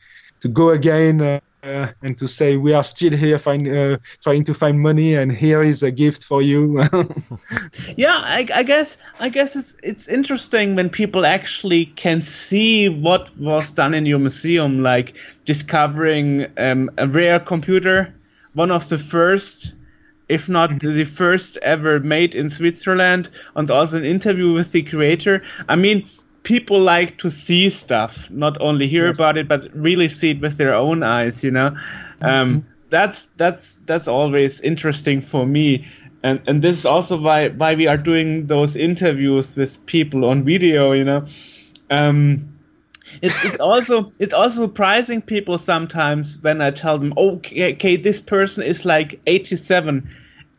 to 0.41 0.49
go 0.49 0.70
again 0.70 1.20
uh, 1.23 1.41
uh, 1.65 1.89
and 2.03 2.16
to 2.19 2.28
say 2.28 2.57
we 2.57 2.74
are 2.74 2.85
still 2.85 3.12
here, 3.12 3.39
find, 3.39 3.66
uh, 3.66 3.99
trying 4.23 4.45
to 4.45 4.55
find 4.55 4.81
money, 4.81 5.15
and 5.15 5.32
here 5.32 5.62
is 5.62 5.82
a 5.82 5.91
gift 5.91 6.23
for 6.23 6.43
you. 6.43 6.78
yeah 7.97 8.20
I, 8.23 8.47
I 8.55 8.62
guess 8.62 8.99
i 9.20 9.28
guess 9.28 9.57
it's 9.57 9.74
it's 9.82 10.09
interesting 10.09 10.77
when 10.77 10.91
people 10.91 11.24
actually 11.24 11.86
can 11.86 12.23
see 12.23 12.89
what 12.89 13.36
was 13.39 13.73
done 13.73 13.95
in 13.95 14.07
your 14.07 14.19
museum 14.19 14.82
like 14.82 15.15
discovering 15.45 16.47
um, 16.57 16.91
a 16.99 17.07
rare 17.07 17.41
computer 17.41 18.15
one 18.55 18.70
of 18.70 18.89
the 18.89 18.99
first 18.99 19.74
if 20.29 20.49
not 20.49 20.81
the 20.81 21.05
first 21.05 21.57
ever 21.63 22.01
made 22.01 22.35
in 22.35 22.49
switzerland 22.49 23.31
and 23.57 23.71
also 23.71 23.99
an 23.99 24.05
interview 24.05 24.53
with 24.53 24.73
the 24.73 24.83
creator. 24.83 25.43
I 25.69 25.77
mean 25.77 26.09
people 26.43 26.79
like 26.81 27.19
to 27.19 27.31
see 27.31 27.71
stuff 27.71 28.31
not 28.31 28.57
only 28.61 28.87
hear 28.87 29.07
Yes. 29.07 29.19
about 29.19 29.37
it 29.39 29.49
but 29.49 29.67
really 29.75 30.09
see 30.09 30.31
it 30.31 30.41
with 30.41 30.57
their 30.59 30.75
own 30.75 31.03
eyes 31.03 31.43
you 31.43 31.51
know? 31.51 31.77
Um, 32.21 32.67
that's 32.91 33.27
that's 33.37 33.77
that's 33.87 34.09
always 34.09 34.61
interesting 34.61 35.21
for 35.21 35.47
me. 35.47 35.87
And 36.23 36.41
and 36.47 36.63
this 36.63 36.79
is 36.79 36.87
also 36.87 37.19
why 37.21 37.49
why 37.49 37.75
we 37.75 37.87
are 37.87 37.97
doing 37.97 38.47
those 38.47 38.77
interviews 38.77 39.57
with 39.57 39.85
people 39.87 40.25
on 40.25 40.45
video 40.45 40.93
you 40.93 41.05
know? 41.05 41.27
Um 41.91 42.53
it's 43.23 43.45
it's 43.45 43.61
also 43.61 44.12
it's 44.19 44.35
also 44.35 44.66
surprising 44.66 45.23
people 45.23 45.59
sometimes 45.59 46.43
when 46.43 46.61
i 46.61 46.70
tell 46.70 46.99
them 46.99 47.12
oh, 47.16 47.36
okay, 47.36 47.73
okay 47.74 47.97
this 47.97 48.20
person 48.20 48.62
is 48.62 48.85
like 48.85 49.20
87 49.27 50.09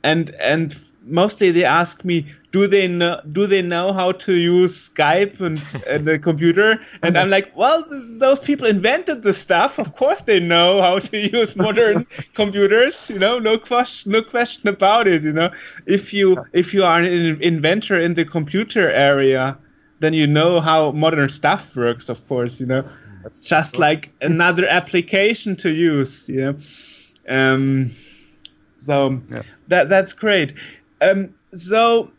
and 0.03 0.29
and 0.39 0.75
mostly 1.05 1.51
they 1.51 1.63
ask 1.63 2.03
me 2.03 2.25
do 2.51 2.67
they 2.67 2.87
know 2.87 3.21
do 3.31 3.45
they 3.47 3.61
know 3.61 3.91
how 3.91 4.11
to 4.13 4.33
use 4.33 4.89
skype 4.89 5.41
and, 5.41 5.61
and 5.87 6.05
the 6.05 6.17
computer? 6.17 6.79
And 7.03 7.17
i'm 7.17 7.29
like 7.29 7.55
well 7.55 7.83
th- 7.83 8.01
those 8.17 8.39
people 8.39 8.65
invented 8.65 9.21
the 9.21 9.33
stuff. 9.33 9.77
Of 9.77 9.95
course 9.95 10.21
they 10.21 10.39
know 10.39 10.81
how 10.81 10.99
to 10.99 11.17
use 11.17 11.55
modern 11.55 12.07
computers 12.33 13.09
you 13.09 13.19
know 13.19 13.39
no 13.39 13.57
question 13.57 14.11
no 14.13 14.21
question 14.21 14.69
about 14.69 15.07
it 15.07 15.23
you 15.23 15.33
know. 15.33 15.49
If 15.85 16.13
you 16.13 16.45
if 16.53 16.73
you 16.73 16.83
are 16.83 16.99
an 16.99 17.41
inventor 17.41 17.99
in 17.99 18.13
the 18.13 18.25
computer 18.25 18.89
area 18.89 19.57
then 20.05 20.13
you 20.13 20.27
know 20.27 20.61
how 20.61 20.91
modern 20.91 21.29
stuff 21.29 21.75
works 21.75 22.09
of 22.09 22.27
course 22.27 22.59
you 22.59 22.67
know. 22.67 22.87
Just 23.41 23.79
like 23.79 24.11
another 24.21 24.67
application 24.67 25.55
to 25.57 25.69
use 25.69 26.29
you 26.29 26.41
know. 26.41 26.57
Um 27.27 27.91
so 28.79 29.21
Yeah. 29.29 29.43
that 29.67 29.89
that's 29.89 30.13
great. 30.13 30.53
Um 31.01 31.33
so 31.53 32.11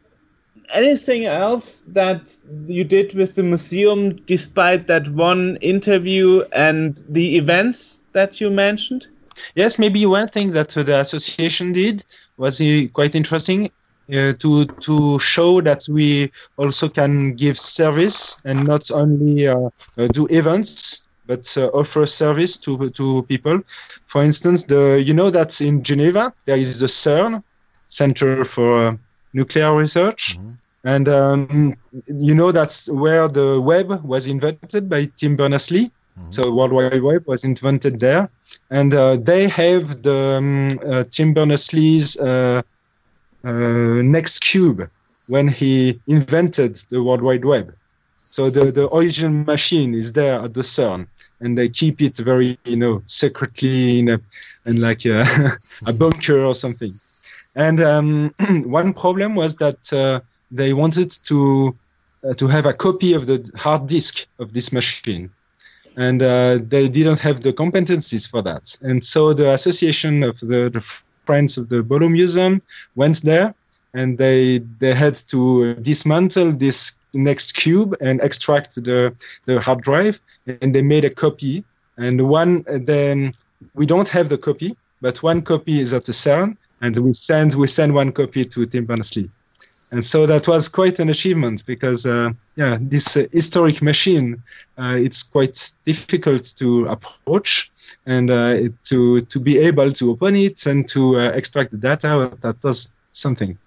anything 0.73 1.27
else 1.27 1.85
that 1.89 2.35
you 2.67 2.85
did 2.85 3.15
with 3.15 3.35
the 3.37 3.43
museum 3.43 4.17
despite 4.27 4.89
that 4.89 5.09
one 5.09 5.57
interview 5.61 6.43
and 6.53 7.03
the 7.09 7.37
events 7.37 8.01
that 8.13 8.41
you 8.41 8.51
mentioned? 8.51 9.07
Yes, 9.55 9.79
maybe 9.79 10.07
one 10.07 10.29
thing 10.29 10.53
that 10.53 10.71
the 10.71 10.99
association 10.99 11.73
did 11.73 12.05
was 12.37 12.61
uh, 12.61 12.87
quite 12.93 13.15
interesting 13.15 13.71
uh, 14.13 14.33
to 14.35 14.67
to 14.81 15.19
show 15.19 15.61
that 15.61 15.87
we 15.91 16.31
also 16.57 16.89
can 16.89 17.35
give 17.35 17.59
service 17.59 18.41
and 18.45 18.65
not 18.65 18.91
only 18.91 19.49
uh, 19.49 19.71
uh, 19.99 20.07
do 20.09 20.27
events 20.31 21.07
but 21.27 21.57
uh, 21.57 21.67
offer 21.75 22.07
service 22.07 22.59
to 22.59 22.91
to 22.91 23.23
people. 23.25 23.61
For 24.07 24.23
instance, 24.23 24.65
the 24.65 25.03
you 25.05 25.15
know 25.15 25.31
that 25.31 25.61
in 25.61 25.83
Geneva 25.83 26.33
there 26.45 26.57
is 26.57 26.79
the 26.79 26.87
CERN 26.87 27.43
Center 27.89 28.45
for 28.45 28.87
uh, 28.87 28.97
Nuclear 29.33 29.75
Research. 29.77 30.39
And 30.85 31.09
um, 31.09 31.75
you 32.07 32.35
know 32.35 32.53
that's 32.53 32.89
where 32.89 33.27
the 33.27 33.61
web 33.61 34.05
was 34.05 34.29
invented 34.29 34.89
by 34.89 35.11
Tim 35.17 35.35
Berners-Lee. 35.35 35.91
So 36.31 36.55
World 36.55 36.73
Wide 36.73 37.03
Web 37.03 37.27
was 37.27 37.45
invented 37.45 38.01
there, 38.01 38.31
and 38.71 38.95
uh, 38.95 39.17
they 39.17 39.49
have 39.49 40.03
the 40.03 40.37
um, 40.39 40.79
uh, 40.83 41.05
Tim 41.11 41.35
Berners-Lee's 41.35 42.17
NeXT 43.53 44.41
cube 44.41 44.91
when 45.27 45.49
he 45.49 46.01
invented 46.07 46.77
the 46.91 47.03
World 47.03 47.23
Wide 47.23 47.45
Web. 47.45 47.75
So 48.31 48.51
the, 48.51 48.71
the 48.73 48.93
original 48.95 49.45
machine 49.45 49.95
is 49.95 50.13
there 50.13 50.41
at 50.41 50.55
the 50.55 50.63
CERN, 50.63 51.07
and 51.41 51.57
they 51.57 51.69
keep 51.69 52.03
it 52.03 52.17
very, 52.19 52.59
you 52.65 52.77
know, 52.77 53.03
secretly 53.07 54.01
in 54.01 54.09
a, 54.09 54.21
in 54.65 54.81
like 54.81 55.05
a, 55.05 55.59
a 55.87 55.93
bunker 55.93 56.41
or 56.41 56.55
something. 56.55 56.99
And 57.55 57.81
um, 57.81 58.35
one 58.65 58.93
problem 58.93 59.35
was 59.35 59.57
that 59.57 59.93
uh, 59.93 60.21
they 60.51 60.73
wanted 60.75 61.11
to 61.25 61.77
uh, 62.29 62.35
to 62.35 62.47
have 62.49 62.67
a 62.67 62.73
copy 62.73 63.13
of 63.13 63.27
the 63.27 63.51
hard 63.57 63.87
disk 63.87 64.27
of 64.39 64.53
this 64.53 64.73
machine 64.73 65.31
and 65.97 66.23
uh, 66.23 66.59
they 66.63 66.89
didn't 66.89 67.21
have 67.21 67.41
the 67.41 67.53
competencies 67.53 68.29
for 68.29 68.43
that. 68.43 68.77
And 68.83 69.03
so 69.03 69.33
the 69.33 69.53
association 69.53 70.23
of 70.23 70.39
the, 70.41 70.71
the 70.71 71.03
Friends 71.27 71.59
of 71.59 71.69
the 71.69 71.83
Bolo 71.83 72.09
Museum 72.09 72.63
went 72.95 73.23
there, 73.23 73.55
and 73.93 74.19
they 74.19 74.61
they 74.79 74.95
had 74.95 75.15
to 75.33 75.75
dismantle 75.75 76.53
this 76.53 76.99
NeXT 77.15 77.55
cube 77.55 77.97
and 78.01 78.21
extract 78.21 78.75
the 78.77 79.15
the 79.47 79.61
hard 79.61 79.81
drive, 79.83 80.21
and 80.47 80.75
they 80.75 80.83
made 80.83 81.05
a 81.05 81.11
copy. 81.11 81.65
And 81.99 82.29
one 82.29 82.65
then 82.67 83.35
we 83.75 83.87
don't 83.87 84.09
have 84.09 84.29
the 84.29 84.39
copy, 84.39 84.77
but 85.01 85.23
one 85.23 85.43
copy 85.43 85.81
is 85.81 85.93
at 85.95 86.05
the 86.05 86.13
CERN, 86.13 86.57
and 86.81 86.97
we 86.99 87.13
send 87.13 87.55
we 87.55 87.67
send 87.67 87.95
one 87.95 88.13
copy 88.13 88.45
to 88.45 88.67
Tim 88.67 88.85
Berners-Lee. 88.85 89.31
And 89.91 90.05
so 90.05 90.27
that 90.27 90.47
was 90.49 90.69
quite 90.69 90.99
an 90.99 91.09
achievement 91.09 91.65
because, 91.67 92.07
uh, 92.07 92.31
yeah, 92.57 92.77
this 92.81 93.17
uh, 93.17 93.27
historic 93.33 93.83
machine, 93.83 94.43
uh, 94.79 94.97
it's 94.99 95.23
quite 95.25 95.73
difficult 95.85 96.45
to 96.59 96.87
approach 96.87 97.71
and 98.05 98.31
uh, 98.31 98.55
it- 98.65 98.83
to 98.91 99.21
to 99.23 99.41
be 99.41 99.59
able 99.59 99.93
to 99.93 100.11
open 100.11 100.37
it 100.37 100.67
and 100.67 100.89
to 100.89 101.19
uh, 101.19 101.31
extract 101.41 101.71
the 101.73 101.79
data. 101.79 102.33
That 102.43 102.57
was 102.63 102.93
something. 103.13 103.59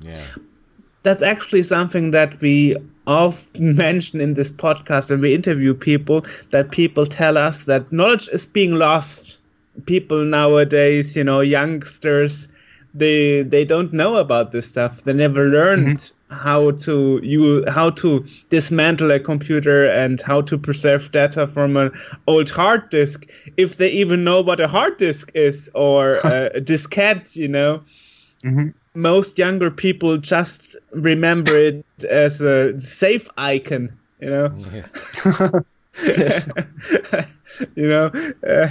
Yeah. 0.00 0.28
that's 1.02 1.22
actually 1.22 1.62
something 1.62 2.10
that 2.12 2.40
we 2.40 2.76
often 3.06 3.76
mention 3.76 4.20
in 4.20 4.34
this 4.34 4.52
podcast 4.52 5.08
when 5.10 5.20
we 5.20 5.34
interview 5.34 5.74
people 5.74 6.24
that 6.50 6.70
people 6.70 7.06
tell 7.06 7.36
us 7.36 7.64
that 7.64 7.92
knowledge 7.92 8.28
is 8.32 8.46
being 8.46 8.72
lost 8.74 9.38
people 9.86 10.24
nowadays 10.24 11.16
you 11.16 11.24
know 11.24 11.40
youngsters 11.40 12.48
they 12.94 13.42
they 13.42 13.64
don't 13.64 13.92
know 13.92 14.16
about 14.16 14.52
this 14.52 14.66
stuff 14.68 15.02
they 15.04 15.12
never 15.12 15.46
learned 15.48 16.10
how 16.30 16.70
to 16.72 17.20
you 17.22 17.64
how 17.68 17.90
to 17.90 18.24
dismantle 18.50 19.10
a 19.10 19.20
computer 19.20 19.86
and 19.86 20.20
how 20.22 20.40
to 20.40 20.58
preserve 20.58 21.10
data 21.12 21.46
from 21.46 21.76
an 21.76 21.90
old 22.26 22.50
hard 22.50 22.88
disk 22.90 23.26
if 23.56 23.76
they 23.76 23.90
even 23.90 24.24
know 24.24 24.40
what 24.40 24.60
a 24.60 24.68
hard 24.68 24.96
disk 24.98 25.30
is 25.34 25.70
or 25.74 26.14
a, 26.24 26.60
diskette 26.60 27.34
you 27.36 27.48
know 27.48 27.82
Mhm. 28.44 28.72
most 28.94 29.38
younger 29.38 29.70
people 29.70 30.16
just 30.18 30.76
remember 30.92 31.56
it 31.56 31.84
as 32.04 32.40
a 32.40 32.80
safe 32.80 33.28
icon, 33.36 33.98
you 34.20 34.30
know. 34.30 34.52
Yeah. 34.72 35.60
Yes. 36.04 36.48
you 37.74 37.88
know, 37.88 38.06
uh, 38.46 38.70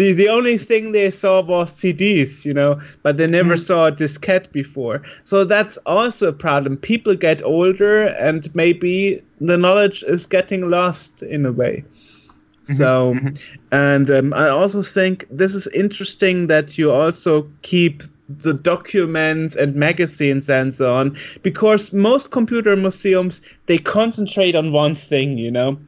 the 0.00 0.12
the 0.12 0.28
only 0.30 0.56
thing 0.56 0.92
they 0.92 1.10
saw 1.10 1.42
was 1.42 1.70
CDs, 1.72 2.46
you 2.46 2.54
know, 2.54 2.80
but 3.02 3.18
they 3.18 3.26
never 3.26 3.54
mm-hmm. 3.54 3.68
saw 3.68 3.86
a 3.88 3.92
diskette 3.92 4.50
before. 4.50 5.02
So 5.24 5.44
that's 5.44 5.76
also 5.84 6.28
a 6.28 6.32
problem. 6.32 6.78
People 6.78 7.14
get 7.16 7.42
older, 7.42 8.06
and 8.06 8.52
maybe 8.54 9.22
the 9.40 9.58
knowledge 9.58 10.02
is 10.02 10.24
getting 10.26 10.70
lost 10.70 11.22
in 11.22 11.44
a 11.44 11.52
way. 11.52 11.84
Mm-hmm. 11.84 12.74
So, 12.74 13.14
mm-hmm. 13.14 13.34
and 13.72 14.10
um, 14.10 14.32
I 14.32 14.48
also 14.48 14.82
think 14.82 15.26
this 15.30 15.54
is 15.54 15.66
interesting 15.66 16.46
that 16.46 16.78
you 16.78 16.90
also 16.90 17.50
keep 17.60 18.02
the 18.28 18.54
documents 18.54 19.54
and 19.54 19.74
magazines 19.74 20.48
and 20.48 20.72
so 20.72 20.94
on, 20.94 21.18
because 21.42 21.92
most 21.92 22.30
computer 22.30 22.74
museums 22.74 23.42
they 23.66 23.76
concentrate 23.76 24.56
on 24.56 24.72
one 24.72 24.94
thing, 24.94 25.36
you 25.36 25.50
know, 25.50 25.78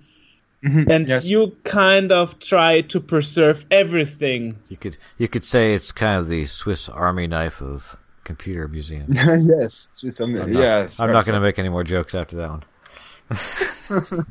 Mhm. 0.65 0.89
and 0.89 1.09
yes. 1.09 1.29
you 1.29 1.57
kind 1.65 2.13
of 2.13 2.39
try 2.39 2.83
to 2.83 3.01
preserve 3.01 3.67
everything. 3.71 4.53
You 4.69 4.77
could 4.77 4.97
you 5.19 5.29
could 5.29 5.45
say 5.45 5.75
it's 5.75 5.91
kind 5.93 6.21
of 6.21 6.29
the 6.29 6.47
Swiss 6.47 6.89
Army 6.89 7.27
knife 7.27 7.61
of 7.61 7.97
computer 8.25 8.69
museums. 8.69 9.17
yes. 9.49 9.89
It's 10.03 10.21
am- 10.21 10.37
I'm 10.37 10.53
not, 10.53 10.61
yes. 10.61 11.01
I'm 11.01 11.13
not 11.13 11.27
going 11.27 11.35
to 11.35 11.41
make 11.41 11.59
any 11.59 11.69
more 11.69 11.83
jokes 11.85 12.15
after 12.15 12.37
that 12.37 12.51
one. 12.51 12.63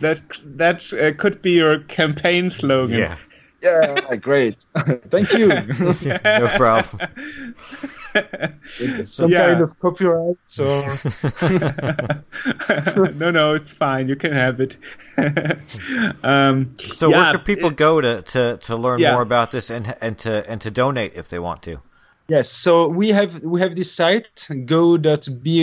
That 0.00 0.20
that 0.44 0.92
uh, 0.92 1.12
could 1.16 1.40
be 1.40 1.52
your 1.52 1.78
campaign 1.80 2.50
slogan. 2.50 2.98
Yeah. 2.98 3.16
Yeah, 3.62 4.16
great. 4.16 4.66
Thank 5.08 5.32
you. 5.32 5.48
no 5.48 6.48
problem. 6.56 7.08
Some 9.06 9.30
Yeah. 9.30 9.46
kind 9.46 9.60
of 9.62 9.78
copyright 9.80 10.36
or 10.60 10.98
no, 13.14 13.30
no, 13.30 13.54
it's 13.54 13.72
fine. 13.72 14.08
You 14.08 14.16
can 14.16 14.32
have 14.32 14.60
it. 14.60 14.76
um, 16.24 16.74
So 16.78 17.08
yeah, 17.08 17.16
where 17.22 17.32
can 17.32 17.40
people 17.44 17.70
it- 17.70 17.76
go 17.76 18.00
to, 18.00 18.22
to, 18.22 18.56
to 18.58 18.76
learn 18.76 18.98
Yeah. 19.00 19.12
more 19.12 19.22
about 19.22 19.50
this 19.52 19.70
and 19.70 19.94
and 20.00 20.18
to 20.18 20.48
and 20.50 20.60
to 20.60 20.70
donate 20.70 21.12
if 21.14 21.28
they 21.28 21.38
want 21.38 21.62
to? 21.62 21.80
Yes, 22.28 22.48
so 22.50 22.88
we 22.88 23.10
have 23.10 23.40
we 23.44 23.60
have 23.60 23.74
this 23.76 23.92
site 23.92 24.48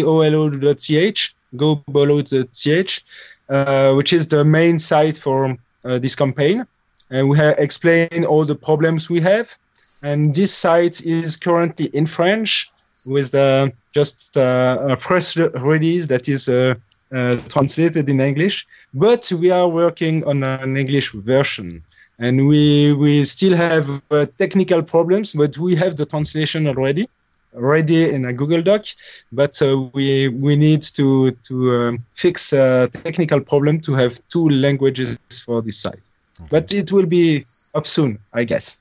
go.bolo.ch, 0.04 1.36
go.bolo.ch, 1.58 3.04
uh, 3.50 3.94
which 3.94 4.14
is 4.14 4.28
the 4.30 4.44
main 4.46 4.80
site 4.80 5.18
for 5.18 5.58
uh, 5.86 6.00
this 6.00 6.16
campaign, 6.16 6.66
and 7.10 7.28
we 7.30 7.38
have 7.38 7.58
explained 7.60 8.26
all 8.26 8.46
the 8.46 8.56
problems 8.56 9.10
we 9.10 9.20
have. 9.20 9.58
And 10.04 10.36
this 10.36 10.54
site 10.54 11.02
is 11.06 11.38
currently 11.38 11.86
in 11.86 12.06
French 12.06 12.72
with 13.06 13.34
uh, 13.34 13.70
just 13.94 14.38
uh, 14.38 14.78
a 14.90 14.98
press 14.98 15.36
release 15.38 16.08
that 16.08 16.28
is 16.28 16.48
uh, 16.50 16.76
uh, 17.14 17.38
translated 17.50 18.10
in 18.10 18.20
English, 18.20 18.68
but 18.94 19.32
we 19.40 19.52
are 19.52 19.68
working 19.68 20.24
on 20.26 20.44
an 20.44 20.78
English 20.78 21.12
version 21.14 21.84
and 22.20 22.48
we 22.48 22.94
we 22.94 23.26
still 23.26 23.56
have 23.56 24.02
uh, 24.12 24.26
technical 24.38 24.84
problems, 24.84 25.34
but 25.34 25.58
we 25.58 25.76
have 25.76 25.96
the 25.96 26.06
translation 26.06 26.68
already 26.68 27.08
ready 27.54 28.10
in 28.10 28.26
a 28.26 28.34
Google 28.34 28.62
Doc. 28.62 28.86
But 29.32 29.62
uh, 29.62 29.90
we 29.94 30.30
we 30.30 30.56
need 30.56 30.84
to 30.98 31.32
to 31.48 31.56
um, 31.72 32.06
fix 32.16 32.54
a 32.54 32.90
technical 32.90 33.42
problem 33.42 33.80
to 33.82 33.94
have 33.94 34.20
two 34.30 34.50
languages 34.50 35.18
for 35.46 35.62
this 35.62 35.78
site. 35.80 36.06
Okay. 36.40 36.48
But 36.50 36.74
it 36.74 36.92
will 36.92 37.06
be 37.06 37.46
up 37.74 37.88
soon, 37.88 38.20
I 38.34 38.44
guess. 38.44 38.78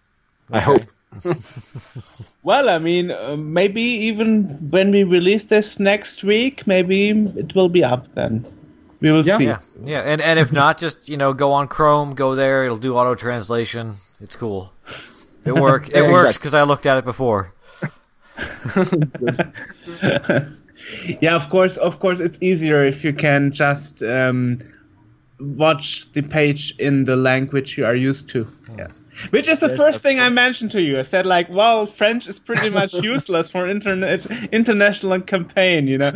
Okay. 0.51 0.59
I 0.59 0.61
hope. 0.61 0.82
well, 2.43 2.69
I 2.69 2.79
mean, 2.79 3.11
uh, 3.11 3.37
maybe 3.37 3.83
even 3.83 4.45
when 4.71 4.91
we 4.91 5.05
release 5.05 5.45
this 5.45 5.79
next 5.79 6.25
week, 6.25 6.67
maybe 6.67 7.11
it 7.11 7.55
will 7.55 7.69
be 7.69 7.85
up 7.85 8.13
then. 8.15 8.45
We 9.01 9.11
will 9.11 9.27
yeah. 9.27 9.39
see. 9.39 9.45
Yeah, 9.47 9.59
yeah, 9.83 10.03
and 10.07 10.21
and 10.21 10.39
if 10.39 10.53
not, 10.53 10.79
just 10.79 11.09
you 11.09 11.17
know, 11.17 11.33
go 11.33 11.53
on 11.53 11.67
Chrome, 11.69 12.15
go 12.15 12.35
there. 12.35 12.65
It'll 12.65 12.77
do 12.77 12.95
auto 12.95 13.15
translation. 13.15 13.97
It's 14.21 14.37
cool. 14.37 14.73
It 15.45 15.55
work. 15.55 15.89
It 15.89 15.95
yeah, 15.97 16.13
works 16.13 16.39
because 16.39 16.55
I 16.55 16.63
looked 16.63 16.87
at 16.87 16.99
it 16.99 17.05
before. 17.05 17.53
yeah, 21.21 21.35
of 21.35 21.49
course, 21.49 21.77
of 21.77 21.99
course, 21.99 22.21
it's 22.21 22.39
easier 22.41 22.85
if 22.85 23.05
you 23.05 23.13
can 23.13 23.51
just 23.51 24.03
um, 24.05 24.61
watch 25.41 26.11
the 26.13 26.23
page 26.23 26.75
in 26.79 27.05
the 27.05 27.17
language 27.17 27.77
you 27.77 27.85
are 27.85 27.97
used 27.97 28.31
to. 28.31 28.47
Yeah. 28.79 28.87
Which 29.31 29.49
is 29.49 29.61
the 29.61 29.69
yes, 29.69 29.79
first 29.79 30.01
thing 30.01 30.21
I 30.21 30.29
mentioned 30.29 30.73
to 30.73 30.83
you. 30.83 30.99
I 30.99 31.03
said 31.03 31.27
like, 31.27 31.49
well, 31.51 31.87
French 31.87 32.27
is 32.29 32.41
pretty 32.41 32.71
much 32.71 32.95
useless 33.13 33.51
for 33.51 33.69
internet 33.69 34.27
international 34.53 35.21
campaign, 35.21 35.87
you 35.87 35.99
know. 35.99 36.13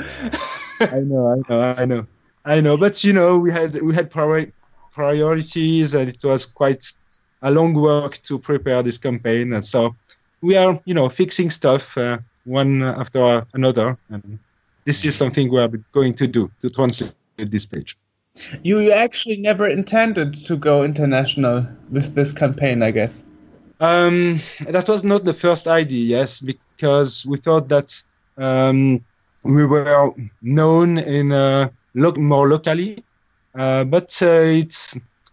I 0.81 1.01
know, 1.01 1.29
I 1.29 1.53
know, 1.53 1.75
I 1.79 1.85
know. 1.85 2.07
I 2.45 2.61
know, 2.61 2.77
but 2.77 3.03
you 3.03 3.13
know, 3.13 3.39
we 3.39 3.51
had 3.51 3.81
we 3.83 3.93
had 3.95 4.11
priori- 4.11 4.53
priorities, 4.93 5.95
and 5.95 6.09
it 6.09 6.23
was 6.25 6.47
quite 6.47 6.93
a 7.43 7.51
long 7.51 7.75
work 7.75 8.19
to 8.25 8.39
prepare 8.39 8.83
this 8.83 8.99
campaign, 8.99 9.53
and 9.53 9.65
so 9.65 9.97
we 10.41 10.57
are, 10.57 10.81
you 10.85 10.95
know, 10.95 11.09
fixing 11.09 11.51
stuff 11.51 11.99
uh, 11.99 12.19
one 12.45 12.83
after 12.83 13.45
another, 13.53 13.99
and 14.11 14.39
this 14.85 15.05
is 15.05 15.17
something 15.17 15.51
we 15.51 15.61
are 15.61 15.69
going 15.91 16.15
to 16.15 16.29
do 16.29 16.51
to 16.61 16.71
translate 16.71 17.13
this 17.37 17.67
page. 17.67 17.97
You 18.63 18.93
actually 18.93 19.39
never 19.39 19.67
intended 19.67 20.35
to 20.47 20.57
go 20.57 20.85
international 20.85 21.67
with 21.91 22.15
this 22.15 22.33
campaign, 22.33 22.83
I 22.83 22.91
guess. 22.91 23.25
Um, 23.81 24.41
that 24.69 24.89
was 24.89 25.05
not 25.05 25.25
the 25.25 25.35
first 25.35 25.67
idea, 25.67 26.19
yes, 26.19 26.41
because 26.41 27.25
we 27.27 27.37
thought 27.37 27.69
that 27.69 27.93
um, 28.37 29.05
we 29.43 29.65
were 29.65 30.13
known 30.43 30.99
in. 30.99 31.33
Uh, 31.33 31.69
lo- 31.97 32.15
more 32.15 32.49
locally. 32.49 33.03
Uh, 33.55 33.85
but 33.85 34.17
uh, 34.23 34.61
it 34.63 34.77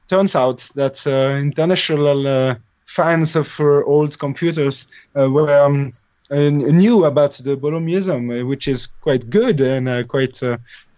turns 0.07 0.35
out 0.35 0.59
that 0.75 1.05
uh, 1.05 1.37
international 1.37 2.55
fans 2.85 3.35
of 3.35 3.59
old 3.59 4.17
computers 4.17 4.87
were 5.13 5.59
um, 5.59 5.93
knew 6.31 7.05
about 7.05 7.33
the 7.43 7.57
Bolo 7.57 7.79
Museum, 7.79 8.27
which 8.47 8.67
is 8.67 8.87
quite 9.01 9.29
good 9.29 9.59
and 9.61 10.07
quite 10.07 10.39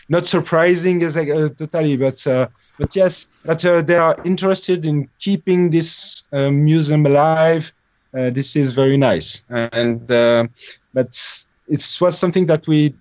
not 0.07 0.25
surprising 0.25 1.01
as 1.03 1.17
uh, 1.17 1.49
totally, 1.57 1.97
but 1.97 2.25
uh, 2.27 2.47
but 2.77 2.95
yes, 2.95 3.31
that 3.43 3.65
uh, 3.65 3.81
they 3.81 3.95
are 3.95 4.19
interested 4.23 4.85
in 4.85 5.09
keeping 5.19 5.69
this 5.69 6.27
museum 6.31 7.05
alive. 7.05 7.71
this 8.11 8.55
is 8.55 8.73
very 8.73 8.97
nice, 8.97 9.45
and 9.49 10.07
but 10.07 11.45
it 11.67 11.97
was 11.99 12.17
something 12.17 12.45
that 12.45 12.67
we 12.67 12.93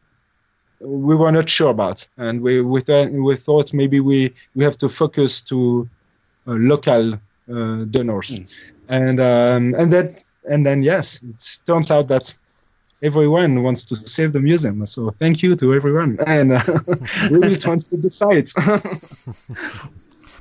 we 0.80 1.14
were 1.14 1.32
not 1.32 1.48
sure 1.48 1.70
about, 1.70 2.08
and 2.16 2.40
we 2.40 2.60
we, 2.60 2.80
th- 2.82 3.10
we 3.10 3.36
thought 3.36 3.72
maybe 3.72 4.00
we 4.00 4.34
we 4.54 4.64
have 4.64 4.78
to 4.78 4.88
focus 4.88 5.42
to 5.42 5.88
uh, 6.46 6.52
local 6.52 7.14
uh, 7.14 7.84
donors, 7.90 8.40
mm. 8.40 8.46
and 8.88 9.20
um, 9.20 9.74
and 9.74 9.92
that 9.92 10.22
and 10.48 10.66
then 10.66 10.82
yes, 10.82 11.22
it 11.22 11.66
turns 11.66 11.90
out 11.90 12.08
that 12.08 12.36
everyone 13.04 13.62
wants 13.62 13.84
to 13.84 13.96
save 13.96 14.32
the 14.32 14.40
museum. 14.40 14.84
So 14.86 15.10
thank 15.10 15.42
you 15.42 15.54
to 15.56 15.74
everyone, 15.74 16.18
and 16.26 16.52
uh, 16.52 16.60
we 17.30 17.38
will 17.38 17.56
translate 17.56 18.02
the 18.02 18.10
site. 18.10 18.52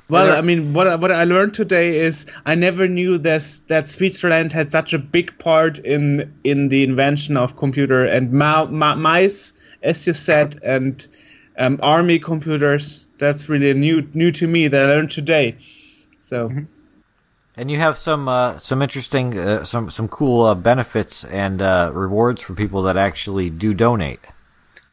Well, 0.06 0.36
I 0.36 0.42
mean, 0.42 0.74
what 0.74 1.00
what 1.00 1.10
I 1.10 1.24
learned 1.24 1.54
today 1.54 2.00
is 2.00 2.26
I 2.44 2.56
never 2.56 2.86
knew 2.86 3.16
this 3.16 3.62
that 3.68 3.88
Switzerland 3.88 4.52
had 4.52 4.70
such 4.70 4.92
a 4.92 4.98
big 4.98 5.38
part 5.38 5.78
in 5.78 6.34
in 6.44 6.68
the 6.68 6.84
invention 6.84 7.38
of 7.38 7.56
computer 7.56 8.04
and 8.04 8.30
ma- 8.30 8.66
ma- 8.66 8.96
mice 8.96 9.54
as 9.84 10.06
you 10.06 10.14
said, 10.14 10.60
and 10.64 11.06
um, 11.58 11.78
army 11.82 12.18
computers. 12.18 13.06
That's 13.18 13.48
really 13.48 13.72
new 13.74 14.06
new 14.12 14.32
to 14.32 14.46
me 14.46 14.68
that 14.68 14.86
I 14.86 14.88
learned 14.94 15.10
today. 15.10 15.56
So. 16.20 16.48
Mm-hmm. 16.48 16.64
And 17.56 17.70
you 17.70 17.78
have 17.78 17.98
some 17.98 18.28
uh, 18.28 18.58
some 18.58 18.82
interesting 18.82 19.38
uh, 19.38 19.64
some 19.64 19.88
some 19.90 20.08
cool 20.08 20.44
uh, 20.44 20.54
benefits 20.54 21.24
and 21.24 21.62
uh, 21.62 21.90
rewards 21.94 22.42
for 22.42 22.54
people 22.54 22.82
that 22.82 22.96
actually 22.96 23.50
do 23.50 23.74
donate. 23.74 24.20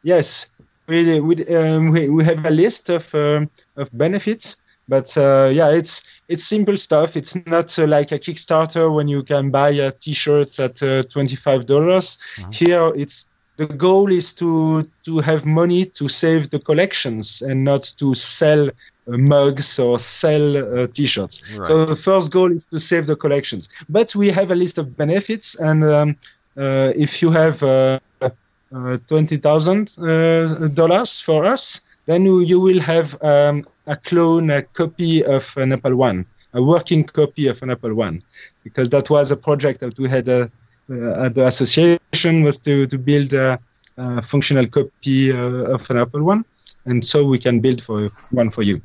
Yes, 0.04 0.50
we 0.86 1.18
we 1.20 1.44
um, 1.48 1.90
we, 1.90 2.08
we 2.08 2.24
have 2.24 2.44
a 2.46 2.50
list 2.50 2.88
of 2.88 3.12
um, 3.14 3.50
of 3.76 3.90
benefits, 3.92 4.58
but 4.88 5.16
uh, 5.16 5.50
yeah, 5.52 5.70
it's 5.70 6.04
it's 6.28 6.44
simple 6.44 6.76
stuff. 6.76 7.16
It's 7.16 7.34
not 7.46 7.76
uh, 7.78 7.86
like 7.86 8.12
a 8.12 8.18
Kickstarter 8.18 8.94
when 8.94 9.08
you 9.08 9.24
can 9.24 9.50
buy 9.50 9.70
a 9.70 9.90
T-shirt 9.90 10.60
at 10.60 11.10
twenty 11.10 11.36
five 11.36 11.66
dollars. 11.66 12.18
Mm-hmm. 12.36 12.50
Here, 12.52 12.92
it's 12.94 13.28
the 13.66 13.74
goal 13.74 14.10
is 14.12 14.32
to 14.34 14.82
to 15.04 15.20
have 15.20 15.46
money 15.46 15.86
to 15.98 16.08
save 16.08 16.50
the 16.50 16.58
collections 16.58 17.42
and 17.42 17.64
not 17.64 17.82
to 17.98 18.14
sell 18.14 18.68
uh, 18.68 18.70
mugs 19.06 19.78
or 19.78 19.98
sell 19.98 20.56
uh, 20.56 20.86
t-shirts. 20.86 21.36
Right. 21.56 21.66
So 21.66 21.84
the 21.84 21.96
first 21.96 22.32
goal 22.32 22.50
is 22.52 22.66
to 22.66 22.78
save 22.78 23.06
the 23.06 23.16
collections. 23.16 23.68
But 23.88 24.14
we 24.14 24.28
have 24.28 24.50
a 24.50 24.54
list 24.54 24.78
of 24.78 24.96
benefits, 24.96 25.54
and 25.68 25.84
um, 25.84 26.16
uh, 26.56 26.92
if 26.96 27.22
you 27.22 27.30
have 27.30 27.62
uh, 27.62 27.98
uh, 28.20 28.98
twenty 29.06 29.36
thousand 29.36 29.96
uh, 29.98 30.68
dollars 30.68 31.20
for 31.20 31.44
us, 31.44 31.80
then 32.06 32.26
you 32.26 32.60
will 32.60 32.80
have 32.80 33.08
um, 33.22 33.64
a 33.86 33.96
clone, 33.96 34.50
a 34.50 34.62
copy 34.62 35.24
of 35.24 35.56
an 35.56 35.72
Apple 35.72 35.96
One, 35.96 36.26
a 36.52 36.62
working 36.62 37.04
copy 37.04 37.48
of 37.48 37.62
an 37.62 37.70
Apple 37.70 37.94
One, 37.94 38.22
because 38.64 38.88
that 38.90 39.10
was 39.10 39.30
a 39.30 39.36
project 39.36 39.80
that 39.80 39.98
we 39.98 40.08
had 40.08 40.28
uh, 40.28 40.48
at 40.90 41.34
the 41.34 41.46
association 41.46 42.42
was 42.42 42.58
to, 42.58 42.86
to 42.86 42.98
build 42.98 43.32
a, 43.32 43.58
a 43.96 44.22
functional 44.22 44.66
copy 44.66 45.32
uh, 45.32 45.74
of 45.74 45.88
an 45.90 45.98
Apple 45.98 46.22
one, 46.22 46.44
and 46.84 47.04
so 47.04 47.24
we 47.26 47.38
can 47.38 47.60
build 47.60 47.80
for 47.82 48.10
one 48.30 48.50
for 48.50 48.62
you. 48.62 48.82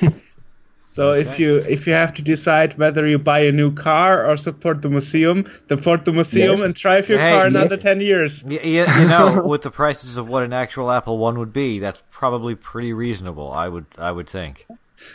So 0.92 1.12
if 1.12 1.38
you 1.38 1.58
if 1.58 1.86
you 1.86 1.92
have 1.92 2.14
to 2.14 2.22
decide 2.22 2.76
whether 2.76 3.06
you 3.06 3.16
buy 3.16 3.40
a 3.40 3.52
new 3.52 3.72
car 3.72 4.28
or 4.28 4.36
support 4.36 4.82
the 4.82 4.88
museum, 4.88 5.48
support 5.68 6.04
the 6.04 6.12
museum 6.12 6.50
yes. 6.50 6.62
and 6.62 6.74
drive 6.74 7.08
your 7.08 7.18
hey, 7.18 7.30
car 7.30 7.44
yes. 7.44 7.54
another 7.54 7.76
ten 7.76 8.00
years. 8.00 8.42
You, 8.44 8.60
you 8.60 8.84
know, 8.84 9.40
with 9.46 9.62
the 9.62 9.70
prices 9.70 10.16
of 10.16 10.28
what 10.28 10.42
an 10.42 10.52
actual 10.52 10.90
Apple 10.90 11.16
One 11.16 11.38
would 11.38 11.52
be, 11.52 11.78
that's 11.78 12.02
probably 12.10 12.56
pretty 12.56 12.92
reasonable. 12.92 13.52
I 13.52 13.68
would 13.68 13.86
I 13.98 14.10
would 14.10 14.28
think 14.28 14.66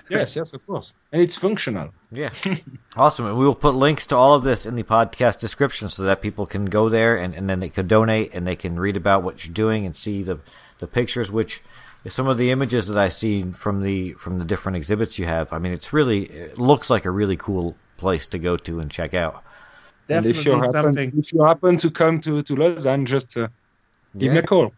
yes, 0.09 0.35
yes, 0.35 0.53
of 0.53 0.65
course. 0.65 0.93
And 1.11 1.21
it's 1.21 1.35
functional. 1.35 1.93
Yeah. 2.11 2.29
awesome. 2.97 3.27
And 3.27 3.37
we 3.37 3.45
will 3.45 3.55
put 3.55 3.75
links 3.75 4.07
to 4.07 4.15
all 4.15 4.33
of 4.33 4.43
this 4.43 4.65
in 4.65 4.75
the 4.75 4.83
podcast 4.83 5.39
description 5.39 5.87
so 5.89 6.03
that 6.03 6.21
people 6.21 6.45
can 6.45 6.65
go 6.65 6.89
there 6.89 7.15
and, 7.15 7.33
and 7.33 7.49
then 7.49 7.59
they 7.59 7.69
can 7.69 7.87
donate 7.87 8.33
and 8.33 8.45
they 8.45 8.55
can 8.55 8.79
read 8.79 8.97
about 8.97 9.23
what 9.23 9.45
you're 9.45 9.53
doing 9.53 9.85
and 9.85 9.95
see 9.95 10.23
the, 10.23 10.39
the 10.79 10.87
pictures, 10.87 11.31
which 11.31 11.61
some 12.07 12.27
of 12.27 12.37
the 12.37 12.51
images 12.51 12.87
that 12.87 12.97
I 12.97 13.09
see 13.09 13.43
from 13.51 13.81
the 13.81 14.13
from 14.13 14.39
the 14.39 14.45
different 14.45 14.75
exhibits 14.77 15.17
you 15.17 15.25
have. 15.25 15.51
I 15.51 15.59
mean, 15.59 15.73
it's 15.73 15.93
really 15.93 16.25
it 16.25 16.59
looks 16.59 16.89
like 16.89 17.05
a 17.05 17.11
really 17.11 17.37
cool 17.37 17.75
place 17.97 18.27
to 18.29 18.39
go 18.39 18.57
to 18.57 18.79
and 18.79 18.91
check 18.91 19.13
out. 19.13 19.43
Definitely 20.07 20.29
and 20.29 20.37
if 20.37 20.45
you 20.45 20.51
happen, 20.53 20.83
something. 20.83 21.13
if 21.17 21.33
you 21.33 21.43
happen 21.43 21.77
to 21.77 21.89
come 21.89 22.19
to 22.21 22.43
to 22.43 22.55
Lausanne, 22.55 23.05
just 23.05 23.37
uh, 23.37 23.47
give 24.17 24.27
yeah. 24.27 24.33
me 24.33 24.39
a 24.39 24.43
call. 24.43 24.73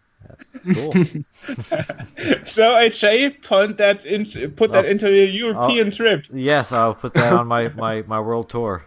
Cool. 0.73 0.91
so 0.93 2.75
AJ, 2.75 3.41
put 3.41 3.77
that 3.77 4.05
in, 4.05 4.25
put 4.51 4.71
that 4.71 4.85
into 4.85 5.11
your 5.11 5.25
European 5.25 5.87
I'll, 5.87 5.93
trip. 5.93 6.25
Yes, 6.33 6.71
I'll 6.71 6.95
put 6.95 7.13
that 7.13 7.33
on 7.33 7.47
my, 7.47 7.69
my, 7.69 8.03
my 8.03 8.19
world 8.19 8.49
tour. 8.49 8.85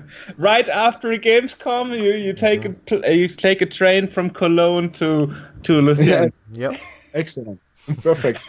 right 0.36 0.68
after 0.68 1.08
Gamescom, 1.10 1.96
you, 1.96 2.14
you 2.14 2.32
take 2.32 2.62
mm-hmm. 2.62 3.04
a 3.04 3.12
you 3.12 3.28
take 3.28 3.62
a 3.62 3.66
train 3.66 4.08
from 4.08 4.30
Cologne 4.30 4.90
to 4.92 5.34
to 5.64 5.80
Lucerne. 5.80 6.32
Yep. 6.52 6.80
Excellent. 7.14 7.60
Perfect. 8.02 8.48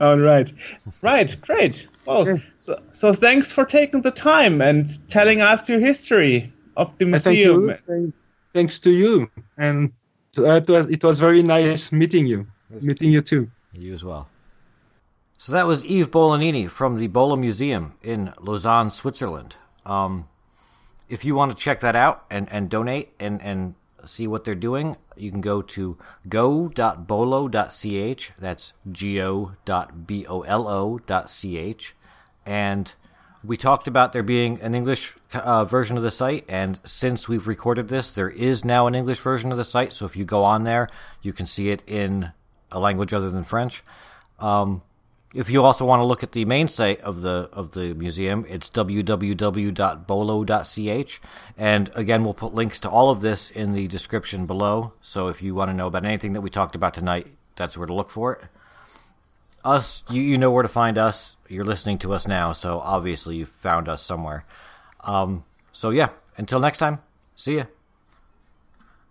All 0.00 0.18
right. 0.18 0.52
Right. 1.02 1.36
Great. 1.40 1.88
Well, 2.04 2.40
so, 2.58 2.80
so 2.92 3.12
thanks 3.12 3.52
for 3.52 3.64
taking 3.64 4.02
the 4.02 4.10
time 4.10 4.60
and 4.60 4.90
telling 5.08 5.40
us 5.40 5.68
your 5.68 5.80
history 5.80 6.52
of 6.76 6.96
the 6.98 7.06
Uh, 7.06 7.18
Thank 7.18 7.38
museum. 7.38 7.76
you. 7.88 8.12
Thank- 8.52 8.70
Thanks 8.70 8.78
to 8.80 8.90
you. 8.90 9.30
And 9.56 9.92
uh, 10.38 10.44
it, 10.52 10.68
was, 10.68 10.88
it 10.88 11.04
was 11.04 11.18
very 11.18 11.42
nice 11.42 11.92
meeting 11.92 12.26
you. 12.26 12.46
Meeting 12.70 13.10
you 13.10 13.20
too. 13.20 13.50
You 13.72 13.94
as 13.94 14.04
well. 14.04 14.28
So 15.38 15.52
that 15.52 15.66
was 15.66 15.84
Yves 15.84 16.08
Bolognini 16.08 16.68
from 16.68 16.96
the 16.96 17.08
Bolo 17.08 17.36
Museum 17.36 17.94
in 18.02 18.32
Lausanne, 18.40 18.90
Switzerland. 18.90 19.56
Um, 19.86 20.28
if 21.08 21.24
you 21.24 21.34
want 21.34 21.50
to 21.50 21.56
check 21.56 21.80
that 21.80 21.96
out 21.96 22.24
and, 22.30 22.50
and 22.52 22.68
donate 22.68 23.12
and, 23.18 23.40
and 23.42 23.74
see 24.04 24.26
what 24.26 24.44
they're 24.44 24.54
doing, 24.54 24.96
you 25.16 25.30
can 25.30 25.40
go 25.40 25.62
to 25.62 25.96
go.bolo.ch. 26.28 28.32
That's 28.38 28.72
go.bolo.ch. 28.92 29.54
And 32.46 32.94
we 33.42 33.56
talked 33.56 33.88
about 33.88 34.12
there 34.12 34.22
being 34.22 34.60
an 34.60 34.74
English 34.74 35.14
uh, 35.32 35.64
version 35.64 35.96
of 35.96 36.02
the 36.02 36.10
site, 36.10 36.44
and 36.48 36.78
since 36.84 37.28
we've 37.28 37.46
recorded 37.46 37.88
this, 37.88 38.12
there 38.12 38.28
is 38.28 38.64
now 38.64 38.86
an 38.86 38.94
English 38.94 39.20
version 39.20 39.50
of 39.50 39.58
the 39.58 39.64
site. 39.64 39.92
So 39.92 40.04
if 40.06 40.16
you 40.16 40.24
go 40.24 40.44
on 40.44 40.64
there, 40.64 40.88
you 41.22 41.32
can 41.32 41.46
see 41.46 41.70
it 41.70 41.82
in 41.86 42.32
a 42.70 42.78
language 42.78 43.14
other 43.14 43.30
than 43.30 43.44
French. 43.44 43.82
Um, 44.38 44.82
if 45.32 45.48
you 45.48 45.64
also 45.64 45.84
want 45.84 46.00
to 46.00 46.04
look 46.04 46.22
at 46.24 46.32
the 46.32 46.44
main 46.44 46.68
site 46.68 47.00
of 47.02 47.22
the 47.22 47.48
of 47.52 47.72
the 47.72 47.94
museum, 47.94 48.44
it's 48.48 48.68
www.bolo.ch. 48.68 49.70
And 51.56 51.90
again, 51.94 52.24
we'll 52.24 52.34
put 52.34 52.52
links 52.52 52.80
to 52.80 52.90
all 52.90 53.10
of 53.10 53.20
this 53.20 53.50
in 53.50 53.72
the 53.72 53.86
description 53.86 54.46
below. 54.46 54.92
So 55.00 55.28
if 55.28 55.40
you 55.40 55.54
want 55.54 55.70
to 55.70 55.74
know 55.76 55.86
about 55.86 56.04
anything 56.04 56.32
that 56.32 56.40
we 56.40 56.50
talked 56.50 56.74
about 56.74 56.94
tonight, 56.94 57.28
that's 57.54 57.78
where 57.78 57.86
to 57.86 57.94
look 57.94 58.10
for 58.10 58.32
it. 58.34 58.42
Us, 59.64 60.04
you, 60.10 60.22
you 60.22 60.38
know 60.38 60.50
where 60.50 60.62
to 60.62 60.68
find 60.68 60.96
us. 60.96 61.36
You're 61.48 61.64
listening 61.64 61.98
to 61.98 62.12
us 62.12 62.26
now, 62.26 62.52
so 62.52 62.78
obviously 62.80 63.36
you 63.36 63.46
found 63.46 63.88
us 63.88 64.02
somewhere. 64.02 64.44
Um, 65.00 65.44
so 65.72 65.90
yeah, 65.90 66.10
until 66.36 66.60
next 66.60 66.78
time, 66.78 67.00
see 67.34 67.56
ya. 67.56 67.64